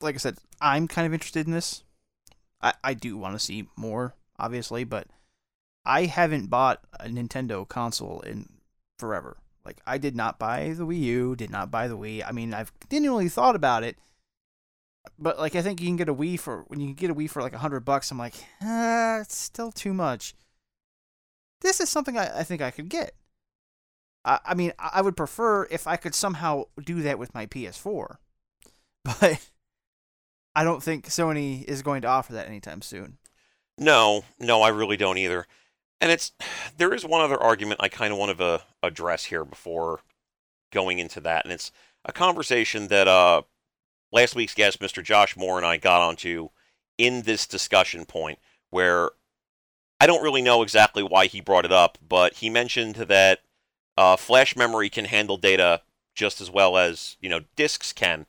like 0.00 0.14
I 0.14 0.18
said, 0.18 0.36
I'm 0.60 0.86
kind 0.86 1.06
of 1.06 1.12
interested 1.12 1.46
in 1.46 1.52
this. 1.52 1.82
I, 2.66 2.74
I 2.82 2.94
do 2.94 3.16
want 3.16 3.34
to 3.34 3.38
see 3.38 3.68
more, 3.76 4.14
obviously, 4.40 4.82
but 4.82 5.06
I 5.84 6.06
haven't 6.06 6.50
bought 6.50 6.80
a 6.98 7.06
Nintendo 7.06 7.66
console 7.66 8.20
in 8.20 8.48
forever. 8.98 9.36
Like 9.64 9.80
I 9.86 9.98
did 9.98 10.16
not 10.16 10.40
buy 10.40 10.74
the 10.76 10.84
Wii 10.84 11.00
U, 11.00 11.36
did 11.36 11.50
not 11.50 11.70
buy 11.70 11.86
the 11.86 11.96
Wii. 11.96 12.24
I 12.26 12.32
mean, 12.32 12.52
I've 12.52 12.78
continually 12.80 13.28
thought 13.28 13.54
about 13.54 13.84
it, 13.84 13.96
but 15.16 15.38
like 15.38 15.54
I 15.54 15.62
think 15.62 15.80
you 15.80 15.86
can 15.86 15.96
get 15.96 16.08
a 16.08 16.14
Wii 16.14 16.40
for 16.40 16.64
when 16.66 16.80
you 16.80 16.88
can 16.88 16.94
get 16.94 17.10
a 17.10 17.14
Wii 17.14 17.30
for 17.30 17.40
like 17.40 17.52
a 17.52 17.58
hundred 17.58 17.84
bucks. 17.84 18.10
I'm 18.10 18.18
like, 18.18 18.34
ah, 18.62 19.20
it's 19.20 19.36
still 19.36 19.70
too 19.70 19.94
much. 19.94 20.34
This 21.60 21.80
is 21.80 21.88
something 21.88 22.18
I, 22.18 22.40
I 22.40 22.42
think 22.42 22.62
I 22.62 22.72
could 22.72 22.88
get. 22.88 23.14
I, 24.24 24.40
I 24.44 24.54
mean, 24.54 24.72
I 24.78 25.02
would 25.02 25.16
prefer 25.16 25.66
if 25.70 25.86
I 25.86 25.96
could 25.96 26.16
somehow 26.16 26.64
do 26.84 27.02
that 27.02 27.18
with 27.18 27.32
my 27.32 27.46
PS4, 27.46 28.16
but 29.04 29.50
I 30.56 30.64
don't 30.64 30.82
think 30.82 31.04
Sony 31.04 31.62
is 31.64 31.82
going 31.82 32.00
to 32.00 32.08
offer 32.08 32.32
that 32.32 32.48
anytime 32.48 32.80
soon. 32.80 33.18
No, 33.76 34.24
no, 34.40 34.62
I 34.62 34.70
really 34.70 34.96
don't 34.96 35.18
either. 35.18 35.46
And 36.00 36.10
it's 36.10 36.32
there 36.78 36.94
is 36.94 37.04
one 37.04 37.20
other 37.20 37.40
argument 37.40 37.82
I 37.82 37.88
kind 37.88 38.12
of 38.12 38.18
want 38.18 38.36
to 38.38 38.62
address 38.82 39.24
here 39.24 39.44
before 39.44 40.00
going 40.72 40.98
into 40.98 41.20
that, 41.20 41.44
and 41.44 41.52
it's 41.52 41.70
a 42.06 42.12
conversation 42.12 42.88
that 42.88 43.06
uh, 43.06 43.42
last 44.10 44.34
week's 44.34 44.54
guest, 44.54 44.80
Mr. 44.80 45.04
Josh 45.04 45.36
Moore, 45.36 45.58
and 45.58 45.66
I 45.66 45.76
got 45.76 46.00
onto 46.00 46.48
in 46.96 47.22
this 47.22 47.46
discussion 47.46 48.06
point, 48.06 48.38
where 48.70 49.10
I 50.00 50.06
don't 50.06 50.22
really 50.22 50.42
know 50.42 50.62
exactly 50.62 51.02
why 51.02 51.26
he 51.26 51.40
brought 51.40 51.66
it 51.66 51.72
up, 51.72 51.98
but 52.06 52.34
he 52.34 52.48
mentioned 52.48 52.94
that 52.96 53.40
uh, 53.98 54.16
flash 54.16 54.56
memory 54.56 54.88
can 54.88 55.04
handle 55.04 55.36
data 55.36 55.82
just 56.14 56.40
as 56.40 56.50
well 56.50 56.78
as 56.78 57.18
you 57.20 57.28
know 57.28 57.40
discs 57.56 57.92
can. 57.92 58.26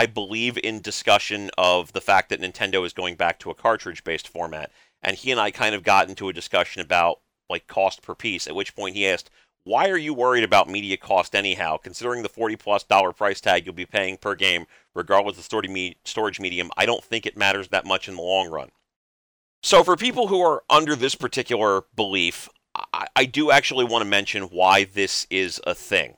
I 0.00 0.06
believe 0.06 0.56
in 0.56 0.80
discussion 0.80 1.50
of 1.58 1.92
the 1.92 2.00
fact 2.00 2.30
that 2.30 2.40
Nintendo 2.40 2.86
is 2.86 2.94
going 2.94 3.16
back 3.16 3.38
to 3.40 3.50
a 3.50 3.54
cartridge-based 3.54 4.26
format 4.26 4.72
and 5.02 5.14
he 5.14 5.30
and 5.30 5.38
I 5.38 5.50
kind 5.50 5.74
of 5.74 5.82
got 5.82 6.08
into 6.08 6.30
a 6.30 6.32
discussion 6.32 6.80
about 6.80 7.20
like 7.50 7.66
cost 7.66 8.00
per 8.00 8.14
piece. 8.14 8.46
At 8.46 8.54
which 8.54 8.74
point 8.74 8.96
he 8.96 9.06
asked, 9.06 9.28
"Why 9.64 9.90
are 9.90 9.98
you 9.98 10.14
worried 10.14 10.42
about 10.42 10.70
media 10.70 10.96
cost 10.96 11.34
anyhow? 11.34 11.76
Considering 11.76 12.22
the 12.22 12.30
forty 12.30 12.56
plus 12.56 12.82
dollar 12.82 13.12
price 13.12 13.42
tag 13.42 13.66
you'll 13.66 13.74
be 13.74 13.84
paying 13.84 14.16
per 14.16 14.34
game, 14.34 14.64
regardless 14.94 15.36
of 15.36 15.46
the 15.46 15.94
storage 16.04 16.40
medium, 16.40 16.70
I 16.78 16.86
don't 16.86 17.04
think 17.04 17.26
it 17.26 17.36
matters 17.36 17.68
that 17.68 17.84
much 17.84 18.08
in 18.08 18.16
the 18.16 18.22
long 18.22 18.48
run." 18.48 18.70
So 19.62 19.84
for 19.84 19.98
people 19.98 20.28
who 20.28 20.40
are 20.40 20.62
under 20.70 20.96
this 20.96 21.14
particular 21.14 21.82
belief, 21.94 22.48
I, 22.94 23.06
I 23.14 23.24
do 23.26 23.50
actually 23.50 23.84
want 23.84 24.00
to 24.00 24.08
mention 24.08 24.44
why 24.44 24.84
this 24.84 25.26
is 25.28 25.60
a 25.66 25.74
thing. 25.74 26.16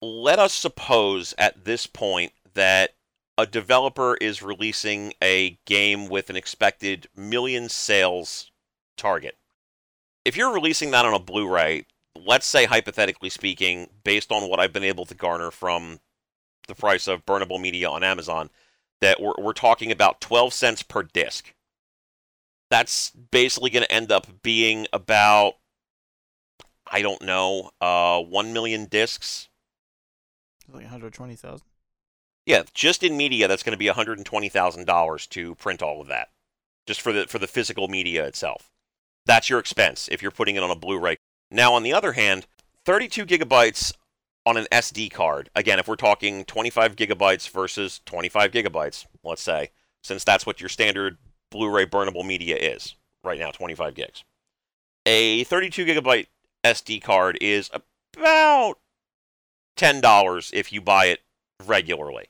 Let 0.00 0.38
us 0.38 0.52
suppose 0.52 1.34
at 1.38 1.64
this 1.64 1.86
point 1.88 2.32
that 2.58 2.94
a 3.38 3.46
developer 3.46 4.16
is 4.16 4.42
releasing 4.42 5.12
a 5.22 5.56
game 5.64 6.08
with 6.08 6.28
an 6.28 6.34
expected 6.34 7.06
million 7.14 7.68
sales 7.68 8.50
target. 8.96 9.36
If 10.24 10.36
you're 10.36 10.52
releasing 10.52 10.90
that 10.90 11.04
on 11.04 11.14
a 11.14 11.20
Blu 11.20 11.48
ray, 11.48 11.86
let's 12.16 12.48
say, 12.48 12.64
hypothetically 12.64 13.30
speaking, 13.30 13.90
based 14.02 14.32
on 14.32 14.50
what 14.50 14.58
I've 14.58 14.72
been 14.72 14.82
able 14.82 15.06
to 15.06 15.14
garner 15.14 15.52
from 15.52 16.00
the 16.66 16.74
price 16.74 17.06
of 17.06 17.24
burnable 17.24 17.60
media 17.60 17.88
on 17.88 18.02
Amazon, 18.02 18.50
that 19.00 19.20
we're, 19.20 19.34
we're 19.38 19.52
talking 19.52 19.92
about 19.92 20.20
12 20.20 20.52
cents 20.52 20.82
per 20.82 21.04
disc. 21.04 21.54
That's 22.72 23.10
basically 23.10 23.70
going 23.70 23.84
to 23.84 23.92
end 23.92 24.10
up 24.10 24.26
being 24.42 24.88
about, 24.92 25.54
I 26.90 27.02
don't 27.02 27.22
know, 27.22 27.70
uh, 27.80 28.20
1 28.20 28.52
million 28.52 28.86
discs. 28.86 29.48
Like 30.66 30.82
120,000? 30.82 31.67
Yeah, 32.48 32.62
just 32.72 33.02
in 33.02 33.14
media, 33.14 33.46
that's 33.46 33.62
going 33.62 33.74
to 33.74 33.78
be 33.78 33.88
$120,000 33.88 35.28
to 35.28 35.54
print 35.56 35.82
all 35.82 36.00
of 36.00 36.06
that. 36.08 36.30
just 36.88 37.02
for 37.02 37.12
the 37.12 37.26
for 37.26 37.38
the 37.38 37.46
physical 37.46 37.86
media 37.86 38.24
itself. 38.24 38.70
That's 39.26 39.50
your 39.50 39.58
expense 39.58 40.08
if 40.10 40.22
you're 40.22 40.30
putting 40.30 40.56
it 40.56 40.62
on 40.62 40.70
a 40.70 40.74
Blu-ray. 40.74 41.18
Now, 41.50 41.74
on 41.74 41.82
the 41.82 41.92
other 41.92 42.12
hand, 42.12 42.46
32 42.86 43.26
gigabytes 43.26 43.92
on 44.46 44.56
an 44.56 44.66
SD 44.72 45.12
card. 45.12 45.50
Again, 45.54 45.78
if 45.78 45.86
we're 45.86 45.96
talking 45.96 46.44
25 46.46 46.96
gigabytes 46.96 47.48
versus 47.50 48.00
25 48.06 48.50
gigabytes, 48.50 49.04
let's 49.22 49.42
say, 49.42 49.70
since 50.02 50.24
that's 50.24 50.46
what 50.46 50.60
your 50.60 50.70
standard 50.70 51.18
Blu-ray 51.50 51.84
burnable 51.86 52.24
media 52.24 52.56
is 52.56 52.94
right 53.22 53.38
now, 53.38 53.50
25 53.50 53.94
gigs. 53.94 54.24
A 55.04 55.44
32 55.44 55.84
gigabyte 55.84 56.28
SD 56.64 57.02
card 57.02 57.36
is 57.42 57.70
about 58.16 58.78
$10 59.76 60.50
if 60.54 60.72
you 60.72 60.80
buy 60.80 61.06
it 61.06 61.20
regularly. 61.66 62.28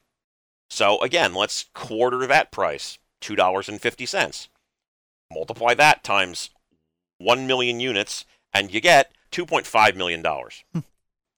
So 0.70 1.00
again, 1.00 1.34
let's 1.34 1.66
quarter 1.74 2.26
that 2.26 2.52
price, 2.52 2.98
$2.50. 3.22 4.48
Multiply 5.32 5.74
that 5.74 6.04
times 6.04 6.50
1 7.18 7.46
million 7.46 7.80
units 7.80 8.24
and 8.54 8.72
you 8.72 8.80
get 8.80 9.12
$2.5 9.32 9.96
million. 9.96 10.24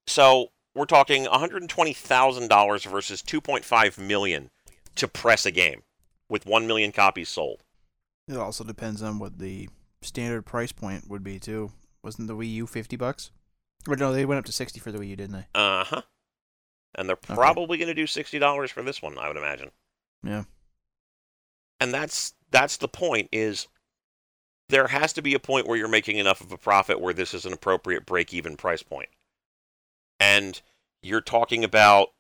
so 0.07 0.51
we're 0.75 0.85
talking 0.85 1.27
$120,000 1.27 2.87
versus 2.87 3.23
2.5 3.23 3.99
million 3.99 4.51
to 4.95 5.09
press 5.09 5.47
a 5.47 5.51
game 5.51 5.83
with 6.29 6.47
1 6.47 6.67
million 6.67 6.93
copies 6.93 7.29
sold. 7.29 7.61
It 8.29 8.37
also 8.37 8.63
depends 8.63 9.03
on 9.03 9.19
what 9.19 9.39
the 9.39 9.69
standard 10.03 10.43
price 10.43 10.73
point 10.73 11.09
would 11.09 11.25
be 11.25 11.39
too. 11.39 11.73
Wasn't 12.03 12.29
the 12.29 12.37
Wii 12.37 12.53
U 12.55 12.67
50 12.67 12.97
bucks? 12.97 13.31
Or 13.89 13.97
no, 13.97 14.13
they 14.13 14.25
went 14.25 14.39
up 14.39 14.45
to 14.45 14.53
60 14.53 14.79
for 14.79 14.93
the 14.93 14.99
Wii 14.99 15.09
U, 15.09 15.17
didn't 15.17 15.33
they? 15.33 15.47
Uh-huh. 15.55 16.03
And 16.95 17.09
they're 17.09 17.17
probably 17.17 17.77
okay. 17.77 17.85
going 17.85 17.95
to 17.95 17.95
do 17.95 18.07
$60 18.07 18.71
for 18.71 18.83
this 18.83 19.01
one, 19.01 19.17
I 19.19 19.29
would 19.29 19.37
imagine. 19.37 19.71
Yeah. 20.23 20.45
And 21.79 21.95
that's 21.95 22.35
that's 22.51 22.77
the 22.77 22.89
point 22.89 23.29
is 23.33 23.69
there 24.69 24.89
has 24.89 25.13
to 25.15 25.23
be 25.23 25.35
a 25.35 25.41
point 25.41 25.67
where 25.67 25.77
you're 25.77 25.89
making 25.89 26.19
enough 26.19 26.41
of 26.41 26.53
a 26.53 26.59
profit 26.59 27.01
where 27.01 27.15
this 27.15 27.35
is 27.35 27.45
an 27.45 27.53
appropriate 27.53 28.07
break-even 28.07 28.57
price 28.57 28.83
point. 28.83 29.09
And 30.19 30.61
you're 31.03 31.21
talking 31.21 31.65
about 31.65 32.11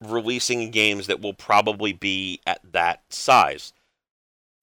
releasing 0.00 0.70
games 0.70 1.06
that 1.06 1.20
will 1.20 1.34
probably 1.34 1.92
be 1.92 2.40
at 2.46 2.60
that 2.72 3.02
size. 3.10 3.72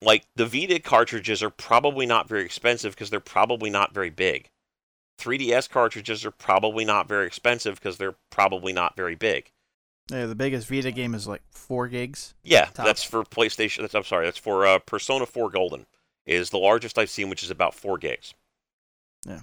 Like 0.02 0.26
the 0.36 0.46
Vita 0.46 0.80
cartridges 0.80 1.42
are 1.42 1.50
probably 1.50 2.06
not 2.06 2.28
very 2.28 2.44
expensive 2.44 2.94
because 2.94 3.10
they're 3.10 3.20
probably 3.20 3.70
not 3.70 3.94
very 3.94 4.10
big. 4.10 4.50
3DS 5.18 5.68
cartridges 5.68 6.24
are 6.24 6.30
probably 6.30 6.84
not 6.84 7.08
very 7.08 7.26
expensive 7.26 7.74
because 7.76 7.98
they're 7.98 8.14
probably 8.30 8.72
not 8.72 8.96
very 8.96 9.14
big. 9.14 9.50
Yeah, 10.10 10.26
the 10.26 10.34
biggest 10.34 10.68
Vita 10.68 10.90
game 10.90 11.14
is 11.14 11.26
like 11.26 11.42
four 11.50 11.86
gigs. 11.88 12.34
Yeah, 12.42 12.66
top. 12.66 12.86
that's 12.86 13.04
for 13.04 13.24
PlayStation. 13.24 13.82
That's 13.82 13.94
I'm 13.94 14.04
sorry, 14.04 14.24
that's 14.24 14.38
for 14.38 14.66
uh, 14.66 14.78
Persona 14.78 15.26
4 15.26 15.50
Golden. 15.50 15.86
Is 16.24 16.50
the 16.50 16.58
largest 16.58 16.98
I've 16.98 17.10
seen, 17.10 17.30
which 17.30 17.42
is 17.42 17.50
about 17.50 17.74
four 17.74 17.96
gigs. 17.96 18.34
Yeah. 19.26 19.40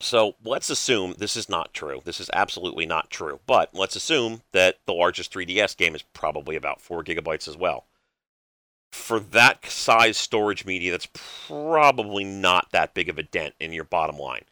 So 0.00 0.34
let's 0.44 0.70
assume 0.70 1.14
this 1.18 1.36
is 1.36 1.48
not 1.48 1.74
true. 1.74 2.02
This 2.04 2.20
is 2.20 2.30
absolutely 2.32 2.86
not 2.86 3.10
true. 3.10 3.40
But 3.46 3.70
let's 3.72 3.96
assume 3.96 4.42
that 4.52 4.78
the 4.86 4.94
largest 4.94 5.32
3DS 5.32 5.76
game 5.76 5.94
is 5.94 6.02
probably 6.12 6.56
about 6.56 6.80
four 6.80 7.02
gigabytes 7.04 7.48
as 7.48 7.56
well. 7.56 7.86
For 8.92 9.18
that 9.18 9.64
size 9.66 10.16
storage 10.16 10.64
media, 10.64 10.90
that's 10.90 11.08
probably 11.14 12.24
not 12.24 12.70
that 12.72 12.94
big 12.94 13.08
of 13.08 13.18
a 13.18 13.22
dent 13.22 13.54
in 13.58 13.72
your 13.72 13.84
bottom 13.84 14.18
line. 14.18 14.42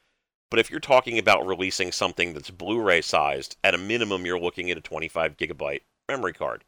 But 0.50 0.58
if 0.58 0.70
you're 0.70 0.80
talking 0.80 1.18
about 1.18 1.46
releasing 1.46 1.92
something 1.92 2.32
that's 2.32 2.50
Blu-ray 2.50 3.02
sized, 3.02 3.56
at 3.62 3.74
a 3.74 3.78
minimum 3.78 4.26
you're 4.26 4.40
looking 4.40 4.70
at 4.70 4.78
a 4.78 4.80
25 4.80 5.36
gigabyte 5.36 5.82
memory 6.08 6.32
card. 6.32 6.64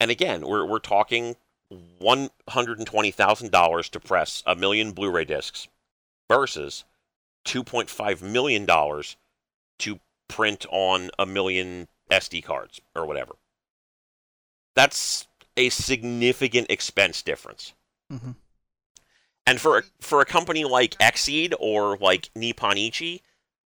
And 0.00 0.10
again, 0.10 0.46
we're 0.46 0.64
we're 0.64 0.80
talking 0.80 1.36
$120,000 1.72 3.90
to 3.90 4.00
press 4.00 4.42
a 4.44 4.56
million 4.56 4.92
Blu-ray 4.92 5.24
discs 5.24 5.68
versus 6.28 6.84
2.5 7.46 8.22
million 8.22 8.66
dollars 8.66 9.16
to 9.78 10.00
print 10.28 10.66
on 10.70 11.10
a 11.18 11.26
million 11.26 11.88
SD 12.10 12.44
cards 12.44 12.80
or 12.94 13.06
whatever. 13.06 13.36
That's 14.74 15.28
a 15.56 15.68
significant 15.68 16.70
expense 16.70 17.22
difference. 17.22 17.72
Mm-hmm. 18.12 18.32
And 19.50 19.60
for 19.60 19.78
a, 19.78 19.82
for 20.00 20.20
a 20.20 20.24
company 20.24 20.62
like 20.62 20.96
Xseed 20.98 21.54
or 21.58 21.98
like 21.98 22.30
Nippon 22.36 22.78
Ichi, 22.78 23.20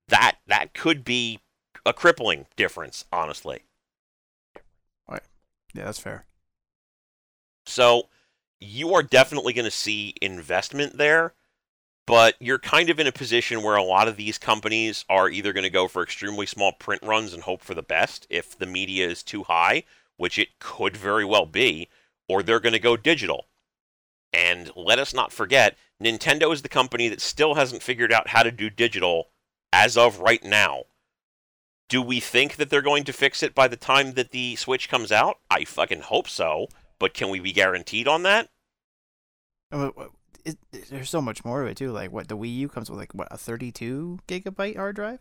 that 0.07 0.37
that 0.47 0.73
could 0.73 1.03
be 1.03 1.41
a 1.85 1.91
crippling 1.91 2.45
difference, 2.55 3.03
honestly. 3.11 3.63
Right. 5.09 5.23
Yeah, 5.73 5.83
that's 5.83 5.99
fair. 5.99 6.23
So 7.65 8.03
you 8.61 8.93
are 8.93 9.03
definitely 9.03 9.51
going 9.51 9.65
to 9.65 9.71
see 9.71 10.13
investment 10.21 10.97
there, 10.97 11.33
but 12.07 12.35
you're 12.39 12.59
kind 12.59 12.89
of 12.89 12.97
in 12.97 13.07
a 13.07 13.11
position 13.11 13.61
where 13.61 13.75
a 13.75 13.83
lot 13.83 14.07
of 14.07 14.15
these 14.15 14.37
companies 14.37 15.03
are 15.09 15.27
either 15.27 15.51
going 15.51 15.65
to 15.65 15.69
go 15.69 15.89
for 15.89 16.01
extremely 16.01 16.45
small 16.45 16.71
print 16.71 17.03
runs 17.03 17.33
and 17.33 17.43
hope 17.43 17.61
for 17.61 17.73
the 17.73 17.83
best 17.83 18.25
if 18.29 18.57
the 18.57 18.65
media 18.65 19.05
is 19.05 19.21
too 19.21 19.43
high, 19.43 19.83
which 20.15 20.39
it 20.39 20.59
could 20.59 20.95
very 20.95 21.25
well 21.25 21.45
be, 21.45 21.89
or 22.29 22.41
they're 22.41 22.61
going 22.61 22.71
to 22.71 22.79
go 22.79 22.95
digital 22.95 23.47
and 24.33 24.71
let 24.75 24.99
us 24.99 25.13
not 25.13 25.31
forget, 25.31 25.77
Nintendo 26.01 26.51
is 26.51 26.61
the 26.61 26.69
company 26.69 27.07
that 27.09 27.21
still 27.21 27.55
hasn't 27.55 27.83
figured 27.83 28.11
out 28.11 28.29
how 28.29 28.43
to 28.43 28.51
do 28.51 28.69
digital 28.69 29.29
as 29.71 29.97
of 29.97 30.19
right 30.19 30.43
now. 30.43 30.83
Do 31.89 32.01
we 32.01 32.19
think 32.19 32.55
that 32.55 32.69
they're 32.69 32.81
going 32.81 33.03
to 33.03 33.13
fix 33.13 33.43
it 33.43 33.53
by 33.53 33.67
the 33.67 33.75
time 33.75 34.13
that 34.13 34.31
the 34.31 34.55
Switch 34.55 34.89
comes 34.89 35.11
out? 35.11 35.39
I 35.49 35.65
fucking 35.65 36.01
hope 36.01 36.27
so, 36.27 36.67
but 36.99 37.13
can 37.13 37.29
we 37.29 37.39
be 37.39 37.51
guaranteed 37.51 38.07
on 38.07 38.23
that? 38.23 38.49
Uh, 39.71 39.91
it, 40.45 40.57
there's 40.89 41.09
so 41.09 41.21
much 41.21 41.45
more 41.45 41.61
of 41.61 41.67
it 41.67 41.77
too. 41.77 41.91
Like 41.91 42.11
what 42.11 42.27
the 42.27 42.37
Wii 42.37 42.55
U 42.57 42.69
comes 42.69 42.89
with, 42.89 42.99
like 42.99 43.13
what 43.13 43.27
a 43.31 43.37
32 43.37 44.19
gigabyte 44.27 44.75
hard 44.75 44.95
drive, 44.95 45.19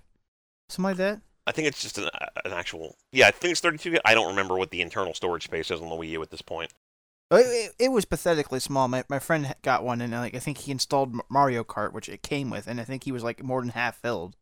something 0.68 0.90
like 0.90 0.96
that. 0.98 1.20
I 1.46 1.52
think 1.52 1.66
it's 1.66 1.82
just 1.82 1.98
an, 1.98 2.04
uh, 2.04 2.26
an 2.44 2.52
actual. 2.52 2.96
Yeah, 3.10 3.26
I 3.28 3.30
think 3.32 3.52
it's 3.52 3.60
32. 3.60 3.98
I 4.04 4.14
don't 4.14 4.28
remember 4.28 4.56
what 4.56 4.70
the 4.70 4.80
internal 4.80 5.14
storage 5.14 5.44
space 5.44 5.70
is 5.70 5.80
on 5.80 5.88
the 5.88 5.96
Wii 5.96 6.10
U 6.10 6.22
at 6.22 6.30
this 6.30 6.42
point. 6.42 6.72
It, 7.33 7.74
it, 7.78 7.89
was 7.89 8.05
pathetically 8.05 8.61
small. 8.61 8.89
My 8.89 9.05
my 9.09 9.18
friend 9.18 9.55
got 9.62 9.85
one, 9.85 10.01
and 10.01 10.12
like 10.12 10.35
I 10.35 10.39
think 10.39 10.59
he 10.59 10.72
installed 10.72 11.16
Mario 11.30 11.64
Kart, 11.64 11.93
which 11.93 12.09
it 12.09 12.22
came 12.22 12.51
with, 12.51 12.66
and 12.66 12.80
I 12.80 12.85
think 12.85 13.05
he 13.05 13.12
was 13.12 13.22
like 13.22 13.43
more 13.43 13.61
than 13.61 13.70
half 13.70 13.97
filled. 13.97 14.37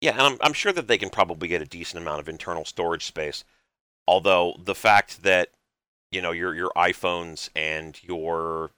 Yeah, 0.00 0.12
and 0.12 0.22
I'm 0.22 0.38
I'm 0.40 0.52
sure 0.54 0.72
that 0.72 0.88
they 0.88 0.98
can 0.98 1.10
probably 1.10 1.48
get 1.48 1.62
a 1.62 1.66
decent 1.66 2.00
amount 2.02 2.20
of 2.20 2.28
internal 2.28 2.64
storage 2.64 3.04
space. 3.04 3.44
Although 4.08 4.56
the 4.62 4.74
fact 4.74 5.22
that 5.24 5.50
you 6.10 6.22
know 6.22 6.32
your 6.32 6.54
your 6.54 6.70
iPhones 6.76 7.50
and 7.54 8.02
your 8.02 8.70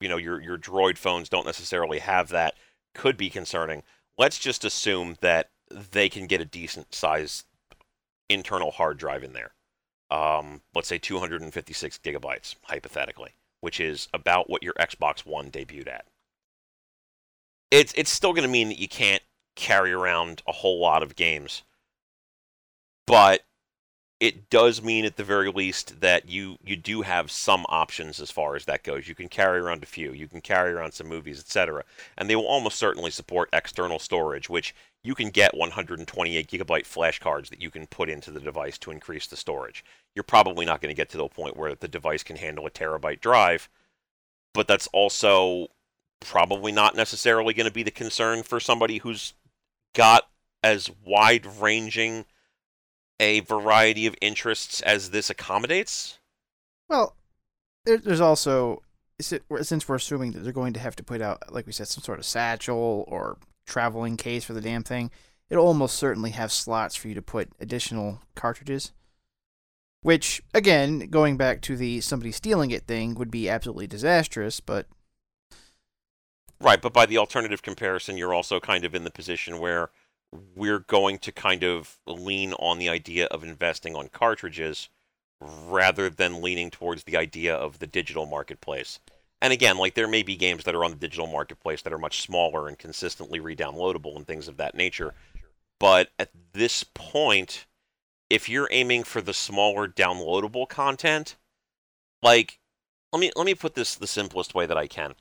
you 0.00 0.08
know 0.08 0.16
your 0.16 0.40
your 0.40 0.56
Droid 0.56 0.96
phones 0.96 1.28
don't 1.28 1.46
necessarily 1.46 1.98
have 1.98 2.30
that 2.30 2.54
could 2.94 3.16
be 3.18 3.28
concerning. 3.28 3.82
Let's 4.16 4.38
just 4.38 4.64
assume 4.64 5.16
that 5.20 5.50
they 5.70 6.08
can 6.08 6.26
get 6.26 6.40
a 6.40 6.46
decent 6.46 6.94
size 6.94 7.44
internal 8.30 8.70
hard 8.70 8.98
drive 8.98 9.22
in 9.22 9.34
there 9.34 9.52
um, 10.10 10.60
let's 10.74 10.88
say 10.88 10.98
256 10.98 11.98
gigabytes, 11.98 12.56
hypothetically, 12.64 13.34
which 13.60 13.80
is 13.80 14.08
about 14.12 14.48
what 14.48 14.62
your 14.62 14.74
Xbox 14.74 15.26
One 15.26 15.50
debuted 15.50 15.88
at. 15.88 16.06
It's 17.70 17.92
it's 17.96 18.10
still 18.10 18.32
going 18.32 18.42
to 18.42 18.48
mean 18.48 18.68
that 18.68 18.78
you 18.78 18.88
can't 18.88 19.22
carry 19.56 19.92
around 19.92 20.42
a 20.46 20.52
whole 20.52 20.78
lot 20.78 21.02
of 21.02 21.16
games, 21.16 21.62
but 23.06 23.42
it 24.18 24.48
does 24.48 24.82
mean 24.82 25.04
at 25.04 25.16
the 25.16 25.24
very 25.24 25.50
least 25.50 26.00
that 26.00 26.28
you 26.28 26.56
you 26.64 26.74
do 26.74 27.02
have 27.02 27.30
some 27.30 27.66
options 27.68 28.18
as 28.18 28.30
far 28.30 28.56
as 28.56 28.64
that 28.64 28.82
goes. 28.82 29.08
You 29.08 29.14
can 29.14 29.28
carry 29.28 29.60
around 29.60 29.82
a 29.82 29.86
few, 29.86 30.12
you 30.12 30.26
can 30.26 30.40
carry 30.40 30.72
around 30.72 30.92
some 30.92 31.06
movies, 31.06 31.38
etc. 31.38 31.84
And 32.16 32.28
they 32.28 32.36
will 32.36 32.46
almost 32.46 32.78
certainly 32.78 33.10
support 33.10 33.50
external 33.52 33.98
storage, 33.98 34.48
which 34.48 34.74
you 35.04 35.14
can 35.14 35.28
get 35.28 35.56
128 35.56 36.48
gigabyte 36.48 36.86
flash 36.86 37.18
cards 37.18 37.50
that 37.50 37.60
you 37.60 37.70
can 37.70 37.86
put 37.86 38.08
into 38.08 38.30
the 38.30 38.40
device 38.40 38.78
to 38.78 38.90
increase 38.90 39.26
the 39.26 39.36
storage. 39.36 39.84
You're 40.14 40.22
probably 40.22 40.64
not 40.64 40.80
going 40.80 40.90
to 40.90 40.96
get 40.96 41.10
to 41.10 41.18
the 41.18 41.28
point 41.28 41.56
where 41.56 41.74
the 41.74 41.88
device 41.88 42.22
can 42.22 42.36
handle 42.36 42.66
a 42.66 42.70
terabyte 42.70 43.20
drive, 43.20 43.68
but 44.54 44.66
that's 44.66 44.88
also 44.88 45.68
probably 46.20 46.72
not 46.72 46.96
necessarily 46.96 47.52
going 47.52 47.68
to 47.68 47.72
be 47.72 47.82
the 47.82 47.90
concern 47.90 48.42
for 48.42 48.58
somebody 48.60 48.98
who's 48.98 49.34
got 49.94 50.28
as 50.62 50.90
wide 51.04 51.46
ranging 51.60 52.24
a 53.18 53.40
variety 53.40 54.06
of 54.06 54.14
interests 54.20 54.80
as 54.82 55.10
this 55.10 55.30
accommodates? 55.30 56.18
Well, 56.88 57.16
there's 57.84 58.20
also 58.20 58.82
since 59.20 59.88
we're 59.88 59.96
assuming 59.96 60.32
that 60.32 60.40
they're 60.40 60.52
going 60.52 60.74
to 60.74 60.80
have 60.80 60.96
to 60.96 61.02
put 61.02 61.22
out, 61.22 61.52
like 61.52 61.66
we 61.66 61.72
said, 61.72 61.88
some 61.88 62.04
sort 62.04 62.18
of 62.18 62.26
satchel 62.26 63.04
or 63.08 63.38
traveling 63.66 64.16
case 64.16 64.44
for 64.44 64.52
the 64.52 64.60
damn 64.60 64.82
thing, 64.82 65.10
it'll 65.48 65.66
almost 65.66 65.96
certainly 65.96 66.30
have 66.30 66.52
slots 66.52 66.94
for 66.94 67.08
you 67.08 67.14
to 67.14 67.22
put 67.22 67.48
additional 67.58 68.20
cartridges. 68.34 68.92
Which, 70.02 70.42
again, 70.54 71.08
going 71.10 71.36
back 71.36 71.62
to 71.62 71.76
the 71.76 72.00
somebody 72.00 72.30
stealing 72.30 72.70
it 72.70 72.86
thing, 72.86 73.14
would 73.14 73.30
be 73.30 73.48
absolutely 73.48 73.86
disastrous, 73.86 74.60
but. 74.60 74.86
Right, 76.60 76.80
but 76.80 76.92
by 76.92 77.06
the 77.06 77.18
alternative 77.18 77.62
comparison, 77.62 78.16
you're 78.16 78.34
also 78.34 78.60
kind 78.60 78.84
of 78.84 78.94
in 78.94 79.04
the 79.04 79.10
position 79.10 79.58
where 79.58 79.90
we're 80.54 80.80
going 80.80 81.18
to 81.18 81.32
kind 81.32 81.62
of 81.62 81.98
lean 82.06 82.52
on 82.54 82.78
the 82.78 82.88
idea 82.88 83.26
of 83.26 83.42
investing 83.42 83.94
on 83.94 84.08
cartridges 84.08 84.88
rather 85.40 86.08
than 86.08 86.42
leaning 86.42 86.70
towards 86.70 87.04
the 87.04 87.16
idea 87.16 87.54
of 87.54 87.78
the 87.78 87.86
digital 87.86 88.26
marketplace. 88.26 88.98
And 89.42 89.52
again, 89.52 89.76
like 89.76 89.94
there 89.94 90.08
may 90.08 90.22
be 90.22 90.36
games 90.36 90.64
that 90.64 90.74
are 90.74 90.84
on 90.84 90.92
the 90.92 90.96
digital 90.96 91.26
marketplace 91.26 91.82
that 91.82 91.92
are 91.92 91.98
much 91.98 92.22
smaller 92.22 92.68
and 92.68 92.78
consistently 92.78 93.38
re-downloadable 93.38 94.16
and 94.16 94.26
things 94.26 94.48
of 94.48 94.56
that 94.56 94.74
nature. 94.74 95.14
But 95.78 96.08
at 96.18 96.30
this 96.52 96.84
point, 96.84 97.66
if 98.30 98.48
you're 98.48 98.68
aiming 98.70 99.04
for 99.04 99.20
the 99.20 99.34
smaller 99.34 99.86
downloadable 99.86 100.68
content, 100.68 101.36
like 102.22 102.58
let 103.12 103.20
me 103.20 103.30
let 103.36 103.46
me 103.46 103.54
put 103.54 103.74
this 103.74 103.94
the 103.94 104.06
simplest 104.06 104.54
way 104.54 104.66
that 104.66 104.76
I 104.76 104.86
can. 104.86 105.14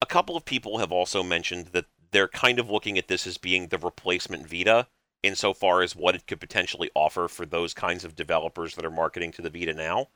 A 0.00 0.06
couple 0.06 0.36
of 0.36 0.44
people 0.44 0.78
have 0.78 0.90
also 0.90 1.22
mentioned 1.22 1.68
that 1.68 1.86
they're 2.12 2.28
kind 2.28 2.58
of 2.58 2.70
looking 2.70 2.98
at 2.98 3.08
this 3.08 3.26
as 3.26 3.38
being 3.38 3.68
the 3.68 3.78
replacement 3.78 4.48
Vita 4.48 4.86
insofar 5.22 5.82
as 5.82 5.96
what 5.96 6.14
it 6.14 6.26
could 6.26 6.40
potentially 6.40 6.90
offer 6.94 7.28
for 7.28 7.46
those 7.46 7.74
kinds 7.74 8.04
of 8.04 8.16
developers 8.16 8.74
that 8.74 8.84
are 8.84 8.90
marketing 8.90 9.32
to 9.32 9.42
the 9.42 9.50
Vita 9.50 9.72
now. 9.72 10.08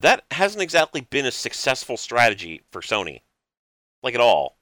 That 0.00 0.24
hasn't 0.30 0.62
exactly 0.62 1.00
been 1.00 1.26
a 1.26 1.32
successful 1.32 1.96
strategy 1.96 2.62
for 2.70 2.80
Sony. 2.80 3.22
Like 4.02 4.14
at 4.14 4.20
all. 4.20 4.56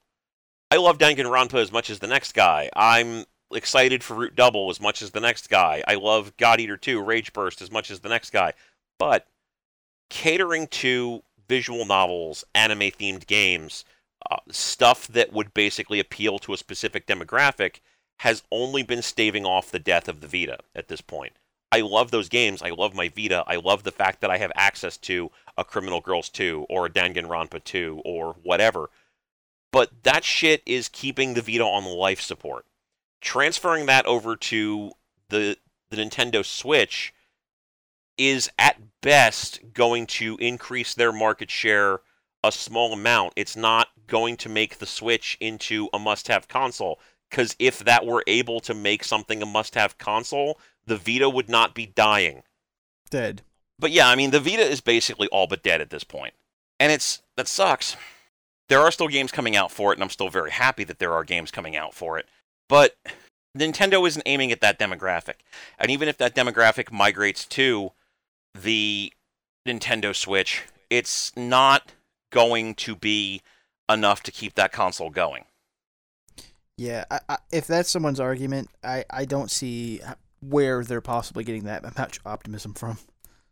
I 0.71 0.77
love 0.77 0.97
Danganronpa 0.97 1.61
as 1.61 1.71
much 1.71 1.89
as 1.89 1.99
the 1.99 2.07
next 2.07 2.33
guy. 2.33 2.69
I'm 2.75 3.25
excited 3.51 4.03
for 4.03 4.15
Root 4.15 4.35
Double 4.35 4.69
as 4.69 4.81
much 4.81 5.01
as 5.01 5.11
the 5.11 5.21
next 5.21 5.49
guy. 5.49 5.83
I 5.87 5.95
love 5.95 6.35
God 6.37 6.59
Eater 6.59 6.75
2 6.75 7.01
Rage 7.01 7.31
Burst 7.31 7.61
as 7.61 7.71
much 7.71 7.89
as 7.89 8.01
the 8.01 8.09
next 8.09 8.31
guy. 8.31 8.53
But 8.99 9.27
catering 10.09 10.67
to 10.67 11.23
visual 11.47 11.85
novels, 11.85 12.43
anime 12.53 12.79
themed 12.79 13.27
games, 13.27 13.85
uh, 14.29 14.37
stuff 14.51 15.07
that 15.07 15.33
would 15.33 15.53
basically 15.53 15.99
appeal 15.99 16.39
to 16.39 16.53
a 16.53 16.57
specific 16.57 17.07
demographic 17.07 17.79
has 18.21 18.43
only 18.51 18.83
been 18.83 19.01
staving 19.01 19.45
off 19.45 19.71
the 19.71 19.79
death 19.79 20.07
of 20.07 20.21
the 20.21 20.27
Vita 20.27 20.57
at 20.75 20.87
this 20.87 21.01
point. 21.01 21.33
I 21.71 21.81
love 21.81 22.11
those 22.11 22.29
games. 22.29 22.61
I 22.61 22.69
love 22.69 22.95
my 22.95 23.09
Vita. 23.09 23.43
I 23.45 23.57
love 23.57 23.83
the 23.83 23.91
fact 23.91 24.21
that 24.21 24.31
I 24.31 24.37
have 24.37 24.51
access 24.55 24.97
to 24.97 25.31
a 25.57 25.63
Criminal 25.63 26.01
Girls 26.01 26.29
2 26.29 26.65
or 26.69 26.85
a 26.85 26.89
Danganronpa 26.89 27.63
2 27.63 28.01
or 28.05 28.35
whatever. 28.43 28.89
But 29.71 30.03
that 30.03 30.23
shit 30.23 30.63
is 30.65 30.89
keeping 30.89 31.33
the 31.33 31.41
Vita 31.41 31.63
on 31.63 31.85
life 31.85 32.21
support. 32.21 32.65
Transferring 33.21 33.85
that 33.87 34.05
over 34.05 34.35
to 34.35 34.91
the 35.29 35.57
the 35.89 35.97
Nintendo 35.97 36.43
Switch 36.43 37.13
is 38.17 38.49
at 38.57 39.01
best 39.01 39.73
going 39.73 40.05
to 40.05 40.35
increase 40.37 40.93
their 40.93 41.11
market 41.11 41.49
share 41.49 42.01
a 42.43 42.51
small 42.51 42.93
amount. 42.93 43.33
It's 43.35 43.55
not 43.55 43.89
going 44.07 44.37
to 44.37 44.49
make 44.49 44.77
the 44.77 44.85
Switch 44.85 45.37
into 45.39 45.89
a 45.93 45.99
must-have 45.99 46.47
console 46.47 46.99
because 47.29 47.55
if 47.59 47.79
that 47.79 48.05
were 48.05 48.23
able 48.27 48.59
to 48.61 48.73
make 48.73 49.03
something 49.03 49.41
a 49.41 49.45
must-have 49.45 49.97
console, 49.97 50.59
the 50.85 50.97
Vita 50.97 51.29
would 51.29 51.49
not 51.49 51.75
be 51.75 51.85
dying. 51.85 52.43
Dead. 53.09 53.41
But 53.79 53.91
yeah, 53.91 54.07
I 54.07 54.15
mean, 54.15 54.31
the 54.31 54.39
Vita 54.39 54.63
is 54.63 54.81
basically 54.81 55.27
all 55.27 55.47
but 55.47 55.63
dead 55.63 55.81
at 55.81 55.89
this 55.89 56.03
point. 56.03 56.33
And 56.79 56.91
it's 56.91 57.21
that 57.35 57.47
sucks. 57.47 57.95
There 58.69 58.79
are 58.79 58.91
still 58.91 59.07
games 59.07 59.31
coming 59.31 59.55
out 59.55 59.71
for 59.71 59.91
it, 59.91 59.95
and 59.97 60.03
I'm 60.03 60.09
still 60.09 60.29
very 60.29 60.51
happy 60.51 60.83
that 60.83 60.99
there 60.99 61.13
are 61.13 61.23
games 61.23 61.51
coming 61.51 61.75
out 61.75 61.93
for 61.93 62.17
it. 62.17 62.27
But 62.67 62.97
Nintendo 63.57 64.05
isn't 64.07 64.23
aiming 64.25 64.51
at 64.51 64.61
that 64.61 64.79
demographic. 64.79 65.35
And 65.79 65.89
even 65.89 66.07
if 66.07 66.17
that 66.17 66.35
demographic 66.35 66.91
migrates 66.91 67.45
to 67.45 67.91
the 68.53 69.13
Nintendo 69.67 70.15
Switch, 70.15 70.63
it's 70.89 71.35
not 71.35 71.91
going 72.31 72.75
to 72.75 72.95
be 72.95 73.41
enough 73.89 74.23
to 74.23 74.31
keep 74.31 74.55
that 74.55 74.71
console 74.71 75.09
going. 75.09 75.45
Yeah, 76.77 77.05
I, 77.09 77.19
I, 77.27 77.37
if 77.51 77.65
that's 77.65 77.89
someone's 77.89 78.19
argument, 78.19 78.69
I, 78.83 79.05
I 79.09 79.25
don't 79.25 79.49
see 79.49 80.01
where 80.41 80.83
they're 80.83 81.01
possibly 81.01 81.43
getting 81.43 81.63
that 81.63 81.97
much 81.97 82.19
optimism 82.25 82.73
from. 82.73 82.99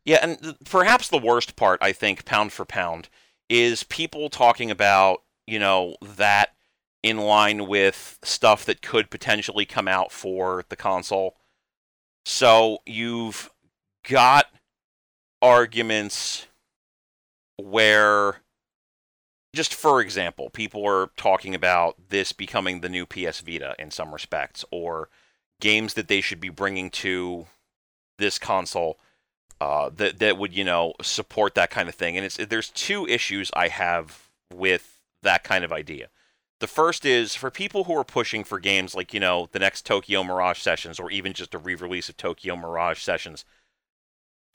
Yeah, 0.06 0.20
and 0.22 0.42
th- 0.42 0.56
perhaps 0.66 1.08
the 1.08 1.18
worst 1.18 1.56
part, 1.56 1.82
I 1.82 1.92
think, 1.92 2.26
pound 2.26 2.54
for 2.54 2.66
pound, 2.66 3.10
is 3.50 3.84
people 3.84 4.30
talking 4.30 4.70
about, 4.70 5.24
you 5.48 5.58
know, 5.58 5.96
that 6.02 6.50
in 7.02 7.18
line 7.18 7.68
with 7.68 8.20
stuff 8.24 8.66
that 8.66 8.82
could 8.82 9.10
potentially 9.10 9.66
come 9.66 9.88
out 9.88 10.12
for 10.12 10.64
the 10.70 10.76
console. 10.76 11.36
So 12.26 12.80
you've 12.86 13.52
got 14.08 14.48
arguments 15.42 16.48
where 17.58 18.42
just 19.56 19.74
for 19.74 20.02
example, 20.02 20.50
people 20.50 20.86
are 20.86 21.10
talking 21.18 21.56
about 21.56 21.96
this 22.10 22.32
becoming 22.34 22.82
the 22.82 22.90
new 22.90 23.06
PS 23.06 23.40
Vita 23.42 23.76
in 23.80 23.90
some 23.90 24.14
respects, 24.14 24.66
or 24.72 25.10
games 25.62 25.94
that 25.94 26.08
they 26.08 26.22
should 26.22 26.40
be 26.40 26.50
bringing 26.50 26.90
to 26.90 27.46
this 28.18 28.38
console 28.38 29.00
uh, 29.62 29.90
that 29.96 30.20
that 30.20 30.38
would 30.38 30.54
you 30.54 30.64
know 30.64 30.94
support 31.02 31.56
that 31.56 31.72
kind 31.72 31.90
of 31.90 31.96
thing. 31.96 32.18
And 32.18 32.26
it's 32.26 32.38
there's 32.38 32.70
two 32.70 33.08
issues 33.08 33.50
I 33.56 33.70
have 33.70 34.30
with 34.54 35.00
that 35.24 35.44
kind 35.44 35.64
of 35.64 35.72
idea. 35.72 36.10
The 36.60 36.68
first 36.68 37.06
is 37.06 37.36
for 37.36 37.52
people 37.52 37.86
who 37.86 37.98
are 37.98 38.04
pushing 38.04 38.44
for 38.44 38.60
games 38.60 38.96
like 38.96 39.14
you 39.14 39.20
know 39.20 39.50
the 39.52 39.60
next 39.60 39.86
Tokyo 39.86 40.24
Mirage 40.24 40.60
Sessions, 40.60 41.00
or 41.00 41.10
even 41.12 41.34
just 41.34 41.54
a 41.54 41.58
re-release 41.58 42.10
of 42.10 42.18
Tokyo 42.18 42.56
Mirage 42.56 43.00
Sessions. 43.00 43.46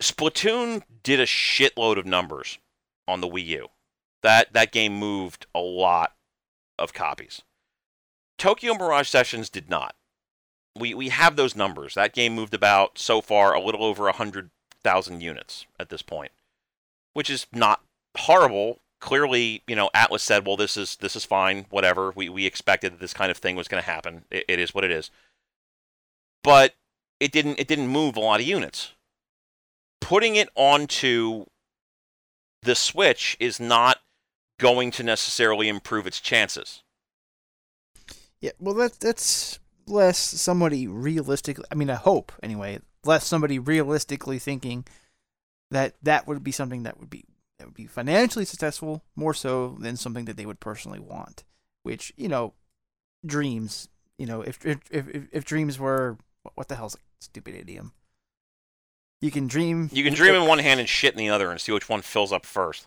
Splatoon 0.03 0.83
did 1.03 1.21
a 1.21 1.27
shitload 1.27 1.99
of 1.99 2.07
numbers 2.07 2.59
on 3.07 3.21
the 3.21 3.29
Wii 3.29 3.47
U 3.47 3.69
that 4.23 4.53
that 4.53 4.73
game 4.73 4.95
moved 4.95 5.47
a 5.55 5.61
lot 5.61 6.15
of 6.79 6.93
copies. 6.93 7.43
Tokyo 8.39 8.75
Mirage 8.75 9.09
Sessions 9.09 9.51
did 9.51 9.69
not. 9.69 9.95
We 10.79 10.95
we 10.95 11.09
have 11.11 11.37
those 11.37 11.57
numbers. 11.57 11.95
That 11.95 12.15
game 12.15 12.35
moved 12.35 12.55
about 12.55 12.99
so 12.99 13.21
far 13.21 13.55
a 13.55 13.61
little 13.61 13.85
over 13.85 14.11
hundred 14.11 14.51
thousand 14.83 15.21
units 15.21 15.67
at 15.79 15.91
this 15.91 16.03
point, 16.03 16.33
which 17.13 17.31
is 17.31 17.47
not 17.53 17.83
horrible. 18.17 18.81
Clearly, 19.01 19.63
you 19.67 19.75
know, 19.75 19.91
Atlus 19.95 20.21
said, 20.21 20.47
"Well, 20.47 20.57
this 20.57 20.77
is 20.77 20.97
this 20.97 21.17
is 21.17 21.25
fine. 21.25 21.67
Whatever. 21.71 22.13
We 22.15 22.29
we 22.29 22.47
expected 22.47 22.93
that 22.93 23.01
this 23.01 23.15
kind 23.15 23.31
of 23.31 23.39
thing 23.39 23.57
was 23.57 23.69
going 23.69 23.83
to 23.83 23.91
happen. 23.91 24.25
It, 24.31 24.45
it 24.49 24.59
is 24.59 24.75
what 24.75 24.85
it 24.85 24.91
is." 24.91 25.11
But 26.43 26.75
it 27.19 27.33
didn't 27.33 27.59
it 27.59 27.69
didn't 27.69 27.89
move 27.89 28.17
a 28.17 28.21
lot 28.21 28.41
of 28.41 28.47
units. 28.47 28.93
Putting 30.01 30.37
it 30.37 30.49
onto 30.55 31.47
the 32.63 32.75
Switch 32.75 33.37
is 33.39 33.61
not 33.61 33.99
going 34.61 34.93
to 34.93 35.03
necessarily 35.03 35.69
improve 35.69 36.07
its 36.07 36.21
chances. 36.21 36.83
Yeah, 38.41 38.53
well, 38.61 38.75
that 38.77 39.01
that's 39.01 39.59
less 39.87 40.19
somebody 40.19 40.87
realistically. 40.87 41.65
I 41.71 41.75
mean, 41.75 41.91
I 41.91 41.97
hope 41.97 42.33
anyway. 42.43 42.79
Less 43.05 43.27
somebody 43.27 43.59
realistically 43.59 44.39
thinking 44.39 44.85
that 45.71 45.95
that 46.03 46.27
would 46.27 46.45
be 46.45 46.53
something 46.53 46.83
that 46.83 47.01
would 47.01 47.11
be 47.11 47.25
that 47.59 47.67
would 47.67 47.75
be 47.75 47.87
financially 47.87 48.45
successful 48.45 49.03
more 49.17 49.35
so 49.35 49.77
than 49.81 49.97
something 49.97 50.27
that 50.27 50.37
they 50.37 50.47
would 50.47 50.61
personally 50.61 51.01
want. 51.01 51.45
Which 51.83 52.13
you 52.17 52.29
know, 52.29 52.55
dreams. 53.25 53.89
You 54.19 54.27
know, 54.27 54.43
if 54.43 54.65
if 54.65 54.79
if, 54.91 55.29
if 55.33 55.45
dreams 55.45 55.79
were 55.79 56.19
what 56.55 56.69
the 56.69 56.77
hell's 56.77 56.95
a 56.95 56.99
stupid 57.21 57.55
idiom? 57.55 57.93
You 59.21 59.31
can 59.31 59.47
dream. 59.47 59.91
You 59.93 60.05
can 60.05 60.15
dream 60.15 60.35
in 60.35 60.47
one 60.47 60.59
hand 60.59 60.81
and 60.81 60.89
shit 60.89 61.13
in 61.13 61.19
the 61.19 61.29
other, 61.31 61.51
and 61.51 61.61
see 61.61 61.73
which 61.73 61.89
one 61.89 62.03
fills 62.03 62.33
up 62.33 62.47
first. 62.47 62.87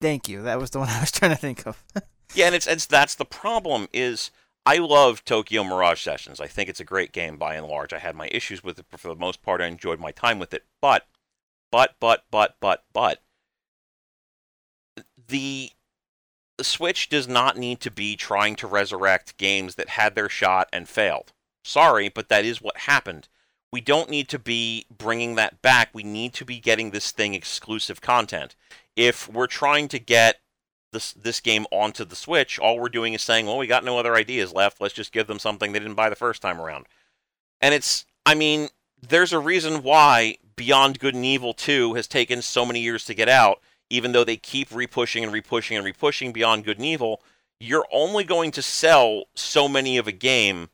Thank 0.00 0.28
you. 0.28 0.42
That 0.42 0.58
was 0.58 0.70
the 0.70 0.78
one 0.80 0.88
I 0.88 1.00
was 1.00 1.12
trying 1.12 1.32
to 1.32 1.36
think 1.36 1.66
of. 1.66 1.82
yeah, 2.34 2.46
and 2.46 2.54
it's 2.54 2.66
it's 2.66 2.86
that's 2.86 3.14
the 3.14 3.24
problem 3.24 3.88
is 3.92 4.30
I 4.66 4.76
love 4.76 5.24
Tokyo 5.24 5.64
Mirage 5.64 6.02
Sessions. 6.02 6.40
I 6.40 6.46
think 6.46 6.68
it's 6.68 6.80
a 6.80 6.84
great 6.84 7.12
game 7.12 7.36
by 7.36 7.54
and 7.54 7.66
large. 7.66 7.92
I 7.92 7.98
had 7.98 8.14
my 8.14 8.28
issues 8.30 8.62
with 8.62 8.78
it, 8.78 8.86
but 8.90 9.00
for 9.00 9.08
the 9.08 9.14
most 9.14 9.42
part, 9.42 9.60
I 9.60 9.66
enjoyed 9.66 9.98
my 9.98 10.10
time 10.10 10.38
with 10.38 10.52
it. 10.52 10.64
But, 10.80 11.06
but, 11.72 11.96
but, 11.98 12.24
but, 12.30 12.56
but, 12.60 12.84
but, 12.92 13.22
the 15.28 15.70
Switch 16.60 17.08
does 17.08 17.26
not 17.26 17.56
need 17.56 17.80
to 17.80 17.90
be 17.90 18.16
trying 18.16 18.54
to 18.56 18.66
resurrect 18.66 19.38
games 19.38 19.76
that 19.76 19.90
had 19.90 20.14
their 20.14 20.28
shot 20.28 20.68
and 20.72 20.88
failed. 20.88 21.32
Sorry, 21.64 22.10
but 22.10 22.28
that 22.28 22.44
is 22.44 22.60
what 22.60 22.78
happened. 22.78 23.28
We 23.72 23.80
don't 23.80 24.10
need 24.10 24.28
to 24.28 24.38
be 24.38 24.84
bringing 24.94 25.36
that 25.36 25.62
back. 25.62 25.90
We 25.94 26.02
need 26.02 26.34
to 26.34 26.44
be 26.44 26.58
getting 26.58 26.90
this 26.90 27.12
thing 27.12 27.34
exclusive 27.34 28.00
content 28.00 28.56
if 29.00 29.30
we're 29.30 29.46
trying 29.46 29.88
to 29.88 29.98
get 29.98 30.40
this 30.92 31.14
this 31.14 31.40
game 31.40 31.66
onto 31.70 32.04
the 32.04 32.14
Switch, 32.14 32.58
all 32.58 32.78
we're 32.78 32.90
doing 32.90 33.14
is 33.14 33.22
saying, 33.22 33.46
"Well, 33.46 33.56
we 33.56 33.66
got 33.66 33.82
no 33.82 33.98
other 33.98 34.14
ideas 34.14 34.52
left. 34.52 34.78
Let's 34.78 34.92
just 34.92 35.10
give 35.10 35.26
them 35.26 35.38
something 35.38 35.72
they 35.72 35.78
didn't 35.78 35.94
buy 35.94 36.10
the 36.10 36.16
first 36.16 36.42
time 36.42 36.60
around." 36.60 36.86
And 37.62 37.74
it's, 37.74 38.04
I 38.26 38.34
mean, 38.34 38.68
there's 39.00 39.32
a 39.32 39.38
reason 39.38 39.82
why 39.82 40.36
Beyond 40.54 40.98
Good 40.98 41.14
and 41.14 41.24
Evil 41.24 41.54
2 41.54 41.94
has 41.94 42.06
taken 42.06 42.42
so 42.42 42.66
many 42.66 42.80
years 42.80 43.06
to 43.06 43.14
get 43.14 43.28
out, 43.28 43.62
even 43.88 44.12
though 44.12 44.24
they 44.24 44.36
keep 44.36 44.68
repushing 44.68 45.22
and 45.22 45.32
repushing 45.32 45.78
and 45.78 45.86
repushing 45.86 46.34
Beyond 46.34 46.64
Good 46.64 46.76
and 46.76 46.86
Evil. 46.86 47.22
You're 47.58 47.86
only 47.90 48.24
going 48.24 48.50
to 48.52 48.62
sell 48.62 49.24
so 49.34 49.66
many 49.66 49.96
of 49.96 50.06
a 50.06 50.12
game 50.12 50.68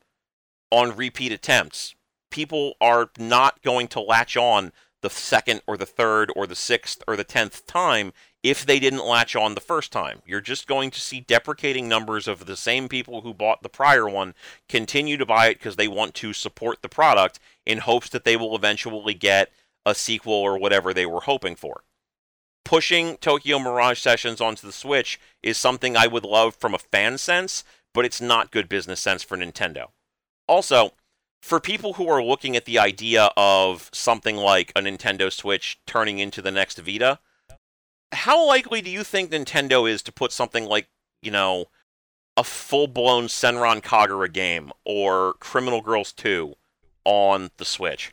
on 0.73 0.97
repeat 0.97 1.31
attempts. 1.31 1.94
People 2.31 2.74
are 2.81 3.11
not 3.19 3.62
going 3.62 3.86
to 3.89 4.01
latch 4.01 4.36
on 4.36 4.73
the 5.02 5.10
second 5.10 5.62
or 5.66 5.77
the 5.77 5.86
third 5.86 6.32
or 6.35 6.47
the 6.47 6.55
sixth 6.55 7.02
or 7.06 7.16
the 7.16 7.24
tenth 7.24 7.66
time 7.66 8.12
if 8.43 8.64
they 8.64 8.78
didn't 8.78 9.05
latch 9.05 9.35
on 9.36 9.55
the 9.55 9.60
first 9.60 9.93
time. 9.93 10.23
You're 10.24 10.40
just 10.40 10.66
going 10.66 10.90
to 10.93 11.01
see 11.01 11.20
deprecating 11.20 11.89
numbers 11.89 12.28
of 12.28 12.47
the 12.47 12.56
same 12.56 12.89
people 12.89 13.20
who 13.20 13.35
bought 13.35 13.62
the 13.62 13.68
prior 13.68 14.09
one 14.09 14.35
continue 14.68 15.16
to 15.16 15.27
buy 15.27 15.48
it 15.48 15.59
because 15.59 15.77
they 15.77 15.89
want 15.89 16.14
to 16.14 16.32
support 16.32 16.82
the 16.82 16.89
product 16.89 17.39
in 17.64 17.78
hopes 17.78 18.09
that 18.10 18.24
they 18.24 18.36
will 18.36 18.55
eventually 18.56 19.14
get 19.14 19.52
a 19.85 19.94
sequel 19.94 20.32
or 20.32 20.59
whatever 20.59 20.94
they 20.94 21.06
were 21.06 21.20
hoping 21.20 21.56
for. 21.56 21.82
pushing 22.64 23.16
Tokyo 23.18 23.60
Mirage 23.60 24.01
Sessions 24.01 24.40
onto 24.40 24.66
the 24.66 24.73
Switch 24.73 25.20
is 25.40 25.56
something 25.56 25.97
I 25.97 26.09
would 26.09 26.24
love 26.24 26.56
from 26.56 26.74
a 26.74 26.78
fan 26.78 27.16
sense, 27.16 27.62
but 27.94 28.05
it's 28.05 28.20
not 28.20 28.51
good 28.51 28.68
business 28.68 29.01
sense 29.01 29.23
for 29.23 29.36
Nintendo. 29.36 29.90
Also, 30.48 30.93
for 31.43 31.61
people 31.61 31.95
who 31.95 32.09
are 32.09 32.23
looking 32.23 32.57
at 32.57 32.65
the 32.65 32.79
idea 32.79 33.31
of 33.37 33.91
something 33.93 34.37
like 34.37 34.73
a 34.75 34.81
Nintendo 34.81 35.33
Switch 35.33 35.79
turning 35.87 36.19
into 36.19 36.43
the 36.43 36.51
next 36.51 36.79
Vita, 36.79 37.19
how 38.13 38.47
likely 38.47 38.81
do 38.81 38.91
you 38.91 39.05
think 39.05 39.31
Nintendo 39.31 39.89
is 39.89 40.03
to 40.03 40.13
put 40.13 40.33
something 40.33 40.65
like, 40.65 40.89
you 41.23 41.31
know, 41.31 41.67
a 42.37 42.45
full-blown 42.45 43.25
Senran 43.25 43.81
Kagura 43.81 44.33
game 44.33 44.73
or 44.85 45.35
Criminal 45.35 45.81
Girls 45.81 46.13
2 46.13 46.55
on 47.05 47.51
the 47.57 47.65
Switch? 47.65 48.13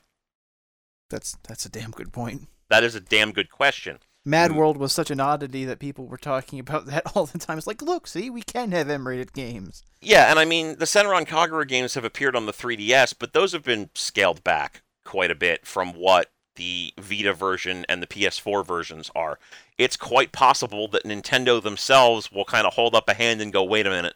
That's 1.09 1.37
that's 1.47 1.65
a 1.65 1.69
damn 1.69 1.91
good 1.91 2.11
point. 2.11 2.47
That 2.69 2.83
is 2.83 2.95
a 2.95 2.99
damn 2.99 3.31
good 3.31 3.51
question. 3.51 3.99
Mad 4.25 4.51
Mm. 4.51 4.55
World 4.55 4.77
was 4.77 4.93
such 4.93 5.11
an 5.11 5.19
oddity 5.19 5.65
that 5.65 5.79
people 5.79 6.07
were 6.07 6.17
talking 6.17 6.59
about 6.59 6.85
that 6.87 7.03
all 7.15 7.25
the 7.25 7.37
time. 7.37 7.57
It's 7.57 7.67
like, 7.67 7.81
look, 7.81 8.07
see, 8.07 8.29
we 8.29 8.41
can 8.41 8.71
have 8.71 8.89
M-rated 8.89 9.33
games. 9.33 9.83
Yeah, 10.01 10.29
and 10.29 10.39
I 10.39 10.45
mean, 10.45 10.77
the 10.77 10.85
Senran 10.85 11.27
Kagura 11.27 11.67
games 11.67 11.95
have 11.95 12.05
appeared 12.05 12.35
on 12.35 12.45
the 12.45 12.53
3DS, 12.53 13.15
but 13.17 13.33
those 13.33 13.51
have 13.53 13.63
been 13.63 13.89
scaled 13.93 14.43
back 14.43 14.81
quite 15.05 15.31
a 15.31 15.35
bit 15.35 15.65
from 15.65 15.93
what 15.93 16.31
the 16.55 16.93
Vita 16.99 17.33
version 17.33 17.85
and 17.89 18.01
the 18.01 18.07
PS4 18.07 18.65
versions 18.65 19.09
are. 19.15 19.39
It's 19.77 19.97
quite 19.97 20.31
possible 20.31 20.87
that 20.89 21.03
Nintendo 21.03 21.61
themselves 21.61 22.31
will 22.31 22.45
kind 22.45 22.67
of 22.67 22.73
hold 22.73 22.95
up 22.95 23.09
a 23.09 23.13
hand 23.13 23.41
and 23.41 23.51
go, 23.51 23.63
wait 23.63 23.87
a 23.87 23.89
minute. 23.89 24.15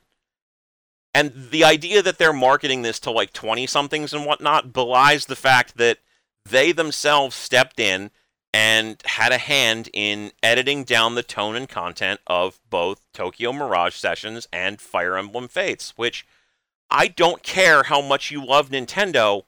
And 1.14 1.50
the 1.50 1.64
idea 1.64 2.04
that 2.04 2.20
they're 2.20 2.32
marketing 2.32 2.84
this 2.84 3.00
to 3.02 3.12
like 3.12 3.34
20 3.34 3.66
somethings 3.66 4.14
and 4.14 4.26
whatnot 4.26 4.72
belies 4.72 5.26
the 5.26 5.36
fact 5.36 5.78
that 5.78 5.98
they 6.46 6.72
themselves 6.72 7.36
stepped 7.36 7.80
in 7.80 8.12
and 8.60 9.04
had 9.06 9.32
a 9.32 9.38
hand 9.38 9.88
in 9.94 10.32
editing 10.42 10.84
down 10.84 11.14
the 11.14 11.22
tone 11.22 11.56
and 11.56 11.70
content 11.70 12.20
of 12.26 12.60
both 12.72 13.00
Tokyo 13.14 13.54
Mirage 13.54 13.94
Sessions 13.94 14.48
and 14.52 14.82
Fire 14.82 15.16
Emblem 15.16 15.48
Fates, 15.48 15.94
which 15.96 16.26
I 16.90 17.08
don't 17.08 17.44
care 17.44 17.84
how 17.84 18.02
much 18.02 18.32
you 18.32 18.44
love 18.44 18.70
Nintendo. 18.70 19.44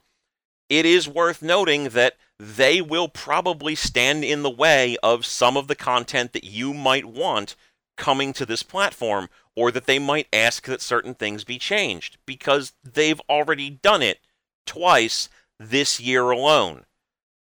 It 0.70 0.86
is 0.86 1.08
worth 1.08 1.42
noting 1.42 1.86
that 1.86 2.18
they 2.38 2.82
will 2.82 3.08
probably 3.08 3.74
stand 3.74 4.24
in 4.24 4.44
the 4.44 4.50
way 4.50 4.96
of 5.02 5.26
some 5.26 5.58
of 5.58 5.68
the 5.68 5.76
content 5.76 6.34
that 6.34 6.44
you 6.44 6.72
might 6.72 7.06
want 7.06 7.56
coming 7.98 8.32
to 8.34 8.46
this 8.46 8.62
platform, 8.62 9.28
or 9.56 9.72
that 9.72 9.88
they 9.88 9.98
might 9.98 10.28
ask 10.32 10.68
that 10.68 10.84
certain 10.84 11.16
things 11.16 11.44
be 11.44 11.58
changed, 11.58 12.20
because 12.28 12.74
they've 12.84 13.22
already 13.28 13.72
done 13.72 14.04
it 14.04 14.20
twice 14.68 15.30
this 15.60 16.00
year 16.00 16.30
alone 16.30 16.86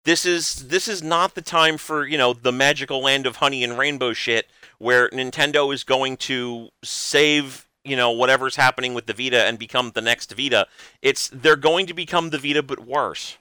this 0.08 0.24
is 0.24 0.68
this 0.68 0.88
is 0.88 1.02
not 1.02 1.34
the 1.34 1.42
time 1.42 1.76
for 1.76 2.06
you 2.06 2.16
know 2.16 2.32
the 2.32 2.50
magical 2.50 3.02
land 3.02 3.26
of 3.26 3.36
honey 3.36 3.62
and 3.62 3.76
rainbow 3.76 4.14
shit 4.14 4.48
where 4.78 5.10
Nintendo 5.10 5.72
is 5.72 5.84
going 5.84 6.16
to 6.16 6.70
save 6.82 7.68
you 7.84 7.94
know 7.94 8.10
whatever's 8.10 8.56
happening 8.56 8.94
with 8.94 9.04
the 9.04 9.12
Vita 9.12 9.44
and 9.44 9.58
become 9.58 9.90
the 9.90 10.00
next 10.00 10.32
Vita. 10.34 10.66
It's 11.02 11.28
they're 11.28 11.56
going 11.56 11.86
to 11.88 11.92
become 11.92 12.30
the 12.30 12.38
Vita 12.38 12.62
but 12.62 12.86
worse. 12.86 13.36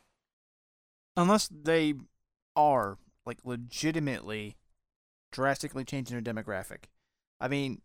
Unless 1.15 1.47
they 1.47 1.93
are 2.53 2.97
like 3.25 3.37
legitimately 3.45 4.57
drastically 5.31 5.85
changing 5.85 6.21
their 6.21 6.33
demographic. 6.33 6.89
I 7.39 7.47
mean, 7.47 7.81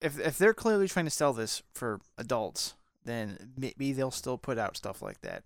if 0.00 0.18
if 0.18 0.38
they're 0.38 0.54
clearly 0.54 0.88
trying 0.88 1.04
to 1.04 1.10
sell 1.10 1.34
this 1.34 1.62
for 1.74 2.00
adults, 2.16 2.76
then 3.04 3.52
maybe 3.58 3.92
they'll 3.92 4.10
still 4.10 4.38
put 4.38 4.56
out 4.56 4.78
stuff 4.78 5.02
like 5.02 5.20
that. 5.20 5.44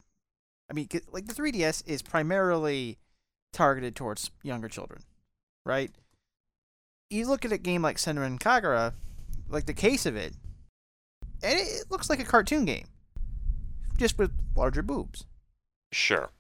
I 0.71 0.75
mean, 0.75 0.89
like 1.11 1.27
the 1.27 1.35
3DS 1.35 1.83
is 1.87 2.03
primarily 2.03 2.99
targeted 3.53 3.95
towards 3.95 4.31
younger 4.43 4.69
children, 4.69 5.03
right? 5.65 5.91
You 7.11 7.27
look 7.27 7.45
at 7.45 7.53
a 7.53 7.59
game 7.59 7.83
like 7.83 7.99
Senran 7.99 8.39
Kagura, 8.39 8.95
like 9.49 9.67
the 9.67 9.75
case 9.75 10.07
of 10.07 10.17
it, 10.17 10.33
and 11.43 11.59
it, 11.59 11.91
looks 11.91 12.09
like 12.09 12.21
a 12.21 12.25
cartoon 12.25 12.65
game, 12.65 12.87
just 13.99 14.19
with 14.19 14.33
larger 14.57 14.83
boobs. 14.83 15.27
Sure. 15.93 16.31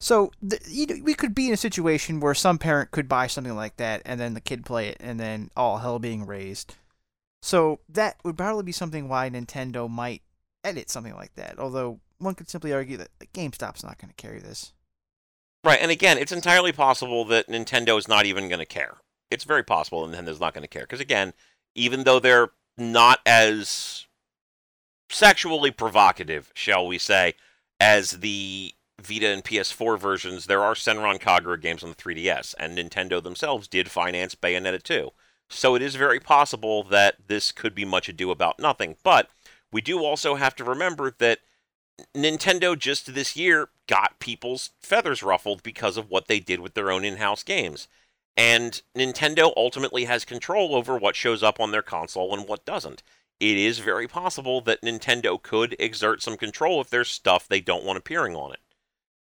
So 0.00 0.32
th- 0.48 0.62
you 0.68 0.86
know, 0.86 1.02
we 1.02 1.14
could 1.14 1.34
be 1.34 1.48
in 1.48 1.54
a 1.54 1.58
situation 1.58 2.20
where 2.20 2.34
some 2.34 2.58
parent 2.58 2.90
could 2.90 3.08
buy 3.08 3.26
something 3.26 3.56
like 3.56 3.76
that, 3.78 4.02
and 4.04 4.20
then 4.20 4.34
the 4.34 4.40
kid 4.40 4.66
play 4.66 4.88
it, 4.88 4.98
and 5.00 5.18
then 5.18 5.50
all 5.56 5.78
hell 5.78 5.98
being 5.98 6.26
raised. 6.26 6.74
So 7.42 7.80
that 7.88 8.16
would 8.24 8.36
probably 8.36 8.64
be 8.64 8.72
something 8.72 9.08
why 9.08 9.30
Nintendo 9.30 9.88
might 9.88 10.22
edit 10.64 10.90
something 10.90 11.14
like 11.14 11.34
that. 11.36 11.58
Although 11.58 12.00
one 12.18 12.34
could 12.34 12.50
simply 12.50 12.72
argue 12.72 12.96
that 12.96 13.10
GameStop's 13.32 13.82
not 13.82 13.98
going 13.98 14.08
to 14.08 14.14
carry 14.14 14.40
this. 14.40 14.72
Right, 15.64 15.80
and 15.80 15.90
again, 15.90 16.18
it's 16.18 16.32
entirely 16.32 16.72
possible 16.72 17.24
that 17.26 17.48
Nintendo 17.48 17.98
is 17.98 18.08
not 18.08 18.26
even 18.26 18.48
going 18.48 18.60
to 18.60 18.66
care. 18.66 18.98
It's 19.30 19.44
very 19.44 19.62
possible 19.62 20.06
Nintendo's 20.06 20.40
not 20.40 20.54
going 20.54 20.62
to 20.62 20.68
care 20.68 20.82
because 20.82 21.00
again, 21.00 21.34
even 21.74 22.04
though 22.04 22.18
they're 22.18 22.50
not 22.76 23.20
as 23.26 24.06
sexually 25.10 25.70
provocative, 25.70 26.50
shall 26.54 26.86
we 26.86 26.98
say, 26.98 27.34
as 27.80 28.12
the 28.12 28.74
Vita 29.00 29.28
and 29.28 29.44
PS4 29.44 29.98
versions, 29.98 30.46
there 30.46 30.62
are 30.62 30.74
Senran 30.74 31.20
Kagura 31.20 31.60
games 31.60 31.82
on 31.82 31.90
the 31.90 31.96
3DS, 31.96 32.54
and 32.58 32.76
Nintendo 32.76 33.22
themselves 33.22 33.68
did 33.68 33.90
finance 33.90 34.34
Bayonetta 34.34 34.82
2. 34.82 35.10
So 35.48 35.74
it 35.74 35.82
is 35.82 35.94
very 35.94 36.20
possible 36.20 36.82
that 36.84 37.16
this 37.28 37.52
could 37.52 37.74
be 37.74 37.84
much 37.84 38.08
ado 38.08 38.30
about 38.30 38.58
nothing. 38.58 38.96
But 39.02 39.28
we 39.72 39.80
do 39.80 40.04
also 40.04 40.34
have 40.34 40.54
to 40.56 40.64
remember 40.64 41.14
that 41.18 41.38
Nintendo 42.14 42.78
just 42.78 43.14
this 43.14 43.36
year 43.36 43.68
got 43.86 44.18
people's 44.20 44.70
feathers 44.80 45.22
ruffled 45.22 45.62
because 45.62 45.96
of 45.96 46.10
what 46.10 46.28
they 46.28 46.40
did 46.40 46.60
with 46.60 46.74
their 46.74 46.90
own 46.90 47.04
in 47.04 47.16
house 47.16 47.42
games. 47.42 47.88
And 48.36 48.80
Nintendo 48.96 49.52
ultimately 49.56 50.04
has 50.04 50.24
control 50.24 50.74
over 50.74 50.96
what 50.96 51.16
shows 51.16 51.42
up 51.42 51.58
on 51.58 51.72
their 51.72 51.82
console 51.82 52.34
and 52.34 52.46
what 52.46 52.64
doesn't. 52.64 53.02
It 53.40 53.56
is 53.56 53.78
very 53.78 54.06
possible 54.06 54.60
that 54.62 54.82
Nintendo 54.82 55.40
could 55.40 55.76
exert 55.78 56.22
some 56.22 56.36
control 56.36 56.80
if 56.80 56.90
there's 56.90 57.08
stuff 57.08 57.48
they 57.48 57.60
don't 57.60 57.84
want 57.84 57.98
appearing 57.98 58.34
on 58.34 58.52
it. 58.52 58.60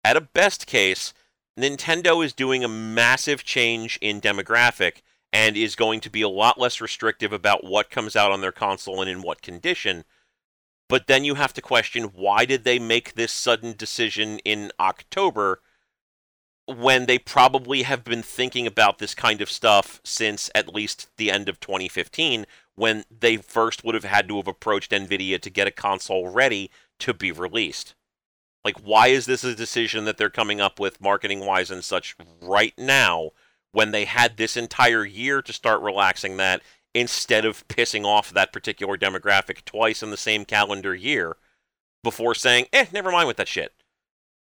At 0.04 0.16
a 0.16 0.20
best 0.20 0.66
case, 0.66 1.12
Nintendo 1.58 2.24
is 2.24 2.32
doing 2.32 2.62
a 2.62 2.68
massive 2.68 3.42
change 3.44 3.98
in 4.00 4.20
demographic 4.20 5.02
and 5.32 5.56
is 5.56 5.74
going 5.74 6.00
to 6.00 6.10
be 6.10 6.22
a 6.22 6.28
lot 6.28 6.58
less 6.58 6.80
restrictive 6.80 7.32
about 7.32 7.64
what 7.64 7.90
comes 7.90 8.14
out 8.14 8.30
on 8.30 8.40
their 8.40 8.52
console 8.52 9.00
and 9.00 9.10
in 9.10 9.22
what 9.22 9.42
condition. 9.42 10.04
But 10.88 11.06
then 11.06 11.24
you 11.24 11.34
have 11.34 11.52
to 11.54 11.62
question 11.62 12.04
why 12.04 12.44
did 12.44 12.64
they 12.64 12.78
make 12.78 13.14
this 13.14 13.32
sudden 13.32 13.74
decision 13.76 14.38
in 14.40 14.70
October 14.78 15.60
when 16.66 17.06
they 17.06 17.18
probably 17.18 17.82
have 17.82 18.04
been 18.04 18.22
thinking 18.22 18.66
about 18.66 18.98
this 18.98 19.14
kind 19.14 19.40
of 19.40 19.50
stuff 19.50 20.00
since 20.04 20.50
at 20.54 20.74
least 20.74 21.08
the 21.16 21.30
end 21.30 21.48
of 21.48 21.60
2015 21.60 22.44
when 22.74 23.04
they 23.10 23.36
first 23.36 23.84
would 23.84 23.94
have 23.94 24.04
had 24.04 24.28
to 24.28 24.36
have 24.36 24.48
approached 24.48 24.90
Nvidia 24.90 25.40
to 25.40 25.50
get 25.50 25.68
a 25.68 25.72
console 25.72 26.28
ready 26.28 26.70
to 26.98 27.14
be 27.14 27.30
released. 27.30 27.94
Like 28.64 28.78
why 28.80 29.08
is 29.08 29.26
this 29.26 29.44
a 29.44 29.54
decision 29.54 30.04
that 30.04 30.18
they're 30.18 30.28
coming 30.28 30.60
up 30.60 30.80
with 30.80 31.00
marketing 31.00 31.40
wise 31.40 31.70
and 31.70 31.84
such 31.84 32.16
right 32.42 32.74
now 32.76 33.30
when 33.70 33.92
they 33.92 34.04
had 34.04 34.36
this 34.36 34.56
entire 34.56 35.04
year 35.04 35.42
to 35.42 35.52
start 35.52 35.82
relaxing 35.82 36.36
that 36.38 36.62
instead 36.96 37.44
of 37.44 37.66
pissing 37.68 38.04
off 38.04 38.30
that 38.30 38.52
particular 38.52 38.96
demographic 38.96 39.64
twice 39.64 40.02
in 40.02 40.10
the 40.10 40.16
same 40.16 40.44
calendar 40.44 40.94
year 40.94 41.36
before 42.02 42.34
saying, 42.34 42.66
"Eh, 42.72 42.86
never 42.92 43.10
mind 43.10 43.28
with 43.28 43.36
that 43.36 43.48
shit." 43.48 43.72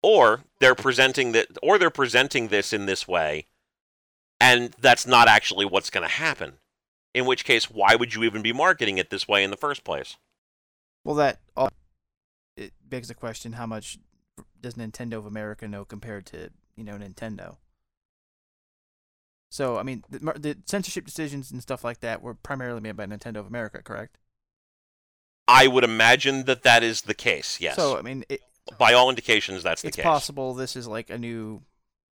Or 0.04 0.44
they're 0.60 0.76
presenting 0.76 1.32
that 1.32 1.58
or 1.62 1.78
they're 1.78 1.90
presenting 1.90 2.48
this 2.48 2.74
in 2.74 2.86
this 2.86 3.08
way 3.08 3.48
and 4.42 4.74
that's 4.80 5.06
not 5.06 5.28
actually 5.28 5.66
what's 5.66 5.92
going 5.92 6.08
to 6.08 6.14
happen. 6.14 6.54
In 7.14 7.26
which 7.26 7.46
case, 7.46 7.70
why 7.70 7.96
would 7.96 8.16
you 8.16 8.24
even 8.24 8.42
be 8.42 8.52
marketing 8.52 8.98
it 8.98 9.10
this 9.10 9.28
way 9.28 9.44
in 9.44 9.52
the 9.52 9.58
first 9.58 9.84
place? 9.84 10.18
Well, 11.04 11.16
that 11.16 11.40
it 12.58 12.74
begs 12.88 13.08
the 13.08 13.14
question: 13.14 13.54
How 13.54 13.66
much 13.66 14.00
does 14.60 14.76
Nintendo 14.76 15.14
of 15.16 15.26
America 15.26 15.68
know 15.68 15.86
compared 15.86 16.26
to 16.28 16.50
you 16.76 16.84
know 16.84 16.98
Nintendo? 16.98 17.58
So, 19.52 19.78
I 19.78 19.84
mean, 19.84 20.04
the, 20.10 20.20
the 20.40 20.58
censorship 20.66 21.06
decisions 21.06 21.52
and 21.52 21.62
stuff 21.62 21.84
like 21.84 22.00
that 22.00 22.24
were 22.24 22.34
primarily 22.34 22.80
made 22.80 22.96
by 22.96 23.06
Nintendo 23.06 23.38
of 23.38 23.48
America, 23.48 23.84
correct? 23.84 24.18
I 25.48 25.68
would 25.68 25.84
imagine 25.84 26.46
that 26.46 26.64
that 26.64 26.82
is 26.84 27.02
the 27.02 27.14
case. 27.14 27.60
Yes. 27.60 27.76
So, 27.76 27.98
I 27.98 28.02
mean, 28.02 28.24
it, 28.30 28.42
By 28.78 28.94
all 28.94 29.10
indications, 29.10 29.62
that's 29.64 29.82
the 29.82 29.90
it's 29.90 29.98
case. 29.98 30.04
possible 30.04 30.54
this 30.54 30.76
is 30.76 30.88
like 30.88 31.10
a 31.10 31.18
new 31.18 31.62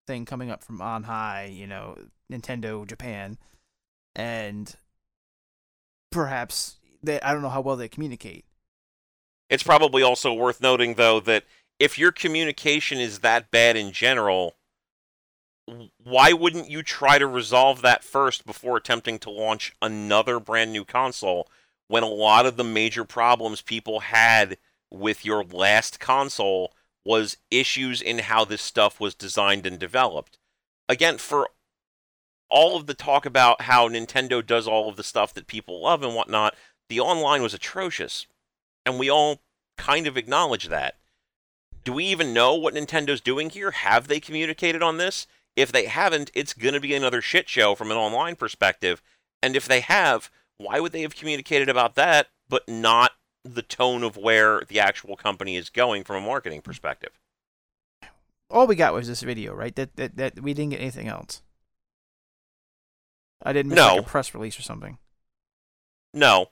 thing 0.07 0.26
coming 0.26 0.49
up 0.49 0.64
from 0.64 0.81
on 0.81 1.03
high, 1.03 1.45
you 1.53 1.68
know, 1.68 1.97
Nintendo 2.31 2.88
Japan, 2.88 3.38
and 4.15 4.76
perhaps 6.11 6.77
they 7.03 7.22
I 7.22 7.34
don't 7.34 7.41
know 7.43 7.49
how 7.49 7.61
well 7.61 7.76
they 7.76 7.88
communicate. 7.89 8.45
It's 9.49 9.64
probably 9.64 10.01
also 10.01 10.34
worth 10.34 10.59
noting, 10.61 10.95
though, 10.95 11.19
that 11.19 11.43
if 11.80 11.97
your 11.99 12.11
communication 12.11 12.99
is 12.99 13.19
that 13.19 13.51
bad 13.51 13.77
in 13.77 13.91
general, 13.91 14.55
why 16.03 16.31
wouldn't 16.31 16.69
you 16.69 16.81
try 16.81 17.18
to 17.18 17.27
resolve 17.27 17.81
that 17.81 18.03
first 18.03 18.45
before 18.45 18.77
attempting 18.77 19.19
to 19.19 19.30
launch 19.30 19.76
another 19.81 20.39
brand 20.39 20.72
new 20.72 20.85
console 20.85 21.48
when 21.88 22.03
a 22.03 22.07
lot 22.07 22.45
of 22.45 22.57
the 22.57 22.64
major 22.64 23.03
problems 23.03 23.61
people 23.61 24.02
had 24.02 24.57
with 24.89 25.26
your 25.26 25.44
last 25.44 25.99
console 25.99 26.73
was 27.06 27.38
issues 27.52 28.02
in 28.02 28.19
how 28.19 28.45
this 28.45 28.61
stuff 28.61 28.99
was 28.99 29.15
designed 29.15 29.65
and 29.65 29.80
developed? 29.80 30.38
Again, 30.88 31.18
for 31.18 31.49
all 32.49 32.77
of 32.77 32.88
the 32.88 32.94
talk 32.94 33.26
about 33.26 33.64
how 33.64 33.89
Nintendo 33.89 34.45
does 34.45 34.68
all 34.68 34.89
of 34.89 34.95
the 34.95 35.03
stuff 35.03 35.34
that 35.34 35.48
people 35.48 35.81
love 35.81 36.02
and 36.02 36.15
whatnot, 36.15 36.56
the 36.89 36.99
online 36.99 37.41
was 37.41 37.53
atrocious. 37.53 38.26
And 38.85 38.98
we 38.98 39.10
all 39.10 39.41
kind 39.77 40.07
of 40.07 40.15
acknowledge 40.15 40.69
that. 40.69 40.95
Do 41.84 41.94
we 41.94 42.06
even 42.06 42.34
know 42.34 42.56
what 42.56 42.73
Nintendo's 42.73 43.22
doing 43.22 43.49
here? 43.49 43.72
Have 43.72 44.07
they 44.07 44.19
communicated 44.19 44.81
on 44.81 44.98
this? 44.98 45.27
If 45.57 45.71
they 45.73 45.85
haven't, 45.88 46.31
it's 46.35 46.53
going 46.53 46.75
to 46.75 46.79
be 46.79 46.93
another 46.93 47.21
shit 47.21 47.49
show 47.49 47.75
from 47.75 47.91
an 47.91 47.97
online 47.97 48.35
perspective. 48.38 49.01
And 49.43 49.55
if 49.55 49.67
they 49.67 49.81
have, 49.81 50.29
why 50.57 50.79
would 50.79 50.91
they 50.91 51.01
have 51.01 51.15
communicated 51.15 51.67
about 51.67 51.95
that, 51.95 52.27
but 52.47 52.69
not 52.69 53.11
the 53.43 53.63
tone 53.63 54.03
of 54.03 54.15
where 54.17 54.61
the 54.67 54.79
actual 54.79 55.15
company 55.17 55.55
is 55.55 55.69
going 55.69 56.03
from 56.03 56.17
a 56.23 56.25
marketing 56.25 56.61
perspective? 56.61 57.09
All 58.49 58.67
we 58.67 58.75
got 58.75 58.93
was 58.93 59.07
this 59.07 59.21
video, 59.23 59.53
right? 59.53 59.75
That 59.75 59.95
that, 59.97 60.15
that 60.17 60.39
we 60.39 60.53
didn't 60.53 60.71
get 60.71 60.79
anything 60.79 61.07
else. 61.07 61.41
I 63.43 63.51
didn't 63.51 63.69
miss 63.71 63.79
like 63.79 63.95
No. 63.95 63.99
a 64.01 64.03
press 64.03 64.34
release 64.34 64.57
or 64.57 64.61
something. 64.63 64.97
No. 66.13 66.51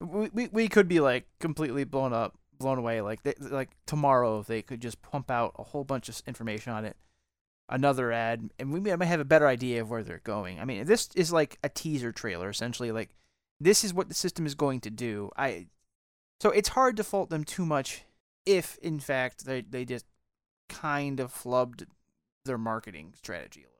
We, 0.00 0.28
we 0.32 0.48
we 0.48 0.68
could 0.68 0.88
be 0.88 1.00
like 1.00 1.26
completely 1.40 1.84
blown 1.84 2.12
up, 2.12 2.36
blown 2.58 2.78
away. 2.78 3.00
Like 3.00 3.22
they, 3.22 3.34
like 3.40 3.70
tomorrow, 3.86 4.42
they 4.42 4.60
could 4.60 4.80
just 4.82 5.02
pump 5.02 5.30
out 5.30 5.54
a 5.58 5.62
whole 5.62 5.84
bunch 5.84 6.08
of 6.08 6.20
information 6.26 6.72
on 6.72 6.84
it, 6.84 6.96
another 7.68 8.12
ad, 8.12 8.50
and 8.58 8.72
we 8.72 8.80
might 8.80 9.06
have 9.06 9.20
a 9.20 9.24
better 9.24 9.46
idea 9.46 9.80
of 9.80 9.90
where 9.90 10.02
they're 10.02 10.20
going. 10.24 10.60
I 10.60 10.64
mean, 10.64 10.86
this 10.86 11.08
is 11.14 11.32
like 11.32 11.58
a 11.62 11.68
teaser 11.68 12.12
trailer, 12.12 12.48
essentially. 12.48 12.92
Like 12.92 13.10
this 13.60 13.84
is 13.84 13.94
what 13.94 14.08
the 14.08 14.14
system 14.14 14.46
is 14.46 14.54
going 14.54 14.80
to 14.80 14.90
do. 14.90 15.30
I 15.36 15.66
so 16.40 16.50
it's 16.50 16.70
hard 16.70 16.96
to 16.96 17.04
fault 17.04 17.30
them 17.30 17.44
too 17.44 17.64
much 17.64 18.04
if, 18.46 18.76
in 18.78 19.00
fact, 19.00 19.46
they 19.46 19.62
they 19.62 19.84
just 19.84 20.06
kind 20.68 21.20
of 21.20 21.32
flubbed 21.32 21.86
their 22.44 22.58
marketing 22.58 23.14
strategy 23.16 23.60
a 23.60 23.64
little. 23.64 23.74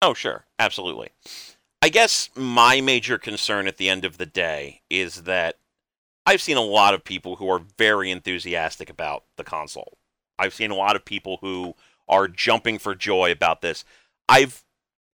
Oh, 0.00 0.14
sure. 0.14 0.46
Absolutely. 0.58 1.10
I 1.80 1.88
guess 1.88 2.30
my 2.36 2.80
major 2.80 3.18
concern 3.18 3.66
at 3.66 3.76
the 3.76 3.88
end 3.88 4.04
of 4.04 4.18
the 4.18 4.26
day 4.26 4.82
is 4.88 5.22
that 5.22 5.56
I've 6.24 6.40
seen 6.40 6.56
a 6.56 6.62
lot 6.62 6.94
of 6.94 7.04
people 7.04 7.36
who 7.36 7.48
are 7.48 7.60
very 7.76 8.10
enthusiastic 8.10 8.88
about 8.88 9.24
the 9.36 9.44
console. 9.44 9.98
I've 10.38 10.54
seen 10.54 10.70
a 10.70 10.76
lot 10.76 10.96
of 10.96 11.04
people 11.04 11.38
who 11.40 11.74
are 12.08 12.28
jumping 12.28 12.78
for 12.78 12.94
joy 12.94 13.30
about 13.30 13.60
this. 13.60 13.84
I've 14.28 14.64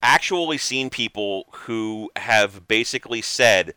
actually 0.02 0.58
seen 0.58 0.90
people 0.90 1.46
who 1.52 2.12
have 2.16 2.68
basically 2.68 3.22
said 3.22 3.74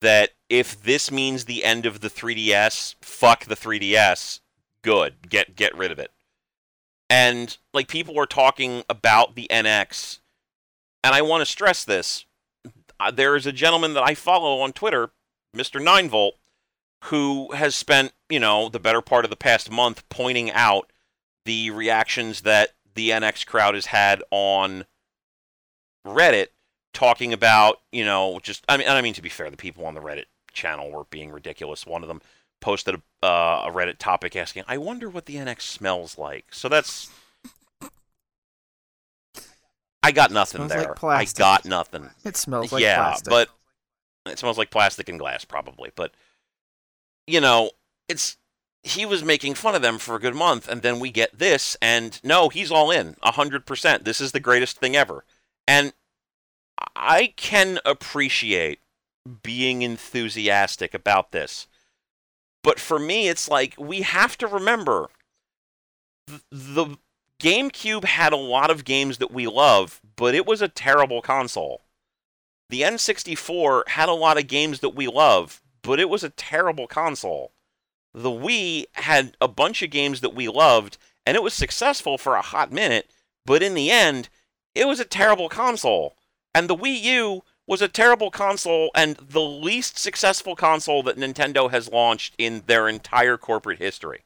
that 0.00 0.30
if 0.48 0.80
this 0.80 1.10
means 1.10 1.44
the 1.44 1.64
end 1.64 1.84
of 1.84 2.00
the 2.00 2.08
3DS, 2.10 2.94
fuck 3.00 3.44
the 3.44 3.56
3DS, 3.56 4.40
good. 4.82 5.28
Get 5.28 5.56
get 5.56 5.76
rid 5.76 5.90
of 5.90 5.98
it. 5.98 6.12
And 7.10 7.56
like 7.74 7.88
people 7.88 8.18
are 8.18 8.26
talking 8.26 8.84
about 8.88 9.34
the 9.34 9.48
NX 9.50 10.20
and 11.02 11.14
I 11.14 11.22
want 11.22 11.40
to 11.40 11.46
stress 11.46 11.84
this. 11.84 12.24
Uh, 13.00 13.10
There 13.10 13.36
is 13.36 13.46
a 13.46 13.52
gentleman 13.52 13.94
that 13.94 14.02
I 14.02 14.14
follow 14.14 14.60
on 14.60 14.72
Twitter, 14.72 15.10
Mr. 15.56 15.80
9volt, 15.80 16.32
who 17.04 17.52
has 17.52 17.74
spent, 17.74 18.12
you 18.28 18.40
know, 18.40 18.68
the 18.68 18.80
better 18.80 19.00
part 19.00 19.24
of 19.24 19.30
the 19.30 19.36
past 19.36 19.70
month 19.70 20.08
pointing 20.08 20.50
out 20.50 20.92
the 21.48 21.70
reactions 21.70 22.42
that 22.42 22.74
the 22.94 23.08
NX 23.08 23.46
crowd 23.46 23.74
has 23.74 23.86
had 23.86 24.22
on 24.30 24.84
Reddit 26.06 26.48
talking 26.92 27.32
about, 27.32 27.80
you 27.90 28.04
know, 28.04 28.38
just 28.42 28.66
I 28.68 28.76
mean, 28.76 28.86
I 28.86 29.00
mean 29.00 29.14
to 29.14 29.22
be 29.22 29.30
fair, 29.30 29.50
the 29.50 29.56
people 29.56 29.86
on 29.86 29.94
the 29.94 30.02
Reddit 30.02 30.26
channel 30.52 30.92
were 30.92 31.04
being 31.04 31.30
ridiculous. 31.30 31.86
One 31.86 32.02
of 32.02 32.08
them 32.08 32.20
posted 32.60 32.96
a, 32.96 33.26
uh, 33.26 33.64
a 33.66 33.72
Reddit 33.72 33.96
topic 33.96 34.36
asking, 34.36 34.64
"I 34.68 34.76
wonder 34.76 35.08
what 35.08 35.24
the 35.24 35.36
NX 35.36 35.62
smells 35.62 36.18
like." 36.18 36.52
So 36.52 36.68
that's 36.68 37.08
I 40.02 40.12
got 40.12 40.30
nothing 40.30 40.68
Smells 40.68 40.70
like 40.70 41.00
there. 41.00 41.10
I 41.10 41.24
got 41.24 41.64
nothing. 41.64 42.10
It 42.26 42.36
smells 42.36 42.72
like 42.72 42.82
yeah, 42.82 42.96
plastic. 42.96 43.30
but 43.30 43.48
it 44.26 44.38
smells 44.38 44.58
like 44.58 44.70
plastic 44.70 45.08
and 45.08 45.18
glass 45.18 45.46
probably. 45.46 45.92
But 45.96 46.12
you 47.26 47.40
know, 47.40 47.70
it's 48.06 48.36
he 48.82 49.04
was 49.04 49.24
making 49.24 49.54
fun 49.54 49.74
of 49.74 49.82
them 49.82 49.98
for 49.98 50.14
a 50.14 50.20
good 50.20 50.34
month, 50.34 50.68
and 50.68 50.82
then 50.82 51.00
we 51.00 51.10
get 51.10 51.38
this, 51.38 51.76
and 51.82 52.20
no, 52.22 52.48
he's 52.48 52.70
all 52.70 52.90
in, 52.90 53.16
a 53.22 53.32
hundred 53.32 53.66
percent. 53.66 54.04
This 54.04 54.20
is 54.20 54.32
the 54.32 54.40
greatest 54.40 54.78
thing 54.78 54.96
ever, 54.96 55.24
and 55.66 55.92
I 56.94 57.32
can 57.36 57.78
appreciate 57.84 58.80
being 59.42 59.82
enthusiastic 59.82 60.94
about 60.94 61.32
this, 61.32 61.66
but 62.62 62.80
for 62.80 62.98
me, 62.98 63.28
it's 63.28 63.48
like 63.48 63.74
we 63.78 64.02
have 64.02 64.38
to 64.38 64.46
remember 64.46 65.08
th- 66.26 66.42
the 66.50 66.96
GameCube 67.40 68.04
had 68.04 68.32
a 68.32 68.36
lot 68.36 68.70
of 68.70 68.84
games 68.84 69.18
that 69.18 69.30
we 69.30 69.46
love, 69.46 70.00
but 70.16 70.34
it 70.34 70.46
was 70.46 70.60
a 70.60 70.68
terrible 70.68 71.22
console. 71.22 71.82
The 72.70 72.82
N64 72.82 73.88
had 73.88 74.08
a 74.08 74.14
lot 74.14 74.38
of 74.38 74.46
games 74.46 74.80
that 74.80 74.90
we 74.90 75.06
love, 75.06 75.62
but 75.82 76.00
it 76.00 76.08
was 76.08 76.24
a 76.24 76.30
terrible 76.30 76.86
console. 76.86 77.52
The 78.14 78.30
Wii 78.30 78.86
had 78.94 79.36
a 79.40 79.48
bunch 79.48 79.82
of 79.82 79.90
games 79.90 80.20
that 80.20 80.34
we 80.34 80.48
loved, 80.48 80.98
and 81.26 81.36
it 81.36 81.42
was 81.42 81.54
successful 81.54 82.18
for 82.18 82.36
a 82.36 82.42
hot 82.42 82.72
minute, 82.72 83.10
but 83.44 83.62
in 83.62 83.74
the 83.74 83.90
end, 83.90 84.28
it 84.74 84.86
was 84.86 85.00
a 85.00 85.04
terrible 85.04 85.48
console. 85.48 86.16
And 86.54 86.68
the 86.68 86.76
Wii 86.76 87.00
U 87.02 87.44
was 87.66 87.82
a 87.82 87.88
terrible 87.88 88.30
console 88.30 88.90
and 88.94 89.16
the 89.16 89.42
least 89.42 89.98
successful 89.98 90.56
console 90.56 91.02
that 91.02 91.18
Nintendo 91.18 91.70
has 91.70 91.90
launched 91.90 92.34
in 92.38 92.62
their 92.66 92.88
entire 92.88 93.36
corporate 93.36 93.78
history 93.78 94.24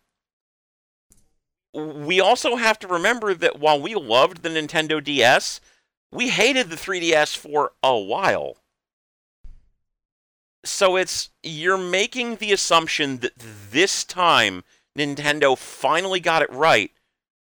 we 1.74 2.20
also 2.20 2.56
have 2.56 2.78
to 2.80 2.88
remember 2.88 3.34
that 3.34 3.58
while 3.58 3.80
we 3.80 3.94
loved 3.94 4.42
the 4.42 4.50
Nintendo 4.50 5.02
DS, 5.02 5.60
we 6.10 6.28
hated 6.28 6.68
the 6.68 6.76
3DS 6.76 7.36
for 7.36 7.72
a 7.82 7.96
while. 7.96 8.58
So 10.64 10.96
it's 10.96 11.30
you're 11.42 11.78
making 11.78 12.36
the 12.36 12.52
assumption 12.52 13.18
that 13.18 13.32
this 13.38 14.04
time 14.04 14.62
Nintendo 14.96 15.56
finally 15.56 16.20
got 16.20 16.42
it 16.42 16.52
right 16.52 16.90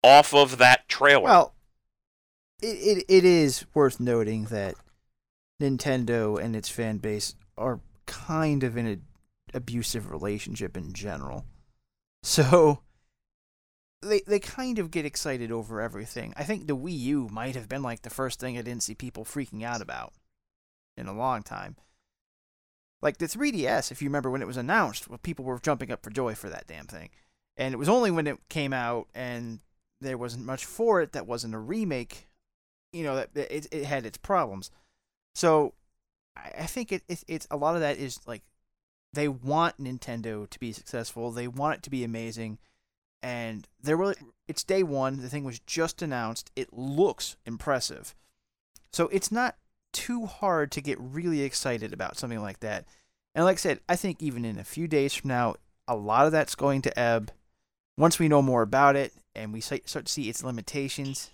off 0.03 0.33
of 0.33 0.57
that 0.57 0.87
trailer. 0.87 1.23
Well, 1.23 1.53
it, 2.61 2.65
it 2.65 3.05
it 3.07 3.25
is 3.25 3.65
worth 3.73 3.99
noting 3.99 4.45
that 4.45 4.75
Nintendo 5.61 6.41
and 6.41 6.55
its 6.55 6.69
fan 6.69 6.97
base 6.97 7.35
are 7.57 7.79
kind 8.05 8.63
of 8.63 8.77
in 8.77 8.85
an 8.85 9.03
abusive 9.53 10.09
relationship 10.09 10.77
in 10.77 10.93
general. 10.93 11.45
So 12.25 12.79
they 14.01 14.21
they 14.21 14.39
kind 14.39 14.79
of 14.79 14.91
get 14.91 15.03
excited 15.05 15.51
over 15.51 15.81
everything. 15.81 16.33
I 16.37 16.45
think 16.45 16.67
the 16.67 16.75
Wii 16.75 16.97
U 16.99 17.27
might 17.29 17.55
have 17.55 17.67
been 17.67 17.83
like 17.83 18.03
the 18.03 18.09
first 18.09 18.39
thing 18.39 18.57
I 18.57 18.61
didn't 18.61 18.83
see 18.83 18.95
people 18.95 19.25
freaking 19.25 19.61
out 19.61 19.81
about 19.81 20.13
in 20.95 21.07
a 21.07 21.13
long 21.13 21.43
time. 21.43 21.75
Like 23.03 23.17
the 23.17 23.25
3DS, 23.25 23.91
if 23.91 24.01
you 24.01 24.07
remember 24.07 24.31
when 24.31 24.41
it 24.41 24.47
was 24.47 24.55
announced, 24.55 25.09
well, 25.09 25.19
people 25.21 25.43
were 25.43 25.59
jumping 25.59 25.91
up 25.91 26.01
for 26.01 26.09
joy 26.09 26.35
for 26.35 26.49
that 26.49 26.67
damn 26.67 26.85
thing. 26.87 27.09
And 27.57 27.73
it 27.73 27.77
was 27.77 27.89
only 27.89 28.09
when 28.11 28.27
it 28.27 28.37
came 28.47 28.71
out 28.71 29.09
and 29.13 29.59
there 29.99 30.17
wasn't 30.17 30.45
much 30.45 30.63
for 30.63 31.01
it 31.01 31.11
that 31.11 31.27
wasn't 31.27 31.53
a 31.53 31.59
remake, 31.59 32.29
you 32.93 33.03
know, 33.03 33.17
that 33.17 33.35
it, 33.35 33.67
it 33.71 33.83
had 33.83 34.05
its 34.05 34.17
problems. 34.17 34.71
So 35.35 35.73
I, 36.37 36.51
I 36.59 36.65
think 36.65 36.93
it, 36.93 37.03
it 37.09 37.25
it's 37.27 37.47
a 37.51 37.57
lot 37.57 37.75
of 37.75 37.81
that 37.81 37.97
is 37.97 38.21
like 38.25 38.41
they 39.11 39.27
want 39.27 39.83
Nintendo 39.83 40.49
to 40.49 40.59
be 40.59 40.71
successful. 40.71 41.29
They 41.29 41.49
want 41.49 41.79
it 41.79 41.83
to 41.83 41.89
be 41.89 42.05
amazing, 42.05 42.57
and 43.21 43.67
they're 43.81 43.97
really. 43.97 44.15
It's 44.47 44.63
day 44.63 44.81
one. 44.81 45.21
The 45.21 45.29
thing 45.29 45.43
was 45.43 45.59
just 45.59 46.01
announced. 46.01 46.51
It 46.55 46.71
looks 46.71 47.35
impressive, 47.45 48.15
so 48.91 49.09
it's 49.09 49.31
not 49.31 49.57
too 49.93 50.25
hard 50.25 50.71
to 50.73 50.81
get 50.81 50.97
really 50.99 51.41
excited 51.41 51.93
about 51.93 52.17
something 52.17 52.41
like 52.41 52.59
that. 52.59 52.85
And 53.35 53.45
like 53.45 53.55
I 53.55 53.57
said, 53.57 53.79
I 53.87 53.95
think 53.95 54.21
even 54.21 54.45
in 54.45 54.59
a 54.59 54.63
few 54.63 54.87
days 54.87 55.13
from 55.13 55.29
now, 55.29 55.55
a 55.87 55.95
lot 55.95 56.25
of 56.25 56.31
that's 56.31 56.55
going 56.55 56.81
to 56.83 56.99
ebb. 56.99 57.31
Once 57.97 58.19
we 58.19 58.27
know 58.27 58.41
more 58.41 58.61
about 58.61 58.95
it 58.95 59.13
and 59.35 59.53
we 59.53 59.61
start 59.61 59.85
to 59.87 60.11
see 60.11 60.29
its 60.29 60.43
limitations, 60.43 61.31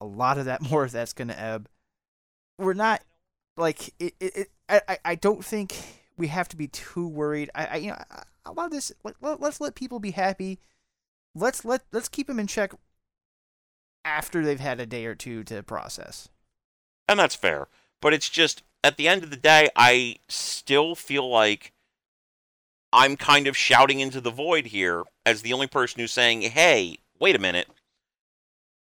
a 0.00 0.04
lot 0.04 0.38
of 0.38 0.44
that 0.44 0.60
more 0.70 0.84
of 0.84 0.92
that's 0.92 1.12
going 1.12 1.28
to 1.28 1.40
ebb. 1.40 1.68
We're 2.58 2.74
not 2.74 3.02
like 3.56 3.88
it. 3.98 4.14
it, 4.20 4.36
it 4.36 4.48
I, 4.68 4.98
I- 5.04 5.14
don't 5.14 5.44
think 5.44 5.76
we 6.16 6.28
have 6.28 6.48
to 6.48 6.56
be 6.56 6.68
too 6.68 7.06
worried. 7.06 7.50
I, 7.54 7.66
I 7.66 7.76
you 7.76 7.88
know 7.90 7.98
a 8.44 8.52
lot 8.52 8.66
of 8.66 8.70
this. 8.72 8.92
Let, 9.02 9.16
let, 9.20 9.40
let's 9.40 9.60
let 9.60 9.74
people 9.74 9.98
be 9.98 10.12
happy. 10.12 10.58
Let's 11.34 11.64
let 11.64 11.82
let's 11.92 12.08
keep 12.08 12.28
them 12.28 12.38
in 12.38 12.46
check 12.46 12.72
after 14.04 14.44
they've 14.44 14.60
had 14.60 14.80
a 14.80 14.86
day 14.86 15.06
or 15.06 15.14
two 15.14 15.42
to 15.44 15.62
process. 15.62 16.28
And 17.08 17.18
that's 17.18 17.34
fair. 17.34 17.68
But 18.00 18.14
it's 18.14 18.28
just 18.28 18.62
at 18.82 18.96
the 18.96 19.08
end 19.08 19.24
of 19.24 19.30
the 19.30 19.36
day, 19.36 19.70
I 19.74 20.16
still 20.28 20.94
feel 20.94 21.28
like 21.28 21.72
I'm 22.92 23.16
kind 23.16 23.46
of 23.46 23.56
shouting 23.56 24.00
into 24.00 24.20
the 24.20 24.30
void 24.30 24.66
here 24.66 25.02
as 25.26 25.42
the 25.42 25.52
only 25.52 25.66
person 25.66 26.00
who's 26.00 26.12
saying, 26.12 26.42
"Hey, 26.42 26.98
wait 27.18 27.34
a 27.34 27.40
minute. 27.40 27.68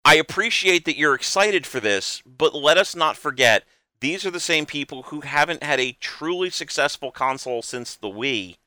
I 0.03 0.15
appreciate 0.15 0.85
that 0.85 0.97
you're 0.97 1.13
excited 1.13 1.67
for 1.67 1.79
this, 1.79 2.23
but 2.25 2.55
let 2.55 2.77
us 2.77 2.95
not 2.95 3.17
forget 3.17 3.65
these 3.99 4.25
are 4.25 4.31
the 4.31 4.39
same 4.39 4.65
people 4.65 5.03
who 5.03 5.21
haven't 5.21 5.61
had 5.61 5.79
a 5.79 5.91
truly 5.91 6.49
successful 6.49 7.11
console 7.11 7.61
since 7.61 7.95
the 7.95 8.09
Wii." 8.09 8.57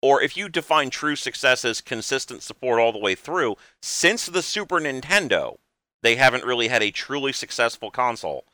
Or 0.00 0.20
if 0.20 0.36
you 0.36 0.48
define 0.48 0.90
true 0.90 1.14
success 1.14 1.64
as 1.64 1.80
consistent 1.80 2.42
support 2.42 2.80
all 2.80 2.90
the 2.90 2.98
way 2.98 3.14
through, 3.14 3.56
since 3.80 4.26
the 4.26 4.42
Super 4.42 4.80
Nintendo, 4.80 5.58
they 6.02 6.16
haven't 6.16 6.44
really 6.44 6.66
had 6.66 6.82
a 6.82 6.90
truly 6.90 7.32
successful 7.32 7.92
console. 7.92 8.44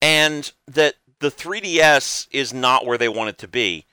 And 0.00 0.52
that 0.66 0.94
the 1.20 1.30
3DS 1.30 2.28
is 2.30 2.52
not 2.52 2.86
where 2.86 2.98
they 2.98 3.08
want 3.08 3.30
it 3.30 3.38
to 3.38 3.48
be. 3.48 3.84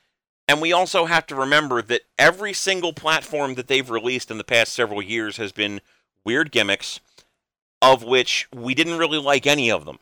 And 0.48 0.62
we 0.62 0.72
also 0.72 1.06
have 1.06 1.26
to 1.28 1.36
remember 1.36 1.82
that 1.82 2.04
every 2.18 2.54
single 2.54 2.94
platform 2.94 3.56
that 3.56 3.68
they've 3.68 3.90
released 3.90 4.32
in 4.32 4.38
the 4.38 4.46
past 4.46 4.72
several 4.72 5.02
years 5.02 5.38
has 5.38 5.52
been 5.52 5.82
weird 6.24 6.52
gimmicks, 6.52 7.02
of 7.82 8.04
which 8.04 8.48
we 8.54 8.74
didn't 8.74 8.98
really 8.98 9.18
like 9.18 9.46
any 9.46 9.70
of 9.70 9.86
them. 9.86 10.00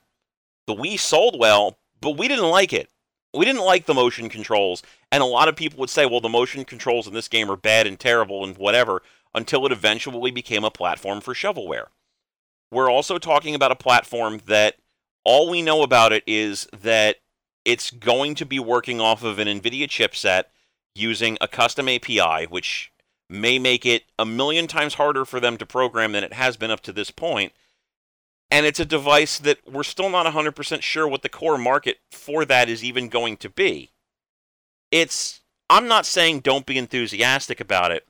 The 0.68 0.76
Wii 0.76 0.99
sold 0.99 1.40
well, 1.40 1.77
but 1.99 2.18
we 2.18 2.27
didn't 2.27 2.49
like 2.49 2.73
it. 2.73 2.90
We 3.34 3.45
didn't 3.45 3.65
like 3.65 3.86
the 3.86 3.94
motion 3.94 4.30
controls, 4.30 4.82
and 5.11 5.22
a 5.22 5.26
lot 5.26 5.48
of 5.48 5.56
people 5.56 5.80
would 5.80 5.90
say, 5.90 6.06
well, 6.06 6.22
the 6.22 6.30
motion 6.30 6.64
controls 6.64 7.07
in 7.07 7.14
this 7.14 7.27
game 7.27 7.52
are 7.52 7.57
bad 7.57 7.86
and 7.86 7.99
terrible 7.99 8.44
and 8.44 8.57
whatever, 8.57 9.02
until 9.34 9.65
it 9.65 9.72
eventually 9.72 10.32
became 10.32 10.64
a 10.64 10.72
platform 10.72 11.22
for 11.22 11.34
shovelware. 11.34 11.88
We're 12.72 12.90
also 12.90 13.18
talking 13.18 13.53
about 13.53 13.72
a 13.72 13.76
platform 13.76 14.41
that 14.45 14.76
all 15.26 15.49
we 15.49 15.61
know 15.61 15.81
about 15.81 16.14
it 16.14 16.23
is 16.26 16.68
that 16.81 17.18
it's 17.65 17.89
going 17.89 18.35
to 18.35 18.45
be 18.45 18.60
working 18.60 19.02
off 19.02 19.23
of 19.23 19.39
an 19.39 19.47
NVIDIA 19.47 19.88
chipset 19.88 20.43
using 20.93 21.38
a 21.41 21.47
custom 21.47 21.89
API, 21.89 22.45
which 22.45 22.91
may 23.30 23.57
make 23.57 23.85
it 23.85 24.03
a 24.19 24.26
million 24.26 24.68
times 24.68 24.93
harder 24.93 25.26
for 25.26 25.39
them 25.39 25.57
to 25.57 25.65
program 25.65 26.11
than 26.11 26.23
it 26.23 26.34
has 26.34 26.56
been 26.57 26.72
up 26.72 26.81
to 26.81 26.93
this 26.93 27.10
point. 27.11 27.52
And 28.52 28.68
it's 28.68 28.80
a 28.80 28.85
device 28.85 29.39
that 29.39 29.57
we're 29.69 29.84
still 29.84 30.10
not 30.10 30.31
100% 30.31 30.81
sure 30.84 31.07
what 31.07 31.23
the 31.23 31.30
core 31.30 31.57
market 31.57 31.97
for 32.11 32.45
that 32.45 32.69
is 32.69 32.84
even 32.84 33.10
going 33.10 33.38
to 33.38 33.49
be. 33.49 33.91
It's, 34.91 35.41
I'm 35.69 35.88
not 35.88 36.06
saying 36.06 36.41
don't 36.41 36.68
be 36.68 36.77
enthusiastic 36.77 37.60
about 37.60 37.91
it, 37.91 38.06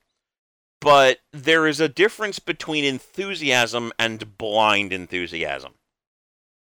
but 0.81 1.19
there 1.31 1.65
is 1.65 1.79
a 1.79 1.87
difference 1.87 2.39
between 2.39 2.83
enthusiasm 2.83 3.93
and 3.97 4.37
blind 4.37 4.91
enthusiasm. 4.91 5.75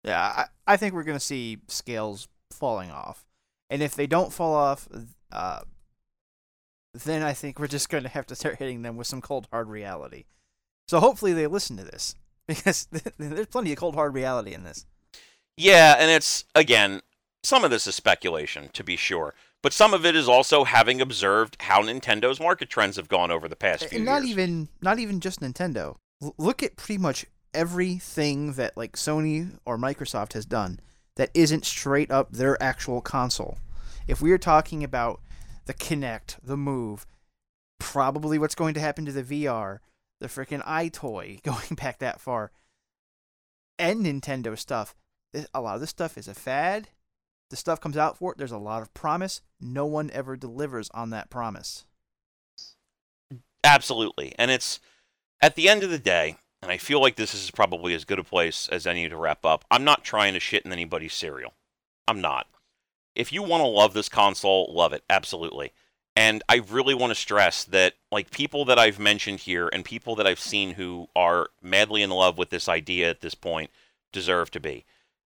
Yeah, 0.05 0.21
I, 0.21 0.45
I 0.73 0.77
think 0.77 0.93
we're 0.93 1.03
going 1.03 1.17
to 1.17 1.23
see 1.23 1.57
scales 1.67 2.27
falling 2.51 2.91
off. 2.91 3.25
And 3.69 3.81
if 3.81 3.95
they 3.95 4.07
don't 4.07 4.31
fall 4.31 4.53
off, 4.53 4.87
uh, 5.31 5.61
then 6.93 7.23
I 7.23 7.33
think 7.33 7.59
we're 7.59 7.67
just 7.67 7.89
going 7.89 8.03
to 8.03 8.09
have 8.09 8.27
to 8.27 8.35
start 8.35 8.57
hitting 8.57 8.83
them 8.83 8.95
with 8.95 9.07
some 9.07 9.21
cold 9.21 9.47
hard 9.51 9.67
reality. 9.67 10.25
So 10.87 10.99
hopefully 10.99 11.33
they 11.33 11.47
listen 11.47 11.77
to 11.77 11.83
this 11.83 12.15
because 12.47 12.87
there's 13.17 13.47
plenty 13.47 13.71
of 13.71 13.77
cold 13.79 13.95
hard 13.95 14.13
reality 14.13 14.53
in 14.53 14.63
this. 14.63 14.85
Yeah, 15.57 15.95
and 15.97 16.11
it's 16.11 16.45
again, 16.53 17.01
some 17.43 17.63
of 17.63 17.71
this 17.71 17.87
is 17.87 17.95
speculation 17.95 18.69
to 18.73 18.83
be 18.83 18.95
sure, 18.97 19.33
but 19.63 19.73
some 19.73 19.93
of 19.93 20.05
it 20.05 20.15
is 20.15 20.27
also 20.27 20.65
having 20.65 21.01
observed 21.01 21.57
how 21.61 21.81
Nintendo's 21.81 22.39
market 22.39 22.69
trends 22.69 22.97
have 22.97 23.07
gone 23.07 23.31
over 23.31 23.47
the 23.47 23.55
past 23.55 23.85
few 23.85 23.97
and 23.97 24.05
not 24.05 24.23
years. 24.23 24.31
even 24.31 24.69
not 24.81 24.99
even 24.99 25.19
just 25.19 25.39
Nintendo. 25.39 25.95
L- 26.21 26.35
look 26.37 26.61
at 26.61 26.75
pretty 26.75 26.97
much 26.97 27.25
everything 27.55 28.53
that 28.53 28.77
like 28.77 28.93
Sony 28.93 29.57
or 29.65 29.77
Microsoft 29.77 30.33
has 30.33 30.45
done 30.45 30.79
that 31.15 31.31
isn't 31.33 31.65
straight 31.65 32.11
up 32.11 32.31
their 32.31 32.61
actual 32.61 33.01
console. 33.01 33.57
If 34.07 34.21
we 34.21 34.31
are 34.31 34.37
talking 34.37 34.83
about 34.83 35.21
the 35.65 35.73
Kinect, 35.73 36.35
the 36.43 36.57
Move, 36.57 37.07
probably 37.79 38.37
what's 38.37 38.55
going 38.55 38.73
to 38.75 38.79
happen 38.79 39.05
to 39.05 39.11
the 39.11 39.23
VR, 39.23 39.79
the 40.19 40.27
freaking 40.27 40.63
EyeToy, 40.63 41.41
going 41.43 41.75
back 41.75 41.99
that 41.99 42.21
far, 42.21 42.51
and 43.79 44.05
Nintendo 44.05 44.57
stuff, 44.57 44.95
a 45.53 45.61
lot 45.61 45.75
of 45.75 45.81
this 45.81 45.89
stuff 45.89 46.17
is 46.17 46.27
a 46.27 46.33
fad. 46.33 46.89
The 47.49 47.55
stuff 47.55 47.79
comes 47.79 47.97
out 47.97 48.17
for 48.17 48.31
it. 48.31 48.37
There's 48.37 48.51
a 48.51 48.57
lot 48.57 48.81
of 48.81 48.93
promise. 48.93 49.41
No 49.59 49.85
one 49.85 50.09
ever 50.11 50.35
delivers 50.35 50.89
on 50.93 51.09
that 51.11 51.29
promise. 51.29 51.85
Absolutely. 53.63 54.33
And 54.37 54.51
it's 54.51 54.79
at 55.41 55.55
the 55.55 55.67
end 55.69 55.83
of 55.83 55.89
the 55.89 55.99
day, 55.99 56.37
and 56.61 56.71
I 56.71 56.77
feel 56.77 57.01
like 57.01 57.15
this 57.15 57.33
is 57.33 57.51
probably 57.51 57.93
as 57.93 58.05
good 58.05 58.19
a 58.19 58.23
place 58.23 58.67
as 58.71 58.87
any 58.87 59.07
to 59.07 59.15
wrap 59.15 59.45
up. 59.45 59.65
I'm 59.69 59.83
not 59.83 60.03
trying 60.03 60.33
to 60.33 60.39
shit 60.39 60.65
in 60.65 60.71
anybody's 60.71 61.13
cereal. 61.13 61.53
I'm 62.07 62.21
not. 62.21 62.47
If 63.15 63.31
you 63.31 63.43
want 63.43 63.61
to 63.61 63.67
love 63.67 63.93
this 63.93 64.09
console, 64.09 64.73
love 64.73 64.93
it. 64.93 65.03
Absolutely. 65.09 65.73
And 66.15 66.43
I 66.47 66.61
really 66.69 66.93
want 66.93 67.11
to 67.11 67.15
stress 67.15 67.63
that, 67.65 67.93
like, 68.11 68.31
people 68.31 68.65
that 68.65 68.79
I've 68.79 68.99
mentioned 68.99 69.41
here 69.41 69.69
and 69.71 69.83
people 69.83 70.15
that 70.15 70.25
I've 70.25 70.39
seen 70.39 70.71
who 70.71 71.07
are 71.15 71.49
madly 71.61 72.01
in 72.01 72.09
love 72.09 72.37
with 72.37 72.49
this 72.49 72.69
idea 72.69 73.09
at 73.09 73.21
this 73.21 73.35
point 73.35 73.69
deserve 74.13 74.49
to 74.51 74.59
be. 74.59 74.85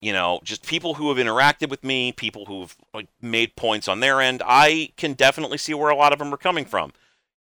You 0.02 0.12
know, 0.12 0.40
just 0.44 0.66
people 0.66 0.94
who 0.94 1.08
have 1.08 1.24
interacted 1.24 1.70
with 1.70 1.82
me, 1.82 2.12
people 2.12 2.44
who've 2.44 2.76
like, 2.92 3.08
made 3.22 3.56
points 3.56 3.88
on 3.88 4.00
their 4.00 4.20
end. 4.20 4.42
I 4.44 4.92
can 4.96 5.14
definitely 5.14 5.58
see 5.58 5.72
where 5.72 5.90
a 5.90 5.96
lot 5.96 6.12
of 6.12 6.18
them 6.18 6.32
are 6.32 6.38
coming 6.38 6.66
from 6.66 6.92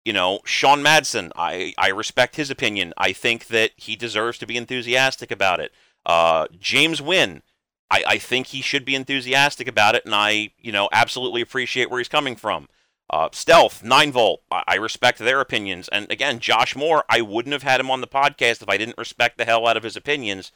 you 0.04 0.12
know, 0.12 0.40
Sean 0.44 0.82
Madsen, 0.82 1.30
I, 1.34 1.74
I 1.78 1.88
respect 1.88 2.36
his 2.36 2.50
opinion. 2.50 2.92
I 2.96 3.12
think 3.12 3.46
that 3.46 3.72
he 3.76 3.96
deserves 3.96 4.38
to 4.38 4.46
be 4.46 4.56
enthusiastic 4.56 5.30
about 5.30 5.60
it. 5.60 5.72
Uh, 6.04 6.46
James 6.58 7.00
Wynn, 7.00 7.42
I, 7.90 8.04
I 8.06 8.18
think 8.18 8.48
he 8.48 8.60
should 8.60 8.84
be 8.84 8.94
enthusiastic 8.94 9.66
about 9.66 9.94
it, 9.94 10.04
and 10.04 10.14
I, 10.14 10.50
you 10.58 10.72
know, 10.72 10.88
absolutely 10.92 11.40
appreciate 11.40 11.90
where 11.90 12.00
he's 12.00 12.08
coming 12.08 12.36
from. 12.36 12.68
Uh, 13.08 13.28
Stealth, 13.32 13.82
9 13.82 14.12
Volt, 14.12 14.42
I, 14.50 14.62
I 14.66 14.74
respect 14.76 15.18
their 15.18 15.40
opinions. 15.40 15.88
And 15.88 16.10
again, 16.10 16.38
Josh 16.38 16.76
Moore, 16.76 17.04
I 17.08 17.20
wouldn't 17.20 17.52
have 17.52 17.62
had 17.62 17.80
him 17.80 17.90
on 17.90 18.00
the 18.00 18.06
podcast 18.06 18.62
if 18.62 18.68
I 18.68 18.76
didn't 18.76 18.98
respect 18.98 19.38
the 19.38 19.44
hell 19.44 19.66
out 19.66 19.76
of 19.76 19.82
his 19.82 19.96
opinions. 19.96 20.52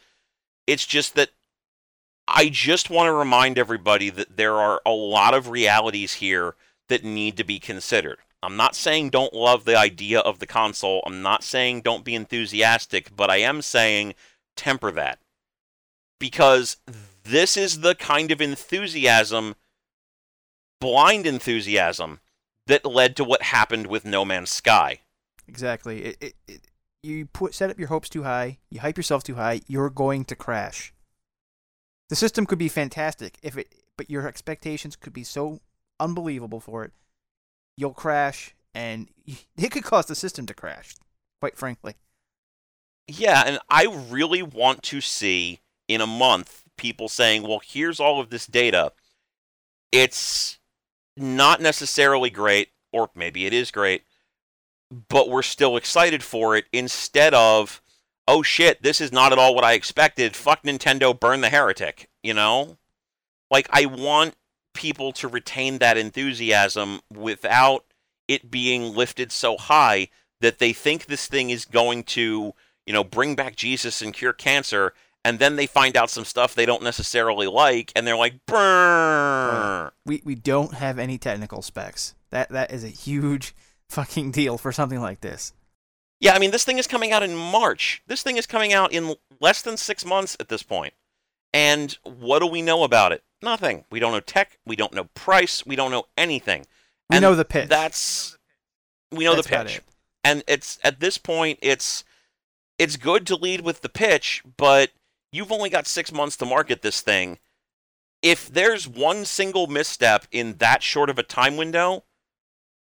It's 0.67 0.87
just 0.87 1.15
that 1.15 1.31
I 2.27 2.51
just 2.51 2.91
want 2.91 3.07
to 3.07 3.13
remind 3.13 3.59
everybody 3.59 4.11
that 4.11 4.37
there 4.37 4.57
are 4.57 4.83
a 4.85 4.91
lot 4.91 5.33
of 5.33 5.49
realities 5.49 6.15
here 6.15 6.55
that 6.89 7.05
need 7.05 7.37
to 7.39 7.45
be 7.45 7.59
considered. 7.59 8.19
I'm 8.43 8.57
not 8.57 8.77
saying 8.77 9.11
don't 9.11 9.35
love 9.35 9.65
the 9.65 9.77
idea 9.77 10.21
of 10.21 10.39
the 10.39 10.47
console. 10.47 11.03
I'm 11.05 11.23
not 11.23 11.43
saying 11.43 11.83
don't 11.83 12.05
be 12.05 12.15
enthusiastic, 12.15 13.15
but 13.15 13.31
I 13.31 13.39
am 13.39 13.63
saying 13.63 14.15
temper 14.57 14.91
that. 14.93 15.19
Because 16.21 16.77
this 17.25 17.57
is 17.57 17.81
the 17.81 17.95
kind 17.95 18.31
of 18.31 18.41
enthusiasm, 18.41 19.57
blind 20.81 21.27
enthusiasm, 21.27 22.21
that 22.67 22.85
led 22.85 23.17
to 23.17 23.25
what 23.25 23.43
happened 23.43 23.87
with 23.87 24.05
No 24.05 24.25
Man's 24.25 24.51
Sky. 24.51 25.01
Exactly. 25.49 26.05
It, 26.05 26.17
it, 26.21 26.35
it, 26.47 26.61
you 27.03 27.27
put 27.27 27.55
set 27.55 27.71
up 27.71 27.79
your 27.79 27.89
hopes 27.89 28.09
too 28.09 28.23
high, 28.23 28.59
you 28.71 28.81
hype 28.81 28.97
yourself 28.97 29.25
too 29.25 29.37
high, 29.37 29.63
you're 29.67 29.91
going 29.91 30.25
to 30.27 30.37
crash. 30.37 30.93
The 32.09 32.17
system 32.17 32.47
could 32.47 32.59
be 32.59 32.69
fantastic 32.69 33.39
if 33.43 33.57
it 33.59 33.75
but 33.97 34.09
your 34.09 34.27
expectations 34.29 34.97
could 34.97 35.13
be 35.13 35.25
so 35.25 35.61
unbelievable 35.99 36.61
for 36.61 36.85
it 36.85 36.93
you'll 37.79 37.95
crash, 37.95 38.55
and 38.75 39.09
it 39.57 39.71
could 39.71 39.85
cause 39.85 40.07
the 40.07 40.15
system 40.15 40.45
to 40.47 40.55
crash, 40.55 40.95
quite 41.41 41.57
frankly. 41.57 41.95
Yeah, 43.07 43.43
and 43.47 43.59
I 43.71 43.87
really 44.11 44.43
want 44.43 44.83
to 44.85 45.01
see 45.01 45.61
in 45.87 46.03
a 46.03 46.07
month 46.07 46.65
people 46.77 47.09
saying, 47.09 47.43
well, 47.43 47.61
here's 47.65 48.01
all 48.01 48.21
of 48.21 48.29
this 48.29 48.47
data. 48.47 48.93
It's 49.91 50.59
not 51.17 51.63
necessarily 51.63 52.29
great, 52.29 52.69
or 52.93 53.11
maybe 53.15 53.47
it 53.47 53.55
is 53.55 53.71
great, 53.71 54.03
but 55.09 55.31
we're 55.31 55.43
still 55.43 55.77
excited 55.77 56.23
for 56.23 56.57
it 56.57 56.67
instead 56.73 57.33
of, 57.33 57.81
oh 58.27 58.43
shit, 58.43 58.83
this 58.83 59.01
is 59.01 59.13
not 59.13 59.33
at 59.33 59.39
all 59.39 59.55
what 59.55 59.65
I 59.65 59.73
expected. 59.73 60.37
Fuck 60.37 60.65
Nintendo, 60.65 61.19
burn 61.19 61.41
the 61.41 61.49
heretic, 61.49 62.11
you 62.23 62.35
know? 62.35 62.77
Like, 63.51 63.69
I 63.71 63.87
want 63.87 64.35
people 64.79 65.11
to 65.11 65.27
retain 65.27 65.79
that 65.79 65.99
enthusiasm 65.99 67.01
without 67.13 67.85
it 68.29 68.49
being 68.49 68.95
lifted 68.95 69.33
so 69.33 69.57
high 69.57 70.09
that 70.41 70.61
they 70.61 70.73
think 70.73 71.07
this 71.07 71.27
thing 71.27 71.51
is 71.51 71.65
going 71.65 72.05
to, 72.05 72.53
you 72.87 72.93
know, 72.93 73.03
bring 73.03 73.35
back 73.35 73.57
Jesus 73.57 74.01
and 74.01 74.15
cure 74.15 74.33
cancer, 74.33 74.95
and 75.25 75.41
then 75.41 75.57
they 75.57 75.67
find 75.67 75.97
out 75.97 76.11
some 76.11 76.25
stuff 76.25 76.55
they 76.55 76.65
don't 76.65 76.85
necessarily 76.85 77.49
like, 77.49 77.91
and 77.97 78.07
they're 78.07 78.17
like, 78.17 78.47
"Brrr." 78.47 79.91
We 80.07 80.23
we 80.25 80.37
don't 80.37 80.75
have 80.75 81.01
any 81.01 81.19
technical 81.19 81.61
specs. 81.61 82.15
That 82.31 82.51
that 82.51 82.71
is 82.71 82.85
a 82.85 82.89
huge 82.89 83.57
fucking 83.89 84.31
deal 84.31 84.59
for 84.59 84.71
something 84.71 85.01
like 85.01 85.23
this. 85.23 85.55
Yeah, 86.21 86.35
I 86.35 86.39
mean, 86.39 86.53
this 86.53 86.65
thing 86.65 86.79
is 86.79 86.87
coming 86.87 87.11
out 87.11 87.25
in 87.25 87.35
March. 87.35 88.03
This 88.07 88.23
thing 88.23 88.37
is 88.37 88.47
coming 88.47 88.73
out 88.73 88.93
in 88.93 89.17
less 89.41 89.61
than 89.61 89.77
six 89.77 90.05
months 90.05 90.37
at 90.39 90.49
this 90.49 90.63
point. 90.63 90.95
And 91.59 91.99
what 92.05 92.39
do 92.39 92.47
we 92.47 92.63
know 92.63 92.85
about 92.85 93.11
it? 93.11 93.25
Nothing. 93.43 93.85
We 93.91 93.99
don't 93.99 94.13
know 94.13 94.21
tech. 94.21 94.61
We 94.65 94.77
don't 94.77 94.95
know 94.95 95.09
price. 95.15 95.67
We 95.67 95.75
don't 95.75 95.91
know 95.91 96.05
anything. 96.17 96.67
We 97.11 97.17
And 97.17 97.23
know 97.23 97.35
the 97.35 97.45
pitch. 97.45 97.69
That's 97.69 98.39
we 99.11 99.25
know 99.25 99.35
That's 99.35 99.49
the 99.49 99.57
pitch. 99.57 99.77
it. 99.79 99.85
And 100.23 100.45
it's 100.47 100.79
at 100.85 101.01
this 101.01 101.19
point 101.19 101.59
it's 101.61 102.05
it's 102.79 102.97
good 102.97 103.27
to 103.27 103.35
lead 103.35 103.63
with 103.63 103.81
the 103.81 103.89
pitch, 103.89 104.45
but 104.57 104.91
you've 105.33 105.51
only 105.51 105.69
got 105.69 105.89
6 105.89 106.13
months 106.13 106.37
to 106.37 106.47
market 106.47 106.83
this 106.83 107.01
thing. 107.01 107.41
If 108.23 108.49
there's 108.49 108.87
one 108.87 109.25
single 109.25 109.67
misstep 109.67 110.29
in 110.31 110.59
that 110.59 110.85
short 110.85 111.11
of 111.11 111.19
a 111.19 111.25
time 111.25 111.57
window, 111.57 112.05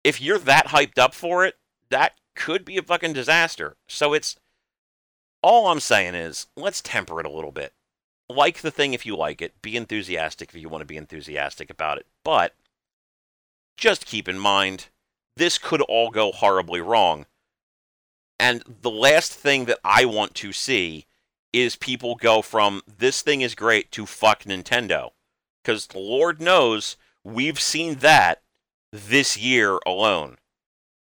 if 0.04 0.20
you're 0.20 0.38
that 0.40 0.66
hyped 0.66 0.98
up 0.98 1.14
for 1.14 1.46
it, 1.46 1.54
that 1.88 2.12
could 2.34 2.66
be 2.66 2.76
a 2.76 2.82
fucking 2.82 3.14
disaster. 3.14 3.76
So 3.88 4.12
it's 4.12 4.36
all 5.42 5.68
I'm 5.68 5.80
saying 5.80 6.14
is 6.14 6.46
let's 6.58 6.82
temper 6.82 7.20
it 7.20 7.26
a 7.26 7.30
little 7.30 7.52
bit. 7.52 7.72
Like 8.28 8.60
the 8.60 8.70
thing 8.70 8.92
if 8.92 9.06
you 9.06 9.16
like 9.16 9.40
it, 9.40 9.60
be 9.62 9.76
enthusiastic 9.76 10.50
if 10.50 10.60
you 10.60 10.68
want 10.68 10.82
to 10.82 10.86
be 10.86 10.96
enthusiastic 10.96 11.70
about 11.70 11.98
it. 11.98 12.06
But 12.24 12.54
just 13.76 14.06
keep 14.06 14.28
in 14.28 14.38
mind, 14.38 14.86
this 15.36 15.58
could 15.58 15.80
all 15.82 16.10
go 16.10 16.32
horribly 16.32 16.80
wrong. 16.80 17.26
And 18.38 18.62
the 18.82 18.90
last 18.90 19.32
thing 19.32 19.66
that 19.66 19.78
I 19.84 20.04
want 20.04 20.34
to 20.36 20.52
see 20.52 21.06
is 21.52 21.76
people 21.76 22.16
go 22.16 22.42
from 22.42 22.82
this 22.98 23.22
thing 23.22 23.40
is 23.40 23.54
great 23.54 23.90
to 23.92 24.06
fuck 24.06 24.42
Nintendo. 24.42 25.10
Because 25.62 25.88
Lord 25.94 26.40
knows 26.40 26.96
we've 27.24 27.60
seen 27.60 27.96
that 27.96 28.42
this 28.92 29.36
year 29.36 29.78
alone. 29.86 30.36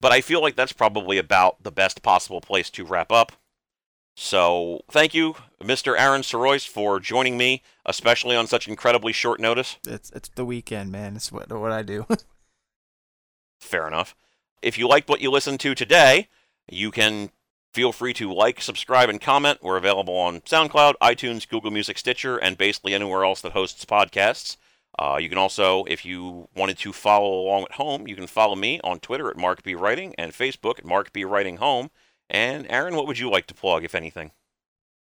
But 0.01 0.11
I 0.11 0.21
feel 0.21 0.41
like 0.41 0.55
that's 0.55 0.73
probably 0.73 1.17
about 1.17 1.63
the 1.63 1.71
best 1.71 2.01
possible 2.01 2.41
place 2.41 2.69
to 2.71 2.85
wrap 2.85 3.11
up. 3.11 3.33
So 4.21 4.81
thank 4.91 5.13
you, 5.13 5.35
Mr. 5.61 5.97
Aaron 5.97 6.23
Sirois, 6.23 6.67
for 6.67 6.99
joining 6.99 7.37
me, 7.37 7.63
especially 7.85 8.35
on 8.35 8.47
such 8.47 8.67
incredibly 8.67 9.13
short 9.13 9.39
notice. 9.39 9.77
It's 9.87 10.09
it's 10.11 10.27
the 10.27 10.43
weekend, 10.43 10.91
man. 10.91 11.15
It's 11.15 11.31
what 11.31 11.49
what 11.49 11.71
I 11.71 11.83
do. 11.83 12.05
Fair 13.61 13.87
enough. 13.87 14.17
If 14.61 14.77
you 14.77 14.89
liked 14.89 15.07
what 15.07 15.21
you 15.21 15.31
listened 15.31 15.61
to 15.61 15.73
today, 15.73 16.27
you 16.69 16.91
can 16.91 17.31
feel 17.73 17.93
free 17.93 18.13
to 18.15 18.33
like, 18.33 18.61
subscribe, 18.61 19.07
and 19.07 19.21
comment. 19.21 19.59
We're 19.63 19.77
available 19.77 20.17
on 20.17 20.41
SoundCloud, 20.41 20.95
iTunes, 21.01 21.47
Google 21.47 21.71
Music, 21.71 21.97
Stitcher, 21.97 22.35
and 22.35 22.57
basically 22.57 22.93
anywhere 22.93 23.23
else 23.23 23.39
that 23.39 23.53
hosts 23.53 23.85
podcasts. 23.85 24.57
Uh, 24.97 25.17
you 25.17 25.29
can 25.29 25.37
also, 25.37 25.85
if 25.85 26.03
you 26.03 26.49
wanted 26.53 26.77
to 26.79 26.91
follow 26.91 27.39
along 27.39 27.63
at 27.63 27.71
home, 27.73 28.05
you 28.05 28.17
can 28.17 28.27
follow 28.27 28.57
me 28.57 28.81
on 28.83 28.99
Twitter 28.99 29.29
at 29.29 29.37
Mark 29.37 29.63
B. 29.63 29.75
Writing 29.75 30.13
and 30.17 30.33
Facebook 30.33 30.77
at 30.77 30.85
Mark 30.85 31.13
B. 31.13 31.23
Writing 31.23 31.55
Home. 31.57 31.89
And 32.29 32.67
Aaron, 32.69 32.95
what 32.95 33.07
would 33.07 33.19
you 33.19 33.29
like 33.29 33.47
to 33.47 33.53
plug, 33.53 33.83
if 33.83 33.95
anything? 33.95 34.31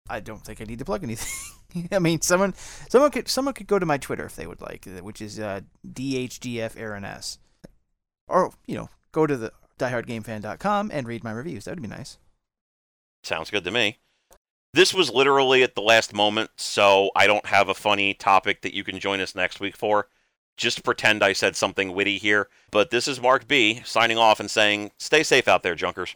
I 0.10 0.20
don't 0.20 0.44
think 0.44 0.62
I 0.62 0.66
need 0.66 0.80
to 0.80 0.86
plug 0.86 1.04
anything. 1.04 1.88
I 1.92 2.00
mean, 2.00 2.22
someone 2.22 2.54
someone 2.90 3.12
could 3.12 3.28
someone 3.28 3.54
could 3.54 3.68
go 3.68 3.80
to 3.80 3.86
my 3.86 3.98
Twitter 3.98 4.26
if 4.26 4.36
they 4.36 4.48
would 4.48 4.62
like, 4.62 4.88
which 5.02 5.22
is 5.22 5.40
uh, 5.40 5.62
Aaron 5.98 7.06
S. 7.06 7.40
Or 8.28 8.52
you 8.66 8.76
know, 8.76 8.90
go 9.12 9.26
to 9.26 9.36
the 9.36 9.52
diehardgamefan.com 9.80 10.92
and 10.94 11.08
read 11.08 11.24
my 11.24 11.32
reviews. 11.32 11.66
That 11.66 11.72
would 11.72 11.82
be 11.82 11.88
nice. 11.88 12.18
Sounds 13.24 13.50
good 13.50 13.64
to 13.64 13.72
me. 13.72 13.98
This 14.74 14.94
was 14.94 15.10
literally 15.10 15.64
at 15.64 15.76
the 15.76 15.82
last 15.82 16.14
moment, 16.14 16.52
so 16.58 17.10
I 17.16 17.28
don't 17.28 17.46
have 17.46 17.70
a 17.70 17.74
funny 17.74 18.14
topic 18.14 18.62
that 18.62 18.74
you 18.74 18.84
can 18.84 19.00
join 19.00 19.22
us 19.22 19.34
next 19.34 19.60
week 19.60 19.78
for. 19.78 20.10
Just 20.58 20.84
pretend 20.84 21.24
I 21.24 21.34
said 21.34 21.56
something 21.56 21.94
witty 21.94 22.18
here. 22.18 22.50
But 22.72 22.90
this 22.90 23.08
is 23.08 23.22
Mark 23.22 23.48
B 23.48 23.82
signing 23.86 24.18
off 24.18 24.40
and 24.40 24.52
saying, 24.52 24.92
stay 24.98 25.24
safe 25.24 25.48
out 25.48 25.64
there, 25.64 25.76
junkers. 25.76 26.16